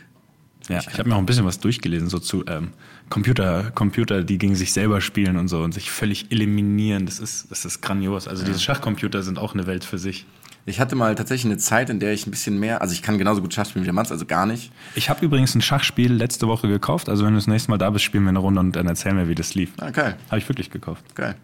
Ja, 0.70 0.80
ich 0.80 0.99
habe 0.99 1.09
mir 1.09 1.15
auch 1.15 1.20
ein 1.20 1.26
bisschen 1.26 1.45
was 1.45 1.59
durchgelesen, 1.59 2.09
so 2.09 2.20
zu 2.20 2.45
ähm, 2.47 2.70
Computer, 3.09 3.72
Computer, 3.72 4.24
die 4.24 4.38
gegen 4.38 4.55
sich 4.55 4.72
selber 4.72 5.01
spielen 5.01 5.36
und 5.38 5.47
so 5.47 5.61
und 5.61 5.74
sich 5.74 5.89
völlig 5.89 6.32
eliminieren. 6.32 7.05
Das 7.07 7.20
ist, 7.20 7.49
das 7.49 7.65
ist 7.65 7.82
grandios. 7.82 8.28
Also 8.28 8.45
diese 8.45 8.59
Schachcomputer 8.59 9.24
sind 9.24 9.39
auch 9.39 9.53
eine 9.53 9.65
Welt 9.65 9.84
für 9.84 9.97
sich. 9.97 10.26
Ich 10.65 10.80
hatte 10.80 10.95
mal 10.95 11.15
tatsächlich 11.15 11.51
eine 11.51 11.57
Zeit, 11.57 11.89
in 11.89 11.99
der 11.99 12.13
ich 12.13 12.28
ein 12.28 12.32
bisschen 12.32 12.59
mehr, 12.59 12.82
also 12.82 12.93
ich 12.93 13.01
kann 13.01 13.17
genauso 13.17 13.41
gut 13.41 13.53
Schach 13.53 13.65
spielen 13.65 13.84
wie 13.84 13.88
der 13.88 13.93
Mats, 13.93 14.11
also 14.11 14.26
gar 14.26 14.45
nicht. 14.45 14.72
Ich 14.93 15.09
habe 15.09 15.26
übrigens 15.26 15.55
ein 15.55 15.61
Schachspiel 15.61 16.13
letzte 16.13 16.47
Woche 16.47 16.67
gekauft. 16.67 17.09
Also 17.09 17.26
wenn 17.26 17.34
du 17.34 17.39
das 17.39 17.47
nächste 17.47 17.72
Mal 17.72 17.78
da 17.78 17.89
bist, 17.89 18.05
spielen 18.05 18.24
wir 18.24 18.30
eine 18.30 18.39
Runde 18.39 18.59
und 18.59 18.76
dann 18.76 18.86
erzähl 18.86 19.13
mir, 19.13 19.28
wie 19.28 19.36
das 19.36 19.55
lief. 19.55 19.72
Ah, 19.80 19.89
geil. 19.89 20.17
Habe 20.28 20.38
ich 20.38 20.47
wirklich 20.47 20.70
gekauft. 20.70 21.03
Geil. 21.15 21.36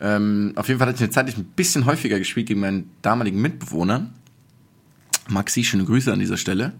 Ähm, 0.00 0.52
auf 0.56 0.68
jeden 0.68 0.78
Fall 0.78 0.88
hatte 0.88 0.96
ich 0.96 1.02
eine 1.02 1.10
Zeit, 1.10 1.28
ich 1.28 1.36
ein 1.36 1.44
bisschen 1.44 1.84
häufiger 1.84 2.18
gespielt 2.18 2.46
gegen 2.46 2.60
meinen 2.60 2.90
damaligen 3.02 3.42
Mitbewohner. 3.42 4.08
Maxi, 5.28 5.62
schöne 5.62 5.84
Grüße 5.84 6.10
an 6.10 6.18
dieser 6.18 6.38
Stelle. 6.38 6.72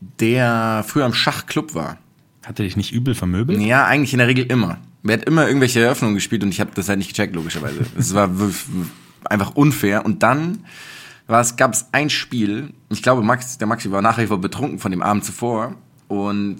Der 0.00 0.84
früher 0.86 1.06
im 1.06 1.14
Schachclub 1.14 1.74
war. 1.74 1.98
Hat 2.44 2.58
er 2.58 2.64
dich 2.64 2.76
nicht 2.76 2.92
übel 2.92 3.14
vermöbelt? 3.14 3.60
Ja, 3.60 3.84
eigentlich 3.84 4.12
in 4.12 4.18
der 4.18 4.28
Regel 4.28 4.46
immer. 4.46 4.78
Er 5.06 5.14
hat 5.14 5.24
immer 5.24 5.46
irgendwelche 5.46 5.80
Eröffnungen 5.80 6.14
gespielt 6.14 6.42
und 6.42 6.50
ich 6.50 6.60
habe 6.60 6.70
das 6.74 6.88
halt 6.88 6.98
nicht 6.98 7.08
gecheckt, 7.08 7.34
logischerweise. 7.34 7.80
Es 7.98 8.14
war 8.14 8.30
einfach 9.24 9.54
unfair. 9.54 10.04
Und 10.04 10.22
dann 10.22 10.64
gab 11.26 11.72
es 11.74 11.86
ein 11.92 12.10
Spiel, 12.10 12.72
ich 12.88 13.02
glaube, 13.02 13.22
Max, 13.22 13.58
der 13.58 13.66
Maxi 13.66 13.90
war 13.90 14.02
nachher 14.02 14.28
vor 14.28 14.40
betrunken 14.40 14.78
von 14.78 14.90
dem 14.90 15.02
Abend 15.02 15.24
zuvor. 15.24 15.74
Und 16.08 16.58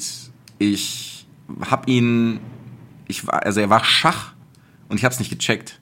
ich 0.58 1.26
hab 1.62 1.88
ihn, 1.88 2.40
ich 3.06 3.26
war, 3.26 3.44
also 3.44 3.60
er 3.60 3.70
war 3.70 3.84
Schach 3.84 4.32
und 4.88 4.98
ich 4.98 5.04
habe 5.04 5.12
es 5.12 5.18
nicht 5.18 5.30
gecheckt. 5.30 5.77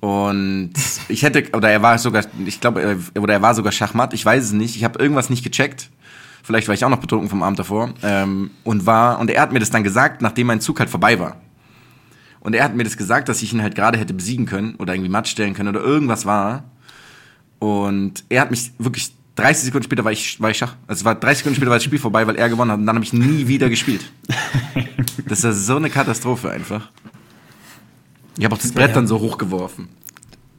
Und 0.00 0.72
ich 1.08 1.22
hätte, 1.22 1.44
oder 1.54 1.70
er 1.70 1.82
war 1.82 1.98
sogar, 1.98 2.24
ich 2.46 2.60
glaube, 2.60 2.80
er- 2.82 3.22
oder 3.22 3.34
er 3.34 3.42
war 3.42 3.54
sogar 3.54 3.70
Schachmatt, 3.72 4.14
ich 4.14 4.24
weiß 4.24 4.44
es 4.44 4.52
nicht. 4.52 4.76
Ich 4.76 4.84
habe 4.84 4.98
irgendwas 4.98 5.28
nicht 5.30 5.44
gecheckt. 5.44 5.90
Vielleicht 6.42 6.68
war 6.68 6.74
ich 6.74 6.84
auch 6.84 6.88
noch 6.88 7.00
betrunken 7.00 7.28
vom 7.28 7.42
Abend 7.42 7.58
davor. 7.58 7.92
Ähm, 8.02 8.50
und 8.64 8.86
war, 8.86 9.18
und 9.20 9.30
er 9.30 9.42
hat 9.42 9.52
mir 9.52 9.58
das 9.60 9.70
dann 9.70 9.84
gesagt, 9.84 10.22
nachdem 10.22 10.46
mein 10.46 10.60
Zug 10.60 10.80
halt 10.80 10.88
vorbei 10.88 11.18
war. 11.20 11.36
Und 12.40 12.54
er 12.54 12.64
hat 12.64 12.74
mir 12.74 12.84
das 12.84 12.96
gesagt, 12.96 13.28
dass 13.28 13.42
ich 13.42 13.52
ihn 13.52 13.62
halt 13.62 13.74
gerade 13.74 13.98
hätte 13.98 14.14
besiegen 14.14 14.46
können 14.46 14.74
oder 14.76 14.94
irgendwie 14.94 15.10
matt 15.10 15.28
stellen 15.28 15.52
können 15.52 15.68
oder 15.68 15.84
irgendwas 15.84 16.24
war. 16.24 16.64
Und 17.58 18.24
er 18.30 18.40
hat 18.40 18.50
mich 18.50 18.72
wirklich 18.78 19.12
30 19.36 19.64
Sekunden 19.66 19.84
später 19.84 20.04
war 20.04 20.12
ich, 20.12 20.40
war 20.40 20.50
ich 20.50 20.56
Schach. 20.56 20.74
Also 20.86 21.00
es 21.00 21.04
war 21.04 21.14
30 21.14 21.38
Sekunden 21.38 21.56
später 21.56 21.70
war 21.70 21.76
das 21.76 21.84
Spiel 21.84 21.98
vorbei, 21.98 22.26
weil 22.26 22.36
er 22.36 22.48
gewonnen 22.48 22.70
hat. 22.70 22.78
Und 22.78 22.86
dann 22.86 22.96
habe 22.96 23.04
ich 23.04 23.12
nie 23.12 23.46
wieder 23.46 23.68
gespielt. 23.68 24.10
Das 25.28 25.44
ist 25.44 25.66
so 25.66 25.76
eine 25.76 25.90
Katastrophe 25.90 26.50
einfach. 26.50 26.90
Ich 28.40 28.44
habe 28.46 28.54
auch 28.54 28.58
das 28.58 28.72
Brett 28.72 28.96
dann 28.96 29.06
so 29.06 29.20
hochgeworfen. 29.20 29.88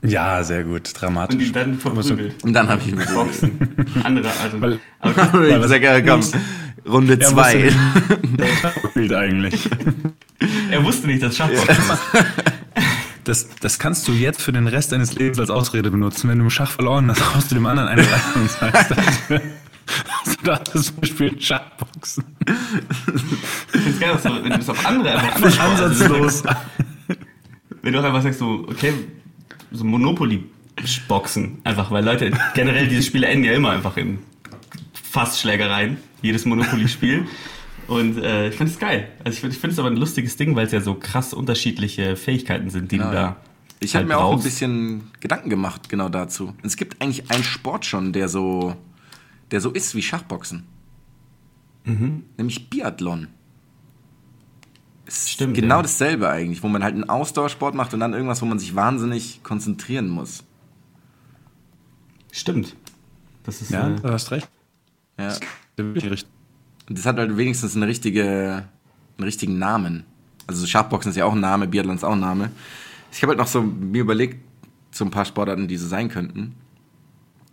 Ja, 0.04 0.44
sehr 0.44 0.64
gut. 0.64 0.88
Und 0.88 1.02
Dramatisch. 1.02 1.48
ihn 1.48 1.54
dann 1.54 1.80
verprügelt. 1.80 2.44
Und 2.44 2.54
dann 2.54 2.70
habe 2.70 2.80
ich 2.82 2.90
ihn 2.90 3.02
Boxen. 3.14 3.58
Andere 4.04 4.28
Art 4.30 4.54
und 4.54 4.62
Weil- 4.62 4.80
Aber 5.00 5.48
Ich 5.64 5.68
sag, 5.68 5.82
ja, 5.82 6.00
komm, 6.02 6.22
Runde 6.88 7.14
Er 7.14 7.20
zwei. 7.22 7.66
wusste- 7.66 8.74
spielt 8.92 9.14
eigentlich. 9.14 9.68
er 10.72 10.84
wusste 10.84 11.08
nicht, 11.08 11.24
dass 11.24 11.38
Schachboxen 11.38 11.76
ist. 11.76 12.26
Das, 13.24 13.48
das 13.62 13.80
kannst 13.80 14.08
du 14.08 14.12
jetzt 14.12 14.42
für 14.44 14.52
den 14.52 14.68
Rest 14.68 14.92
deines 14.92 15.14
Lebens 15.16 15.40
als 15.40 15.50
Ausrede 15.50 15.90
benutzen. 15.90 16.30
Wenn 16.30 16.38
du 16.38 16.44
im 16.46 16.50
Schach 16.52 16.70
verloren 16.70 17.10
hast, 17.10 17.36
haust 17.36 17.50
du 17.52 17.56
dem 17.56 17.66
anderen 17.66 17.90
eine 17.90 18.02
rein 18.04 18.22
und 18.36 18.50
sagst, 18.52 18.92
dass 18.92 20.38
du 20.38 20.44
dachtest, 20.44 20.94
wir 21.02 21.08
spielen 21.08 21.42
Schachboxen. 21.42 22.24
Ich 23.74 23.82
find's 23.82 24.00
geil, 24.00 24.12
dass 24.14 24.24
du, 24.24 24.30
wenn 24.44 24.52
du 24.52 24.58
das 24.58 24.70
auf 24.70 24.86
andere 24.86 25.14
einfach 25.20 25.60
anders 25.60 25.60
Ansatzlos. 25.60 26.44
Wenn 27.82 27.94
du 27.94 28.00
auch 28.00 28.04
einfach 28.04 28.22
sagst, 28.22 28.40
so, 28.40 28.66
okay, 28.70 28.94
so 29.72 29.84
Monopoly-Boxen, 29.84 31.60
einfach, 31.64 31.92
weil 31.92 32.04
Leute, 32.04 32.32
generell 32.54 32.88
diese 32.88 33.04
Spiele 33.04 33.28
enden 33.28 33.46
ja 33.46 33.54
immer 33.54 33.72
einfach 33.72 33.98
in 33.98 34.20
Fassschlägereien, 34.94 35.98
jedes 36.22 36.46
Monopoly-Spiel. 36.46 37.26
Und 37.88 38.18
äh, 38.20 38.50
ich 38.50 38.56
finde 38.56 38.72
es 38.72 38.80
geil. 38.80 39.10
Also 39.24 39.36
ich 39.36 39.40
finde 39.40 39.56
ich 39.58 39.64
es 39.74 39.80
aber 39.80 39.90
ein 39.90 39.98
lustiges 39.98 40.38
Ding, 40.38 40.56
weil 40.56 40.66
es 40.66 40.72
ja 40.72 40.80
so 40.80 40.96
krass 40.96 41.34
unterschiedliche 41.34 42.16
Fähigkeiten 42.16 42.70
sind, 42.70 42.92
die 42.92 42.98
du 42.98 43.04
da. 43.04 43.38
Ich 43.82 43.96
habe 43.96 44.04
halt 44.04 44.08
mir 44.08 44.18
auch 44.18 44.30
ein 44.30 44.36
brauchst. 44.36 44.46
bisschen 44.46 45.12
Gedanken 45.20 45.50
gemacht 45.50 45.90
genau 45.90 46.08
dazu. 46.08 46.54
Es 46.62 46.78
gibt 46.78 47.02
eigentlich 47.02 47.32
einen 47.32 47.44
Sport 47.44 47.86
schon, 47.86 48.14
der 48.14 48.30
so, 48.30 48.76
der 49.50 49.60
so 49.60 49.72
ist 49.72 49.96
wie 49.96 50.04
Schachboxen. 50.04 50.64
Mhm. 51.84 52.24
Nämlich 52.38 52.70
Biathlon. 52.70 53.28
Ist 55.06 55.30
Stimmt, 55.30 55.56
Genau 55.56 55.78
ja. 55.78 55.82
dasselbe 55.82 56.30
eigentlich, 56.30 56.64
wo 56.64 56.68
man 56.68 56.84
halt 56.84 56.96
einen 56.96 57.10
Ausdauersport 57.10 57.76
macht 57.76 57.94
und 57.94 58.00
dann 58.00 58.14
irgendwas, 58.14 58.42
wo 58.42 58.46
man 58.46 58.60
sich 58.60 58.76
wahnsinnig 58.76 59.42
konzentrieren 59.44 60.10
muss. 60.10 60.44
Stimmt. 62.32 62.76
Das 63.44 63.62
ist 63.62 63.72
Ja, 63.72 63.90
äh, 63.90 63.96
du 63.96 64.10
hast 64.10 64.32
recht. 64.32 64.50
Ja. 65.20 65.36
Das 66.88 67.06
hat 67.06 67.18
halt 67.18 67.38
wenigstens 67.38 67.76
eine 67.76 67.88
richtige, 67.88 68.68
einen 69.18 69.24
richtigen 69.24 69.60
Namen. 69.60 70.06
Also 70.48 70.66
Schachboxen 70.66 71.12
ist 71.12 71.18
ja 71.18 71.26
auch 71.26 71.34
ein 71.34 71.40
Name, 71.40 71.68
Biathlon 71.68 71.96
ist 71.96 72.04
auch 72.04 72.14
ein 72.14 72.20
Name. 72.20 72.52
Ich 73.12 73.22
habe 73.22 73.32
halt 73.32 73.40
noch 73.40 73.48
so 73.48 73.62
mir 73.62 74.02
überlegt, 74.02 74.38
so 74.92 75.06
ein 75.06 75.12
paar 75.12 75.26
Sportarten, 75.26 75.68
die 75.68 75.78
so 75.78 75.88
sein 75.88 76.10
könnten. 76.10 76.56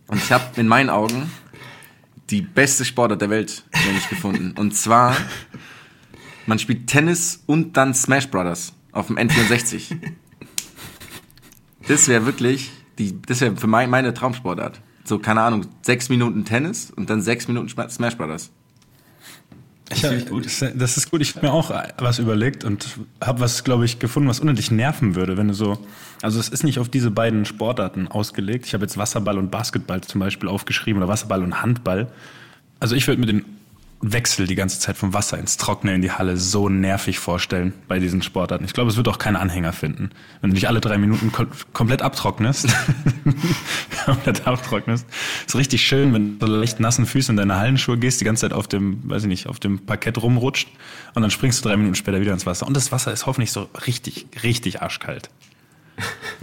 Und 0.07 0.17
ich 0.17 0.31
habe 0.31 0.59
in 0.59 0.67
meinen 0.67 0.89
Augen 0.89 1.29
die 2.29 2.41
beste 2.41 2.85
Sportart 2.85 3.21
der 3.21 3.29
Welt 3.29 3.63
nämlich 3.85 4.07
gefunden. 4.09 4.53
Und 4.57 4.75
zwar, 4.75 5.15
man 6.49 6.59
spielt 6.59 6.87
Tennis 6.87 7.41
und 7.45 7.77
dann 7.77 7.93
Smash 7.93 8.27
Brothers 8.29 8.73
auf 8.91 9.07
dem 9.07 9.17
N64. 9.17 9.95
Das 11.87 12.07
wäre 12.07 12.25
wirklich, 12.25 12.69
die, 12.99 13.19
das 13.23 13.41
wäre 13.41 13.55
für 13.55 13.65
mein, 13.65 13.89
meine 13.89 14.13
Traumsportart. 14.13 14.79
So, 15.05 15.17
keine 15.17 15.41
Ahnung, 15.41 15.65
sechs 15.81 16.09
Minuten 16.09 16.45
Tennis 16.45 16.91
und 16.91 17.09
dann 17.09 17.21
sechs 17.21 17.47
Minuten 17.47 17.67
Sma- 17.67 17.89
Smash 17.89 18.15
Brothers. 18.15 18.51
Ich, 19.91 20.27
gut. 20.27 20.45
Das 20.45 20.97
ist 20.97 21.09
gut. 21.09 21.21
Ich 21.21 21.35
habe 21.35 21.47
mir 21.47 21.51
auch 21.51 21.71
was 21.97 22.19
überlegt 22.19 22.63
und 22.63 22.99
habe 23.23 23.39
was, 23.39 23.63
glaube 23.63 23.85
ich, 23.85 23.97
gefunden, 23.97 24.29
was 24.29 24.39
unendlich 24.39 24.69
nerven 24.69 25.15
würde, 25.15 25.35
wenn 25.35 25.47
du 25.47 25.55
so. 25.55 25.79
Also 26.21 26.39
es 26.39 26.49
ist 26.49 26.63
nicht 26.63 26.77
auf 26.77 26.89
diese 26.89 27.09
beiden 27.09 27.45
Sportarten 27.45 28.07
ausgelegt. 28.07 28.67
Ich 28.67 28.75
habe 28.75 28.83
jetzt 28.83 28.97
Wasserball 28.97 29.39
und 29.39 29.49
Basketball 29.49 30.01
zum 30.01 30.19
Beispiel 30.19 30.47
aufgeschrieben 30.47 31.01
oder 31.01 31.09
Wasserball 31.11 31.41
und 31.41 31.59
Handball. 31.63 32.11
Also 32.79 32.93
ich 32.95 33.07
würde 33.07 33.19
mir 33.19 33.25
den 33.25 33.45
Wechsel 34.01 34.47
die 34.47 34.55
ganze 34.55 34.79
Zeit 34.79 34.95
vom 34.97 35.13
Wasser 35.13 35.37
ins 35.37 35.57
Trockene 35.57 35.93
in 35.93 36.01
die 36.01 36.11
Halle 36.11 36.37
so 36.37 36.69
nervig 36.69 37.19
vorstellen 37.19 37.73
bei 37.87 37.99
diesen 37.99 38.21
Sportarten. 38.21 38.63
Ich 38.63 38.73
glaube, 38.73 38.89
es 38.89 38.97
wird 38.97 39.07
auch 39.09 39.17
keinen 39.17 39.35
Anhänger 39.35 39.73
finden. 39.73 40.11
Wenn 40.39 40.51
du 40.51 40.55
dich 40.55 40.67
alle 40.69 40.79
drei 40.79 40.97
Minuten 40.97 41.31
kom 41.31 41.47
komplett 41.73 42.01
abtrocknest, 42.01 42.67
komplett 44.05 44.47
abtrocknest, 44.47 45.05
ist 45.45 45.55
richtig 45.55 45.85
schön, 45.85 46.13
wenn 46.13 46.39
du 46.39 46.45
leicht 46.45 46.79
nassen 46.79 47.05
Füßen 47.05 47.33
in 47.33 47.37
deine 47.37 47.59
Hallenschuhe 47.59 47.97
gehst, 47.97 48.21
die 48.21 48.25
ganze 48.25 48.41
Zeit 48.41 48.53
auf 48.53 48.67
dem, 48.67 49.09
weiß 49.09 49.23
ich 49.23 49.29
nicht, 49.29 49.47
auf 49.47 49.59
dem 49.59 49.79
Parkett 49.79 50.21
rumrutscht 50.21 50.69
und 51.13 51.21
dann 51.21 51.31
springst 51.31 51.63
du 51.63 51.69
drei 51.69 51.75
Minuten 51.75 51.95
später 51.95 52.21
wieder 52.21 52.31
ins 52.31 52.45
Wasser. 52.45 52.67
Und 52.67 52.77
das 52.77 52.91
Wasser 52.93 53.11
ist 53.11 53.25
hoffentlich 53.25 53.51
so 53.51 53.69
richtig, 53.85 54.27
richtig 54.43 54.81
arschkalt. 54.81 55.29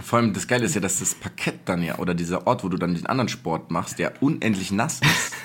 Vor 0.05 0.19
allem 0.19 0.33
das 0.33 0.47
Geile 0.47 0.65
ist 0.65 0.75
ja, 0.75 0.81
dass 0.81 0.99
das 0.99 1.15
Parkett 1.15 1.59
dann 1.65 1.81
ja, 1.83 1.97
oder 1.97 2.13
dieser 2.13 2.47
Ort, 2.47 2.63
wo 2.63 2.69
du 2.69 2.77
dann 2.77 2.93
den 2.95 3.05
anderen 3.07 3.29
Sport 3.29 3.71
machst, 3.71 3.99
der 3.99 4.13
unendlich 4.21 4.71
nass 4.71 4.99
ist. 5.01 5.33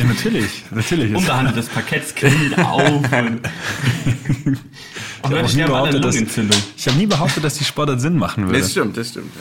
Ja, 0.00 0.06
natürlich, 0.06 0.64
natürlich. 0.72 1.14
Unbehandeltes 1.14 1.68
Parkett 1.68 2.16
quillt 2.16 2.58
auf 2.58 2.90
und, 3.12 3.12
und 3.12 4.58
auch 5.22 5.30
Leute 5.30 5.56
nie 5.56 5.62
behauptet, 5.62 6.04
dass- 6.04 6.16
ich 6.76 6.88
habe 6.88 6.98
nie 6.98 7.06
behauptet, 7.06 7.44
dass 7.44 7.54
die 7.54 7.64
Sportart 7.64 8.00
Sinn 8.00 8.16
machen 8.16 8.46
würde. 8.46 8.58
Das 8.58 8.72
stimmt, 8.72 8.96
das 8.96 9.10
stimmt. 9.10 9.30
Ja. 9.36 9.40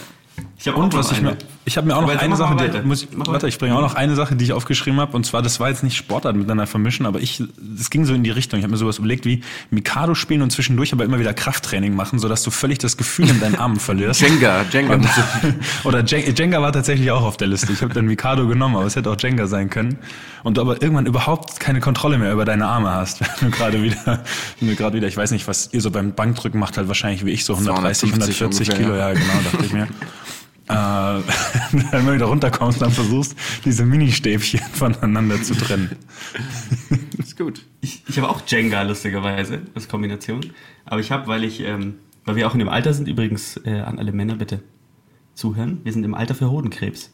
Ich 0.62 0.68
habe 0.68 0.78
Und 0.78 0.94
was 0.94 1.12
ich 1.12 1.18
eine. 1.18 1.32
mir, 1.32 1.38
ich 1.66 1.76
habe 1.78 1.88
mir 1.88 1.96
auch 1.98 2.02
noch 2.04 2.16
eine 2.16 2.36
Sache, 2.36 2.56
die, 2.56 2.82
muss 2.88 3.02
ich, 3.02 3.10
warte, 3.16 3.48
ich 3.48 3.58
bringe 3.58 3.76
auch 3.76 3.82
noch 3.82 3.96
eine 3.96 4.14
Sache, 4.14 4.36
die 4.36 4.44
ich 4.46 4.54
aufgeschrieben 4.54 5.00
habe. 5.00 5.16
Und 5.18 5.26
zwar, 5.26 5.42
das 5.42 5.60
war 5.60 5.70
jetzt 5.70 5.84
nicht 5.84 5.96
Sportart 5.98 6.36
miteinander 6.36 6.68
vermischen, 6.68 7.08
aber 7.08 7.20
ich, 7.20 7.44
das 7.60 7.90
ging 7.90 8.06
so 8.06 8.14
in 8.14 8.24
die 8.24 8.30
Richtung. 8.30 8.60
Ich 8.60 8.64
habe 8.64 8.72
mir 8.72 8.78
sowas 8.78 9.00
überlegt 9.00 9.26
wie 9.26 9.42
Mikado 9.72 10.14
spielen 10.14 10.44
und 10.44 10.52
zwischendurch 10.52 10.94
aber 10.94 11.04
immer 11.04 11.18
wieder 11.20 11.34
Krafttraining 11.34 11.96
machen, 11.96 12.20
sodass 12.20 12.44
du 12.44 12.52
völlig 12.52 12.78
das 12.78 12.96
Gefühl 12.96 13.28
in 13.30 13.40
deinen 13.40 13.56
Armen 13.56 13.80
verlierst. 13.80 14.22
Jenga, 14.22 14.64
Jenga. 14.72 14.98
du- 14.98 15.08
Oder 15.88 16.02
Jen- 16.06 16.36
Jenga 16.38 16.62
war 16.62 16.72
tatsächlich 16.72 17.10
auch 17.10 17.24
auf 17.24 17.38
der 17.38 17.48
Liste. 17.48 17.74
Ich 17.74 17.82
habe 17.82 17.96
dann 17.96 18.06
Mikado 18.06 18.48
genommen, 18.48 18.76
aber 18.76 18.86
es 18.86 18.96
hätte 18.96 19.10
auch 19.10 19.18
Jenga 19.20 19.48
sein 19.48 19.72
können. 19.72 19.98
Und 20.44 20.58
du 20.58 20.62
aber 20.62 20.80
irgendwann 20.80 21.08
überhaupt 21.08 21.60
keine 21.60 21.80
Kontrolle 21.80 22.20
mehr 22.20 22.32
über 22.34 22.46
deine 22.46 22.68
Arme 22.68 22.92
hast. 22.92 23.22
Wenn 23.42 23.50
du 23.50 23.58
gerade 23.58 23.82
wieder, 23.82 24.24
wenn 24.60 24.70
du 24.70 24.76
gerade 24.76 24.96
wieder, 24.98 25.08
ich 25.08 25.18
weiß 25.18 25.32
nicht, 25.32 25.48
was 25.48 25.70
ihr 25.72 25.82
so 25.82 25.90
beim 25.90 26.14
Bankdrücken 26.14 26.60
macht, 26.60 26.78
halt 26.78 26.88
wahrscheinlich 26.88 27.26
wie 27.26 27.32
ich 27.32 27.46
so 27.46 27.54
130, 27.54 28.12
250 28.12 28.42
140 28.44 28.70
ungefähr, 28.70 28.86
Kilo, 28.86 28.96
ja 28.96 29.14
genau, 29.14 29.42
dachte 29.52 29.66
ich 29.66 29.74
mir. 29.74 29.88
Äh, 30.68 30.74
wenn 31.72 32.06
du 32.06 32.14
wieder 32.14 32.26
runterkommst, 32.26 32.82
dann 32.82 32.92
versuchst, 32.92 33.36
diese 33.66 33.86
Mini-Stäbchen 33.86 34.60
voneinander 34.74 35.42
zu 35.42 35.56
trennen. 35.56 35.96
ist 37.18 37.38
gut. 37.38 37.66
Ich, 37.82 38.04
ich 38.08 38.18
habe 38.18 38.30
auch 38.30 38.42
Jenga, 38.48 38.82
lustigerweise, 38.84 39.62
als 39.74 39.88
Kombination. 39.88 40.42
Aber 40.86 41.00
ich 41.00 41.12
habe, 41.12 41.28
weil 41.28 41.44
ich, 41.44 41.62
ähm, 41.62 41.96
weil 42.26 42.36
wir 42.36 42.48
auch 42.48 42.54
in 42.54 42.60
dem 42.60 42.70
Alter 42.70 42.94
sind, 42.94 43.08
übrigens 43.08 43.58
äh, 43.66 43.80
an 43.80 44.00
alle 44.00 44.12
Männer 44.12 44.36
bitte 44.36 44.62
zuhören, 45.34 45.82
wir 45.84 45.94
sind 45.94 46.04
im 46.04 46.14
Alter 46.14 46.36
für 46.36 46.50
Hodenkrebs. 46.52 47.12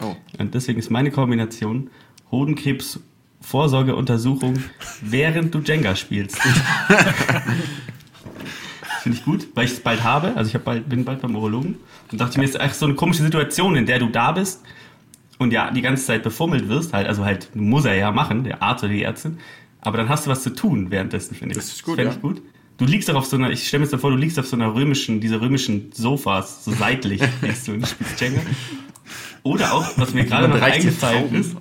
Oh. 0.00 0.14
Und 0.38 0.54
deswegen 0.54 0.78
ist 0.78 0.90
meine 0.90 1.10
Kombination 1.10 1.90
Hodenkrebs 2.30 3.00
Vorsorgeuntersuchung, 3.40 4.58
während 5.00 5.54
du 5.54 5.60
Jenga 5.60 5.94
spielst. 5.94 6.38
Finde 9.02 9.18
ich 9.18 9.24
gut, 9.24 9.48
weil 9.54 9.64
ich 9.64 9.72
es 9.72 9.80
bald 9.80 10.02
habe. 10.02 10.36
Also 10.36 10.54
ich 10.54 10.62
bald, 10.62 10.88
bin 10.88 11.04
bald 11.04 11.20
beim 11.20 11.34
Urologen. 11.34 11.76
Und 12.10 12.20
dachte 12.20 12.38
mir, 12.38 12.44
es 12.44 12.50
ist 12.50 12.60
echt 12.60 12.74
so 12.74 12.86
eine 12.86 12.94
komische 12.94 13.22
Situation, 13.22 13.76
in 13.76 13.86
der 13.86 13.98
du 13.98 14.08
da 14.08 14.32
bist 14.32 14.62
und 15.38 15.52
ja 15.52 15.70
die 15.70 15.82
ganze 15.82 16.04
Zeit 16.04 16.22
befummelt 16.22 16.68
wirst. 16.68 16.92
Halt, 16.92 17.06
also 17.06 17.24
halt, 17.24 17.54
muss 17.54 17.84
er 17.84 17.94
ja 17.94 18.10
machen, 18.10 18.44
der 18.44 18.62
Arzt 18.62 18.84
oder 18.84 18.92
die 18.92 19.02
Ärztin. 19.02 19.38
Aber 19.80 19.96
dann 19.98 20.08
hast 20.08 20.26
du 20.26 20.30
was 20.30 20.42
zu 20.42 20.50
tun 20.50 20.90
währenddessen, 20.90 21.34
finde 21.34 21.52
ich. 21.52 21.58
Das 21.58 21.68
ist 21.68 21.84
gut, 21.84 21.96
Fänd 21.96 22.10
ja. 22.10 22.14
ich 22.16 22.22
gut. 22.22 22.42
Du 22.78 22.84
liegst 22.84 23.10
auch 23.10 23.16
auf 23.16 23.26
so 23.26 23.36
einer, 23.36 23.50
ich 23.50 23.66
stelle 23.66 23.80
mir 23.80 23.86
jetzt 23.86 23.92
mal 23.92 23.98
vor, 23.98 24.10
du 24.10 24.16
liegst 24.16 24.38
auf 24.38 24.46
so 24.46 24.56
einer 24.56 24.72
römischen, 24.74 25.20
dieser 25.20 25.40
römischen 25.40 25.90
Sofas, 25.92 26.64
so 26.64 26.72
seitlich 26.72 27.20
liegst 27.42 27.66
du 27.66 27.72
und 27.72 27.86
spielst 27.86 28.20
Jenga. 28.20 28.40
Oder 29.42 29.72
auch, 29.72 29.86
was 29.96 30.14
mir 30.14 30.24
gerade 30.24 30.48
noch 30.48 30.60
eingefallen 30.60 31.34
ist, 31.34 31.56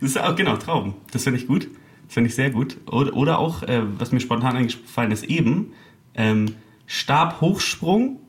das 0.00 0.10
ist 0.10 0.18
auch, 0.20 0.34
genau, 0.34 0.56
Trauben. 0.56 0.94
Das 1.12 1.22
finde 1.22 1.38
ich 1.38 1.46
gut. 1.46 1.68
Das 2.06 2.14
finde 2.14 2.28
ich 2.28 2.34
sehr 2.34 2.50
gut. 2.50 2.76
Oder, 2.86 3.14
oder 3.14 3.38
auch, 3.38 3.62
äh, 3.62 3.82
was 3.98 4.10
mir 4.10 4.20
spontan 4.20 4.56
eingefallen 4.56 5.12
ist, 5.12 5.22
eben, 5.24 5.72
ähm, 6.14 6.54
Stabhochsprung, 6.86 8.20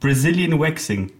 Brazilian 0.00 0.58
Waxing 0.60 1.10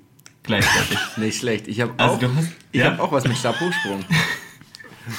gleichzeitig. 0.43 0.99
Nicht 1.17 1.39
schlecht. 1.39 1.69
Ich 1.69 1.81
habe 1.81 1.93
Also 1.97 2.15
auch, 2.15 2.19
du 2.21 2.35
hast- 2.35 2.49
ich 2.73 2.81
ja? 2.81 2.93
hab 2.93 3.01
auch 3.01 3.13
was 3.13 3.25
mit 3.27 3.37
Stabhochsprung. 3.39 4.05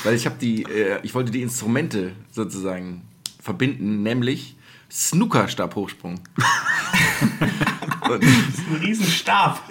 Weil 0.03 0.13
ich 0.15 0.25
habe 0.25 0.35
die, 0.39 0.63
äh, 0.63 0.99
ich 1.03 1.13
wollte 1.15 1.31
die 1.31 1.41
Instrumente 1.41 2.13
sozusagen 2.31 3.01
verbinden, 3.41 4.03
nämlich 4.03 4.55
Snooker-Stabhochsprung. 4.91 6.19
Und- 8.09 8.23
Ein 8.23 8.75
Riesenstab. 8.81 9.61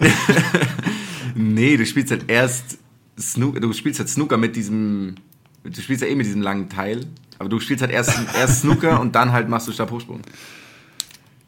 nee, 1.35 1.77
du 1.77 1.87
spielst 1.87 2.11
halt 2.11 2.29
erst 2.31 2.79
Snooker, 3.19 3.61
du 3.61 3.73
spielst 3.73 3.99
halt 3.99 4.09
Snooker 4.09 4.37
mit 4.37 4.55
diesem, 4.57 5.17
du 5.65 5.81
spielst 5.81 6.03
ja 6.03 6.09
eh 6.09 6.15
mit 6.15 6.27
diesem 6.27 6.43
langen 6.43 6.69
Teil, 6.69 7.05
aber 7.39 7.49
du 7.49 7.59
spielst 7.59 7.83
halt 7.83 7.91
erst, 7.93 8.17
erst 8.35 8.61
Snooker 8.61 9.01
und 9.01 9.15
dann 9.15 9.33
halt 9.33 9.49
machst 9.49 9.67
du 9.69 9.73
Stabhochsprung. 9.73 10.21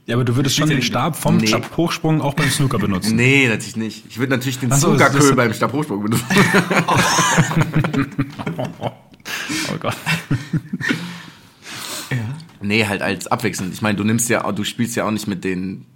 Ja, 0.06 0.16
aber 0.16 0.24
du 0.24 0.34
würdest 0.34 0.56
schon 0.56 0.68
ja 0.68 0.74
den 0.76 0.82
Stab 0.82 1.14
vom 1.16 1.36
Nee. 1.36 1.46
Stabhochsprung 1.46 2.20
auch 2.20 2.34
beim 2.34 2.50
Snooker 2.50 2.78
benutzen. 2.80 3.14
Nee, 3.16 3.46
natürlich 3.48 3.76
nicht. 3.76 4.04
Ich 4.08 4.18
würde 4.18 4.30
natürlich 4.32 4.58
den 4.58 4.70
so, 4.72 4.88
Snookerköhl 4.96 5.34
beim 5.34 5.52
Stabhochsprung 5.54 6.02
benutzen. 6.02 6.26
Oh 9.72 9.76
Gott. 9.78 9.96
Nee, 12.62 12.86
halt 12.86 13.02
als 13.02 13.26
abwechselnd. 13.26 13.72
Ich 13.72 13.82
meine, 13.82 13.96
du 13.96 14.04
nimmst 14.04 14.28
ja, 14.28 14.50
du 14.52 14.64
spielst 14.64 14.96
ja 14.96 15.04
auch 15.06 15.10
nicht 15.10 15.26
mit 15.28 15.44
den 15.44 15.86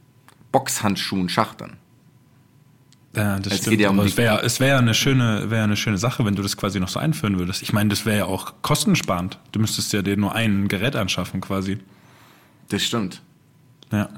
Boxhandschuhen 0.52 1.28
Schach 1.28 1.54
dann. 1.54 1.74
Ja, 3.16 3.38
das 3.38 3.54
Es 3.54 3.58
stimmt. 3.60 3.80
ja 3.80 3.90
um 3.90 3.98
es 4.00 4.16
wäre 4.16 4.42
es 4.42 4.58
wäre 4.60 4.70
ja 4.72 4.78
eine 4.78 4.94
schöne 4.94 5.50
wäre 5.50 5.64
eine 5.64 5.76
schöne 5.76 5.98
Sache, 5.98 6.24
wenn 6.24 6.34
du 6.34 6.42
das 6.42 6.56
quasi 6.56 6.80
noch 6.80 6.88
so 6.88 6.98
einführen 6.98 7.38
würdest. 7.38 7.62
Ich 7.62 7.72
meine, 7.72 7.90
das 7.90 8.06
wäre 8.06 8.18
ja 8.18 8.24
auch 8.26 8.54
kostensparend. 8.62 9.38
Du 9.52 9.60
müsstest 9.60 9.92
ja 9.92 10.02
dir 10.02 10.16
nur 10.16 10.34
ein 10.34 10.68
Gerät 10.68 10.96
anschaffen 10.96 11.40
quasi. 11.40 11.78
Das 12.70 12.82
stimmt. 12.82 13.22
Ja. 13.92 14.08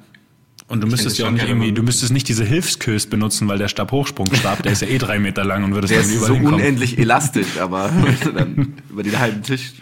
Und 0.68 0.80
du 0.80 0.88
müsstest 0.88 1.12
das 1.12 1.18
ja 1.18 1.28
auch 1.28 1.30
nicht 1.30 1.46
irgendwie, 1.46 1.70
du 1.72 1.82
müsstest 1.82 2.12
nicht 2.12 2.28
diese 2.28 2.44
Hilfskös 2.44 3.06
benutzen, 3.06 3.46
weil 3.46 3.58
der 3.58 3.68
Stabhochsprungstab, 3.68 4.64
der 4.64 4.72
ist 4.72 4.82
ja 4.82 4.88
eh 4.88 4.98
drei 4.98 5.20
Meter 5.20 5.44
lang 5.44 5.62
und 5.62 5.74
würdest 5.74 5.92
Der 5.92 6.00
dann 6.00 6.10
ist 6.10 6.16
überall 6.16 6.28
so 6.28 6.34
hinkommen. 6.34 6.60
unendlich 6.60 6.98
elastisch, 6.98 7.58
aber 7.60 7.90
dann 8.34 8.74
über 8.90 9.02
den 9.04 9.16
halben 9.18 9.42
Tisch. 9.42 9.74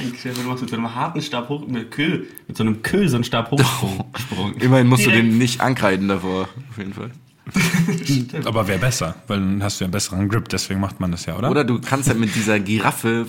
Eigentlich, 0.00 0.24
wenn 0.24 0.34
du 0.34 0.42
machst 0.48 0.62
mit 0.62 0.70
so 0.70 0.76
einem 0.76 0.94
harten 0.94 1.20
Stab 1.20 1.48
hoch, 1.50 1.66
mit 1.66 1.90
Köhl, 1.90 2.26
mit 2.48 2.56
so 2.56 2.62
einem 2.62 2.82
Köhl 2.82 3.08
so 3.08 3.16
einen 3.16 3.24
Stab 3.24 3.50
hochsprung. 3.50 4.04
Sprung. 4.18 4.54
Immerhin 4.60 4.86
musst 4.86 5.04
du 5.04 5.10
Direkt. 5.10 5.28
den 5.28 5.38
nicht 5.38 5.60
ankreiden 5.60 6.08
davor, 6.08 6.48
auf 6.70 6.78
jeden 6.78 6.94
Fall. 6.94 7.10
Aber 8.46 8.66
wäre 8.66 8.78
besser, 8.78 9.16
weil 9.26 9.40
dann 9.40 9.62
hast 9.62 9.78
du 9.78 9.84
ja 9.84 9.86
einen 9.86 9.92
besseren 9.92 10.28
Grip, 10.30 10.48
deswegen 10.48 10.80
macht 10.80 11.00
man 11.00 11.10
das 11.10 11.26
ja, 11.26 11.36
oder? 11.36 11.50
Oder 11.50 11.64
du 11.64 11.80
kannst 11.80 12.08
halt 12.08 12.18
mit 12.18 12.34
dieser 12.34 12.58
Giraffe 12.58 13.26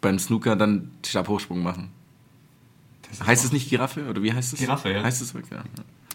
beim 0.00 0.18
Snooker 0.18 0.56
dann 0.56 0.92
Stabhochsprung 1.04 1.62
machen. 1.62 1.90
Heißt 3.26 3.44
es 3.44 3.52
nicht 3.52 3.68
Giraffe? 3.70 4.08
Oder 4.08 4.22
wie 4.22 4.32
heißt 4.32 4.52
es? 4.52 4.60
Giraffe, 4.60 4.90
ja. 4.92 5.02
Heißt 5.02 5.22
es 5.22 5.34
wirklich? 5.34 5.52
Ja, 5.52 5.64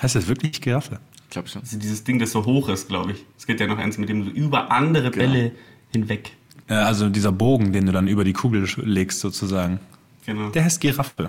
Heißt 0.02 0.16
das 0.16 0.28
wirklich 0.28 0.62
Giraffe? 0.62 1.00
ich 1.24 1.30
glaube 1.30 1.48
schon. 1.48 1.62
Also 1.62 1.78
dieses 1.80 2.04
Ding, 2.04 2.20
das 2.20 2.32
so 2.32 2.46
hoch 2.46 2.70
ist, 2.70 2.88
glaube 2.88 3.14
ich. 3.14 3.26
Es 3.38 3.48
gibt 3.48 3.60
ja 3.60 3.68
noch 3.68 3.78
eins, 3.78 3.98
mit 3.98 4.10
dem 4.10 4.26
du 4.26 4.32
über 4.32 4.72
andere 4.72 5.10
Genau. 5.12 5.32
Bälle 5.32 5.52
hinweg. 5.92 6.32
Äh, 6.68 6.76
Also 6.76 7.10
dieser 7.10 7.32
Bogen, 7.32 7.74
den 7.74 7.86
du 7.86 7.92
dann 7.92 8.08
über 8.08 8.24
die 8.24 8.34
Kugel 8.34 8.68
legst 8.84 9.20
sozusagen. 9.20 9.80
Genau. 10.26 10.50
Der 10.50 10.64
heißt 10.66 10.80
Giraffe. 10.82 11.28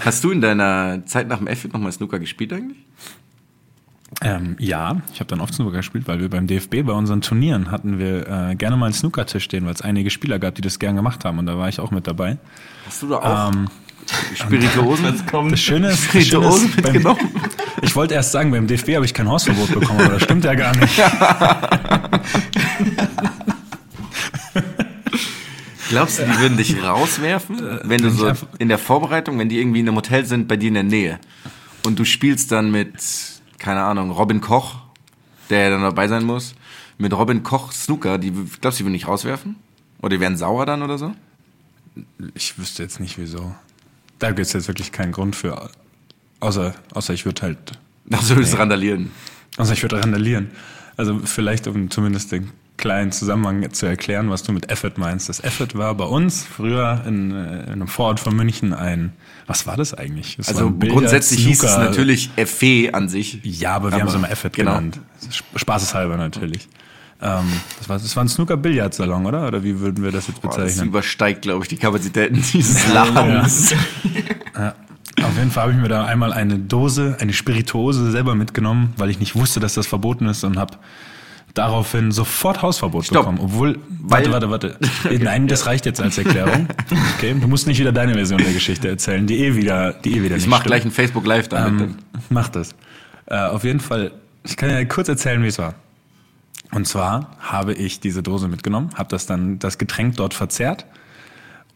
Hast 0.00 0.22
du 0.24 0.30
in 0.30 0.40
deiner 0.42 1.04
Zeit 1.06 1.26
nach 1.28 1.38
dem 1.38 1.46
F 1.46 1.64
nochmal 1.72 1.90
Snooker 1.92 2.18
gespielt 2.18 2.52
eigentlich? 2.52 2.76
Ähm, 4.22 4.54
ja, 4.60 5.02
ich 5.12 5.18
habe 5.20 5.28
dann 5.28 5.40
oft 5.40 5.52
Snooker 5.54 5.78
gespielt, 5.78 6.06
weil 6.06 6.20
wir 6.20 6.30
beim 6.30 6.46
DFB 6.46 6.82
bei 6.84 6.92
unseren 6.92 7.22
Turnieren 7.22 7.72
hatten 7.72 7.98
wir 7.98 8.28
äh, 8.50 8.54
gerne 8.54 8.76
mal 8.76 8.86
einen 8.86 8.94
Snookertisch 8.94 9.42
stehen, 9.44 9.64
weil 9.66 9.74
es 9.74 9.82
einige 9.82 10.10
Spieler 10.10 10.38
gab, 10.38 10.54
die 10.54 10.62
das 10.62 10.78
gern 10.78 10.94
gemacht 10.94 11.24
haben 11.24 11.38
und 11.38 11.46
da 11.46 11.58
war 11.58 11.68
ich 11.68 11.80
auch 11.80 11.90
mit 11.90 12.06
dabei. 12.06 12.38
Hast 12.86 13.02
du 13.02 13.08
da 13.08 13.16
auch 13.16 13.52
Ähm, 13.52 13.68
Spirituosen? 14.34 15.26
Kommt? 15.30 15.52
das 15.52 15.60
Schöne 15.60 15.88
ist, 15.88 15.98
das 15.98 16.04
Spirituosen 16.04 16.70
Schöne 16.72 16.98
ist 16.98 17.04
beim, 17.04 17.16
ich 17.82 17.94
wollte 17.96 18.14
erst 18.14 18.32
sagen, 18.32 18.50
beim 18.50 18.66
DFB 18.66 18.96
habe 18.96 19.04
ich 19.04 19.14
kein 19.14 19.28
Hausverbot 19.28 19.72
bekommen, 19.72 20.00
aber 20.00 20.14
das 20.14 20.22
stimmt 20.22 20.44
ja 20.44 20.54
gar 20.54 20.74
nicht. 20.76 20.96
Glaubst 25.88 26.18
du, 26.18 26.24
die 26.24 26.38
würden 26.38 26.56
dich 26.56 26.82
rauswerfen, 26.82 27.58
wenn 27.84 27.98
du 27.98 28.06
wenn 28.06 28.08
ich 28.08 28.14
so 28.18 28.32
in 28.58 28.68
der 28.68 28.78
Vorbereitung, 28.78 29.38
wenn 29.38 29.48
die 29.48 29.58
irgendwie 29.60 29.80
in 29.80 29.88
einem 29.88 29.96
Hotel 29.96 30.24
sind, 30.24 30.48
bei 30.48 30.56
dir 30.56 30.68
in 30.68 30.74
der 30.74 30.82
Nähe 30.82 31.20
und 31.84 31.98
du 31.98 32.04
spielst 32.04 32.50
dann 32.52 32.70
mit, 32.70 32.94
keine 33.58 33.82
Ahnung, 33.82 34.10
Robin 34.10 34.40
Koch, 34.40 34.76
der 35.48 35.60
ja 35.60 35.70
dann 35.70 35.82
dabei 35.82 36.08
sein 36.08 36.24
muss, 36.24 36.54
mit 36.98 37.12
Robin 37.12 37.42
Koch 37.42 37.72
Snooker, 37.72 38.18
die, 38.18 38.32
glaubst 38.32 38.78
du, 38.78 38.82
die 38.82 38.86
würden 38.86 38.94
dich 38.94 39.06
rauswerfen? 39.06 39.56
Oder 40.00 40.16
die 40.16 40.20
wären 40.20 40.36
sauer 40.36 40.66
dann 40.66 40.82
oder 40.82 40.98
so? 40.98 41.14
Ich 42.34 42.58
wüsste 42.58 42.82
jetzt 42.82 43.00
nicht 43.00 43.18
wieso. 43.18 43.54
Da 44.18 44.28
gibt 44.28 44.40
es 44.46 44.52
jetzt 44.52 44.68
wirklich 44.68 44.92
keinen 44.92 45.12
Grund 45.12 45.36
für. 45.36 45.70
Außer, 46.40 46.74
außer 46.94 47.12
ich 47.14 47.24
würde 47.24 47.42
halt. 47.42 47.58
Ach 48.12 48.22
so, 48.22 48.36
würdest 48.36 48.54
du 48.54 48.58
randalieren. 48.58 49.10
Außer 49.56 49.72
ich 49.72 49.82
würde 49.82 50.00
randalieren. 50.00 50.50
Also 50.96 51.18
vielleicht, 51.24 51.66
um 51.66 51.90
zumindest 51.90 52.32
den 52.32 52.50
kleinen 52.78 53.10
Zusammenhang 53.10 53.72
zu 53.72 53.86
erklären, 53.86 54.28
was 54.30 54.42
du 54.42 54.52
mit 54.52 54.70
Effort 54.70 54.92
meinst. 54.96 55.28
Das 55.30 55.40
Effort 55.42 55.68
war 55.74 55.94
bei 55.94 56.04
uns 56.04 56.44
früher 56.44 57.02
in, 57.06 57.30
äh, 57.32 57.62
in 57.64 57.68
einem 57.72 57.88
Vorort 57.88 58.20
von 58.20 58.36
München 58.36 58.74
ein. 58.74 59.14
Was 59.46 59.66
war 59.66 59.76
das 59.78 59.94
eigentlich? 59.94 60.36
Das 60.36 60.48
Also 60.48 60.70
grundsätzlich 60.72 61.46
hieß 61.46 61.62
es 61.62 61.76
natürlich 61.78 62.30
FE 62.36 62.90
an 62.92 63.08
sich. 63.08 63.40
Ja, 63.44 63.74
aber 63.76 63.88
wir 63.90 63.94
Aber- 63.94 64.02
haben 64.02 64.08
es 64.08 64.14
immer 64.14 64.30
Effort 64.30 64.50
genau. 64.52 64.72
genannt. 64.72 65.00
Sp- 65.32 65.56
Spaßeshalber 65.56 66.16
natürlich. 66.18 66.68
Ähm, 67.22 67.44
das, 67.78 67.88
war, 67.88 67.98
das 67.98 68.14
war 68.16 68.24
ein 68.24 68.28
Snooker-Billardsalon, 68.28 69.24
oder? 69.26 69.46
Oder 69.48 69.62
wie 69.64 69.80
würden 69.80 70.04
wir 70.04 70.12
das 70.12 70.26
jetzt 70.28 70.42
Boah, 70.42 70.48
das 70.48 70.56
bezeichnen? 70.66 70.88
übersteigt, 70.88 71.42
glaube 71.42 71.64
ich, 71.64 71.68
die 71.68 71.76
Kapazitäten 71.76 72.34
dieses 72.52 72.92
Ladens. 72.92 73.74
Auf 75.22 75.36
jeden 75.38 75.50
Fall 75.50 75.62
habe 75.64 75.72
ich 75.72 75.78
mir 75.78 75.88
da 75.88 76.04
einmal 76.04 76.32
eine 76.32 76.58
Dose, 76.58 77.16
eine 77.20 77.32
Spirituose 77.32 78.10
selber 78.10 78.34
mitgenommen, 78.34 78.92
weil 78.98 79.08
ich 79.10 79.18
nicht 79.18 79.34
wusste, 79.34 79.60
dass 79.60 79.74
das 79.74 79.86
verboten 79.86 80.26
ist 80.26 80.44
und 80.44 80.58
habe 80.58 80.76
daraufhin 81.54 82.12
sofort 82.12 82.60
Hausverbot 82.60 83.06
Stopp. 83.06 83.20
bekommen. 83.22 83.38
Obwohl, 83.40 83.78
warte, 84.02 84.30
warte, 84.30 84.50
warte. 84.50 84.76
Nein, 85.18 85.48
das 85.48 85.64
reicht 85.64 85.86
jetzt 85.86 86.02
als 86.02 86.18
Erklärung. 86.18 86.68
Okay, 87.16 87.34
du 87.40 87.48
musst 87.48 87.66
nicht 87.66 87.80
wieder 87.80 87.92
deine 87.92 88.12
Version 88.12 88.42
der 88.42 88.52
Geschichte 88.52 88.88
erzählen, 88.88 89.26
die 89.26 89.38
eh 89.38 89.56
wieder, 89.56 89.94
die 89.94 90.18
eh 90.18 90.22
wieder 90.22 90.36
Ich 90.36 90.42
nicht 90.42 90.50
mach 90.50 90.58
stimmt. 90.58 90.66
gleich 90.66 90.84
ein 90.84 90.90
Facebook 90.90 91.26
Live 91.26 91.48
damit. 91.48 91.80
Ähm, 91.80 91.94
mach 92.28 92.48
das. 92.48 92.74
Äh, 93.24 93.38
auf 93.38 93.64
jeden 93.64 93.80
Fall, 93.80 94.12
ich 94.44 94.56
kann 94.58 94.68
ja 94.68 94.84
kurz 94.84 95.08
erzählen, 95.08 95.42
wie 95.42 95.46
es 95.48 95.58
war. 95.58 95.74
Und 96.72 96.86
zwar 96.86 97.36
habe 97.38 97.74
ich 97.74 98.00
diese 98.00 98.22
Dose 98.22 98.48
mitgenommen, 98.48 98.90
habe 98.94 99.08
das 99.08 99.26
dann 99.26 99.58
das 99.58 99.78
Getränk 99.78 100.16
dort 100.16 100.34
verzehrt 100.34 100.86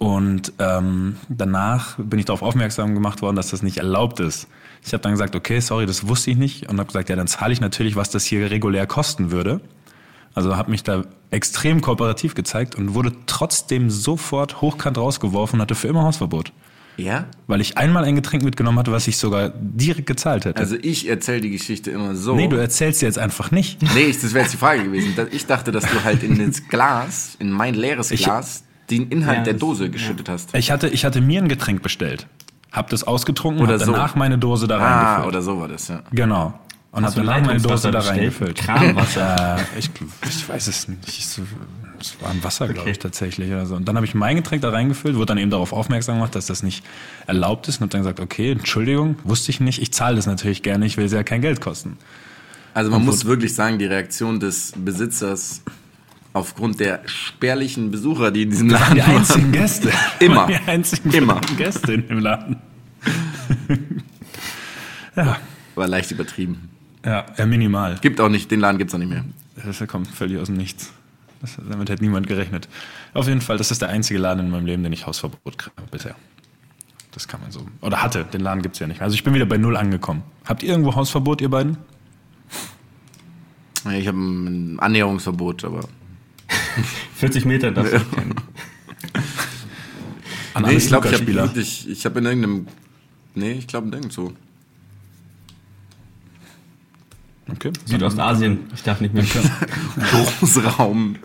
und 0.02 0.54
ähm, 0.58 1.16
danach 1.28 1.96
bin 1.98 2.18
ich 2.18 2.24
darauf 2.24 2.40
aufmerksam 2.40 2.94
gemacht 2.94 3.20
worden, 3.20 3.36
dass 3.36 3.50
das 3.50 3.62
nicht 3.62 3.76
erlaubt 3.76 4.18
ist. 4.18 4.48
Ich 4.82 4.94
habe 4.94 5.02
dann 5.02 5.12
gesagt, 5.12 5.36
okay, 5.36 5.60
sorry, 5.60 5.84
das 5.84 6.08
wusste 6.08 6.30
ich 6.30 6.38
nicht 6.38 6.70
und 6.70 6.78
habe 6.78 6.86
gesagt, 6.86 7.10
ja, 7.10 7.16
dann 7.16 7.26
zahle 7.26 7.52
ich 7.52 7.60
natürlich, 7.60 7.96
was 7.96 8.08
das 8.08 8.24
hier 8.24 8.50
regulär 8.50 8.86
kosten 8.86 9.30
würde. 9.30 9.60
Also 10.32 10.56
habe 10.56 10.70
mich 10.70 10.82
da 10.84 11.02
extrem 11.30 11.82
kooperativ 11.82 12.34
gezeigt 12.34 12.76
und 12.76 12.94
wurde 12.94 13.12
trotzdem 13.26 13.90
sofort 13.90 14.62
hochkant 14.62 14.96
rausgeworfen 14.96 15.58
und 15.58 15.62
hatte 15.62 15.74
für 15.74 15.88
immer 15.88 16.04
Hausverbot. 16.04 16.50
Ja? 17.00 17.26
Weil 17.46 17.60
ich 17.60 17.76
einmal 17.78 18.04
ein 18.04 18.14
Getränk 18.16 18.42
mitgenommen 18.44 18.78
hatte, 18.78 18.92
was 18.92 19.06
ich 19.08 19.16
sogar 19.16 19.50
direkt 19.54 20.06
gezahlt 20.06 20.44
hätte. 20.44 20.58
Also 20.58 20.76
ich 20.80 21.08
erzähle 21.08 21.40
die 21.40 21.50
Geschichte 21.50 21.90
immer 21.90 22.14
so. 22.14 22.34
nee, 22.36 22.48
du 22.48 22.56
erzählst 22.56 23.00
sie 23.00 23.06
jetzt 23.06 23.18
einfach 23.18 23.50
nicht. 23.50 23.78
Nee, 23.94 24.02
ich- 24.04 24.20
das 24.20 24.32
wäre 24.34 24.44
jetzt 24.44 24.52
die 24.52 24.58
Frage 24.58 24.84
gewesen. 24.84 25.14
Ich 25.32 25.46
dachte, 25.46 25.72
dass 25.72 25.84
du 25.84 26.04
halt 26.04 26.22
in 26.22 26.38
das 26.46 26.66
Glas, 26.68 27.36
in 27.38 27.50
mein 27.50 27.74
leeres 27.74 28.10
Ich- 28.10 28.22
Glas, 28.24 28.64
den 28.90 29.08
Inhalt 29.08 29.38
Ja, 29.38 29.44
der 29.44 29.52
das- 29.54 29.60
Dose 29.60 29.84
ja. 29.84 29.90
geschüttet 29.90 30.28
hast. 30.28 30.54
Ich 30.54 30.70
hatte, 30.70 30.88
ich 30.88 31.04
hatte 31.04 31.20
mir 31.20 31.40
ein 31.42 31.48
Getränk 31.48 31.82
bestellt, 31.82 32.26
hab 32.72 32.90
das 32.90 33.04
ausgetrunken 33.04 33.62
Oder 33.62 33.74
und 33.74 33.80
hab 33.80 33.86
so. 33.86 33.92
danach 33.92 34.14
meine 34.14 34.38
Dose 34.38 34.66
da 34.68 34.78
Ah, 34.78 35.02
reingefüllt. 35.04 35.28
oder 35.28 35.42
so 35.42 35.60
war 35.60 35.68
das, 35.68 35.88
ja. 35.88 36.02
Genau. 36.12 36.54
Und 36.92 37.04
hab 37.04 37.14
du 37.14 37.20
danach 37.22 37.46
meine 37.46 37.60
Dose 37.60 37.90
da 37.92 38.00
reingefüllt. 38.00 38.56
Kranwasser. 38.58 39.58
Äh, 39.76 39.78
ich, 39.78 39.90
ich 40.28 40.48
weiß 40.48 40.66
es 40.66 40.88
nicht. 40.88 41.06
Ich, 41.06 41.24
es 42.00 42.16
war 42.20 42.30
ein 42.30 42.42
Wasser, 42.42 42.66
glaube 42.66 42.80
Okay. 42.82 42.90
ich, 42.92 42.98
tatsächlich. 42.98 43.50
Oder 43.50 43.66
so. 43.66 43.74
Und 43.76 43.86
dann 43.86 43.96
habe 43.96 44.06
ich 44.06 44.14
mein 44.14 44.36
Getränk 44.36 44.62
da 44.62 44.70
reingefüllt, 44.70 45.16
wurde 45.16 45.26
dann 45.26 45.38
eben 45.38 45.50
darauf 45.50 45.72
aufmerksam 45.72 46.16
gemacht, 46.16 46.34
dass 46.34 46.46
das 46.46 46.62
nicht 46.62 46.84
erlaubt 47.26 47.68
ist. 47.68 47.76
Und 47.76 47.82
habe 47.82 47.90
dann 47.90 48.00
gesagt, 48.02 48.20
okay, 48.20 48.52
Entschuldigung, 48.52 49.16
wusste 49.24 49.50
ich 49.50 49.60
nicht. 49.60 49.80
Ich 49.82 49.92
zahle 49.92 50.16
das 50.16 50.26
natürlich 50.26 50.62
gerne, 50.62 50.86
ich 50.86 50.96
will 50.96 51.04
es 51.04 51.12
ja 51.12 51.22
kein 51.22 51.40
Geld 51.42 51.60
kosten. 51.60 51.96
Also 52.74 52.90
man 52.90 53.04
muss 53.04 53.24
wirklich 53.24 53.54
sagen, 53.54 53.78
die 53.78 53.84
Reaktion 53.86 54.38
des 54.40 54.72
Besitzers 54.76 55.62
aufgrund 56.32 56.78
der 56.78 57.00
spärlichen 57.06 57.90
Besucher, 57.90 58.30
die 58.30 58.42
in 58.42 58.50
diesem 58.50 58.70
Laden 58.70 58.94
Die 58.94 59.00
waren. 59.00 59.16
einzigen 59.16 59.50
Gäste. 59.52 59.90
Immer. 60.20 60.46
Die 60.46 60.54
einzigen 60.68 61.10
Immer. 61.10 61.40
Gäste 61.56 61.92
in 61.94 62.06
dem 62.08 62.18
Laden. 62.20 62.56
Ja, 65.16 65.36
War 65.74 65.88
leicht 65.88 66.10
übertrieben. 66.12 66.68
ja, 67.04 67.26
minimal. 67.46 67.96
Gibt 68.00 68.20
auch 68.20 68.28
nicht, 68.28 68.50
den 68.50 68.60
Laden 68.60 68.78
gibt's 68.78 68.94
auch 68.94 68.98
nicht 68.98 69.08
mehr. 69.10 69.24
Das 69.64 69.84
kommt 69.88 70.08
völlig 70.08 70.38
aus 70.38 70.46
dem 70.46 70.56
Nichts. 70.56 70.92
Das, 71.40 71.56
damit 71.68 71.88
hätte 71.88 72.02
niemand 72.02 72.26
gerechnet. 72.26 72.68
Auf 73.14 73.26
jeden 73.26 73.40
Fall, 73.40 73.56
das 73.56 73.70
ist 73.70 73.80
der 73.80 73.88
einzige 73.88 74.18
Laden 74.18 74.46
in 74.46 74.50
meinem 74.50 74.66
Leben, 74.66 74.82
den 74.82 74.92
ich 74.92 75.06
Hausverbot 75.06 75.56
kriege 75.56 75.74
bisher. 75.90 76.14
Das 77.12 77.26
kann 77.26 77.40
man 77.40 77.50
so. 77.50 77.66
Oder 77.80 78.02
hatte, 78.02 78.24
den 78.24 78.40
Laden 78.40 78.62
gibt's 78.62 78.78
ja 78.78 78.86
nicht 78.86 78.98
mehr. 78.98 79.04
Also 79.04 79.14
ich 79.14 79.24
bin 79.24 79.34
wieder 79.34 79.46
bei 79.46 79.56
Null 79.56 79.76
angekommen. 79.76 80.22
Habt 80.44 80.62
ihr 80.62 80.70
irgendwo 80.70 80.94
Hausverbot, 80.94 81.40
ihr 81.40 81.48
beiden? 81.48 81.78
Ich 83.92 84.06
habe 84.06 84.18
ein 84.18 84.78
Annäherungsverbot, 84.78 85.64
aber. 85.64 85.88
40 87.16 87.46
Meter 87.46 87.70
darfst 87.72 87.92
du 87.92 87.98
nicht 87.98 88.12
kennen. 88.12 88.34
An 90.54 90.62
Nee, 90.64 90.74
ich 90.74 90.88
glaube, 90.88 91.08
ich 91.08 91.14
habe 91.14 91.26
wirklich, 91.26 91.88
ich 91.88 92.04
habe 92.04 92.18
in 92.18 92.26
irgendeinem. 92.26 92.66
Nee, 93.34 93.52
ich 93.52 93.66
glaube 93.66 93.88
nirgendwo. 93.88 94.32
Okay. 97.52 97.72
Südostasien. 97.84 98.60
Ich 98.74 98.82
darf 98.82 99.00
nicht 99.00 99.14
mehr. 99.14 99.24
Großraum. 100.40 101.16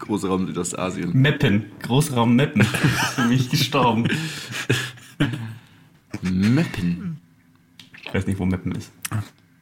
Großraum 0.00 0.46
Südostasien. 0.46 1.12
Meppen. 1.12 1.66
Großraum 1.82 2.34
Meppen. 2.34 2.62
ist 2.62 3.14
für 3.14 3.24
mich 3.26 3.50
gestorben. 3.50 4.08
Meppen. 6.22 7.18
Ich 8.04 8.14
weiß 8.14 8.26
nicht, 8.26 8.38
wo 8.38 8.46
Meppen 8.46 8.72
ist. 8.72 8.90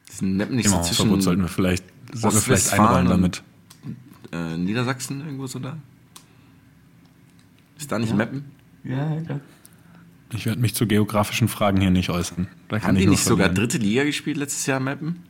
Das 0.07 0.21
Meppen 0.21 0.55
nicht 0.55 0.69
so 0.69 0.81
sollten 0.81 0.93
zwischen 0.93 1.41
wir 1.41 1.47
vielleicht, 1.47 1.83
sollten 2.13 2.37
wir 2.37 2.41
vielleicht 2.41 2.73
einräumen 2.73 3.09
damit. 3.09 3.43
äh, 4.31 4.57
Niedersachsen 4.57 5.21
irgendwo 5.21 5.47
so 5.47 5.59
da? 5.59 5.77
Ist 7.77 7.91
da 7.91 7.99
nicht 7.99 8.15
Meppen? 8.15 8.45
Ja, 8.83 9.15
ja. 9.15 9.39
Ich 10.33 10.45
werde 10.45 10.59
mich 10.59 10.73
zu 10.75 10.87
geografischen 10.87 11.47
Fragen 11.47 11.79
hier 11.79 11.91
nicht 11.91 12.09
äußern. 12.09 12.47
Da 12.69 12.79
kann 12.79 12.89
Haben 12.89 12.95
ich 12.97 13.03
die 13.03 13.09
nicht 13.09 13.23
sogar 13.23 13.49
dritte 13.49 13.77
Liga 13.77 14.03
gespielt 14.03 14.37
letztes 14.37 14.65
Jahr, 14.65 14.79
Meppen? 14.79 15.23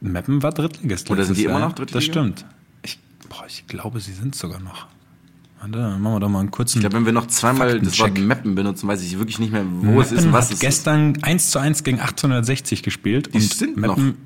Meppen 0.00 0.42
war 0.42 0.52
Drittligist. 0.52 1.10
Oder 1.10 1.24
sind 1.24 1.38
die 1.38 1.44
immer 1.44 1.60
noch 1.60 1.72
dritte 1.72 1.94
Das 1.94 2.04
stimmt. 2.04 2.44
Ich, 2.82 2.98
boah, 3.28 3.44
ich 3.48 3.66
glaube, 3.66 4.00
sie 4.00 4.12
sind 4.12 4.34
sogar 4.34 4.60
noch. 4.60 4.86
Warte, 5.60 5.72
dann 5.78 6.00
machen 6.02 6.14
wir 6.16 6.20
doch 6.20 6.28
mal 6.28 6.40
einen 6.40 6.50
kurzen. 6.50 6.78
Ich 6.78 6.80
glaube, 6.82 6.96
wenn 6.96 7.06
wir 7.06 7.12
noch 7.12 7.26
zweimal 7.28 7.80
das 7.80 7.98
Wort. 7.98 8.18
Meppen 8.18 8.54
benutzen, 8.54 8.86
weiß 8.88 9.02
ich 9.02 9.18
wirklich 9.18 9.38
nicht 9.38 9.52
mehr, 9.52 9.64
wo 9.66 10.00
es 10.00 10.12
ist 10.12 10.26
und 10.26 10.32
was 10.32 10.46
es 10.46 10.52
ist. 10.54 10.60
gestern 10.60 11.16
1 11.22 11.50
zu 11.50 11.58
1 11.58 11.82
gegen 11.82 11.98
1860 11.98 12.82
gespielt. 12.82 13.30
Die 13.32 13.38
und 13.38 13.42
sind 13.54 13.76
Meppen, 13.78 14.16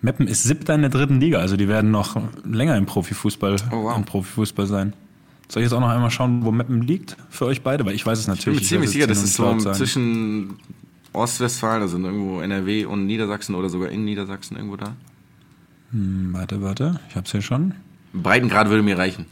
Meppen 0.00 0.26
ist 0.26 0.42
siebter 0.42 0.74
in 0.74 0.80
der 0.80 0.90
dritten 0.90 1.20
Liga, 1.20 1.38
also 1.38 1.56
die 1.56 1.68
werden 1.68 1.92
noch 1.92 2.20
länger 2.44 2.76
im 2.76 2.86
Profifußball, 2.86 3.56
Oh, 3.70 3.84
wow. 3.84 3.96
im 3.96 4.04
Profifußball 4.04 4.66
sein. 4.66 4.92
Soll 5.48 5.62
ich 5.62 5.66
jetzt 5.66 5.72
auch 5.74 5.80
noch 5.80 5.88
einmal 5.90 6.10
schauen, 6.10 6.44
wo 6.44 6.50
Meppen 6.50 6.82
liegt 6.82 7.16
für 7.30 7.46
euch 7.46 7.62
beide? 7.62 7.84
Weil 7.86 7.94
ich 7.94 8.04
weiß 8.04 8.18
es 8.18 8.24
Ich 8.24 8.26
bin 8.26 8.34
natürlich. 8.36 8.60
mir 8.62 8.66
ziemlich 8.66 8.90
sicher, 8.90 9.06
das 9.06 9.22
ist 9.22 9.34
so 9.34 9.56
zwischen 9.72 10.54
Ostwestfalen, 11.12 11.82
also 11.82 11.98
irgendwo 11.98 12.40
NRW 12.40 12.86
und 12.86 13.06
Niedersachsen 13.06 13.54
oder 13.54 13.68
sogar 13.68 13.90
in 13.90 14.04
Niedersachsen 14.04 14.56
irgendwo 14.56 14.76
da. 14.76 14.96
Hm, 15.92 16.32
Warte, 16.32 16.62
warte, 16.62 17.00
ich 17.08 17.16
hab's 17.16 17.32
hier 17.32 17.42
schon. 17.42 17.74
Breitengrad 18.12 18.68
würde 18.68 18.82
mir 18.82 18.98
reichen. 18.98 19.26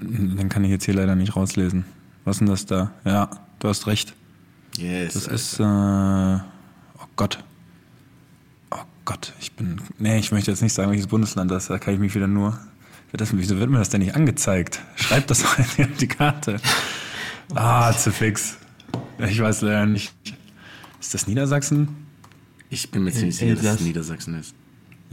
Den 0.00 0.48
kann 0.48 0.64
ich 0.64 0.70
jetzt 0.70 0.84
hier 0.84 0.94
leider 0.94 1.14
nicht 1.14 1.36
rauslesen. 1.36 1.84
Was 2.24 2.36
ist 2.36 2.40
denn 2.40 2.48
das 2.48 2.66
da? 2.66 2.92
Ja, 3.04 3.30
du 3.58 3.68
hast 3.68 3.86
recht. 3.86 4.14
Yes. 4.76 5.14
Das 5.14 5.26
ist, 5.26 5.60
äh, 5.60 5.62
oh 5.64 7.06
Gott. 7.16 7.42
Oh 8.70 8.78
Gott, 9.04 9.32
ich 9.40 9.52
bin, 9.52 9.80
nee, 9.98 10.18
ich 10.18 10.32
möchte 10.32 10.50
jetzt 10.50 10.62
nicht 10.62 10.72
sagen, 10.72 10.90
welches 10.90 11.06
Bundesland 11.06 11.50
das 11.50 11.64
ist, 11.64 11.70
da 11.70 11.78
kann 11.78 11.94
ich 11.94 12.00
mich 12.00 12.14
wieder 12.14 12.26
nur, 12.28 12.58
das, 13.12 13.36
wieso 13.36 13.58
wird 13.58 13.68
mir 13.70 13.78
das 13.78 13.90
denn 13.90 14.00
nicht 14.00 14.14
angezeigt? 14.14 14.80
Schreibt 14.96 15.30
das 15.30 15.40
doch 15.42 15.58
auf 15.58 15.76
die 15.98 16.08
Karte. 16.08 16.60
Ah, 17.54 17.92
zu 17.92 18.12
fix. 18.12 18.56
Ich 19.18 19.40
weiß 19.40 19.62
leider 19.62 19.86
nicht. 19.86 20.14
Ist 21.00 21.14
das 21.14 21.26
Niedersachsen? 21.26 21.88
ich 22.72 22.90
bin 22.90 23.02
mir 23.02 23.10
ziemlich 23.10 23.36
sicher, 23.36 23.56
dass 23.56 23.76
es. 23.76 23.80
Niedersachsen 23.80 24.38
ist. 24.38 24.54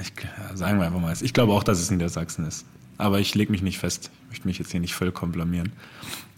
Ich, 0.01 0.13
sagen 0.53 0.79
wir 0.79 0.85
einfach 0.85 0.99
mal. 0.99 1.15
Ich 1.21 1.33
glaube 1.33 1.53
auch, 1.53 1.63
dass 1.63 1.79
es 1.79 1.89
Niedersachsen 1.89 2.45
ist. 2.45 2.65
Aber 2.97 3.19
ich 3.19 3.35
lege 3.35 3.51
mich 3.51 3.61
nicht 3.61 3.77
fest. 3.77 4.11
Ich 4.23 4.29
möchte 4.29 4.47
mich 4.47 4.59
jetzt 4.59 4.71
hier 4.71 4.79
nicht 4.79 4.93
vollkommen 4.93 5.31
blamieren. 5.31 5.71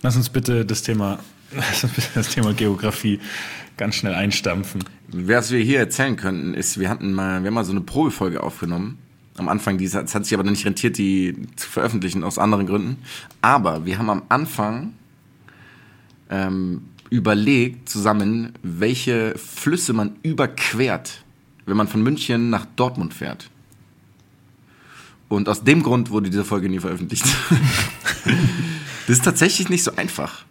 Lass 0.02 0.16
uns 0.16 0.30
bitte 0.30 0.66
das 0.66 0.82
Thema, 0.82 1.20
lass 1.56 1.84
uns 1.84 1.94
bitte 1.94 2.08
das 2.16 2.30
Thema 2.30 2.54
Geografie 2.54 3.20
ganz 3.78 3.96
schnell 3.96 4.14
einstampfen. 4.14 4.84
Was 5.08 5.52
wir 5.52 5.60
hier 5.60 5.80
erzählen 5.80 6.16
könnten, 6.16 6.54
ist, 6.54 6.80
wir 6.80 6.90
hatten 6.90 7.14
mal, 7.14 7.42
wir 7.42 7.48
haben 7.48 7.54
mal 7.54 7.66
so 7.66 7.72
eine 7.72 7.82
Probefolge 7.82 8.44
aufgenommen. 8.44 8.98
Am 9.38 9.48
Anfang, 9.48 9.78
die, 9.78 9.86
es 9.86 9.96
hat 9.96 10.26
sich 10.26 10.34
aber 10.34 10.44
nicht 10.44 10.66
rentiert, 10.66 10.98
die 10.98 11.48
zu 11.56 11.70
veröffentlichen, 11.70 12.26
aus 12.26 12.38
anderen 12.38 12.68
Gründen. 12.68 12.98
Aber 13.42 13.86
wir 13.86 13.98
haben 13.98 14.10
am 14.10 14.24
Anfang 14.28 14.94
ähm, 16.30 16.82
überlegt 17.10 17.90
zusammen, 17.90 18.54
welche 18.62 19.38
Flüsse 19.38 19.94
man 19.94 20.18
überquert, 20.24 21.24
wenn 21.70 21.78
man 21.78 21.88
von 21.88 22.02
München 22.02 22.50
nach 22.50 22.66
Dortmund 22.76 23.14
fährt. 23.14 23.50
Und 25.30 25.48
aus 25.48 25.64
dem 25.64 25.84
Grund 25.84 26.10
wurde 26.10 26.30
diese 26.30 26.44
Folge 26.44 26.70
nie 26.70 26.80
veröffentlicht. 26.80 27.24
das 28.26 29.18
ist 29.18 29.24
tatsächlich 29.24 29.70
nicht 29.70 29.84
so 29.84 29.96
einfach. 29.96 30.44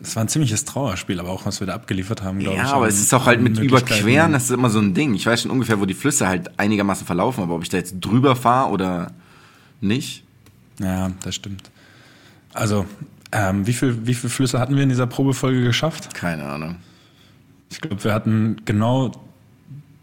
Das 0.00 0.16
war 0.16 0.24
ein 0.24 0.28
ziemliches 0.28 0.66
Trauerspiel, 0.66 1.18
aber 1.18 1.30
auch 1.30 1.46
was 1.46 1.60
wir 1.60 1.66
da 1.66 1.74
abgeliefert 1.74 2.22
haben, 2.22 2.40
glaube 2.40 2.56
ich. 2.56 2.62
Ja, 2.62 2.72
aber 2.74 2.88
es 2.88 3.00
ist 3.00 3.14
auch 3.14 3.24
halt 3.24 3.40
mit. 3.40 3.58
Überqueren, 3.58 4.32
das 4.32 4.44
ist 4.44 4.50
immer 4.50 4.68
so 4.68 4.78
ein 4.78 4.92
Ding. 4.92 5.14
Ich 5.14 5.24
weiß 5.24 5.42
schon 5.42 5.50
ungefähr, 5.50 5.80
wo 5.80 5.86
die 5.86 5.94
Flüsse 5.94 6.28
halt 6.28 6.58
einigermaßen 6.58 7.06
verlaufen, 7.06 7.42
aber 7.42 7.54
ob 7.54 7.62
ich 7.62 7.70
da 7.70 7.78
jetzt 7.78 8.00
drüber 8.00 8.36
fahre 8.36 8.70
oder 8.70 9.12
nicht. 9.80 10.24
Ja, 10.78 11.10
das 11.22 11.34
stimmt. 11.34 11.70
Also, 12.52 12.84
ähm, 13.32 13.66
wie 13.66 13.72
viel, 13.72 14.06
wie 14.06 14.14
viele 14.14 14.30
Flüsse 14.30 14.58
hatten 14.58 14.76
wir 14.76 14.82
in 14.82 14.90
dieser 14.90 15.06
Probefolge 15.06 15.62
geschafft? 15.62 16.12
Keine 16.12 16.44
Ahnung. 16.44 16.76
Ich 17.70 17.80
glaube, 17.80 18.04
wir 18.04 18.12
hatten 18.12 18.60
genau 18.66 19.12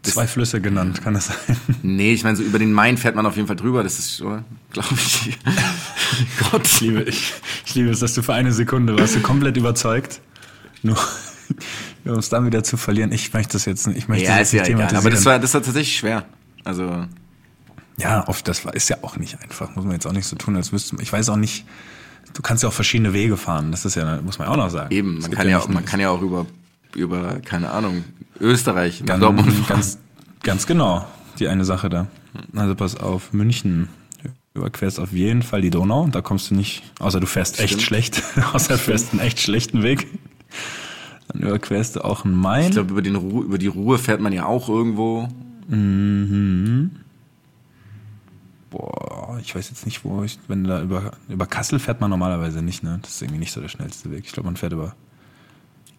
zwei 0.02 0.26
Flüsse 0.26 0.60
genannt, 0.60 1.02
kann 1.02 1.14
das 1.14 1.26
sein? 1.26 1.56
Nee, 1.82 2.12
ich 2.12 2.24
meine, 2.24 2.36
so 2.36 2.42
über 2.42 2.58
den 2.58 2.72
Main 2.72 2.96
fährt 2.96 3.14
man 3.14 3.24
auf 3.26 3.36
jeden 3.36 3.46
Fall 3.46 3.56
drüber, 3.56 3.82
das 3.82 3.98
ist, 3.98 4.18
glaube 4.18 4.88
ich. 4.94 5.38
Gott. 6.50 6.66
Ich 6.66 6.80
liebe, 6.80 7.02
ich, 7.02 7.32
ich 7.66 7.74
liebe 7.74 7.90
es, 7.90 8.00
dass 8.00 8.14
du 8.14 8.22
für 8.22 8.34
eine 8.34 8.52
Sekunde 8.52 8.98
warst 8.98 9.14
du 9.14 9.20
komplett 9.20 9.56
überzeugt. 9.56 10.20
Nur, 10.82 10.98
um 12.04 12.18
es 12.18 12.28
dann 12.28 12.46
wieder 12.46 12.64
zu 12.64 12.76
verlieren. 12.76 13.12
Ich 13.12 13.32
möchte 13.32 13.52
das 13.52 13.64
jetzt 13.64 13.86
nicht. 13.86 13.98
Ich 13.98 14.08
möchte 14.08 14.26
Ja, 14.26 14.38
das 14.38 14.52
ist 14.52 14.54
ja 14.54 14.66
egal. 14.66 14.94
Aber 14.96 15.10
das 15.10 15.24
war, 15.24 15.38
das 15.38 15.54
war 15.54 15.62
tatsächlich 15.62 15.96
schwer. 15.96 16.24
Also, 16.64 17.06
Ja, 17.98 18.26
oft, 18.28 18.46
das 18.48 18.64
war, 18.64 18.74
ist 18.74 18.88
ja 18.88 18.98
auch 19.02 19.16
nicht 19.16 19.40
einfach. 19.42 19.74
Muss 19.76 19.84
man 19.84 19.94
jetzt 19.94 20.06
auch 20.06 20.12
nicht 20.12 20.26
so 20.26 20.36
tun, 20.36 20.56
als 20.56 20.72
wüsste 20.72 20.96
man. 20.96 21.02
Ich 21.02 21.12
weiß 21.12 21.28
auch 21.28 21.36
nicht, 21.36 21.64
du 22.34 22.42
kannst 22.42 22.62
ja 22.62 22.68
auch 22.68 22.72
verschiedene 22.74 23.12
Wege 23.12 23.36
fahren. 23.36 23.70
Das 23.70 23.84
ist 23.84 23.94
ja, 23.94 24.20
muss 24.22 24.38
man 24.38 24.48
auch 24.48 24.56
noch 24.56 24.70
sagen. 24.70 24.92
eben, 24.94 25.20
man 25.20 25.30
kann 25.30 25.48
ja, 25.48 25.58
auch, 25.58 25.68
man 25.68 25.84
kann 25.84 26.00
ja 26.00 26.10
auch 26.10 26.22
über, 26.22 26.46
über, 26.94 27.40
keine 27.40 27.70
Ahnung, 27.70 28.04
Österreich 28.42 29.04
Ganz, 29.06 29.20
Dortmund 29.20 29.68
ganz, 29.68 29.98
ganz 30.42 30.66
genau, 30.66 31.06
die 31.38 31.48
eine 31.48 31.64
Sache 31.64 31.88
da. 31.88 32.08
Also 32.54 32.74
pass 32.74 32.96
auf, 32.96 33.32
München. 33.32 33.88
Überquerst 34.54 35.00
auf 35.00 35.12
jeden 35.12 35.42
Fall 35.42 35.62
die 35.62 35.70
Donau, 35.70 36.08
da 36.08 36.20
kommst 36.20 36.50
du 36.50 36.54
nicht, 36.54 36.82
außer 36.98 37.20
du 37.20 37.26
fährst 37.26 37.58
echt 37.58 37.68
Stimmt. 37.70 37.82
schlecht, 37.82 38.22
außer 38.52 38.74
du 38.74 38.78
fährst 38.78 39.12
einen 39.12 39.20
echt 39.20 39.40
schlechten 39.40 39.82
Weg. 39.82 40.06
Dann 41.28 41.40
überquerst 41.42 41.96
du 41.96 42.04
auch 42.04 42.26
einen 42.26 42.34
Main. 42.34 42.66
Ich 42.66 42.70
glaube, 42.72 42.90
über, 42.90 43.00
den 43.00 43.16
Ru 43.16 43.42
über 43.42 43.56
die 43.56 43.68
Ruhe 43.68 43.98
fährt 43.98 44.20
man 44.20 44.32
ja 44.32 44.44
auch 44.44 44.68
irgendwo. 44.68 45.28
Boah, 48.68 49.38
ich 49.40 49.54
weiß 49.54 49.70
jetzt 49.70 49.86
nicht, 49.86 50.04
wo 50.04 50.22
ich, 50.22 50.38
wenn 50.48 50.64
da 50.64 50.82
über, 50.82 51.12
über 51.28 51.46
Kassel 51.46 51.78
fährt 51.78 52.00
man 52.02 52.10
normalerweise 52.10 52.60
nicht, 52.60 52.82
ne? 52.82 52.98
Das 53.00 53.12
ist 53.12 53.22
irgendwie 53.22 53.38
nicht 53.38 53.52
so 53.52 53.60
der 53.60 53.68
schnellste 53.68 54.10
Weg. 54.10 54.24
Ich 54.26 54.32
glaube, 54.32 54.48
man 54.48 54.56
fährt 54.56 54.72
über, 54.72 54.94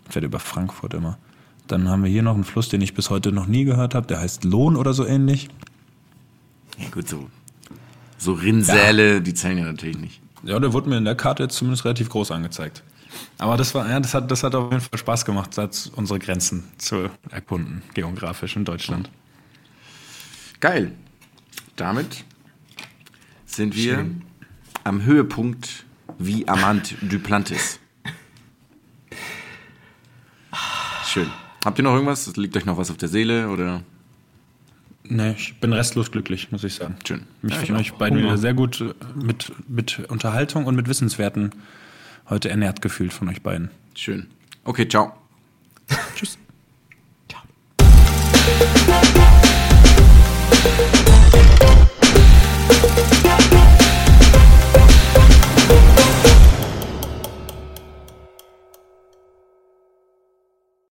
fährt 0.10 0.26
über 0.26 0.39
Frankfurt 0.39 0.94
immer. 0.94 1.18
Dann 1.68 1.89
haben 1.89 2.03
wir 2.03 2.09
hier 2.09 2.24
noch 2.24 2.36
einen 2.36 2.43
Fluss, 2.43 2.70
den 2.70 2.82
ich 2.82 2.93
bis 2.93 3.09
heute 3.09 3.32
noch 3.32 3.47
nie 3.47 3.64
gehört 3.64 3.95
habe, 3.95 4.07
der 4.07 4.20
heißt 4.20 4.43
Lohn 4.43 4.76
oder 4.76 4.93
so 4.93 5.05
ähnlich. 5.05 5.49
Ja, 6.78 6.89
gut, 6.89 7.07
so. 7.07 7.30
So 8.18 8.34
Rinnsale, 8.34 9.22
die 9.22 9.34
zählen 9.34 9.57
ja 9.57 9.66
natürlich 9.66 9.97
nicht. 9.97 10.22
Ja, 10.43 10.59
der 10.59 10.74
wurde 10.74 10.89
mir 10.89 10.97
in 10.97 11.05
der 11.05 11.16
Karte 11.16 11.43
jetzt 11.43 11.55
zumindest 11.55 11.86
relativ 11.86 12.09
groß 12.09 12.32
angezeigt. 12.32 12.84
Aber 13.38 13.57
das 13.57 13.74
war, 13.76 13.89
ja, 13.89 13.99
das 13.99 14.14
hat, 14.14 14.30
das 14.32 14.43
hat 14.43 14.55
auf 14.55 14.72
jeden 14.72 14.82
Fall 14.82 14.99
Spaß 14.99 15.26
gemacht, 15.26 15.51
unsere 15.95 16.20
Grenzen 16.20 16.64
zu 16.78 17.09
erkunden, 17.30 17.82
geografisch 17.93 18.55
in 18.55 18.66
Deutschland. 18.66 19.09
Geil. 20.59 20.91
Damit 21.76 22.24
sind 23.45 23.76
wir 23.76 24.05
am 24.84 25.03
Höhepunkt 25.03 25.86
wie 26.18 26.47
Amant 26.47 26.95
Duplantis. 27.01 27.80
Schön. 31.05 31.30
Habt 31.64 31.80
ihr 31.80 31.84
noch 31.84 31.93
irgendwas? 31.93 32.36
Liegt 32.36 32.57
euch 32.57 32.66
noch 32.66 32.78
was 32.78 32.91
auf 32.91 32.97
der 32.97 33.07
Seele 33.07 33.49
oder? 33.49 33.84
Nee, 35.05 35.32
ich 35.32 35.59
bin 35.59 35.74
restlos 35.74 36.11
glücklich, 36.11 36.51
muss 36.51 36.64
ich 36.64 36.76
sagen. 36.76 36.95
Schön. 37.05 37.24
Mich 37.41 37.55
ja, 37.55 37.66
von 37.66 37.76
euch 37.78 37.93
beiden 37.93 38.20
wieder 38.20 38.38
sehr 38.38 38.53
gut 38.53 38.82
äh, 38.82 38.93
mit, 39.16 39.51
mit 39.68 39.99
Unterhaltung 40.09 40.66
und 40.66 40.76
mit 40.76 40.88
Wissenswerten 40.88 41.51
heute 42.30 42.49
ernährt 42.49 42.82
gefühlt 42.82 43.14
von 43.14 43.30
euch 43.30 43.41
beiden. 43.41 43.70
Schön. 43.95 44.28
Okay, 44.66 44.88
ciao. 44.88 45.14
Tschüss. 46.16 46.38
Ciao. 47.30 47.41